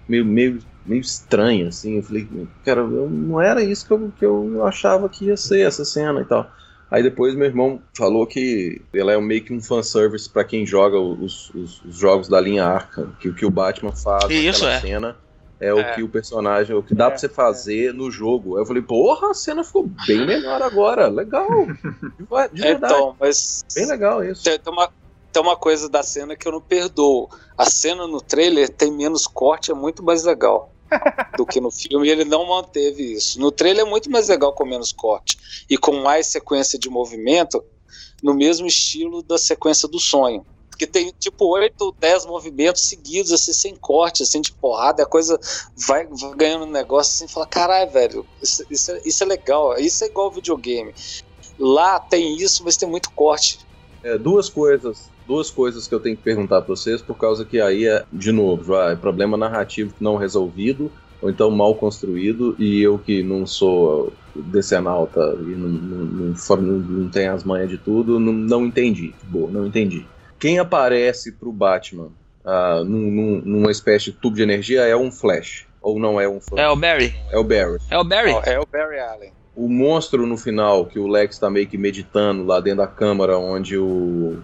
meio, 0.08 0.24
meio, 0.24 0.58
meio 0.84 1.00
estranha, 1.00 1.68
assim. 1.68 1.96
Eu 1.96 2.02
falei, 2.02 2.28
cara, 2.64 2.80
eu- 2.80 3.08
não 3.10 3.40
era 3.40 3.62
isso 3.62 3.86
que 3.86 3.92
eu, 3.92 4.12
que 4.18 4.24
eu 4.24 4.64
achava 4.66 5.08
que 5.08 5.26
ia 5.26 5.36
ser 5.36 5.66
essa 5.66 5.84
cena 5.84 6.20
e 6.20 6.24
tal. 6.24 6.50
Aí 6.90 7.02
depois 7.02 7.34
meu 7.34 7.46
irmão 7.46 7.80
falou 7.96 8.26
que 8.26 8.82
ela 8.92 9.12
é 9.12 9.20
meio 9.20 9.42
que 9.42 9.52
um 9.52 9.62
fanservice 9.62 10.28
pra 10.28 10.44
quem 10.44 10.66
joga 10.66 10.98
os, 10.98 11.48
os- 11.54 11.82
os 11.84 11.96
jogos 11.96 12.28
da 12.28 12.38
linha 12.40 12.66
Arkham, 12.66 13.12
que 13.18 13.28
o 13.30 13.34
que 13.34 13.46
o 13.46 13.50
Batman 13.50 13.92
faz 13.92 14.30
Isso, 14.30 14.62
naquela 14.64 14.72
é. 14.76 14.80
cena 14.80 15.16
é, 15.58 15.72
o 15.72 15.78
É. 15.78 15.94
que 15.94 16.02
o 16.02 16.08
personagem, 16.08 16.74
o 16.74 16.82
que 16.82 16.92
dá 16.92 17.06
É, 17.06 17.10
pra 17.10 17.18
você 17.18 17.28
fazer 17.28 17.94
no 17.94 18.10
jogo. 18.10 18.56
Aí 18.56 18.62
eu 18.62 18.66
falei, 18.66 18.82
porra, 18.82 19.30
a 19.30 19.34
cena 19.34 19.62
ficou 19.62 19.88
bem 20.06 20.26
melhor 20.26 20.60
agora, 20.60 21.06
legal. 21.08 21.46
De 22.18 22.56
de 22.56 22.62
verdade, 22.62 22.92
Então, 22.94 23.16
mas 23.18 23.60
bem 23.74 23.86
legal 23.86 24.24
isso. 24.24 24.42
tem, 24.42 24.58
tem 24.58 24.72
uma, 24.72 24.90
tem 25.32 25.42
uma 25.42 25.56
coisa 25.56 25.88
da 25.88 26.02
cena 26.02 26.36
que 26.36 26.46
eu 26.48 26.52
não 26.52 26.60
perdoo. 26.60 27.28
A 27.56 27.64
cena 27.64 28.06
no 28.08 28.20
trailer 28.20 28.68
tem 28.68 28.90
menos 28.92 29.26
corte, 29.26 29.70
é 29.70 29.74
muito 29.74 30.02
mais 30.02 30.24
legal 30.24 30.71
do 31.36 31.46
que 31.46 31.60
no 31.60 31.70
filme, 31.70 32.06
e 32.06 32.10
ele 32.10 32.24
não 32.24 32.46
manteve 32.46 33.14
isso. 33.14 33.40
No 33.40 33.50
trailer 33.50 33.86
é 33.86 33.88
muito 33.88 34.10
mais 34.10 34.28
legal 34.28 34.52
com 34.52 34.64
menos 34.64 34.92
corte 34.92 35.36
e 35.68 35.76
com 35.76 35.92
mais 36.02 36.28
sequência 36.28 36.78
de 36.78 36.88
movimento, 36.88 37.62
no 38.22 38.34
mesmo 38.34 38.66
estilo 38.66 39.22
da 39.22 39.36
sequência 39.36 39.88
do 39.88 39.98
sonho. 39.98 40.44
Porque 40.70 40.86
tem 40.86 41.12
tipo 41.18 41.46
8, 41.46 41.96
10 42.00 42.26
movimentos 42.26 42.88
seguidos, 42.88 43.30
assim, 43.30 43.52
sem 43.52 43.76
corte, 43.76 44.22
assim, 44.22 44.40
de 44.40 44.52
porrada, 44.52 45.02
a 45.02 45.06
coisa 45.06 45.38
vai, 45.76 46.06
vai 46.06 46.34
ganhando 46.34 46.64
um 46.64 46.70
negócio 46.70 47.12
assim, 47.14 47.32
fala, 47.32 47.46
caralho, 47.46 47.90
velho, 47.90 48.26
isso, 48.42 48.64
isso, 48.70 48.90
é, 48.90 49.00
isso 49.04 49.22
é 49.22 49.26
legal, 49.26 49.78
isso 49.78 50.02
é 50.02 50.06
igual 50.06 50.30
videogame. 50.30 50.94
Lá 51.58 52.00
tem 52.00 52.36
isso, 52.36 52.64
mas 52.64 52.76
tem 52.76 52.88
muito 52.88 53.10
corte. 53.10 53.58
É, 54.02 54.16
duas 54.16 54.48
coisas, 54.48 55.11
duas 55.26 55.50
coisas 55.50 55.86
que 55.86 55.94
eu 55.94 56.00
tenho 56.00 56.16
que 56.16 56.22
perguntar 56.22 56.62
pra 56.62 56.74
vocês, 56.74 57.00
por 57.02 57.16
causa 57.16 57.44
que 57.44 57.60
aí 57.60 57.86
é, 57.86 58.04
de 58.12 58.32
novo, 58.32 58.64
já 58.74 58.90
é 58.90 58.96
problema 58.96 59.36
narrativo 59.36 59.94
não 60.00 60.16
resolvido, 60.16 60.90
ou 61.20 61.30
então 61.30 61.50
mal 61.50 61.74
construído, 61.76 62.56
e 62.58 62.80
eu 62.82 62.98
que 62.98 63.22
não 63.22 63.46
sou 63.46 64.12
decenalta 64.34 65.20
e 65.46 65.54
não, 65.54 65.68
não, 65.68 66.04
não, 66.04 66.34
não- 66.56 66.78
não 66.78 67.08
tenho 67.08 67.32
as 67.32 67.44
manhas 67.44 67.68
de 67.68 67.78
tudo, 67.78 68.18
não, 68.18 68.32
não 68.32 68.66
entendi. 68.66 69.14
Boa, 69.24 69.50
não 69.50 69.66
entendi. 69.66 70.06
Quem 70.38 70.58
aparece 70.58 71.32
pro 71.32 71.52
Batman 71.52 72.08
ah, 72.44 72.82
num- 72.84 73.10
num- 73.10 73.42
numa 73.44 73.70
espécie 73.70 74.06
de 74.06 74.12
tubo 74.12 74.34
de 74.36 74.42
energia 74.42 74.82
é 74.82 74.96
um 74.96 75.12
Flash. 75.12 75.66
Ou 75.80 75.98
não 75.98 76.20
é 76.20 76.28
um 76.28 76.40
Flash? 76.40 76.60
É 76.64 76.68
o 76.68 76.74
Barry. 76.76 77.14
É 77.30 77.38
o 77.38 77.44
Barry. 77.44 77.78
É 77.90 77.98
o 77.98 78.04
Barry. 78.04 78.32
É 78.44 78.58
o 78.58 78.66
Barry 78.72 78.98
Allen. 78.98 79.32
O 79.54 79.68
monstro 79.68 80.26
no 80.26 80.36
final, 80.36 80.86
que 80.86 80.98
o 80.98 81.06
Lex 81.06 81.38
tá 81.38 81.48
meio 81.50 81.68
que 81.68 81.76
meditando 81.78 82.42
lá 82.44 82.58
dentro 82.58 82.78
da 82.78 82.86
câmara 82.86 83.38
onde 83.38 83.76
o, 83.78 84.38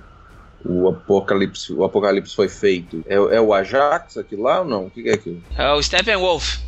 o, 0.65 0.89
apocalipse, 0.89 1.73
o 1.73 1.85
apocalipse 1.85 2.35
foi 2.35 2.49
feito, 2.49 3.05
é, 3.07 3.15
é 3.15 3.41
o 3.41 3.53
Ajax 3.55 4.17
aquilo 4.17 4.43
lá 4.43 4.61
ou 4.61 4.65
não? 4.67 4.87
O 4.87 4.91
que 4.91 5.03
que 5.03 5.09
é 5.11 5.15
aquilo? 5.15 5.43
É 5.57 5.73
o 5.73 5.83
Steppenwolf. 5.83 6.59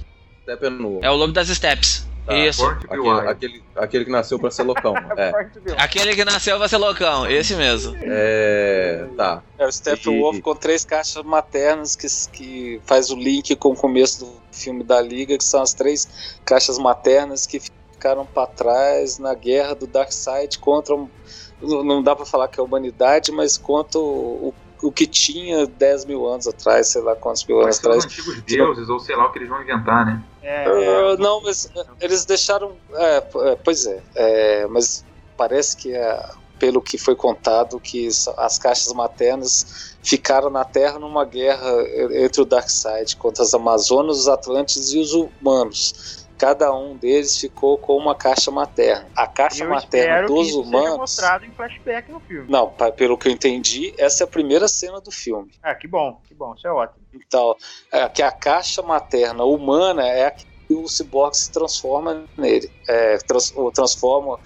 Steppenwolf. 0.43 1.03
É 1.05 1.11
o 1.11 1.17
lobo 1.17 1.33
das 1.33 1.49
steps. 1.49 2.09
Tá. 2.27 2.37
Isso. 2.37 2.65
Aquele, 2.67 3.09
aquele, 3.29 3.63
aquele 3.75 4.05
que 4.05 4.11
nasceu 4.11 4.39
pra 4.39 4.51
ser 4.51 4.63
loucão. 4.63 4.95
É, 5.17 5.33
Aquele 5.79 6.15
que 6.15 6.25
nasceu 6.25 6.59
vai 6.59 6.69
ser 6.69 6.77
loucão. 6.77 7.27
Esse 7.29 7.55
mesmo. 7.57 7.97
é, 8.03 9.07
tá. 9.17 9.43
É 9.59 9.67
o 9.67 9.73
Steppenwolf 9.73 10.37
E- 10.37 10.43
com 10.43 10.55
três 10.55 10.85
caixas 10.85 11.25
maternas 11.25 11.97
que, 11.97 12.07
que 12.33 12.81
faz 12.85 13.11
o 13.11 13.17
link 13.17 13.57
com 13.57 13.71
o 13.71 13.77
começo 13.77 14.25
do 14.25 14.33
filme 14.53 14.85
da 14.85 15.01
Liga, 15.01 15.37
que 15.37 15.45
são 15.45 15.63
as 15.63 15.73
três 15.73 16.37
caixas 16.45 16.79
maternas 16.79 17.47
que 17.47 17.61
ficaram 18.01 18.25
para 18.25 18.47
trás 18.47 19.19
na 19.19 19.35
guerra 19.35 19.75
do 19.75 19.87
Darkseid 19.87 20.59
contra. 20.59 20.97
Não 20.97 21.85
não 21.85 22.03
dá 22.03 22.17
para 22.17 22.25
falar 22.25 22.49
que 22.49 22.59
é 22.59 22.63
a 22.63 22.65
humanidade, 22.65 23.31
mas 23.31 23.59
contra 23.59 24.01
o, 24.01 24.55
o, 24.83 24.91
que 24.91 25.07
tinha 25.07 25.67
10 25.67 26.07
mil 26.07 26.27
anos 26.27 26.49
atrás, 26.49 26.89
sei 26.89 27.03
lá 27.03 27.15
quantos 27.15 27.45
mil 27.45 27.61
anos 27.61 27.77
ser 27.77 27.83
os 27.83 27.87
atrás. 27.99 28.05
antigos 28.07 28.43
deuses, 28.43 28.89
ou 28.89 28.99
sei 28.99 29.15
lá 29.15 29.27
o 29.27 29.33
que 29.33 29.39
eles 29.39 29.51
vão 29.51 29.61
inventar, 29.61 30.07
né? 30.07 30.25
É, 30.43 30.65
Ah, 30.65 31.17
não, 31.19 31.43
mas 31.43 31.71
eh, 31.77 31.85
eles 32.01 32.25
deixaram. 32.25 32.73
é, 32.95 33.17
é, 33.19 33.57
pois 33.63 33.85
é, 33.85 34.03
é, 34.15 34.67
mas 34.69 35.05
parece 35.37 35.77
que 35.77 35.95
é, 35.95 36.31
pelo 36.59 36.81
que 36.81 36.97
foi 36.97 37.15
contado, 37.15 37.79
que 37.79 38.09
as 38.39 38.59
caixas 38.59 38.91
maternas 38.95 39.97
ficaram 40.03 40.49
na 40.49 40.65
Terra 40.65 40.99
numa 40.99 41.27
guerra 41.27 41.71
entre 42.13 42.41
o 42.41 42.47
Darkseid 42.47 43.17
contra 43.17 43.43
as 43.43 43.53
Amazonas, 43.53 44.21
os 44.21 44.29
Atlantes 44.29 44.93
e 44.95 44.99
os 44.99 45.13
humanos. 45.13 46.20
Cada 46.41 46.73
um 46.75 46.97
deles 46.97 47.37
ficou 47.37 47.77
com 47.77 47.95
uma 47.99 48.15
caixa 48.15 48.51
materna. 48.51 49.11
A 49.15 49.27
caixa 49.27 49.63
eu 49.63 49.69
materna 49.69 50.27
dos 50.27 50.49
isso 50.49 50.65
seja 50.65 50.69
humanos. 50.79 50.97
mostrado 50.97 51.45
em 51.45 51.53
flashback 51.53 52.11
no 52.11 52.19
filme. 52.21 52.51
Não, 52.51 52.71
pelo 52.97 53.19
que 53.19 53.29
eu 53.29 53.33
entendi, 53.33 53.95
essa 53.99 54.23
é 54.23 54.25
a 54.25 54.27
primeira 54.27 54.67
cena 54.67 55.03
do 55.03 55.11
filme. 55.11 55.51
Ah, 55.63 55.75
que 55.75 55.87
bom, 55.87 56.19
que 56.27 56.35
bom, 56.35 56.55
isso 56.55 56.67
é 56.67 56.73
ótimo. 56.73 57.05
Então, 57.13 57.55
é, 57.93 58.09
que 58.09 58.23
a 58.23 58.33
caixa 58.33 58.81
materna 58.81 59.45
humana 59.45 60.09
é 60.09 60.29
a 60.29 60.31
que 60.31 60.47
o 60.71 60.89
Cyborg 60.89 61.37
se 61.37 61.53
transforma 61.53 62.27
nele. 62.39 62.73
É, 62.89 63.19
trans- 63.19 63.53
transforma 63.75 64.39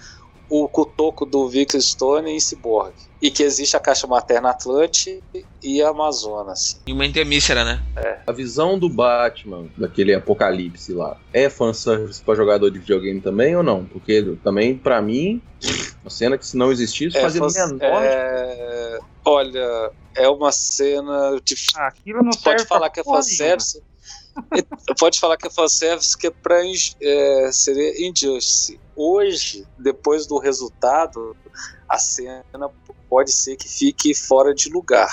o 0.49 0.67
cutoco 0.69 1.25
do 1.25 1.47
Vic 1.49 1.79
Stone 1.81 2.31
em 2.31 2.39
Cyborg. 2.39 2.93
E 3.21 3.31
que 3.31 3.41
existe 3.43 3.75
a 3.75 3.79
caixa 3.79 4.05
materna 4.05 4.51
Atlante 4.51 5.19
e 5.63 5.81
a 5.81 5.89
Amazonas. 5.89 6.81
E 6.87 6.93
uma 6.93 7.05
intermícera, 7.05 7.63
né? 7.63 7.81
É. 7.97 8.19
A 8.27 8.31
visão 8.31 8.77
do 8.77 8.87
Batman, 8.89 9.67
daquele 9.77 10.13
apocalipse 10.13 10.93
lá, 10.93 11.17
é 11.33 11.49
fanservice 11.49 12.21
pra 12.21 12.35
jogador 12.35 12.69
de 12.69 12.79
videogame 12.79 13.21
também 13.21 13.55
ou 13.55 13.63
não? 13.63 13.85
Porque 13.85 14.21
também, 14.43 14.77
pra 14.77 15.01
mim, 15.01 15.41
a 16.05 16.09
cena 16.09 16.37
que 16.37 16.45
se 16.45 16.55
não 16.57 16.71
existisse 16.71 17.17
É, 17.17 17.21
fazia 17.21 17.39
faz- 17.41 17.55
menor. 17.55 18.03
é, 18.03 18.99
olha, 19.25 19.91
é 20.15 20.29
uma 20.29 20.51
cena 20.51 21.39
de 21.43 21.55
Ah, 21.75 21.87
aquilo 21.87 22.19
não 22.19 22.31
pode 22.31 22.41
serve 22.43 22.65
falar 22.65 22.89
que 22.89 22.99
é 22.99 23.03
fanservice. 23.03 23.81
Pode 24.99 25.19
falar 25.19 25.37
que 25.37 25.47
é 25.47 25.49
fanservice 25.49 26.17
que 26.17 26.27
é 26.27 26.31
pra 26.31 26.61
é, 27.01 27.49
seria 27.51 28.07
injustice. 28.07 28.79
Hoje, 28.95 29.65
depois 29.77 30.25
do 30.25 30.37
resultado, 30.37 31.35
a 31.87 31.97
cena 31.97 32.43
pode 33.09 33.31
ser 33.31 33.55
que 33.55 33.67
fique 33.67 34.13
fora 34.15 34.53
de 34.53 34.69
lugar. 34.69 35.09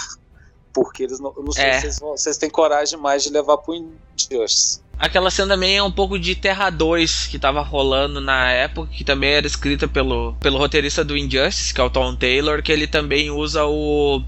Porque 0.72 1.02
eles 1.02 1.20
não, 1.20 1.34
eu 1.36 1.42
não 1.42 1.52
sei 1.52 1.64
É. 1.64 1.80
se 1.90 2.00
vocês 2.00 2.38
têm 2.38 2.48
coragem 2.48 2.98
mais 2.98 3.22
de 3.22 3.30
levar 3.30 3.58
pro 3.58 3.74
injustice. 3.74 4.80
Aquela 4.98 5.30
cena 5.30 5.54
também 5.54 5.76
é 5.76 5.82
um 5.82 5.90
pouco 5.90 6.18
de 6.18 6.34
Terra 6.34 6.70
2 6.70 7.26
que 7.26 7.38
tava 7.38 7.60
rolando 7.60 8.20
na 8.20 8.50
época, 8.52 8.88
que 8.92 9.02
também 9.04 9.32
era 9.32 9.46
escrita 9.46 9.88
pelo, 9.88 10.34
pelo 10.34 10.58
roteirista 10.58 11.04
do 11.04 11.16
Injustice, 11.16 11.74
que 11.74 11.80
é 11.80 11.84
o 11.84 11.90
Tom 11.90 12.14
Taylor, 12.14 12.62
que 12.62 12.70
ele 12.70 12.86
também 12.86 13.30
usa 13.30 13.64
o, 13.66 14.22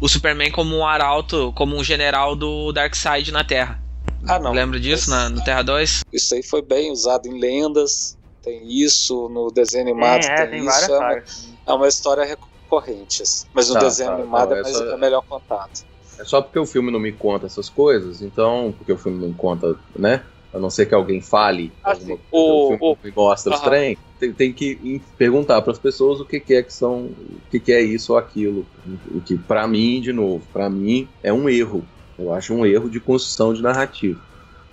o 0.00 0.08
Superman 0.08 0.50
como 0.50 0.74
um 0.74 0.86
arauto, 0.86 1.52
como 1.54 1.76
um 1.76 1.84
general 1.84 2.34
do 2.34 2.72
Darkseid 2.72 3.30
na 3.30 3.44
Terra. 3.44 3.80
Ah, 4.26 4.38
não. 4.38 4.52
Lembra 4.52 4.78
disso 4.80 4.94
Esse- 5.02 5.10
na, 5.10 5.28
no 5.28 5.42
Terra 5.42 5.62
2? 5.62 6.00
Isso 6.12 6.34
aí 6.34 6.42
foi 6.42 6.62
bem 6.62 6.90
usado 6.90 7.26
em 7.26 7.38
lendas. 7.38 8.16
Tem 8.42 8.66
isso 8.66 9.28
no 9.28 9.50
desenho 9.50 9.82
animado. 9.84 10.20
Tem, 10.20 10.30
é, 10.30 10.36
tem, 10.36 10.50
tem 10.50 10.60
isso. 10.60 10.66
várias 10.66 10.90
É 10.90 10.98
uma, 10.98 11.22
é 11.66 11.72
uma 11.74 11.88
história 11.88 12.24
recorrente. 12.24 13.22
assim. 13.22 13.46
Mas 13.52 13.68
no 13.68 13.74
Tá, 13.74 13.80
desenho 13.80 14.10
tá, 14.10 14.16
animado 14.16 14.48
não, 14.50 14.56
é, 14.56 14.62
mais- 14.62 14.74
essa- 14.76 14.84
é 14.84 14.96
melhor 14.96 15.22
contado. 15.28 15.70
É 16.18 16.24
só 16.24 16.42
porque 16.42 16.58
o 16.58 16.66
filme 16.66 16.90
não 16.90 16.98
me 16.98 17.12
conta 17.12 17.46
essas 17.46 17.68
coisas, 17.68 18.22
então, 18.22 18.74
porque 18.76 18.92
o 18.92 18.98
filme 18.98 19.24
não 19.24 19.32
conta, 19.32 19.78
né? 19.96 20.24
A 20.52 20.58
não 20.58 20.70
ser 20.70 20.86
que 20.86 20.94
alguém 20.94 21.20
fale 21.20 21.72
Ah, 21.84 21.92
alguma 21.92 22.18
O- 22.32 22.64
o 22.64 22.68
filme 22.78 22.98
me 23.04 23.12
mostra 23.12 23.52
os 23.52 23.60
trem, 23.60 23.98
tem, 24.18 24.32
tem 24.32 24.52
que 24.52 25.00
perguntar 25.16 25.60
para 25.62 25.72
as 25.72 25.78
pessoas 25.78 26.20
o 26.20 26.24
que, 26.24 26.40
que 26.40 26.54
é 26.54 26.62
que 26.62 26.72
são, 26.72 27.06
o 27.06 27.40
que, 27.50 27.60
que 27.60 27.72
é 27.72 27.80
isso 27.82 28.12
ou 28.12 28.18
aquilo. 28.18 28.66
O 29.14 29.20
que, 29.20 29.36
para 29.36 29.68
mim, 29.68 30.00
de 30.00 30.12
novo, 30.12 30.44
para 30.52 30.68
mim 30.68 31.08
é 31.22 31.32
um 31.32 31.48
erro. 31.48 31.86
Eu 32.18 32.32
acho 32.32 32.52
um 32.54 32.66
erro 32.66 32.90
de 32.90 33.00
construção 33.00 33.52
de 33.54 33.62
narrativa. 33.62 34.20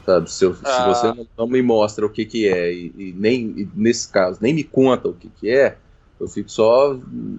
Sabe? 0.05 0.29
Se, 0.31 0.45
eu- 0.45 0.53
se 0.55 0.61
Ah. 0.65 0.85
você 0.85 1.07
não, 1.13 1.27
não 1.37 1.47
me 1.47 1.61
mostra 1.61 2.05
o 2.05 2.09
que, 2.09 2.25
que 2.25 2.47
é 2.47 2.71
e, 2.73 2.93
e 2.97 3.13
nem, 3.17 3.49
e 3.59 3.69
nesse 3.75 4.11
caso, 4.11 4.39
nem 4.41 4.53
me 4.53 4.63
conta 4.63 5.07
o 5.07 5.13
que, 5.13 5.29
que 5.29 5.49
é, 5.49 5.77
eu 6.19 6.27
fico 6.27 6.49
só, 6.49 6.95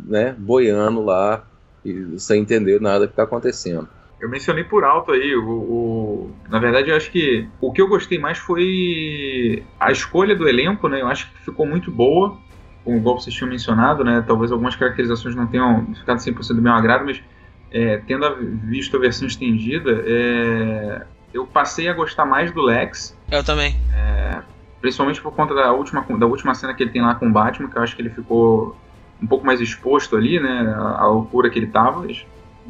né, 0.07 0.34
boiando 0.38 1.02
lá 1.02 1.44
e 1.84 2.18
sem 2.18 2.40
entender 2.42 2.80
nada 2.80 3.07
que 3.07 3.12
está 3.12 3.22
acontecendo. 3.22 3.88
Eu 4.20 4.28
mencionei 4.30 4.64
por 4.64 4.82
alto 4.82 5.12
aí, 5.12 5.34
o, 5.36 5.48
o- 5.48 6.30
na 6.48 6.59
verdade 6.59 6.90
eu 6.90 6.96
acho 6.96 7.11
que 7.12 7.46
o 7.61 7.70
que 7.72 7.80
eu 7.82 7.88
gostei 7.88 8.18
mais 8.18 8.38
foi 8.38 9.62
a 9.78 9.92
escolha 9.92 10.34
do 10.34 10.48
elenco, 10.48 10.88
né? 10.88 11.00
Eu 11.02 11.07
acho 11.07 11.30
que 11.30 11.44
ficou 11.44 11.66
muito 11.66 11.90
boa, 11.90 12.36
como 12.84 12.96
igual 12.96 13.18
vocês 13.20 13.34
tinham 13.34 13.50
mencionado, 13.50 14.02
né? 14.02 14.24
Talvez 14.26 14.50
algumas 14.50 14.74
caracterizações 14.74 15.34
não 15.36 15.46
tenham 15.46 15.86
ficado 15.94 16.18
100% 16.18 16.57
do 16.57 16.62
meu 16.62 16.72
agrado, 16.72 17.04
mas 17.04 17.20
é, 17.79 17.99
tendo 18.07 18.24
a- 18.27 18.35
visto 18.74 18.97
a 18.97 19.01
versão 19.01 19.27
estendida, 19.27 20.03
é, 20.07 21.03
eu 21.35 21.47
passei 21.47 21.89
a 21.89 21.93
gostar 21.93 22.24
mais 22.24 22.51
do 22.53 22.62
Lex, 22.62 23.16
Eu 23.31 23.45
também. 23.45 23.74
principalmente 24.81 25.20
por 25.20 25.33
conta 25.33 25.55
da 25.55 25.72
última, 25.72 26.03
da 26.18 26.27
última 26.27 26.55
cena 26.55 26.72
que 26.74 26.83
ele 26.83 26.91
tem 26.91 27.03
lá 27.03 27.14
com 27.14 27.27
o 27.29 27.33
Batman, 27.33 27.68
que 27.68 27.77
eu 27.77 27.83
acho 27.83 27.97
que 27.97 28.03
ele 28.03 28.11
ficou 28.11 28.77
um 29.22 29.27
pouco 29.27 29.45
mais 29.45 29.61
exposto 29.61 30.16
ali, 30.16 30.39
né, 30.39 30.74
à 30.77 31.03
à 31.03 31.07
loucura 31.07 31.49
que 31.51 31.59
ele 31.59 31.66
tava, 31.66 32.07
é, 32.11 32.16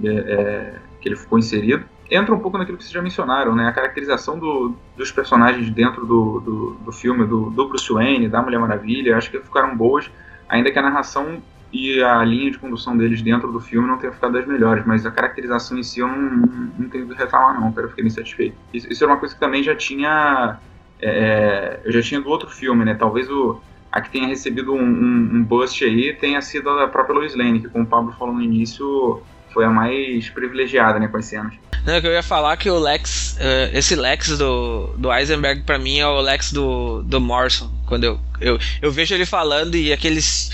é, 0.05 0.75
que 1.01 1.09
ele 1.09 1.17
ficou 1.17 1.39
inserido. 1.39 1.85
Entra 2.11 2.33
um 2.35 2.39
pouco 2.39 2.57
naquilo 2.57 2.79
que 2.79 2.85
vocês 2.85 2.93
já 2.95 3.03
mencionaram, 3.03 3.55
né, 3.55 3.67
a 3.67 3.73
caracterização 3.73 4.39
do- 4.39 4.77
dos 4.97 5.11
personagens 5.11 5.69
dentro 5.71 6.07
do, 6.07 6.41
do, 6.41 6.71
do 6.85 6.93
filme, 6.93 7.27
do, 7.27 7.51
do 7.51 7.69
Bruce 7.69 7.93
Wayne, 7.93 8.29
da 8.29 8.41
Mulher 8.41 8.59
Maravilha, 8.61 9.17
acho 9.17 9.31
que 9.31 9.41
ficaram 9.41 9.77
boas, 9.77 10.09
ainda 10.49 10.71
que 10.71 10.79
a 10.79 10.83
narração 10.83 11.43
e 11.73 12.03
a 12.03 12.25
linha 12.25 12.51
de 12.51 12.59
condução 12.59 12.97
deles 12.97 13.21
dentro 13.23 13.51
do 13.51 13.61
filme 13.61 13.89
não 13.89 13.99
tenha 13.99 14.13
ficado 14.13 14.33
das 14.33 14.47
melhores, 14.47 14.85
mas 14.87 15.05
a 15.05 15.11
caracterização 15.11 15.79
em 15.79 15.83
si 15.83 16.01
eu 16.01 16.09
não, 16.09 16.71
não 16.79 16.89
tenho 16.89 17.05
o 17.05 17.09
que 17.09 17.15
reclamar 17.15 17.61
não, 17.61 17.73
cara, 17.73 17.87
eu 17.87 17.91
fiquei 17.91 18.05
bem 18.05 18.11
satisfeito. 18.11 18.57
Isso, 18.73 18.91
isso 18.91 19.05
era 19.05 19.13
uma 19.13 19.19
coisa 19.19 19.35
que 19.35 19.41
também 19.41 19.63
já 19.63 19.75
tinha 19.75 20.59
é, 21.01 21.81
eu 21.85 21.93
já 21.93 22.03
tinha 22.03 22.21
do 22.21 22.29
outro 22.29 22.49
filme, 22.49 22.85
né? 22.85 22.95
Talvez 22.95 23.31
o, 23.31 23.61
a 23.93 24.01
que 24.01 24.11
tenha 24.11 24.27
recebido 24.27 24.73
um, 24.73 24.83
um, 24.83 25.31
um 25.35 25.45
bust 25.45 25.85
aí 25.85 26.13
tenha 26.15 26.41
sido 26.41 26.71
a 26.71 26.89
própria 26.89 27.15
Lois 27.15 27.35
Lane, 27.35 27.61
que 27.61 27.69
como 27.69 27.85
o 27.85 27.87
Pablo 27.87 28.15
falou 28.19 28.35
no 28.35 28.43
início, 28.43 29.23
foi 29.53 29.65
a 29.65 29.71
mais 29.71 30.29
privilegiada, 30.31 30.99
né, 30.99 31.09
com 31.09 31.17
as 31.17 31.27
cenas. 31.27 31.55
Não, 31.85 32.01
que 32.01 32.07
eu 32.07 32.13
ia 32.13 32.23
falar 32.23 32.57
que 32.57 32.69
o 32.69 32.79
Lex, 32.79 33.37
eh, 33.39 33.71
esse 33.73 33.95
Lex 33.95 34.37
do, 34.37 34.89
do 34.99 35.13
Eisenberg 35.13 35.63
pra 35.63 35.79
mim 35.79 35.99
é 35.99 36.07
o 36.07 36.21
Lex 36.21 36.53
do, 36.53 37.03
do 37.05 37.21
Morrison. 37.21 37.71
Quando 37.87 38.05
eu, 38.05 38.21
eu, 38.41 38.59
eu 38.83 38.91
vejo 38.91 39.15
ele 39.15 39.25
falando 39.25 39.77
e 39.77 39.93
aqueles 39.93 40.51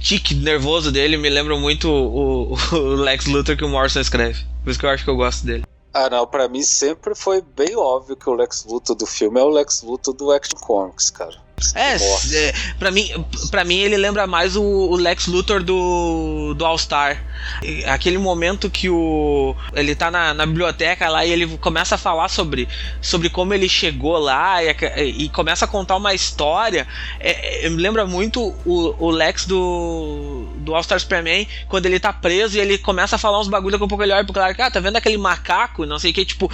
tique 0.00 0.34
nervoso 0.34 0.90
dele 0.90 1.16
me 1.16 1.28
lembram 1.28 1.60
muito 1.60 1.88
o, 1.90 2.54
o 2.72 2.78
Lex 2.94 3.26
Luthor 3.26 3.56
que 3.56 3.64
o 3.64 3.68
Morrison 3.68 4.00
escreve. 4.00 4.44
Por 4.62 4.70
isso 4.70 4.78
que 4.78 4.86
eu 4.86 4.90
acho 4.90 5.04
que 5.04 5.10
eu 5.10 5.16
gosto 5.16 5.46
dele. 5.46 5.64
Ah, 5.92 6.08
não, 6.10 6.26
pra 6.26 6.48
mim 6.48 6.62
sempre 6.62 7.14
foi 7.14 7.42
bem 7.42 7.74
óbvio 7.76 8.16
que 8.16 8.28
o 8.28 8.34
Lex 8.34 8.64
Luthor 8.64 8.94
do 8.94 9.06
filme 9.06 9.40
é 9.40 9.42
o 9.42 9.48
Lex 9.48 9.82
Luthor 9.82 10.14
do 10.14 10.30
Action 10.30 10.58
Comics, 10.58 11.10
cara. 11.10 11.36
É, 11.74 11.94
é 11.94 12.52
pra, 12.78 12.90
mim, 12.90 13.08
pra 13.50 13.64
mim 13.64 13.78
ele 13.78 13.96
lembra 13.96 14.26
mais 14.26 14.56
o, 14.56 14.62
o 14.62 14.96
Lex 14.96 15.26
Luthor 15.26 15.62
do, 15.62 16.54
do 16.54 16.64
All-Star. 16.64 17.22
E 17.62 17.84
Aquele 17.84 18.18
momento 18.18 18.70
que 18.70 18.88
o 18.88 19.54
ele 19.72 19.94
tá 19.94 20.10
na, 20.10 20.34
na 20.34 20.46
biblioteca 20.46 21.08
lá 21.08 21.24
e 21.24 21.30
ele 21.30 21.58
começa 21.58 21.94
a 21.94 21.98
falar 21.98 22.28
sobre, 22.28 22.68
sobre 23.00 23.28
como 23.28 23.54
ele 23.54 23.68
chegou 23.68 24.18
lá 24.18 24.62
e, 24.62 25.24
e 25.24 25.28
começa 25.28 25.64
a 25.64 25.68
contar 25.68 25.96
uma 25.96 26.14
história. 26.14 26.86
É, 27.20 27.66
é, 27.66 27.68
me 27.68 27.80
lembra 27.80 28.06
muito 28.06 28.54
o, 28.64 28.94
o 28.98 29.10
Lex 29.10 29.46
do, 29.46 30.46
do 30.58 30.74
All-Star 30.74 31.00
Superman 31.00 31.46
quando 31.68 31.86
ele 31.86 32.00
tá 32.00 32.12
preso 32.12 32.56
e 32.56 32.60
ele 32.60 32.78
começa 32.78 33.16
a 33.16 33.18
falar 33.18 33.40
uns 33.40 33.48
bagulho 33.48 33.72
daqui 33.72 33.84
a 33.84 33.88
pouco 33.88 34.02
ele 34.02 34.12
olha 34.12 34.24
pro 34.24 34.34
cara, 34.34 34.54
ah, 34.58 34.70
tá 34.70 34.80
vendo 34.80 34.96
aquele 34.96 35.18
macaco? 35.18 35.86
Não 35.86 35.98
sei 35.98 36.10
o 36.10 36.14
que, 36.14 36.24
tipo, 36.24 36.50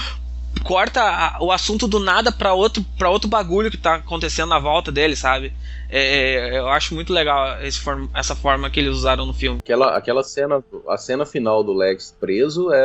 corta 0.63 1.01
a- 1.03 1.37
o 1.41 1.51
assunto 1.53 1.87
do 1.89 1.99
nada 1.99 2.31
pra 2.33 2.53
outro, 2.55 2.85
pra 2.99 3.11
outro 3.11 3.29
bagulho 3.29 3.71
que 3.71 3.77
tá 3.77 3.97
acontecendo 3.97 4.49
na 4.51 4.59
volta 4.59 4.91
dele, 4.93 5.17
sabe? 5.17 5.53
É, 5.91 6.55
é, 6.55 6.59
eu 6.59 6.69
acho 6.69 6.95
muito 6.95 7.13
legal 7.13 7.61
esse 7.63 7.79
form- 7.81 8.09
essa 8.15 8.35
forma 8.35 8.69
que 8.71 8.81
eles 8.81 8.95
usaram 8.95 9.27
no 9.27 9.33
filme. 9.35 9.59
Aquela, 9.63 9.97
aquela 9.97 10.23
cena, 10.23 10.63
a 10.89 10.97
cena 10.97 11.25
final 11.27 11.63
do 11.63 11.73
Lex 11.73 12.15
preso 12.19 12.73
é 12.73 12.85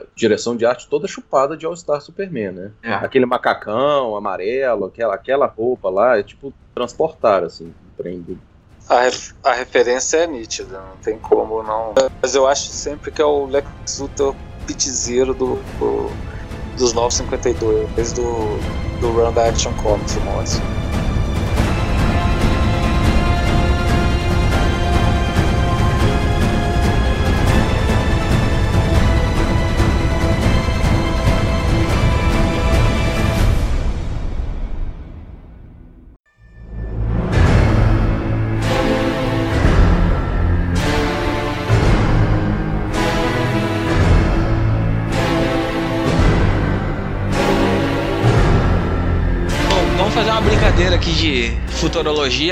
a 0.00 0.02
direção 0.14 0.56
de 0.56 0.66
arte 0.66 0.88
toda 0.88 1.06
chupada 1.08 1.56
de 1.56 1.64
All 1.66 1.76
Star 1.76 2.00
Superman, 2.00 2.52
né? 2.52 2.70
É. 2.82 2.92
Aquele 2.94 3.26
macacão 3.26 4.16
amarelo, 4.16 4.86
aquela, 4.86 5.14
aquela 5.14 5.46
roupa 5.46 5.88
lá, 5.88 6.18
é 6.18 6.22
tipo 6.22 6.52
transportar, 6.74 7.44
assim, 7.44 7.72
trem 7.96 8.20
do- 8.20 8.38
A, 8.88 9.02
ref- 9.02 9.32
a 9.44 9.52
referência 9.52 10.16
é 10.18 10.26
nítida, 10.26 10.78
não 10.80 10.96
tem 10.96 11.16
como 11.18 11.62
não. 11.62 11.94
Mas 12.20 12.34
eu 12.34 12.46
acho 12.48 12.70
sempre 12.72 13.10
que 13.12 13.22
é 13.22 13.24
o 13.24 13.46
Lex 13.46 13.98
Luthor 14.00 14.34
pitizeiro 14.66 15.32
do, 15.32 15.56
do, 15.78 16.10
dos 16.80 16.94
952, 16.94 18.12
do, 18.12 18.58
do 19.00 19.12
Run 19.12 19.32
da 19.32 19.48
Action 19.48 19.72
Comics, 19.74 20.16
o 20.16 20.20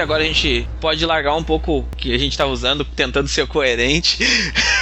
Agora 0.00 0.22
a 0.22 0.26
gente 0.26 0.68
pode 0.80 1.04
largar 1.06 1.34
um 1.34 1.42
pouco 1.42 1.78
o 1.78 1.88
que 1.96 2.14
a 2.14 2.18
gente 2.18 2.36
tá 2.36 2.46
usando, 2.46 2.84
tentando 2.84 3.28
ser 3.28 3.46
coerente. 3.46 4.18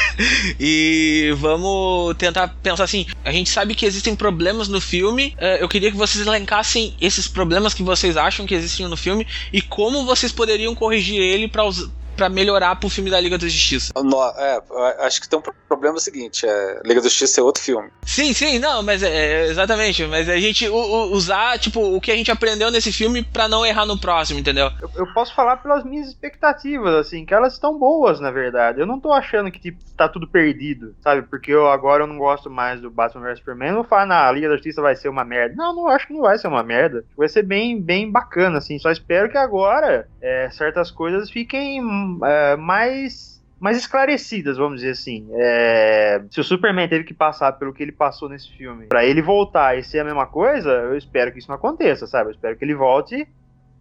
e 0.59 1.33
vamos 1.37 2.15
tentar 2.17 2.49
pensar 2.63 2.85
assim: 2.85 3.07
a 3.25 3.31
gente 3.31 3.51
sabe 3.51 3.75
que 3.75 3.87
existem 3.87 4.15
problemas 4.17 4.69
no 4.69 4.81
filme. 4.81 5.35
eh, 5.39 5.59
Eu 5.61 5.69
queria 5.69 5.91
que 5.91 5.97
vocês 5.97 6.27
elencassem 6.27 6.95
esses 7.01 7.29
problemas 7.29 7.75
que 7.75 7.83
vocês 7.83 8.17
acham 8.17 8.47
que 8.47 8.55
existem 8.55 8.87
no 8.89 8.97
filme 8.97 9.27
e 9.53 9.61
como 9.61 10.05
vocês 10.05 10.33
poderiam 10.33 10.75
corrigir 10.75 11.21
ele 11.21 11.49
para 11.49 11.65
para 12.17 12.29
melhorar 12.29 12.77
pro 12.77 12.89
filme 12.89 13.11
da 13.11 13.21
Liga 13.21 13.39
da 13.39 13.47
Justiça. 13.47 13.93
No, 13.97 14.23
é, 14.37 14.63
acho 15.01 15.21
que 15.21 15.29
tem 15.29 15.39
um 15.39 15.43
problema 15.69 15.99
seguinte, 15.99 16.47
é, 16.47 16.81
Liga 16.85 17.01
da 17.01 17.09
Justiça 17.09 17.41
é 17.41 17.45
outro 17.45 17.63
filme. 17.63 17.91
Sim, 18.05 18.33
sim, 18.33 18.59
não, 18.59 18.83
mas 18.83 19.03
é, 19.03 19.09
é 19.09 19.47
exatamente, 19.49 20.05
mas 20.07 20.29
a 20.29 20.39
gente 20.39 20.69
usar, 20.69 21.59
tipo, 21.59 21.81
o 21.81 22.01
que 22.01 22.11
a 22.11 22.17
gente 22.17 22.31
aprendeu 22.31 22.71
nesse 22.71 22.93
filme 22.93 23.23
para 23.23 23.49
não 23.49 23.65
errar 23.65 23.87
no 23.87 23.99
próximo, 23.99 24.41
entendeu? 24.41 24.71
Eu, 24.81 24.91
eu, 24.97 25.13
posso 25.13 25.35
falar 25.35 25.59
pelas 25.59 25.85
minhas 25.85 26.09
expectativas, 26.09 26.95
assim, 26.95 27.25
que 27.25 27.35
elas 27.35 27.55
estão 27.55 27.79
boas, 27.79 28.21
na 28.21 28.31
verdade. 28.31 28.81
Eu 28.81 28.87
não 28.87 28.99
tô 28.99 29.13
achando 29.13 29.51
que, 29.51 29.61
tipo, 29.61 29.79
tá 29.97 30.09
tudo 30.09 30.27
perdido, 30.27 30.95
sabe? 31.01 31.23
Porque 31.23 31.53
eu 31.53 31.69
agora 31.69 32.05
eu 32.05 32.07
não 32.07 32.19
gosto 32.19 32.51
mais 32.51 32.81
do 32.81 32.91
Batman 32.91 33.27
vs 33.27 33.39
Superman, 33.39 33.69
eu 33.71 33.77
não 33.77 33.85
falo, 33.85 34.07
na 34.07 34.31
Liga 34.33 34.49
da 34.49 34.55
Justiça 34.55 34.81
vai 34.81 34.95
ser 34.95 35.09
uma 35.09 35.25
merda. 35.25 35.55
Não, 35.57 35.75
não 35.75 35.89
acho 35.89 36.07
que 36.07 36.13
não 36.13 36.23
vai 36.23 36.39
ser 36.39 36.49
uma 36.49 36.63
merda. 36.63 37.05
Vai 37.17 37.29
ser 37.29 37.43
bem, 37.43 37.81
bem 37.81 38.11
bacana, 38.11 38.59
assim, 38.59 38.79
só 38.79 38.91
espero 38.91 39.31
que 39.31 39.39
agora 39.39 40.09
é, 40.27 40.51
certas 40.51 40.91
coisas 40.91 41.31
fiquem 41.31 41.81
é, 42.25 42.57
mais 42.57 43.37
mais 43.59 43.79
esclarecidas, 43.79 44.59
vamos 44.59 44.81
dizer 44.81 44.91
assim. 44.91 45.27
É, 45.33 46.23
se 46.31 46.41
o 46.41 46.45
Superman 46.45 46.89
teve 46.89 47.05
que 47.05 47.15
passar 47.15 47.53
pelo 47.53 47.73
que 47.73 47.83
ele 47.83 47.93
passou 47.93 48.29
nesse 48.29 48.53
filme, 48.55 48.87
para 48.87 49.05
ele 49.05 49.23
voltar 49.23 49.79
e 49.79 49.83
ser 49.83 50.01
a 50.01 50.05
mesma 50.05 50.27
coisa, 50.27 50.71
eu 50.71 50.97
espero 50.97 51.33
que 51.33 51.39
isso 51.39 51.49
não 51.49 51.55
aconteça, 51.55 52.07
sabe? 52.07 52.29
Eu 52.29 52.35
espero 52.35 52.57
que 52.57 52.65
ele 52.65 52.75
volte 52.75 53.27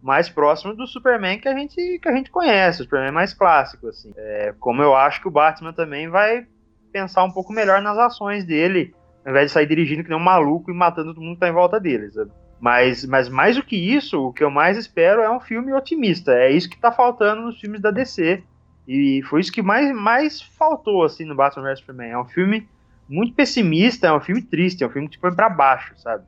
mais 0.01 0.29
próximo 0.29 0.73
do 0.73 0.87
Superman 0.87 1.39
que 1.39 1.49
a 1.49 1.57
gente 1.57 1.99
que 1.99 2.07
a 2.07 2.13
gente 2.13 2.29
conhece, 2.29 2.81
o 2.81 2.83
Superman 2.83 3.11
mais 3.11 3.33
clássico, 3.33 3.87
assim. 3.87 4.13
É, 4.15 4.53
como 4.59 4.81
eu 4.81 4.95
acho 4.95 5.21
que 5.21 5.27
o 5.27 5.31
Batman 5.31 5.73
também 5.73 6.07
vai 6.07 6.45
pensar 6.93 7.23
um 7.23 7.31
pouco 7.31 7.51
melhor 7.51 7.81
nas 7.81 7.97
ações 7.97 8.45
dele, 8.45 8.93
ao 9.25 9.31
invés 9.31 9.47
de 9.47 9.51
sair 9.51 9.65
dirigindo 9.65 10.03
que 10.03 10.09
nem 10.09 10.17
um 10.17 10.23
maluco 10.23 10.71
e 10.71 10.73
matando 10.73 11.13
todo 11.13 11.23
mundo 11.23 11.33
que 11.33 11.41
tá 11.41 11.49
em 11.49 11.53
volta 11.53 11.79
dele, 11.79 12.11
sabe? 12.11 12.31
Mas, 12.59 13.05
mas 13.05 13.29
mais 13.29 13.55
do 13.55 13.63
que 13.63 13.75
isso, 13.75 14.27
o 14.27 14.33
que 14.33 14.43
eu 14.43 14.49
mais 14.49 14.77
espero 14.77 15.21
é 15.21 15.29
um 15.29 15.39
filme 15.39 15.73
otimista. 15.73 16.31
É 16.33 16.51
isso 16.51 16.69
que 16.69 16.77
tá 16.77 16.91
faltando 16.91 17.41
nos 17.41 17.59
filmes 17.59 17.81
da 17.81 17.91
DC. 17.91 18.43
E 18.87 19.21
foi 19.23 19.41
isso 19.41 19.51
que 19.51 19.61
mais, 19.61 19.93
mais 19.93 20.41
faltou, 20.41 21.03
assim, 21.03 21.25
no 21.25 21.35
Batman 21.35 21.63
vs 21.63 21.79
Superman. 21.79 22.11
É 22.11 22.17
um 22.17 22.25
filme 22.25 22.67
muito 23.09 23.33
pessimista, 23.33 24.07
é 24.07 24.13
um 24.13 24.21
filme 24.21 24.41
triste, 24.41 24.83
é 24.83 24.87
um 24.87 24.89
filme 24.89 25.07
que 25.07 25.17
te 25.17 25.19
põe 25.19 25.33
pra 25.33 25.49
baixo, 25.49 25.93
sabe? 25.97 26.23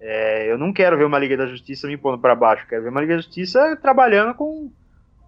É, 0.00 0.50
eu 0.50 0.58
não 0.58 0.72
quero 0.72 0.96
ver 0.96 1.04
uma 1.04 1.18
Liga 1.18 1.36
da 1.36 1.46
Justiça 1.46 1.86
me 1.86 1.96
pondo 1.96 2.18
para 2.18 2.34
baixo, 2.34 2.66
quero 2.68 2.82
ver 2.82 2.90
uma 2.90 3.00
Liga 3.00 3.14
da 3.14 3.22
Justiça 3.22 3.76
trabalhando 3.80 4.34
com, 4.34 4.70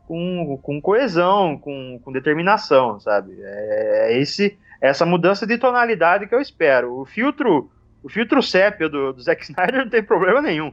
com, 0.07 0.59
com 0.63 0.81
coesão, 0.81 1.59
com, 1.59 1.99
com 2.03 2.13
determinação, 2.13 3.01
sabe? 3.01 3.35
É, 3.41 4.13
é 4.13 4.19
esse 4.21 4.59
essa 4.81 5.05
mudança 5.05 5.47
de 5.47 5.59
tonalidade 5.59 6.27
que 6.27 6.35
eu 6.35 6.41
espero. 6.41 7.01
O 7.01 7.05
filtro 7.05 7.71
o 8.03 8.09
filtro 8.09 8.43
sépia 8.43 8.89
do, 8.89 9.13
do 9.13 9.23
Zack 9.23 9.43
Snyder 9.43 9.83
não 9.85 9.91
tem 9.91 10.03
problema 10.03 10.41
nenhum. 10.41 10.73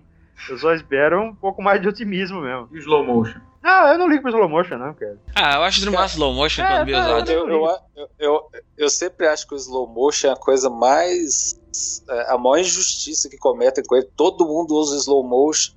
Eu 0.50 0.58
só 0.58 0.74
espero 0.74 1.22
um 1.22 1.36
pouco 1.36 1.62
mais 1.62 1.82
de 1.82 1.88
otimismo 1.88 2.42
mesmo. 2.42 2.70
E 2.72 2.78
slow 2.80 3.06
motion? 3.06 3.40
Ah, 3.64 3.94
eu 3.94 3.98
não 3.98 4.08
ligo 4.08 4.22
pro 4.22 4.30
slow 4.30 4.48
motion, 4.48 4.78
não, 4.78 4.94
cara. 4.94 5.18
Ah, 5.34 5.56
eu 5.56 5.64
acho 5.64 5.82
que 5.82 5.90
massa 5.90 6.16
slow 6.16 6.34
motion 6.34 6.62
é, 6.62 6.68
quando 6.68 6.86
bem 6.86 6.96
usado. 6.96 7.32
Eu, 7.32 7.50
eu, 7.50 7.78
eu, 7.96 8.10
eu, 8.20 8.52
eu 8.78 8.90
sempre 8.90 9.26
acho 9.28 9.48
que 9.48 9.56
o 9.56 9.58
slow 9.58 9.88
motion 9.88 10.28
é 10.28 10.32
a 10.34 10.36
coisa 10.36 10.70
mais. 10.70 11.60
É, 12.08 12.34
a 12.34 12.38
maior 12.38 12.60
injustiça 12.60 13.28
que 13.28 13.38
cometem 13.38 13.84
com 13.84 13.96
ele. 13.96 14.08
Todo 14.16 14.46
mundo 14.46 14.76
usa 14.76 14.98
slow 14.98 15.24
motion, 15.24 15.74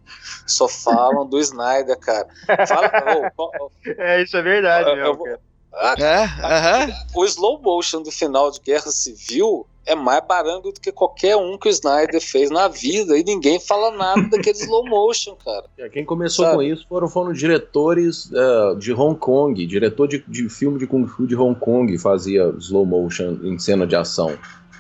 só 0.47 0.69
falam 0.69 1.27
do 1.27 1.39
Snyder, 1.39 1.99
cara. 1.99 2.29
Fala, 2.67 3.33
oh, 3.39 3.51
oh, 3.59 3.71
é, 3.85 4.23
isso 4.23 4.37
é 4.37 4.43
verdade, 4.43 4.91
eu, 4.91 4.97
mesmo, 4.97 5.27
eu, 5.27 5.39
ah, 5.73 5.95
é, 5.99 6.25
uh 6.25 6.89
-huh. 6.89 6.95
O 7.15 7.25
slow 7.25 7.61
motion 7.63 8.03
do 8.03 8.11
final 8.11 8.51
de 8.51 8.61
Guerra 8.61 8.91
Civil 8.91 9.67
é 9.89 9.95
mais 9.95 10.25
barango 10.27 10.71
do 10.71 10.81
que 10.81 10.93
qualquer 10.93 11.35
um 11.37 11.57
que 11.57 11.69
o 11.69 11.71
Snyder 11.71 12.21
fez 12.21 12.51
na 12.51 12.69
vida 12.69 13.19
e 13.19 13.25
ninguém 13.25 13.59
fala 13.59 13.91
nada 13.91 14.23
daquele 14.29 14.59
slow 14.59 14.87
motion, 14.87 15.35
cara. 15.35 15.65
É, 15.79 15.89
quem 15.89 16.05
começou 16.05 16.45
Sabe? 16.45 16.57
com 16.57 16.63
isso 16.63 16.87
foram, 16.87 17.09
foram 17.09 17.33
diretores 17.33 18.31
uh, 18.31 18.77
de 18.77 18.93
Hong 18.93 19.19
Kong, 19.19 19.67
diretor 19.67 20.07
de, 20.07 20.23
de 20.29 20.49
filme 20.51 20.79
de 20.79 20.87
Kung 20.87 21.07
Fu 21.07 21.27
de 21.27 21.35
Hong 21.35 21.59
Kong 21.59 21.97
fazia 21.99 22.55
slow 22.59 22.85
motion 22.85 23.39
em 23.43 23.59
cena 23.59 23.87
de 23.87 23.97
ação. 23.97 24.39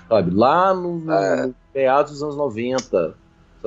Sabe? 0.08 0.34
Lá 0.34 0.74
no, 0.74 1.10
é. 1.10 1.46
no 1.46 1.54
meados 1.74 2.12
dos 2.12 2.22
anos 2.22 2.36
90 2.36 3.14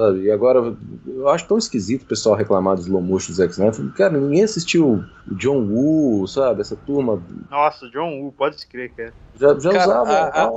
sabe? 0.01 0.23
E 0.23 0.31
agora, 0.31 0.75
eu 1.05 1.29
acho 1.29 1.47
tão 1.47 1.57
esquisito 1.57 2.03
o 2.03 2.07
pessoal 2.07 2.35
reclamar 2.35 2.75
do 2.75 2.81
slow 2.81 3.01
motion 3.01 3.31
do 3.31 3.35
Zack 3.35 3.51
Snyder. 3.51 3.93
Cara, 3.93 4.17
ninguém 4.17 4.43
assistiu 4.43 5.03
o 5.29 5.35
John 5.35 5.67
Woo, 5.67 6.27
sabe? 6.27 6.61
Essa 6.61 6.75
turma. 6.75 7.21
Nossa, 7.49 7.87
John 7.89 8.19
Woo, 8.19 8.31
pode 8.31 8.65
crer, 8.65 8.91
cara. 8.93 9.13
Já, 9.35 9.59
já 9.59 9.71
cara, 9.71 9.85
usava. 9.85 10.11
A, 10.11 10.47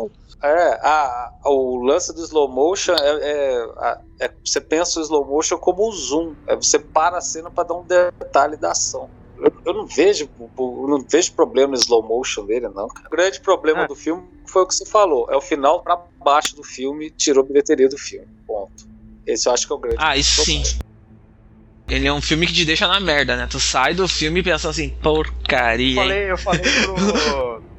a, 0.42 0.49
é, 0.49 0.80
a, 0.82 1.32
o 1.45 1.84
lance 1.84 2.14
do 2.14 2.22
slow 2.22 2.49
motion 2.49 2.95
é, 2.95 3.18
é, 3.22 3.99
é, 4.20 4.30
Você 4.45 4.61
pensa 4.61 5.01
o 5.01 5.03
slow 5.03 5.26
motion 5.26 5.59
como 5.59 5.86
o 5.86 5.92
zoom. 5.92 6.34
É 6.47 6.57
você 6.57 6.78
para 6.78 7.18
a 7.18 7.20
cena 7.20 7.51
para 7.51 7.64
dar 7.64 7.74
um 7.74 7.84
detalhe 7.84 8.57
da 8.57 8.70
ação. 8.70 9.11
Eu, 9.36 9.53
eu, 9.66 9.74
não 9.74 9.86
vejo 9.86 10.28
eu 10.38 10.86
não 10.88 11.05
vejo 11.07 11.34
problema 11.34 11.72
no 11.72 11.78
slow 11.78 12.03
motion 12.03 12.47
dele, 12.47 12.68
não. 12.68 12.86
O 12.86 13.11
grande 13.11 13.40
problema 13.40 13.82
ah. 13.82 13.86
do 13.86 13.95
filme 13.95 14.22
foi 14.47 14.62
o 14.62 14.66
que 14.66 14.74
você 14.74 14.86
falou. 14.86 15.28
É 15.30 15.36
o 15.36 15.40
final 15.40 15.82
para 15.82 16.01
baixo 16.22 16.57
do 16.57 16.62
filme, 16.62 17.11
tirou 17.11 17.45
a 17.45 17.47
bilheteria 17.47 17.88
do 17.88 17.99
filme. 17.99 18.28
Ponto. 18.47 18.93
Esse 19.27 19.49
eu 19.49 19.53
acho 19.53 19.66
que 19.66 19.72
é 19.72 19.77
o 19.77 19.79
grande. 19.79 19.97
Ah, 19.99 20.16
isso 20.16 20.45
sim. 20.45 20.62
Ele 21.89 22.07
é 22.07 22.12
um 22.12 22.20
filme 22.20 22.47
que 22.47 22.53
te 22.53 22.64
deixa 22.64 22.89
na 22.89 22.99
merda, 22.99 23.37
né? 23.37 23.47
Tu 23.49 23.61
sai 23.61 23.95
do 23.95 24.09
filme 24.09 24.43
pensando 24.43 24.70
assim, 24.70 24.89
porcaria. 24.89 26.01
Eu 26.01 26.03
falei, 26.03 26.31
eu 26.31 26.39
falei 26.39 26.62
pro. 26.62 27.64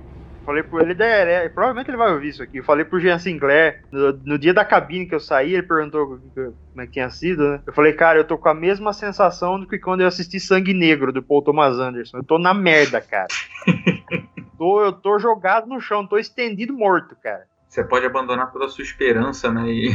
falei 0.46 0.64
pro 0.64 0.80
ele, 0.80 0.96
é, 1.02 1.50
provavelmente 1.50 1.89
ele 1.89 1.98
vai 1.98 2.14
ouvir 2.14 2.30
isso 2.30 2.43
aqui. 2.43 2.58
Eu 2.58 2.64
falei 2.64 2.86
pro 2.86 3.00
Jean 3.00 3.18
Sinclair, 3.18 3.82
no, 3.91 4.14
no, 4.24 4.38
dia 4.38 4.54
da 4.54 4.64
cabine 4.64 5.08
que 5.08 5.16
eu 5.16 5.20
saí, 5.20 5.54
ele 5.54 5.64
perguntou 5.64 6.20
como 6.36 6.82
é 6.82 6.86
que 6.86 6.93
tinha 6.93 7.10
sido, 7.10 7.50
né? 7.50 7.62
Eu 7.66 7.74
falei, 7.74 7.93
cara, 7.93 8.20
eu 8.20 8.24
tô 8.24 8.38
com 8.38 8.50
a 8.50 8.54
mesma 8.54 8.93
sensação 8.93 9.60
do 9.60 9.68
que 9.68 9.80
quando 9.80 10.02
eu 10.02 10.08
assisti 10.08 10.39
Sangue 10.39 10.74
Negro 10.74 11.12
do 11.12 11.24
Paul 11.24 11.41
Thomas 11.41 11.80
Anderson. 11.80 12.18
Eu 12.18 12.24
tô 12.24 12.38
na 12.38 12.54
merda, 12.54 13.02
cara. 13.02 13.28
tô, 14.56 14.86
eu 14.86 14.93
tô 14.93 15.18
jogado 15.18 15.68
no 15.68 15.82
chão, 15.82 16.06
tô 16.06 16.18
estendido 16.18 16.74
morto, 16.74 17.16
cara. 17.24 17.48
Você 17.68 17.84
pode 17.84 18.06
abandonar 18.06 18.52
toda 18.52 18.66
a 18.66 18.70
sua 18.70 18.84
esperança, 18.84 19.52
né? 19.52 19.68
E... 19.68 19.91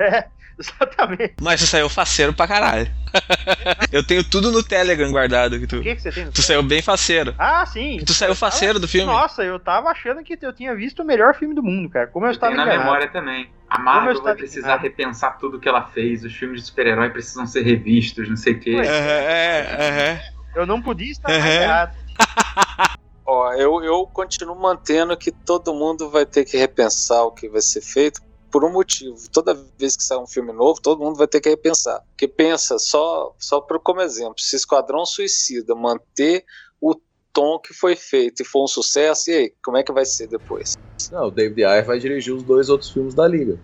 É. 0.00 0.26
Exatamente. 0.58 1.34
Mas 1.40 1.60
tu 1.60 1.66
saiu 1.66 1.88
faceiro 1.88 2.32
pra 2.32 2.46
caralho. 2.46 2.90
eu 3.92 4.04
tenho 4.04 4.22
tudo 4.24 4.50
no 4.50 4.62
Telegram 4.62 5.10
guardado. 5.10 5.58
Que 5.58 5.66
tu, 5.66 5.78
o 5.78 5.82
que, 5.82 5.94
que 5.94 6.02
você 6.02 6.12
tem? 6.12 6.30
tu 6.30 6.42
saiu 6.42 6.62
bem 6.62 6.82
faceiro. 6.82 7.34
Ah, 7.38 7.64
sim. 7.66 8.02
Tu 8.04 8.12
saiu 8.14 8.34
faceiro 8.34 8.78
do 8.78 8.88
filme. 8.88 9.06
Nossa, 9.06 9.42
eu 9.42 9.58
tava 9.58 9.90
achando 9.90 10.22
que 10.22 10.38
eu 10.40 10.52
tinha 10.52 10.74
visto 10.74 11.02
o 11.02 11.04
melhor 11.04 11.34
filme 11.34 11.54
do 11.54 11.62
mundo, 11.62 11.88
cara. 11.88 12.06
Como 12.06 12.26
eu, 12.26 12.30
eu 12.30 12.32
estava 12.32 12.54
na 12.54 12.66
memória 12.66 13.08
também. 13.08 13.50
A 13.68 13.78
Marvel 13.78 14.22
vai 14.22 14.34
precisar 14.34 14.60
enganado. 14.60 14.82
repensar 14.82 15.38
tudo 15.38 15.58
que 15.58 15.68
ela 15.68 15.86
fez. 15.86 16.24
Os 16.24 16.34
filmes 16.34 16.60
de 16.60 16.66
super-herói 16.66 17.10
precisam 17.10 17.46
ser 17.46 17.62
revistos, 17.62 18.28
não 18.28 18.36
sei 18.36 18.52
o 18.54 18.60
quê. 18.60 18.76
É, 18.76 18.86
é, 18.86 19.84
é. 19.84 20.22
Eu 20.54 20.66
não 20.66 20.82
podia 20.82 21.10
estar 21.10 21.28
mais 21.28 21.44
errado. 21.44 21.96
Ó, 23.24 23.52
eu, 23.54 23.82
eu 23.82 24.06
continuo 24.06 24.54
mantendo 24.54 25.16
que 25.16 25.30
todo 25.30 25.72
mundo 25.72 26.10
vai 26.10 26.26
ter 26.26 26.44
que 26.44 26.56
repensar 26.56 27.22
o 27.22 27.30
que 27.30 27.48
vai 27.48 27.62
ser 27.62 27.80
feito, 27.80 28.20
por 28.52 28.64
um 28.64 28.70
motivo. 28.70 29.16
Toda 29.32 29.58
vez 29.78 29.96
que 29.96 30.04
sai 30.04 30.18
um 30.18 30.26
filme 30.26 30.52
novo, 30.52 30.80
todo 30.80 31.02
mundo 31.02 31.16
vai 31.16 31.26
ter 31.26 31.40
que 31.40 31.48
repensar. 31.48 32.02
Porque 32.10 32.28
pensa, 32.28 32.78
só, 32.78 33.34
só 33.38 33.60
por, 33.62 33.80
como 33.80 34.02
exemplo, 34.02 34.34
se 34.38 34.54
Esquadrão 34.54 35.06
Suicida 35.06 35.74
manter 35.74 36.44
o 36.78 36.94
tom 37.32 37.58
que 37.58 37.72
foi 37.72 37.96
feito 37.96 38.42
e 38.42 38.44
for 38.44 38.64
um 38.64 38.68
sucesso, 38.68 39.30
e 39.30 39.34
aí, 39.34 39.54
como 39.64 39.78
é 39.78 39.82
que 39.82 39.90
vai 39.90 40.04
ser 40.04 40.28
depois? 40.28 40.74
Não, 41.10 41.28
o 41.28 41.30
David 41.30 41.64
Ayer 41.64 41.84
vai 41.84 41.98
dirigir 41.98 42.34
os 42.34 42.42
dois 42.42 42.68
outros 42.68 42.90
filmes 42.90 43.14
da 43.14 43.26
Liga. 43.26 43.58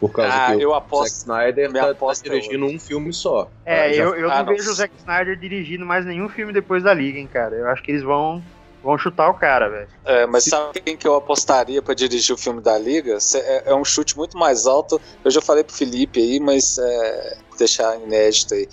Por 0.00 0.10
causa 0.10 0.34
ah, 0.34 0.56
que 0.56 0.62
eu 0.62 0.70
o 0.70 0.74
aposto, 0.74 1.12
Zack 1.12 1.20
Snyder 1.20 1.72
tá, 1.72 1.94
tá 1.94 2.12
dirigindo 2.24 2.66
um 2.66 2.80
filme 2.80 3.12
só. 3.12 3.48
É, 3.64 3.94
eu, 3.94 4.16
eu 4.16 4.28
ah, 4.32 4.38
não, 4.38 4.46
não 4.46 4.56
vejo 4.56 4.68
o 4.68 4.74
Zack 4.74 4.92
Snyder 4.98 5.38
dirigindo 5.38 5.86
mais 5.86 6.04
nenhum 6.04 6.28
filme 6.28 6.52
depois 6.52 6.82
da 6.82 6.92
Liga, 6.92 7.20
hein, 7.20 7.28
cara. 7.32 7.54
Eu 7.54 7.68
acho 7.68 7.80
que 7.84 7.92
eles 7.92 8.02
vão 8.02 8.42
Vão 8.82 8.98
chutar 8.98 9.30
o 9.30 9.34
cara, 9.34 9.68
velho. 9.68 9.88
É, 10.04 10.26
mas 10.26 10.44
Se... 10.44 10.50
sabe 10.50 10.80
quem 10.80 10.96
que 10.96 11.06
eu 11.06 11.14
apostaria 11.14 11.80
para 11.80 11.94
dirigir 11.94 12.34
o 12.34 12.38
filme 12.38 12.60
da 12.60 12.76
Liga? 12.76 13.16
É, 13.34 13.70
é, 13.70 13.74
um 13.74 13.84
chute 13.84 14.16
muito 14.16 14.36
mais 14.36 14.66
alto. 14.66 15.00
Eu 15.24 15.30
já 15.30 15.40
falei 15.40 15.62
pro 15.62 15.74
Felipe 15.74 16.20
aí, 16.20 16.40
mas 16.40 16.78
é, 16.78 17.38
deixar 17.56 17.96
inédito 18.00 18.54
aí. 18.54 18.68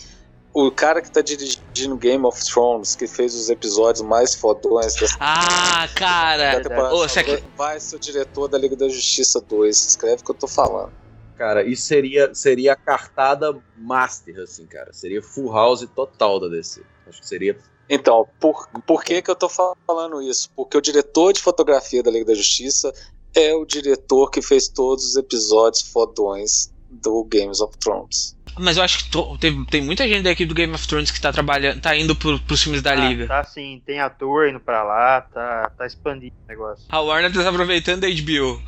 O 0.52 0.72
cara 0.72 1.00
que 1.00 1.12
tá 1.12 1.22
dirigindo 1.22 1.96
Game 1.96 2.26
of 2.26 2.44
Thrones, 2.44 2.96
que 2.96 3.08
fez 3.08 3.36
os 3.36 3.52
episódios 3.52 4.02
mais 4.02 4.34
fodões 4.34 4.96
dessa 4.96 5.16
Ah, 5.20 5.88
cara! 5.96 6.60
Ô, 6.92 7.04
aqui... 7.04 7.44
Vai 7.56 7.80
ser 7.80 7.98
o 7.98 8.00
diretor 8.00 8.48
da 8.48 8.58
Liga 8.58 8.76
da 8.76 8.90
Justiça 8.90 9.40
2. 9.40 9.78
Escreve 9.78 10.22
o 10.24 10.26
que 10.26 10.32
eu 10.32 10.36
tô 10.36 10.48
falando. 10.48 10.92
Cara, 11.38 11.64
isso 11.64 11.84
seria, 11.84 12.34
seria 12.34 12.74
a 12.74 12.76
cartada 12.76 13.56
master, 13.78 14.40
assim, 14.40 14.66
cara. 14.66 14.92
Seria 14.92 15.22
full 15.22 15.54
house 15.54 15.88
total 15.96 16.40
da 16.40 16.48
DC. 16.48 16.82
Acho 17.08 17.22
que 17.22 17.28
seria 17.28 17.58
então, 17.90 18.28
por, 18.40 18.68
por 18.86 19.04
que, 19.04 19.22
que 19.22 19.32
eu 19.32 19.36
tô 19.36 19.50
falando 19.50 20.22
isso? 20.22 20.50
Porque 20.56 20.78
o 20.78 20.82
diretor 20.82 21.34
de 21.34 21.42
fotografia 21.42 22.04
da 22.04 22.12
Liga 22.12 22.26
da 22.26 22.36
Justiça 22.36 22.94
é 23.36 23.54
o 23.54 23.66
diretor 23.66 24.30
que 24.30 24.42
fez 24.42 24.68
todos 24.68 25.06
os 25.06 25.16
episódios 25.16 25.82
fodões 25.82 26.72
do 26.90 27.24
Games 27.24 27.62
of 27.62 27.78
Thrones. 27.78 28.38
Mas 28.58 28.78
eu 28.78 28.84
acho 28.84 29.06
que 29.06 29.12
to, 29.12 29.38
tem, 29.38 29.64
tem 29.66 29.82
muita 29.82 30.08
gente 30.08 30.24
daqui 30.24 30.46
do 30.46 30.54
Game 30.54 30.74
of 30.74 30.88
Thrones 30.88 31.12
que 31.12 31.22
tá 31.22 31.32
trabalhando, 31.32 31.82
tá 31.82 31.96
indo 31.96 32.16
pro, 32.16 32.40
pros 32.40 32.62
filmes 32.62 32.82
da 32.82 32.92
ah, 32.92 32.96
Liga. 32.96 33.28
Tá 33.28 33.44
sim, 33.44 33.82
tem 33.86 34.00
ator 34.00 34.50
indo 34.50 34.60
pra 34.60 34.84
lá, 34.84 35.22
tá, 35.22 35.72
tá 35.78 35.86
expandindo 35.86 36.36
o 36.44 36.48
negócio. 36.48 36.86
A 36.90 37.00
Warner 37.00 37.32
tá 37.32 37.48
aproveitando 37.48 38.04
a 38.04 38.08
HBO. 38.08 38.62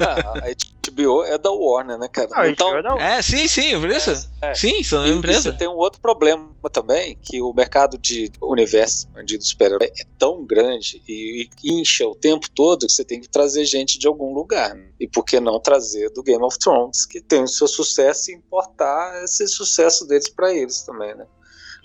Ah, 0.00 0.38
a 0.38 0.50
HBO 0.50 0.77
é 1.26 1.38
da 1.38 1.50
Warner, 1.50 1.98
né, 1.98 2.08
cara? 2.08 2.28
Ah, 2.32 2.48
então, 2.48 2.68
HBO 2.70 2.78
é 2.78 2.82
da 2.82 2.94
É, 3.16 3.22
sim, 3.22 3.46
sim, 3.48 3.80
por 3.80 3.88
isso. 3.90 4.10
É. 4.42 4.54
Sim, 4.54 4.82
são 4.82 5.06
E- 5.06 5.10
e 5.10 5.12
empresa. 5.14 5.42
você 5.42 5.52
tem 5.52 5.68
um 5.68 5.76
outro 5.76 6.00
problema 6.00 6.50
também, 6.72 7.16
que 7.22 7.40
o 7.40 7.52
mercado 7.52 7.98
de 7.98 8.30
universo 8.42 9.06
de 9.24 9.40
super-herói 9.40 9.86
é 9.86 10.04
tão 10.18 10.44
grande 10.44 11.02
e, 11.08 11.48
e 11.64 11.80
incha 11.80 12.06
o 12.06 12.14
tempo 12.14 12.46
todo 12.54 12.86
que 12.86 12.92
você 12.92 13.04
tem 13.04 13.20
que 13.20 13.28
trazer 13.28 13.64
gente 13.64 13.98
de 13.98 14.06
algum 14.06 14.32
lugar. 14.34 14.74
né? 14.74 14.88
E 15.00 15.06
por 15.08 15.24
que 15.24 15.38
não 15.40 15.60
trazer 15.60 16.10
do 16.10 16.22
Game 16.22 16.42
of 16.44 16.58
Thrones, 16.58 17.06
que 17.06 17.20
tem 17.20 17.42
o 17.42 17.48
seu 17.48 17.68
sucesso 17.68 18.30
e 18.30 18.34
importar 18.34 19.22
esse 19.24 19.46
sucesso 19.48 20.06
deles 20.06 20.28
pra 20.28 20.52
eles 20.52 20.82
também, 20.84 21.14
né? 21.14 21.26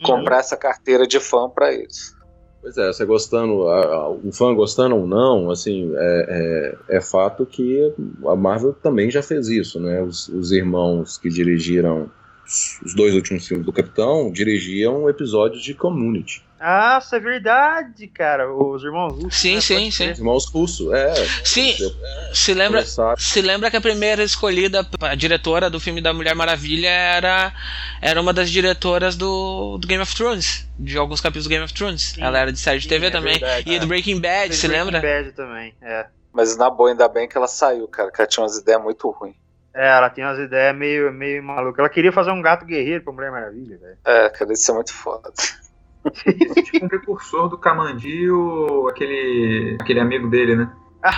Comprar 0.03 0.39
essa 0.39 0.57
carteira 0.57 1.05
de 1.07 1.19
fã 1.19 1.49
pra 1.49 1.71
eles. 1.71 2.13
Pois 2.63 2.77
é, 2.77 2.87
você 2.87 3.05
gostando, 3.05 3.67
a- 3.67 3.83
a- 3.85 4.09
o 4.09 4.31
fã 4.31 4.55
gostando 4.55 4.95
ou 4.95 5.05
não, 5.05 5.51
assim, 5.51 5.91
é, 5.95 6.75
é, 6.89 6.95
é 6.97 7.01
fato 7.01 7.45
que 7.45 7.91
a 8.25 8.35
Marvel 8.37 8.71
também 8.71 9.11
já 9.11 9.21
fez 9.21 9.49
isso, 9.49 9.81
né? 9.81 10.01
Os, 10.01 10.29
os 10.29 10.53
irmãos 10.53 11.17
que 11.17 11.27
dirigiram 11.29 12.09
os- 12.45 12.93
dois 12.95 13.13
últimos 13.15 13.45
filmes 13.45 13.65
do 13.65 13.73
Capitão 13.73 14.31
dirigiam 14.31 15.09
episódios 15.09 15.61
de 15.61 15.73
Community. 15.73 16.41
Nossa, 16.63 17.17
é 17.17 17.19
verdade, 17.19 18.07
cara. 18.07 18.49
Os 18.53 18.81
irmãos 18.83 19.11
russos. 19.13 19.35
Sim, 19.35 19.55
né? 19.55 19.61
sim, 19.61 19.91
sim. 19.91 20.11
Os 20.11 20.17
irmãos 20.19 20.45
Russo, 20.49 20.95
é. 20.95 21.13
Sim, 21.43 21.75
se 22.33 22.53
lembra, 22.53 22.79
começar- 22.79 23.15
se 23.19 23.41
lembra 23.41 23.69
que 23.69 23.75
a 23.75 23.81
primeira 23.81 24.23
escolhida, 24.23 24.87
a 25.01 25.13
diretora 25.15 25.69
do 25.69 25.79
filme 25.79 25.99
da 25.99 26.13
Mulher 26.13 26.33
Maravilha 26.35 26.87
era, 26.89 27.53
era 28.01 28.21
uma 28.21 28.31
das 28.31 28.49
diretoras 28.49 29.17
do, 29.17 29.77
do 29.77 29.85
Game 29.87 30.01
of 30.01 30.15
Thrones, 30.15 30.65
de 30.79 30.97
alguns 30.97 31.19
capítulos 31.19 31.45
do 31.47 31.49
Game 31.49 31.65
of 31.65 31.73
Thrones. 31.73 32.13
Sim, 32.15 32.23
Ela 32.23 32.39
era 32.39 32.51
de 32.51 32.59
série 32.59 32.79
de 32.79 32.87
TV 32.87 33.07
é 33.07 33.11
também. 33.11 33.39
verdade, 33.39 33.69
e 33.69 33.75
é. 33.75 33.79
do 33.79 33.87
Breaking 33.87 34.21
Bad, 34.21 34.55
se 34.55 34.65
Breaking 34.67 34.85
lembra? 34.91 35.01
Bad 35.01 35.31
também, 35.33 35.75
é. 35.81 36.05
Mas 36.31 36.55
na 36.55 36.69
boa, 36.69 36.89
ainda 36.89 37.07
bem 37.09 37.27
que 37.27 37.37
ela 37.37 37.47
saiu, 37.47 37.87
cara, 37.89 38.09
que 38.09 38.21
ela 38.21 38.27
tinha 38.27 38.41
umas 38.43 38.57
ideias 38.57 38.81
muito 38.81 39.09
ruins. 39.11 39.35
É, 39.75 39.87
ela 39.97 40.09
tinha 40.09 40.27
umas 40.27 40.39
ideias 40.39 40.75
meio, 40.75 41.11
meio 41.11 41.43
malucas. 41.43 41.79
Ela 41.79 41.89
queria 41.89 42.11
fazer 42.11 42.31
um 42.31 42.41
gato 42.41 42.63
guerreiro 42.65 43.03
pra 43.03 43.11
Mulher 43.11 43.31
Maravilha, 43.31 43.77
velho. 43.77 43.97
É, 44.05 44.29
cara, 44.29 44.53
isso 44.53 44.71
é 44.71 44.73
muito 44.75 44.93
foda. 44.93 45.31
Tipo 46.11 46.85
um 46.85 46.87
precursor 46.87 47.49
do 47.49 47.57
Kamandi, 47.57 48.29
o, 48.29 48.87
aquele, 48.89 49.77
aquele 49.79 49.99
amigo 49.99 50.29
dele, 50.29 50.55
né? 50.55 50.71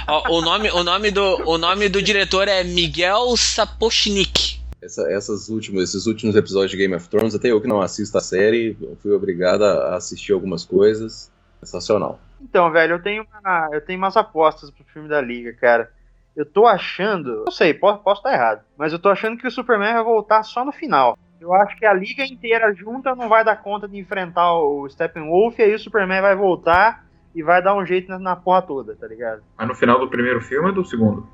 Ó, 0.07 0.37
o, 0.37 0.41
nome, 0.41 0.69
o, 0.71 0.83
nome 0.83 1.11
do, 1.11 1.21
o 1.47 1.57
nome 1.57 1.87
do 1.89 2.01
diretor 2.01 2.47
é 2.47 2.63
Miguel 2.63 3.35
Sapochnik. 3.37 4.59
Essa- 4.81 5.09
essas 5.11 5.49
últimas, 5.49 5.83
esses 5.89 6.05
últimos 6.07 6.35
episódios 6.35 6.71
de 6.71 6.77
Game 6.77 6.95
of 6.95 7.07
Thrones, 7.09 7.35
até 7.35 7.49
eu 7.51 7.61
que 7.61 7.67
não 7.67 7.81
assisto 7.81 8.17
a 8.17 8.21
série, 8.21 8.77
fui 9.01 9.11
obrigado 9.11 9.63
a 9.63 9.95
assistir 9.95 10.33
algumas 10.33 10.63
coisas. 10.65 11.31
Sensacional. 11.61 12.19
Então, 12.41 12.69
velho, 12.71 12.93
eu 12.95 13.01
tenho, 13.01 13.25
uma, 13.41 13.69
eu 13.71 13.81
tenho 13.81 13.97
umas 13.97 14.15
apostas 14.15 14.69
pro 14.69 14.83
filme 14.93 15.07
da 15.09 15.19
Liga, 15.19 15.51
cara. 15.53 15.89
Eu 16.35 16.45
tô 16.45 16.67
achando. 16.67 17.43
Não 17.45 17.51
sei, 17.51 17.73
posso, 17.73 18.03
posso 18.03 18.19
estar 18.19 18.33
errado. 18.33 18.61
Mas 18.77 18.91
eu 18.93 18.99
tô 18.99 19.09
achando 19.09 19.37
que 19.37 19.47
o 19.47 19.51
Superman 19.51 19.93
vai 19.93 20.03
voltar 20.03 20.43
só 20.43 20.63
no 20.65 20.71
final. 20.71 21.17
Eu 21.45 21.53
acho 21.53 21.77
que 21.77 21.85
a 21.85 21.93
Liga 21.93 22.25
inteira 22.25 22.73
junta 22.73 23.13
não 23.13 23.29
vai 23.29 23.45
dar 23.45 23.55
conta 23.57 23.87
de 23.87 23.99
enfrentar 23.99 24.51
o 24.57 24.89
Steppenwolf, 24.89 25.59
e 25.59 25.61
aí 25.61 25.75
o 25.75 25.79
Superman 25.79 26.19
vai 26.19 26.35
voltar 26.35 27.05
e 27.35 27.43
vai 27.43 27.61
dar 27.61 27.75
um 27.75 27.85
jeito 27.85 28.09
na, 28.09 28.17
na 28.17 28.35
porra 28.35 28.63
toda, 28.63 28.95
tá 28.95 29.05
ligado? 29.05 29.43
Mas 29.55 29.67
no 29.67 29.75
final 29.75 29.99
do 29.99 30.09
primeiro 30.09 30.41
filme 30.41 30.69
ou 30.69 30.73
do 30.73 30.83
segundo? 30.83 31.29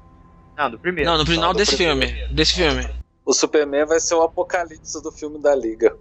Não, 0.58 0.70
do 0.70 0.78
primeiro. 0.78 1.10
Não, 1.10 1.18
no 1.18 1.26
final 1.26 1.54
Não, 1.54 1.54
desse 1.54 1.78
primeiro. 1.78 2.06
filme. 2.06 2.34
Desse 2.34 2.56
filme. 2.56 2.90
O 3.26 3.34
Superman 3.34 3.86
vai 3.86 4.02
ser 4.02 4.16
o 4.16 4.22
apocalipse 4.22 5.02
do 5.02 5.14
filme 5.14 5.42
da 5.42 5.56
Liga. 5.56 5.96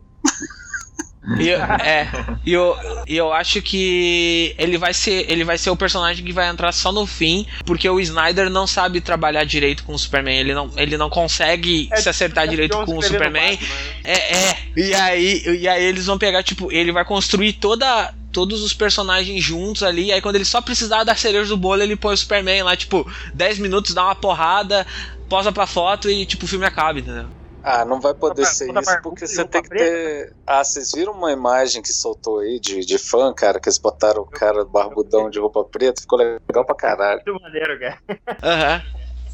E, 1.38 1.48
eu- 1.48 1.58
é, 1.60 2.08
e 2.46 2.52
eu, 2.52 2.76
e 3.06 3.16
eu 3.16 3.30
acho 3.32 3.60
que 3.60 4.54
ele 4.58 4.78
vai 4.78 4.94
ser 4.94 5.30
ele 5.30 5.44
vai 5.44 5.58
ser 5.58 5.68
o 5.70 5.76
personagem 5.76 6.24
que 6.24 6.32
vai 6.32 6.48
entrar 6.48 6.72
só 6.72 6.90
no 6.90 7.06
fim, 7.06 7.46
porque 7.66 7.88
o 7.88 8.00
Snyder 8.00 8.48
não 8.48 8.66
sabe 8.66 9.00
trabalhar 9.02 9.44
direito 9.44 9.84
com 9.84 9.92
o 9.92 9.98
Superman, 9.98 10.38
ele 10.38 10.54
não, 10.54 10.70
ele 10.76 10.96
não 10.96 11.10
consegue 11.10 11.88
É, 11.92 12.00
se 12.00 12.08
acertar 12.08 12.44
Jeff 12.44 12.50
direito 12.52 12.76
com 12.86 12.96
o 12.96 13.02
Superman. 13.02 13.50
Batman, 13.58 13.74
né? 13.74 13.94
É, 14.04 14.36
é. 14.36 14.58
E 14.76 14.94
aí, 14.94 15.42
e 15.60 15.68
aí 15.68 15.84
eles 15.84 16.06
vão 16.06 16.16
pegar, 16.16 16.42
tipo, 16.42 16.72
ele 16.72 16.90
vai 16.90 17.04
construir 17.04 17.52
toda 17.54 18.14
todos 18.32 18.62
os 18.62 18.72
personagens 18.72 19.42
juntos 19.44 19.82
ali, 19.82 20.06
e 20.06 20.12
aí 20.12 20.20
quando 20.22 20.36
ele 20.36 20.44
só 20.44 20.60
precisar 20.62 21.02
da 21.04 21.16
cereja 21.16 21.48
do 21.48 21.56
bolo, 21.56 21.82
ele 21.82 21.96
põe 21.96 22.14
o 22.14 22.16
Superman 22.16 22.62
lá, 22.62 22.76
tipo, 22.76 23.04
10 23.34 23.58
minutos, 23.58 23.92
dá 23.92 24.04
uma 24.04 24.14
porrada, 24.14 24.86
posa 25.28 25.50
pra 25.52 25.66
foto 25.66 26.08
e 26.08 26.24
tipo, 26.24 26.44
o 26.44 26.48
filme 26.48 26.64
acaba, 26.64 26.98
entendeu? 26.98 27.26
Ah, 27.62 27.84
não 27.84 28.00
vai 28.00 28.14
poder 28.14 28.42
Roupa- 28.42 28.54
ser 28.54 28.66
roupa 28.66 28.80
isso, 28.80 29.02
porque 29.02 29.26
você 29.26 29.44
tem 29.44 29.62
que 29.62 29.68
preta, 29.68 29.84
ter. 29.84 30.36
Ah, 30.46 30.64
vocês 30.64 30.90
viram 30.94 31.12
uma 31.12 31.30
imagem 31.32 31.82
que 31.82 31.92
soltou 31.92 32.38
aí 32.40 32.58
de, 32.58 32.80
de 32.84 32.98
fã, 32.98 33.32
cara, 33.34 33.60
que 33.60 33.68
eles 33.68 33.78
botaram 33.78 34.22
o 34.22 34.26
cara 34.26 34.64
barbudão 34.64 35.28
de 35.28 35.38
roupa 35.38 35.62
preta? 35.64 36.00
Ficou 36.00 36.18
legal 36.18 36.64
pra 36.64 36.74
caralho. 36.74 37.20
Muito 37.26 37.42
maneiro, 37.42 37.78
cara. 37.78 37.98
Aham. 38.42 38.82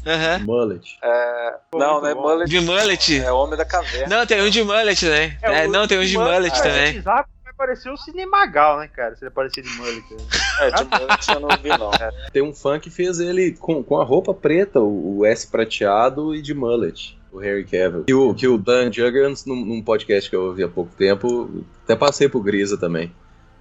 Aham. 0.05 0.39
Mullet. 0.45 0.97
É, 1.03 1.55
não, 1.73 1.99
não 2.01 2.07
é 2.07 2.15
bom. 2.15 2.21
mullet, 2.21 2.49
De 2.49 2.59
mullet? 2.61 3.19
é 3.19 3.31
homem 3.31 3.57
da 3.57 3.65
caverna. 3.65 4.17
Não, 4.19 4.25
tem 4.25 4.41
um 4.41 4.49
de 4.49 4.63
mullet 4.63 4.99
também. 5.05 5.37
É, 5.41 5.65
o- 5.67 5.71
não, 5.71 5.85
tem 5.87 5.99
um 5.99 6.05
de 6.05 6.17
mullet 6.17 6.49
Vai 6.51 6.61
também. 6.61 6.83
precisar, 6.93 7.25
Vai 7.43 7.53
parecer 7.67 7.89
o 7.89 7.97
Cinemagal, 7.97 8.77
né, 8.79 8.87
cara? 8.89 9.15
Se 9.15 9.23
ele 9.23 9.29
aparecer 9.29 9.61
de 9.63 9.69
mullet. 9.71 10.01
né? 10.11 10.17
É, 10.61 10.71
de 10.71 10.83
mullet 10.85 11.29
eu 11.33 11.39
não 11.39 11.49
vi, 11.61 11.69
não. 11.69 11.91
Tem 12.31 12.41
um 12.41 12.53
fã 12.53 12.79
que 12.79 12.89
fez 12.89 13.19
ele 13.19 13.53
com, 13.53 13.83
com 13.83 13.99
a 13.99 14.03
roupa 14.03 14.33
preta, 14.33 14.79
o, 14.79 15.19
o 15.19 15.25
S 15.25 15.45
prateado 15.47 16.33
e 16.35 16.41
de 16.41 16.53
mullet, 16.53 17.16
o 17.31 17.39
Harry 17.39 17.63
Cavill. 17.63 18.05
Que 18.05 18.13
o, 18.13 18.33
que 18.33 18.47
o 18.47 18.57
Dan 18.57 18.91
Juggins, 18.91 19.45
num, 19.45 19.65
num 19.65 19.81
podcast 19.81 20.29
que 20.29 20.35
eu 20.35 20.45
ouvi 20.45 20.63
há 20.63 20.67
pouco 20.67 20.91
tempo, 20.95 21.63
até 21.83 21.95
passei 21.95 22.29
pro 22.29 22.41
Grisa 22.41 22.77
também, 22.77 23.11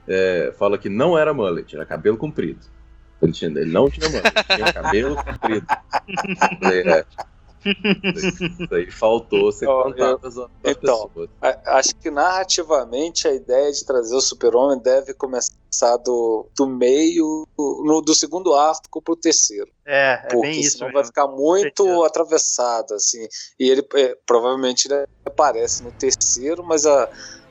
é, 0.07 0.53
fala 0.59 0.79
que 0.79 0.89
não 0.89 1.19
era 1.19 1.35
mullet, 1.35 1.75
era 1.75 1.85
cabelo 1.85 2.17
comprido. 2.17 2.61
Ele, 3.21 3.33
tinha, 3.33 3.51
ele 3.51 3.73
não 3.73 3.89
tinha 3.91 4.09
mullet, 4.09 4.33
tinha 4.55 4.73
cabelo 4.73 5.17
comprido. 5.17 5.67
É, 6.63 7.05
isso 8.17 8.75
aí 8.75 8.91
faltou 8.91 9.51
ser 9.53 9.67
Ó, 9.67 9.85
contado 9.85 10.27
às 10.27 10.37
outras 10.37 10.51
então, 10.65 11.09
pessoas. 11.09 11.31
A- 11.41 11.79
Acho 11.79 11.95
que 12.01 12.11
narrativamente 12.11 13.27
a 13.29 13.33
ideia 13.35 13.71
de 13.73 13.85
trazer 13.85 14.15
o 14.15 14.21
super-homem 14.21 14.81
deve 14.81 15.15
começar 15.15 15.97
do, 16.05 16.49
do 16.57 16.67
meio, 16.67 17.45
no, 17.59 18.01
do 18.01 18.15
segundo 18.15 18.55
arco 18.55 19.03
pro 19.03 19.17
terceiro. 19.17 19.71
É, 19.87 20.15
é 20.15 20.29
porque 20.29 20.49
bem 20.49 20.61
isso. 20.61 20.73
senão 20.79 20.87
mesmo. 20.87 20.99
vai 20.99 21.05
ficar 21.05 21.29
muito 21.29 22.05
atravessado, 22.05 22.95
assim. 22.95 23.27
E 23.59 23.71
ele 23.71 23.87
é, 23.95 24.17
provavelmente 24.27 24.87
ele 24.87 25.05
aparece 25.27 25.83
no 25.83 25.93
terceiro, 25.93 26.65
mas 26.65 26.87
a, 26.87 27.09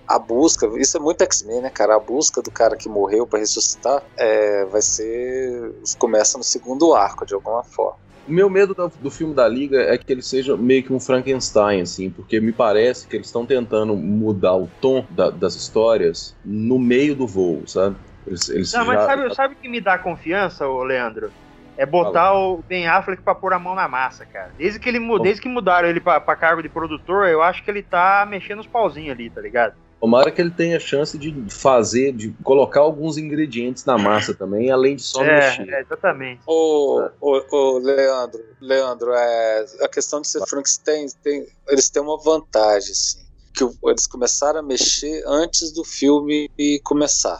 a 0.07 0.19
busca, 0.19 0.67
isso 0.79 0.97
é 0.97 0.99
muito 0.99 1.21
X-Men, 1.23 1.61
né, 1.61 1.69
cara? 1.69 1.95
A 1.95 1.99
busca 1.99 2.41
do 2.41 2.51
cara 2.51 2.75
que 2.77 2.89
morreu 2.89 3.27
pra 3.27 3.39
ressuscitar 3.39 4.03
é, 4.17 4.65
vai 4.65 4.81
ser. 4.81 5.71
começa 5.97 6.37
no 6.37 6.43
segundo 6.43 6.93
arco, 6.93 7.25
de 7.25 7.33
alguma 7.33 7.63
forma. 7.63 7.97
O 8.27 8.31
meu 8.31 8.49
medo 8.49 8.73
do, 8.73 8.87
do 8.87 9.11
filme 9.11 9.35
da 9.35 9.47
Liga 9.47 9.81
é 9.81 9.97
que 9.97 10.11
ele 10.11 10.21
seja 10.21 10.57
meio 10.57 10.83
que 10.83 10.91
um 10.91 10.99
Frankenstein, 10.99 11.81
assim, 11.81 12.09
porque 12.09 12.39
me 12.39 12.51
parece 12.51 13.07
que 13.07 13.15
eles 13.15 13.27
estão 13.27 13.45
tentando 13.45 13.95
mudar 13.95 14.55
o 14.55 14.67
tom 14.81 15.05
da- 15.11 15.29
das 15.29 15.55
histórias 15.55 16.35
no 16.43 16.79
meio 16.79 17.15
do 17.15 17.27
voo, 17.27 17.67
sabe? 17.67 17.95
Eles, 18.25 18.49
eles 18.49 18.73
Não, 18.73 18.85
mas 18.85 19.01
já- 19.01 19.05
sabe, 19.05 19.35
sabe 19.35 19.53
o 19.53 19.57
que 19.57 19.69
me 19.69 19.79
dá 19.79 19.97
confiança, 19.99 20.67
ô 20.67 20.83
Leandro? 20.83 21.31
É 21.77 21.85
botar 21.85 22.33
o 22.33 22.63
Ben 22.67 22.87
Affleck 22.87 23.21
pra 23.21 23.35
pôr 23.35 23.53
a 23.53 23.59
mão 23.59 23.75
na 23.75 23.87
massa, 23.87 24.25
cara. 24.25 24.49
Desde 24.57 24.79
que, 24.79 24.87
ele, 24.87 24.99
desde 25.19 25.41
que 25.41 25.49
mudaram 25.49 25.87
ele 25.89 25.99
pra, 25.99 26.19
pra 26.21 26.35
cargo 26.35 26.63
de 26.63 26.69
produtor, 26.69 27.27
eu 27.27 27.43
acho 27.43 27.63
que 27.63 27.69
ele 27.69 27.83
tá 27.83 28.25
mexendo 28.27 28.59
os 28.61 28.67
pauzinhos 28.67 29.11
ali, 29.11 29.29
tá 29.29 29.41
ligado? 29.41 29.73
Tomara 30.05 30.29
que 30.29 30.39
ele 30.39 30.51
tenha 30.51 30.79
chance 30.79 31.17
de 31.17 31.33
fazer, 31.49 32.13
de 32.13 32.29
colocar 32.43 32.81
alguns 32.81 33.17
ingredientes 33.17 33.85
na 33.85 33.97
massa 33.97 34.35
também, 34.35 34.69
além 34.69 34.95
de 34.95 35.01
só 35.01 35.23
mexer. 35.23 35.67
É, 35.67 35.79
é, 35.79 35.81
exatamente. 35.81 36.41
Ô, 36.45 37.09
ô, 37.19 37.43
ô, 37.49 37.79
Leandro, 37.79 38.39
Leandro, 38.61 39.11
é, 39.13 39.65
a 39.81 39.87
questão 39.87 40.21
de 40.21 40.27
ser 40.27 40.45
Frankenstein, 40.45 41.07
tem, 41.23 41.47
eles 41.67 41.89
têm 41.89 42.03
uma 42.03 42.21
vantagem, 42.21 42.91
assim, 42.91 43.17
que 43.51 43.63
eles 43.89 44.05
começaram 44.05 44.59
a 44.59 44.61
mexer 44.61 45.23
antes 45.25 45.73
do 45.73 45.83
filme 45.83 46.51
começar. 46.83 47.39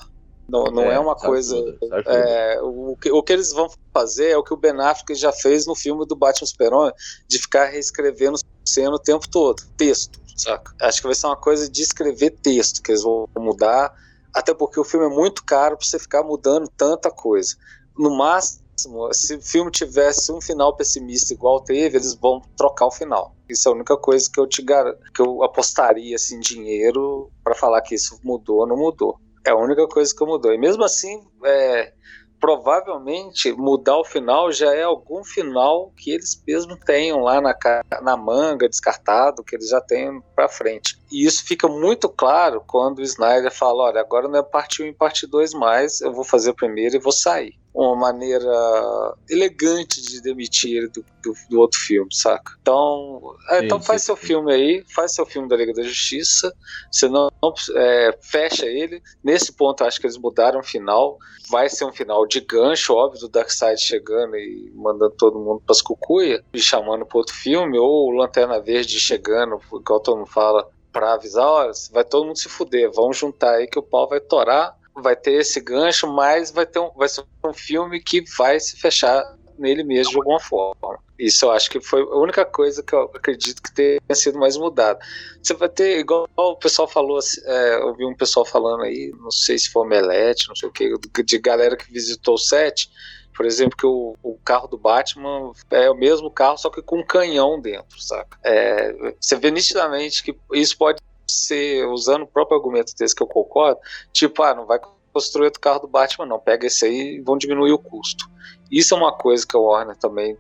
Não, 0.49 0.63
não 0.63 0.91
é, 0.91 0.97
uma 0.97 1.13
isso 1.13 1.23
coisa. 1.23 1.55
ajuda, 1.55 1.77
isso 1.83 1.93
ajuda. 1.93 2.15
É, 2.15 2.61
o, 2.63 2.97
que, 2.99 3.11
o 3.11 3.21
que 3.21 3.33
eles 3.33 3.53
vão 3.53 3.69
fazer 3.93 4.31
é 4.31 4.37
o 4.37 4.43
que 4.43 4.55
o 4.55 4.57
Ben 4.57 4.81
Affleck 4.81 5.13
já 5.13 5.31
fez 5.31 5.67
no 5.67 5.75
filme 5.75 6.03
do 6.07 6.15
Batman 6.15 6.47
Super-Homem, 6.47 6.93
de 7.27 7.37
ficar 7.37 7.65
reescrevendo 7.65 8.39
cena 8.65 8.95
o 8.95 8.99
tempo 8.99 9.29
todo, 9.29 9.61
texto, 9.77 10.19
saca? 10.35 10.73
Acho 10.81 11.01
que 11.01 11.07
vai 11.07 11.15
ser 11.15 11.27
uma 11.27 11.37
coisa 11.37 11.69
de 11.69 11.81
escrever 11.81 12.31
texto, 12.31 12.81
que 12.81 12.91
eles 12.91 13.03
vão 13.03 13.27
mudar, 13.37 13.93
até 14.33 14.53
porque 14.53 14.79
o 14.79 14.83
filme 14.83 15.05
é 15.05 15.09
muito 15.09 15.43
caro 15.43 15.77
pra 15.77 15.85
você 15.85 15.97
ficar 15.97 16.23
mudando 16.23 16.69
tanta 16.75 17.09
coisa. 17.09 17.55
No 17.97 18.15
máximo, 18.15 19.13
se 19.13 19.35
o 19.35 19.41
filme 19.41 19.71
tivesse 19.71 20.31
um 20.31 20.41
final 20.41 20.75
pessimista 20.75 21.33
igual 21.33 21.61
teve, 21.61 21.97
eles 21.97 22.13
vão 22.13 22.41
trocar 22.57 22.87
o 22.87 22.91
final. 22.91 23.33
Isso 23.49 23.69
é 23.69 23.71
a 23.71 23.75
única 23.75 23.95
coisa 23.95 24.29
que 24.31 24.39
eu 24.39 24.47
te 24.47 24.61
garanto, 24.61 24.99
que 25.13 25.21
eu 25.21 25.43
apostaria 25.43 26.15
assim 26.15 26.39
dinheiro 26.39 27.31
pra 27.43 27.55
falar 27.55 27.81
que 27.81 27.95
isso 27.95 28.19
mudou 28.23 28.59
ou 28.59 28.67
não 28.67 28.75
mudou. 28.75 29.17
É 29.45 29.51
a 29.51 29.55
única 29.55 29.87
coisa 29.87 30.13
que 30.13 30.25
mudou. 30.25 30.53
E 30.53 30.57
mesmo 30.57 30.83
assim, 30.83 31.23
é, 31.45 31.93
provavelmente 32.39 33.51
mudar 33.53 33.97
o 33.97 34.03
final 34.03 34.51
já 34.51 34.73
é 34.73 34.83
algum 34.83 35.23
final 35.23 35.91
que 35.97 36.11
eles 36.11 36.41
mesmos 36.47 36.77
tenham 36.85 37.19
lá 37.19 37.41
na, 37.41 37.55
na 38.01 38.17
manga, 38.17 38.69
descartado, 38.69 39.43
que 39.43 39.55
eles 39.55 39.69
já 39.69 39.81
têm 39.81 40.21
pra 40.35 40.47
frente. 40.47 40.99
E 41.11 41.25
isso 41.25 41.45
fica 41.45 41.67
muito 41.67 42.09
claro 42.09 42.63
quando 42.65 42.99
o 42.99 43.03
Snyder 43.03 43.51
fala: 43.51 43.83
olha, 43.83 44.01
agora 44.01 44.27
não 44.27 44.39
é 44.39 44.43
parte 44.43 44.83
1 44.83 44.87
e 44.87 44.93
parte 44.93 45.27
2 45.27 45.53
mais, 45.53 46.01
eu 46.01 46.13
vou 46.13 46.23
fazer 46.23 46.53
primeiro 46.53 46.95
e 46.95 46.99
vou 46.99 47.11
sair. 47.11 47.53
Uma 47.75 47.95
maneira 47.95 48.49
elegante 49.29 50.01
de 50.01 50.21
demitir 50.21 50.77
ele 50.77 50.87
do, 50.87 51.05
do, 51.21 51.33
do 51.49 51.59
outro 51.59 51.77
filme, 51.77 52.09
saca? 52.13 52.53
Então, 52.61 53.35
é, 53.49 53.65
então 53.65 53.81
faz 53.81 54.03
seu 54.03 54.15
filme 54.15 54.53
aí, 54.53 54.83
faz 54.95 55.13
seu 55.13 55.25
filme 55.25 55.49
da 55.49 55.57
Liga 55.57 55.73
da 55.73 55.83
Justiça, 55.83 56.53
você 56.89 57.09
não, 57.09 57.29
é, 57.75 58.17
fecha 58.21 58.65
ele. 58.65 59.01
Nesse 59.21 59.51
ponto, 59.51 59.83
acho 59.83 59.99
que 59.99 60.05
eles 60.05 60.17
mudaram 60.17 60.61
o 60.61 60.63
final. 60.63 61.17
Vai 61.49 61.69
ser 61.69 61.85
um 61.85 61.91
final 61.91 62.25
de 62.25 62.39
gancho, 62.39 62.93
óbvio, 62.93 63.19
do 63.19 63.29
Darkseid 63.29 63.79
chegando 63.79 64.35
e 64.37 64.71
mandando 64.73 65.13
todo 65.17 65.37
mundo 65.37 65.61
pras 65.65 65.81
cucuia 65.81 66.43
e 66.53 66.59
chamando 66.59 67.05
pro 67.05 67.19
outro 67.19 67.35
filme, 67.35 67.77
ou 67.77 68.07
o 68.07 68.11
Lanterna 68.11 68.59
Verde 68.59 68.99
chegando, 68.99 69.59
igual 69.73 69.99
todo 69.99 70.17
mundo 70.17 70.29
fala, 70.29 70.67
pra 70.93 71.13
avisar, 71.13 71.45
olha, 71.45 71.71
vai 71.91 72.05
todo 72.05 72.25
mundo 72.25 72.39
se 72.39 72.47
fuder, 72.47 72.89
vamos 72.89 73.17
juntar 73.17 73.55
aí 73.55 73.67
que 73.67 73.77
o 73.77 73.83
pau 73.83 74.07
vai 74.07 74.21
torar 74.21 74.75
vai 74.95 75.15
ter 75.15 75.33
esse 75.33 75.59
gancho, 75.59 76.07
mas 76.07 76.51
vai, 76.51 76.65
ter 76.65 76.79
um, 76.79 76.91
vai 76.95 77.09
ser 77.09 77.23
um 77.43 77.53
filme 77.53 78.01
que 78.01 78.23
vai 78.37 78.59
se 78.59 78.77
fechar 78.77 79.23
nele 79.57 79.83
mesmo 79.83 80.11
de 80.11 80.17
alguma 80.17 80.39
forma. 80.39 80.99
Isso 81.17 81.45
eu 81.45 81.51
acho 81.51 81.69
que 81.69 81.79
foi 81.79 82.01
a 82.01 82.17
única 82.17 82.43
coisa 82.43 82.83
que 82.83 82.93
eu 82.93 83.03
acredito 83.03 83.61
que 83.61 83.73
tenha 83.73 83.99
sido 84.13 84.37
mais 84.37 84.57
mudada. 84.57 84.99
Você 85.41 85.53
vai 85.53 85.69
ter, 85.69 85.99
igual 85.99 86.27
o 86.35 86.57
pessoal 86.57 86.87
falou, 86.87 87.19
é, 87.45 87.75
eu 87.75 87.95
vi 87.95 88.05
um 88.05 88.15
pessoal 88.15 88.45
falando 88.45 88.83
aí, 88.83 89.13
não 89.17 89.31
sei 89.31 89.57
se 89.57 89.71
foi 89.71 89.83
o 89.83 89.89
Melete, 89.89 90.49
não 90.49 90.55
sei 90.55 90.67
o 90.67 90.71
que, 90.71 91.23
de 91.23 91.37
galera 91.39 91.77
que 91.77 91.91
visitou 91.91 92.35
o 92.35 92.39
set, 92.39 92.89
por 93.35 93.45
exemplo, 93.45 93.77
que 93.77 93.85
o, 93.85 94.15
o, 94.23 94.37
carro 94.45 94.67
do 94.67 94.77
Batman 94.77 95.51
é 95.69 95.89
o 95.89 95.95
mesmo 95.95 96.31
carro, 96.31 96.57
só 96.57 96.69
que 96.69 96.81
com 96.81 96.99
um 96.99 97.05
canhão 97.05 97.59
dentro, 97.59 98.01
saca? 98.01 98.37
É, 98.43 99.13
você 99.19 99.35
vê 99.35 99.51
nitidamente 99.51 100.23
que 100.23 100.35
isso 100.53 100.77
pode 100.77 101.01
ser, 101.27 101.85
usando 101.87 102.23
o 102.23 102.27
próprio 102.27 102.57
argumento 102.57 102.93
desse 102.97 103.15
que 103.15 103.23
eu 103.23 103.27
concordo, 103.27 103.79
tipo, 104.11 104.43
ah, 104.43 104.53
não 104.53 104.65
vai 104.65 104.79
construir 105.13 105.45
outro 105.45 105.61
carro 105.61 105.79
do 105.79 105.87
Batman, 105.87 106.25
não. 106.25 106.39
Pega 106.39 106.67
esse 106.67 106.85
aí 106.85 107.15
e 107.15 107.21
vão 107.21 107.37
diminuir 107.37 107.71
o 107.71 107.79
custo. 107.79 108.29
Isso 108.71 108.93
é 108.93 108.97
uma 108.97 109.13
coisa 109.13 109.45
que 109.47 109.55
a 109.55 109.59
Warner 109.59 109.95
também 109.95 110.37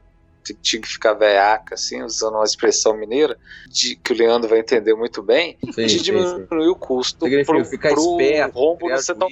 tinha 0.53 0.81
que 0.81 0.87
ficar 0.87 1.13
veiaca, 1.13 1.73
assim, 1.75 2.03
usando 2.03 2.35
uma 2.35 2.43
expressão 2.43 2.95
mineira, 2.95 3.37
de, 3.67 3.95
que 3.95 4.13
o 4.13 4.15
Leandro 4.15 4.49
vai 4.49 4.59
entender 4.59 4.93
muito 4.93 5.23
bem, 5.23 5.57
sim, 5.73 5.87
de 5.87 6.01
diminuir 6.01 6.41
sim, 6.41 6.47
sim. 6.47 6.67
o 6.67 6.75
custo 6.75 7.25
pro, 7.45 7.65
ficar 7.65 7.93
pro 7.93 8.01
esperto, 8.01 8.53
rombo 8.53 8.87
do 8.87 9.01
setor, 9.01 9.29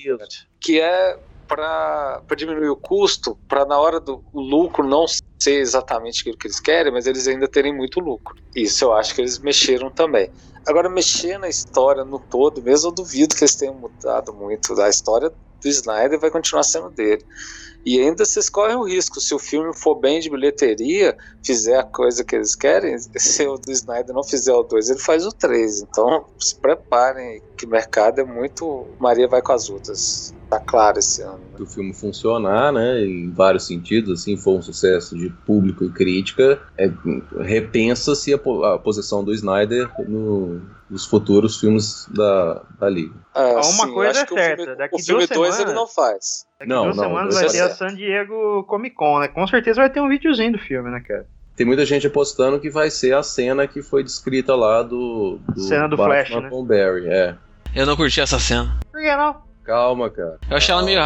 que 0.60 0.80
é 0.80 1.20
para 1.48 2.22
diminuir 2.36 2.70
o 2.70 2.76
custo, 2.76 3.38
para 3.48 3.66
na 3.66 3.78
hora 3.80 4.00
do 4.00 4.24
lucro 4.34 4.88
não 4.88 5.06
ser 5.08 5.60
exatamente 5.60 6.22
aquilo 6.22 6.38
que 6.38 6.48
eles 6.48 6.60
querem, 6.60 6.92
mas 6.92 7.06
eles 7.06 7.28
ainda 7.28 7.48
terem 7.48 7.76
muito 7.76 8.00
lucro. 8.00 8.36
Isso 8.56 8.86
eu 8.86 8.94
acho 8.94 9.14
que 9.14 9.22
eles 9.22 9.40
mexeram 9.40 9.90
também. 9.90 10.32
Agora, 10.66 10.90
mexer 10.90 11.38
na 11.38 11.50
história 11.50 12.06
no 12.06 12.20
todo, 12.20 12.62
mesmo 12.62 12.90
eu 12.90 12.94
duvido 12.94 13.36
que 13.36 13.44
eles 13.44 13.56
tenham 13.56 13.76
mudado 13.76 14.34
muito. 14.34 14.80
A 14.82 14.90
história 14.90 15.30
do 15.30 15.68
Snyder 15.68 16.20
vai 16.20 16.32
continuar 16.32 16.64
sendo 16.64 16.90
dele. 16.90 17.26
E 17.86 18.00
ainda 18.00 18.24
vocês 18.24 18.50
correm 18.50 18.78
o 18.78 18.84
risco, 18.84 19.20
se 19.20 19.36
o 19.36 19.40
filme 19.40 19.74
for 19.76 19.96
bem 19.96 20.22
de 20.22 20.30
bilheteria, 20.30 21.18
fizer 21.44 21.78
a 21.78 21.84
coisa 21.84 22.24
que 22.24 22.34
eles 22.34 22.56
querem, 22.56 22.98
se 22.98 23.46
o 23.46 23.58
do 23.58 23.70
Snyder 23.74 24.16
não 24.16 24.24
fizer 24.24 24.54
o 24.54 24.64
2, 24.64 24.90
ele 24.90 25.00
faz 25.00 25.26
o 25.26 25.34
3. 25.34 25.82
Então 25.82 26.26
se 26.40 26.56
preparem, 26.56 27.42
que 27.58 27.66
o 27.66 27.70
mercado 27.70 28.22
é 28.22 28.24
muito. 28.24 28.88
Maria 28.98 29.28
vai 29.28 29.42
com 29.42 29.52
as 29.52 29.70
outras. 29.70 30.34
Tá 30.54 30.60
claro 30.60 31.00
esse 31.00 31.20
ano. 31.24 31.40
Né? 31.40 31.58
O 31.60 31.66
filme 31.66 31.92
funcionar, 31.96 32.72
né, 32.72 33.04
em 33.04 33.32
vários 33.32 33.66
sentidos, 33.66 34.22
assim, 34.22 34.38
foi 34.38 34.54
um 34.54 34.62
sucesso 34.62 35.18
de 35.18 35.30
público 35.30 35.84
e 35.84 35.90
crítica, 35.90 36.62
é, 36.78 36.92
repensa-se 37.42 38.36
a, 38.36 38.38
a, 38.38 38.78
posição 38.78 39.24
do 39.24 39.34
Snyder 39.34 39.90
no, 40.08 40.62
nos 40.88 41.06
futuros 41.06 41.60
filmes 41.60 42.08
da, 42.12 42.62
da 42.80 42.88
Liga. 42.88 43.16
Ah, 43.34 43.54
uma 43.54 43.64
sim, 43.64 43.94
coisa 43.94 44.12
é 44.12 44.28
certa, 44.28 44.64
filme, 44.64 44.76
daqui 44.76 44.96
o 44.96 45.00
filme 45.00 45.26
2 45.26 45.60
ele 45.62 45.74
não 45.74 45.88
faz. 45.88 46.46
Daqui 46.60 46.70
não, 46.70 46.84
duas 46.84 46.98
não, 46.98 47.04
semanas 47.06 47.34
vai 47.34 47.48
ter 47.48 47.62
a 47.62 47.70
San 47.72 47.96
Diego 47.96 48.64
Comic 48.66 48.96
Con, 48.96 49.20
né? 49.22 49.28
Com 49.30 49.48
certeza 49.48 49.82
vai 49.82 49.90
ter 49.90 50.02
um 50.02 50.10
videozinho 50.10 50.52
do 50.52 50.60
filme, 50.60 50.92
né, 50.92 51.00
cara? 51.00 51.26
Tem 51.56 51.66
muita 51.66 51.84
gente 51.84 52.06
apostando 52.06 52.60
que 52.60 52.70
vai 52.70 52.92
ser 52.92 53.16
a 53.16 53.24
cena 53.24 53.68
que 53.68 53.82
foi 53.82 54.04
descrita 54.04 54.56
lá 54.56 54.84
do, 54.84 55.40
do 55.52 55.62
cena 55.62 55.88
do 55.88 55.98
Batman 55.98 56.26
Flash, 56.26 56.44
né? 56.44 56.50
com 56.50 56.64
Barry, 56.64 57.08
é. 57.08 57.36
Eu 57.76 57.88
não 57.88 57.96
curti 57.96 58.22
essa 58.22 58.38
cena. 58.38 58.80
Por 58.92 59.02
que 59.02 59.16
não? 59.16 59.53
Calma, 59.64 60.10
cara. 60.10 60.38
Eu 60.50 60.58
achei 60.58 60.74
ela 60.74 60.84
meio. 60.84 61.00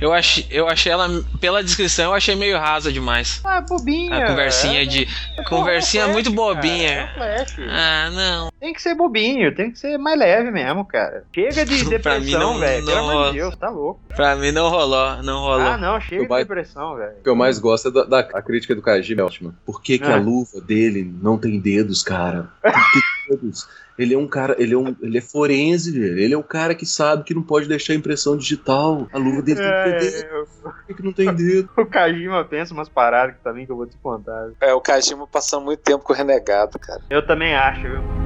Eu 0.00 0.12
achei, 0.12 0.46
eu 0.50 0.68
achei 0.68 0.92
ela, 0.92 1.08
pela 1.40 1.62
descrição, 1.62 2.06
eu 2.06 2.14
achei 2.14 2.34
meio 2.34 2.56
rasa 2.56 2.92
demais. 2.92 3.40
Ah, 3.44 3.60
bobinha. 3.60 4.24
A 4.24 4.28
conversinha 4.28 4.82
é, 4.82 4.86
de. 4.86 5.08
É, 5.36 5.42
conversinha 5.42 6.04
flash, 6.04 6.14
muito 6.14 6.30
bobinha. 6.32 7.10
Cara, 7.14 7.26
é 7.26 7.46
ah, 7.68 8.10
não. 8.10 8.52
Tem 8.58 8.72
que 8.72 8.80
ser 8.80 8.94
bobinho, 8.94 9.54
tem 9.54 9.70
que 9.70 9.78
ser 9.78 9.98
mais 9.98 10.18
leve 10.18 10.50
mesmo, 10.50 10.84
cara. 10.84 11.24
Chega 11.34 11.66
de 11.66 11.84
depressão, 11.90 12.58
velho. 12.58 12.86
Pelo 12.86 12.98
amor 12.98 13.26
de 13.26 13.38
Deus, 13.38 13.56
tá 13.56 13.68
louco. 13.68 14.00
Pra 14.14 14.36
mim 14.36 14.52
não 14.52 14.70
rolou, 14.70 15.22
não 15.22 15.40
rolou. 15.40 15.60
Ah, 15.60 15.76
não, 15.76 16.00
chega 16.00 16.22
de 16.22 16.28
depressão, 16.28 16.96
velho. 16.96 17.18
O 17.18 17.22
que 17.22 17.28
eu 17.28 17.36
mais 17.36 17.58
gosto 17.58 17.88
é 17.88 17.90
da, 17.90 18.04
da 18.04 18.18
a 18.20 18.40
crítica 18.40 18.74
do 18.74 18.82
Kajima, 18.82 19.24
ótima. 19.24 19.54
Por 19.66 19.82
que, 19.82 19.98
que 19.98 20.06
ah. 20.10 20.14
a 20.14 20.18
luva 20.18 20.60
dele 20.60 21.12
não 21.20 21.36
tem 21.36 21.58
dedos, 21.58 22.02
cara? 22.02 22.48
Por 22.62 22.72
que 22.72 23.00
dedos? 23.36 23.68
Ele 23.98 24.14
é 24.14 24.18
um 24.18 24.26
cara, 24.26 24.56
ele 24.58 24.74
é 24.74 24.78
um, 24.78 24.96
ele 25.00 25.18
é 25.18 25.20
forense, 25.20 25.90
velho. 25.90 26.18
Ele 26.18 26.34
é 26.34 26.36
o 26.36 26.42
cara 26.42 26.74
que 26.74 26.86
sabe 26.86 27.24
que 27.24 27.34
não 27.34 27.42
pode 27.42 27.68
deixar 27.68 27.94
impressão 27.94 28.36
digital. 28.36 29.06
A 29.12 29.18
luva 29.18 29.42
dele 29.42 29.60
tem 29.60 29.68
que 29.68 29.82
ter 29.82 29.94
é, 29.94 29.98
dedo. 29.98 30.48
Por 30.62 30.86
que, 30.86 30.94
que 30.94 31.02
não 31.02 31.12
tem 31.12 31.34
dedo? 31.34 31.68
o 31.76 31.86
Kajima 31.86 32.44
pensa 32.44 32.72
umas 32.72 32.88
paradas 32.88 33.36
que 33.36 33.42
também 33.42 33.66
que 33.66 33.72
eu 33.72 33.76
vou 33.76 33.86
te 33.86 33.96
contar. 33.98 34.50
É, 34.60 34.72
o 34.72 34.80
Kajima 34.80 35.26
passando 35.26 35.64
muito 35.64 35.80
tempo 35.80 36.04
com 36.04 36.12
o 36.12 36.16
renegado, 36.16 36.78
cara. 36.78 37.02
Eu 37.10 37.26
também 37.26 37.54
acho, 37.54 37.82
viu? 37.82 38.19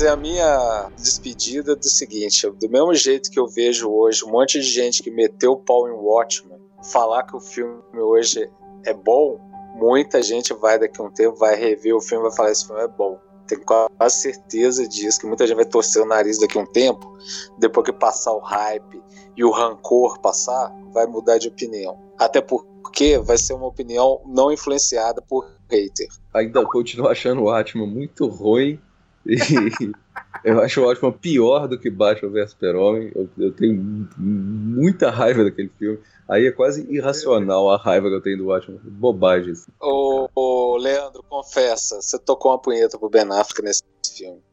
Fazer 0.00 0.08
a 0.08 0.16
minha 0.16 0.90
despedida 0.96 1.76
do 1.76 1.84
seguinte: 1.86 2.48
do 2.48 2.70
mesmo 2.70 2.94
jeito 2.94 3.30
que 3.30 3.38
eu 3.38 3.46
vejo 3.46 3.90
hoje 3.90 4.24
um 4.24 4.30
monte 4.30 4.58
de 4.58 4.66
gente 4.66 5.02
que 5.02 5.10
meteu 5.10 5.52
o 5.52 5.56
pau 5.58 5.86
em 5.86 5.92
Watchmen, 5.92 6.58
falar 6.90 7.24
que 7.24 7.36
o 7.36 7.40
filme 7.40 7.82
hoje 7.92 8.50
é 8.86 8.94
bom, 8.94 9.38
muita 9.74 10.22
gente 10.22 10.54
vai 10.54 10.78
daqui 10.78 10.98
a 11.02 11.04
um 11.04 11.10
tempo, 11.10 11.36
vai 11.36 11.54
rever 11.54 11.94
o 11.94 12.00
filme 12.00 12.24
e 12.24 12.28
vai 12.28 12.36
falar: 12.36 12.50
esse 12.50 12.66
filme 12.66 12.80
é 12.80 12.88
bom. 12.88 13.18
Tenho 13.46 13.62
quase 13.62 14.20
certeza 14.22 14.88
disso, 14.88 15.20
que 15.20 15.26
muita 15.26 15.46
gente 15.46 15.56
vai 15.56 15.66
torcer 15.66 16.00
o 16.00 16.06
nariz 16.06 16.38
daqui 16.38 16.56
a 16.56 16.62
um 16.62 16.66
tempo, 16.66 17.18
depois 17.58 17.84
que 17.84 17.92
passar 17.92 18.32
o 18.32 18.38
hype 18.38 19.02
e 19.36 19.44
o 19.44 19.50
rancor 19.50 20.18
passar, 20.20 20.72
vai 20.94 21.06
mudar 21.06 21.36
de 21.36 21.48
opinião. 21.48 21.98
Até 22.16 22.40
porque 22.40 23.18
vai 23.18 23.36
ser 23.36 23.52
uma 23.52 23.66
opinião 23.66 24.22
não 24.24 24.50
influenciada 24.50 25.20
por 25.20 25.46
hater. 25.68 26.08
Ainda 26.32 26.64
continuo 26.64 27.08
achando 27.08 27.42
o 27.42 27.50
Atman 27.50 27.86
muito 27.86 28.26
ruim 28.26 28.80
e 29.26 29.36
eu 30.44 30.60
acho 30.60 30.82
o 30.82 30.86
Batman 30.86 31.12
pior 31.12 31.68
do 31.68 31.78
que 31.78 31.90
Batman 31.90 32.30
vs 32.30 32.50
Super-Homem. 32.50 33.12
Eu, 33.14 33.28
eu, 33.38 33.52
tenho 33.52 34.08
muita 34.16 35.10
raiva 35.10 35.44
daquele 35.44 35.70
filme. 35.78 35.98
Aí 36.28 36.46
é 36.46 36.52
quase 36.52 36.86
irracional 36.90 37.70
a 37.70 37.76
raiva 37.76 38.08
que 38.08 38.14
eu 38.14 38.20
tenho 38.20 38.38
do 38.38 38.46
Batman. 38.46 38.78
Bobagem. 38.82 39.52
Assim. 39.52 39.70
Ô, 39.80 40.28
ô, 40.34 40.76
Leandro, 40.76 41.24
confessa, 41.28 42.00
você 42.00 42.18
tocou 42.18 42.52
uma 42.52 42.58
punheta 42.58 42.98
pro 42.98 43.10
Ben 43.10 43.28
Affleck 43.30 43.62
nesse 43.62 43.82
filme. 44.16 44.40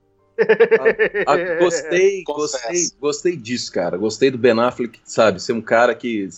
Ah, 1.26 1.34
ah, 1.34 1.56
gostei, 1.60 2.24
gostei, 2.24 2.88
gostei 3.02 3.36
disso, 3.36 3.72
cara. 3.72 3.98
Gostei 3.98 4.30
do 4.30 4.38
Ben 4.38 4.60
Affleck, 4.60 5.00
sabe? 5.04 5.42
Ser 5.42 5.54
um 5.54 5.62
cara 5.62 5.96
que, 5.96 6.30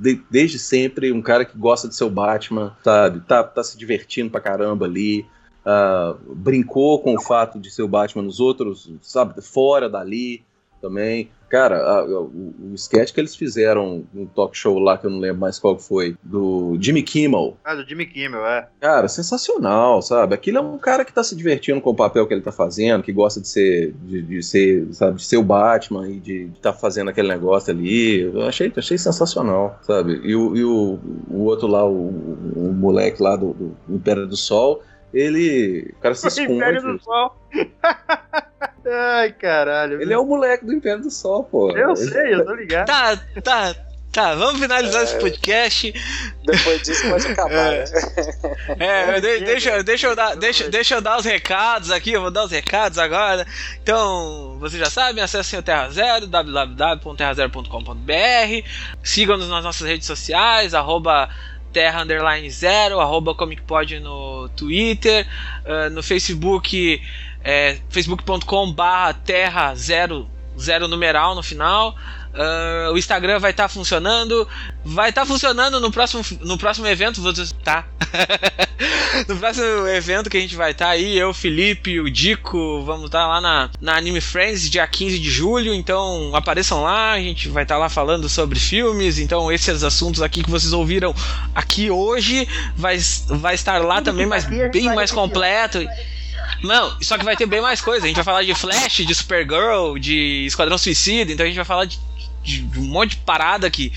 de, 0.00 0.20
desde 0.28 0.58
sempre, 0.58 1.12
um 1.12 1.22
cara 1.22 1.44
que 1.44 1.56
gosta 1.56 1.86
de 1.86 1.94
ser 1.94 2.02
o 2.02 2.10
Batman, 2.10 2.76
sabe? 2.82 3.20
Tá, 3.20 3.44
tá 3.44 3.62
se 3.62 3.78
divertindo 3.78 4.32
pra 4.32 4.40
caramba 4.40 4.84
ali 4.84 5.24
uh, 5.66 6.34
brincou 6.34 7.00
com 7.00 7.14
o 7.14 7.20
fato 7.20 7.58
de 7.58 7.70
ser 7.70 7.82
o 7.82 7.88
Batman 7.88 8.22
nos 8.22 8.38
outros, 8.38 8.90
sabe, 9.02 9.40
fora 9.42 9.90
dali 9.90 10.44
também. 10.80 11.30
Cara, 11.48 11.76
a, 11.78 11.98
a, 12.00 12.20
o, 12.20 12.54
o 12.72 12.74
sketch 12.74 13.12
que 13.12 13.20
eles 13.20 13.36
fizeram 13.36 14.04
no 14.12 14.26
talk 14.26 14.56
show 14.56 14.78
lá, 14.80 14.98
que 14.98 15.06
eu 15.06 15.10
não 15.10 15.20
lembro 15.20 15.40
mais 15.40 15.60
qual 15.60 15.78
foi, 15.78 16.16
do 16.22 16.76
Jimmy 16.80 17.04
Kimmel. 17.04 17.56
Ah, 17.64 17.74
do 17.74 17.88
Jimmy 17.88 18.04
Kimmel, 18.06 18.44
é. 18.44 18.68
Cara, 18.80 19.06
sensacional, 19.06 20.02
sabe? 20.02 20.34
Aquilo 20.34 20.58
é 20.58 20.60
um 20.60 20.76
cara 20.76 21.04
que 21.04 21.12
tá 21.12 21.22
se 21.22 21.36
divertindo 21.36 21.80
com 21.80 21.90
o 21.90 21.94
papel 21.94 22.26
que 22.26 22.34
ele 22.34 22.42
tá 22.42 22.50
fazendo, 22.50 23.02
que 23.02 23.12
gosta 23.12 23.40
de 23.40 23.48
ser, 23.48 23.94
de, 24.02 24.22
de 24.22 24.42
ser, 24.42 24.92
sabe, 24.92 25.18
de 25.18 25.24
ser 25.24 25.36
o 25.36 25.42
Batman 25.42 26.08
e 26.08 26.18
de 26.18 26.50
estar 26.56 26.72
tá 26.72 26.78
fazendo 26.78 27.10
aquele 27.10 27.28
negócio 27.28 27.72
ali. 27.72 28.22
Eu 28.22 28.42
achei, 28.42 28.72
achei 28.76 28.98
sensacional, 28.98 29.78
sabe? 29.82 30.20
E 30.24 30.34
o, 30.34 30.56
e 30.56 30.64
o, 30.64 30.98
o 31.30 31.44
outro 31.44 31.68
lá, 31.68 31.86
o, 31.86 32.08
o 32.56 32.72
moleque 32.74 33.22
lá 33.22 33.36
do, 33.36 33.52
do 33.86 33.94
Império 33.94 34.26
do 34.26 34.36
Sol 34.36 34.82
ele. 35.16 35.94
O 35.96 36.00
cara 36.00 36.14
se 36.14 36.28
esconde. 36.28 36.52
Império 36.52 36.82
do 36.82 37.02
Sol. 37.02 37.36
Ai, 38.88 39.32
caralho. 39.32 40.00
Ele 40.00 40.12
é 40.12 40.18
o 40.18 40.24
moleque 40.24 40.64
do 40.64 40.72
Império 40.72 41.02
do 41.02 41.10
Sol, 41.10 41.42
pô. 41.44 41.70
Eu 41.70 41.96
sei, 41.96 42.34
eu 42.34 42.44
tô 42.44 42.54
ligado. 42.54 42.86
Tá, 42.86 43.16
tá. 43.42 43.74
Tá, 44.12 44.34
vamos 44.34 44.60
finalizar 44.60 45.00
é... 45.02 45.04
esse 45.04 45.18
podcast. 45.18 45.92
Depois 46.46 46.80
disso 46.80 47.06
pode 47.06 47.26
acabar, 47.26 47.74
é. 47.74 47.84
né? 47.84 47.90
É, 48.80 49.20
de, 49.20 49.40
deixa, 49.44 49.82
deixa, 49.82 50.06
eu 50.06 50.16
dar, 50.16 50.34
deixa, 50.36 50.70
deixa 50.70 50.94
eu 50.94 51.02
dar 51.02 51.18
os 51.18 51.26
recados 51.26 51.90
aqui, 51.90 52.12
eu 52.12 52.22
vou 52.22 52.30
dar 52.30 52.44
os 52.44 52.50
recados 52.50 52.98
agora. 52.98 53.46
Então, 53.82 54.56
vocês 54.58 54.80
já 54.80 54.88
sabem, 54.88 55.22
acessem 55.22 55.58
o 55.58 55.62
Terra 55.62 55.90
Zero, 55.90 56.26
www.terrazero.com.br. 56.26 58.66
Sigam-nos 59.02 59.50
nas 59.50 59.62
nossas 59.62 59.86
redes 59.86 60.06
sociais, 60.06 60.72
arroba 60.72 61.28
terra 61.72 62.02
underline 62.02 62.50
zero, 62.50 63.00
arroba 63.00 63.34
comicpod 63.34 64.00
no 64.00 64.48
Twitter, 64.56 65.26
uh, 65.64 65.90
no 65.90 66.02
Facebook, 66.02 67.00
é, 67.44 67.78
facebook.com 67.88 68.72
barra 68.72 69.12
terra 69.14 69.74
zero, 69.74 70.28
zero 70.58 70.88
numeral 70.88 71.34
no 71.34 71.42
final. 71.42 71.94
Uh, 72.36 72.92
o 72.92 72.98
Instagram 72.98 73.38
vai 73.38 73.50
estar 73.50 73.64
tá 73.64 73.68
funcionando. 73.68 74.46
Vai 74.84 75.08
estar 75.08 75.22
tá 75.22 75.26
funcionando 75.26 75.80
no 75.80 75.90
próximo, 75.90 76.22
no 76.42 76.58
próximo 76.58 76.86
evento. 76.86 77.22
Tá? 77.64 77.86
no 79.26 79.36
próximo 79.36 79.86
evento 79.88 80.28
que 80.28 80.36
a 80.36 80.40
gente 80.40 80.54
vai 80.54 80.72
estar 80.72 80.86
tá 80.86 80.90
aí, 80.90 81.16
eu, 81.16 81.32
Felipe, 81.32 81.98
o 81.98 82.10
Dico, 82.10 82.82
vamos 82.84 83.06
estar 83.06 83.20
tá 83.20 83.26
lá 83.26 83.40
na, 83.40 83.70
na 83.80 83.96
Anime 83.96 84.20
Friends, 84.20 84.68
dia 84.68 84.86
15 84.86 85.18
de 85.18 85.30
julho. 85.30 85.72
Então 85.72 86.30
apareçam 86.34 86.82
lá, 86.82 87.12
a 87.12 87.20
gente 87.20 87.48
vai 87.48 87.62
estar 87.62 87.76
tá 87.76 87.78
lá 87.80 87.88
falando 87.88 88.28
sobre 88.28 88.58
filmes. 88.58 89.18
Então, 89.18 89.50
esses 89.50 89.82
assuntos 89.82 90.20
aqui 90.20 90.44
que 90.44 90.50
vocês 90.50 90.74
ouviram 90.74 91.14
aqui 91.54 91.90
hoje 91.90 92.46
vai, 92.76 92.98
vai 93.28 93.54
estar 93.54 93.82
lá 93.82 94.02
também, 94.02 94.26
mas 94.26 94.44
bem 94.44 94.94
mais 94.94 95.10
completo. 95.10 95.78
Não, 96.62 96.96
só 97.00 97.16
que 97.16 97.24
vai 97.24 97.36
ter 97.36 97.46
bem 97.46 97.60
mais 97.60 97.80
coisa. 97.80 98.04
A 98.04 98.08
gente 98.08 98.16
vai 98.16 98.24
falar 98.24 98.42
de 98.42 98.54
Flash, 98.54 98.96
de 98.96 99.14
Supergirl, 99.14 99.98
de 99.98 100.44
Esquadrão 100.46 100.76
Suicida, 100.76 101.32
então 101.32 101.44
a 101.44 101.46
gente 101.46 101.56
vai 101.56 101.64
falar 101.64 101.86
de 101.86 101.98
de 102.46 102.78
um 102.78 102.84
monte 102.84 103.10
de 103.10 103.16
parada 103.18 103.70
que 103.70 103.92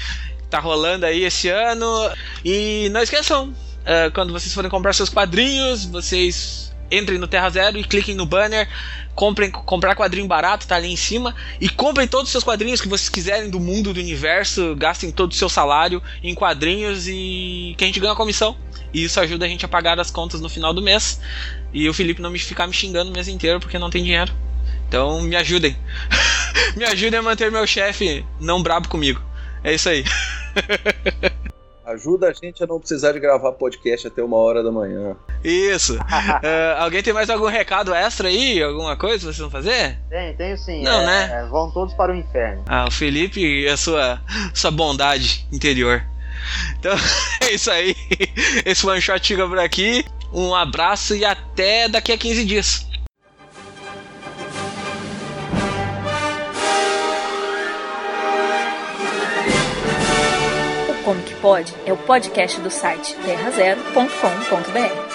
tá 0.50 0.60
rolando 0.60 1.06
aí 1.06 1.24
esse 1.24 1.48
ano. 1.48 1.86
E 2.44 2.90
não 2.92 3.02
esqueçam, 3.02 3.50
uh, 3.50 4.12
quando 4.14 4.34
vocês 4.34 4.54
forem 4.54 4.70
comprar 4.70 4.94
seus 4.94 5.10
quadrinhos, 5.10 5.86
vocês 5.86 6.70
entrem 6.92 7.20
no 7.20 7.28
Terra 7.28 7.50
Zero 7.50 7.78
e 7.78 7.84
cliquem 7.84 8.16
no 8.16 8.26
banner. 8.26 8.68
Comprem, 9.14 9.52
comprar 9.52 9.96
quadrinho 9.96 10.28
barato, 10.28 10.66
tá 10.66 10.78
ali 10.78 10.92
em 10.92 10.96
cima. 10.96 11.36
E 11.60 11.68
comprem 11.70 12.08
todos 12.08 12.28
os 12.28 12.32
seus 12.32 12.44
quadrinhos 12.44 12.82
que 12.82 12.88
vocês 12.88 13.10
quiserem 13.10 13.50
do 13.50 13.60
mundo, 13.60 13.94
do 13.94 14.00
universo. 14.00 14.76
Gastem 14.76 15.12
todo 15.12 15.32
o 15.32 15.36
seu 15.36 15.50
salário 15.50 16.02
em 16.24 16.34
quadrinhos 16.34 17.08
e 17.08 17.76
que 17.78 17.84
a 17.84 17.88
gente 17.88 18.00
ganha 18.00 18.16
comissão. 18.16 18.56
E 18.94 19.04
isso 19.04 19.20
ajuda 19.20 19.46
a 19.46 19.50
gente 19.50 19.66
a 19.66 19.68
pagar 19.68 20.00
as 20.00 20.10
contas 20.10 20.42
no 20.42 20.50
final 20.50 20.74
do 20.74 20.82
mês. 20.82 21.20
E 21.74 21.88
o 21.88 21.94
Felipe 21.94 22.22
não 22.22 22.32
me 22.32 22.40
ficar 22.40 22.66
me 22.66 22.74
xingando 22.74 23.12
o 23.12 23.14
mês 23.14 23.28
inteiro 23.28 23.60
porque 23.60 23.78
não 23.78 23.90
tem 23.90 24.04
dinheiro. 24.04 24.34
Então 24.90 25.22
me 25.22 25.36
ajudem. 25.36 25.78
me 26.76 26.84
ajudem 26.84 27.20
a 27.20 27.22
manter 27.22 27.52
meu 27.52 27.66
chefe 27.68 28.26
não 28.40 28.62
brabo 28.62 28.90
comigo. 28.90 29.22
É 29.64 29.74
isso 29.74 29.88
aí. 29.88 30.04
Ajuda 31.86 32.30
a 32.30 32.34
gente 32.34 32.64
a 32.64 32.68
não 32.68 32.80
precisar 32.80 33.14
de 33.14 33.20
gravar 33.20 33.52
podcast 33.54 34.08
até 34.08 34.22
uma 34.22 34.38
hora 34.38 34.64
da 34.64 34.72
manhã. 34.72 35.16
Isso. 35.44 35.96
uh, 35.96 36.00
alguém 36.78 37.02
tem 37.02 37.14
mais 37.14 37.30
algum 37.30 37.48
recado 37.48 37.94
extra 37.94 38.28
aí? 38.28 38.62
Alguma 38.62 38.96
coisa 38.96 39.26
vocês 39.26 39.38
vão 39.38 39.50
fazer? 39.50 39.98
Tem, 40.08 40.36
tenho 40.36 40.58
sim. 40.58 40.84
Não, 40.84 41.02
é, 41.02 41.06
né? 41.06 41.30
É, 41.34 41.46
vão 41.48 41.72
todos 41.72 41.94
para 41.96 42.12
o 42.12 42.16
inferno. 42.16 42.64
Ah, 42.68 42.86
o 42.88 42.92
Felipe 42.92 43.42
e 43.42 43.68
a 43.68 43.76
sua, 43.76 44.22
sua 44.54 44.70
bondade 44.70 45.48
interior. 45.52 46.04
Então, 46.80 46.96
é 47.42 47.54
isso 47.54 47.72
aí. 47.72 47.96
Esse 48.66 48.86
one 48.86 49.02
shot 49.02 49.26
chega 49.26 49.48
por 49.48 49.60
aqui. 49.60 50.06
Um 50.32 50.54
abraço 50.54 51.16
e 51.16 51.26
até 51.26 51.90
daqui 51.90 52.12
a 52.12 52.18
15 52.18 52.46
dias. 52.46 52.89
Como 61.10 61.24
que 61.24 61.34
pode 61.38 61.74
é 61.88 61.92
o 61.92 61.98
podcast 61.98 62.62
do 62.62 62.70
site 62.70 63.16
terrazero.com.br. 63.26 65.09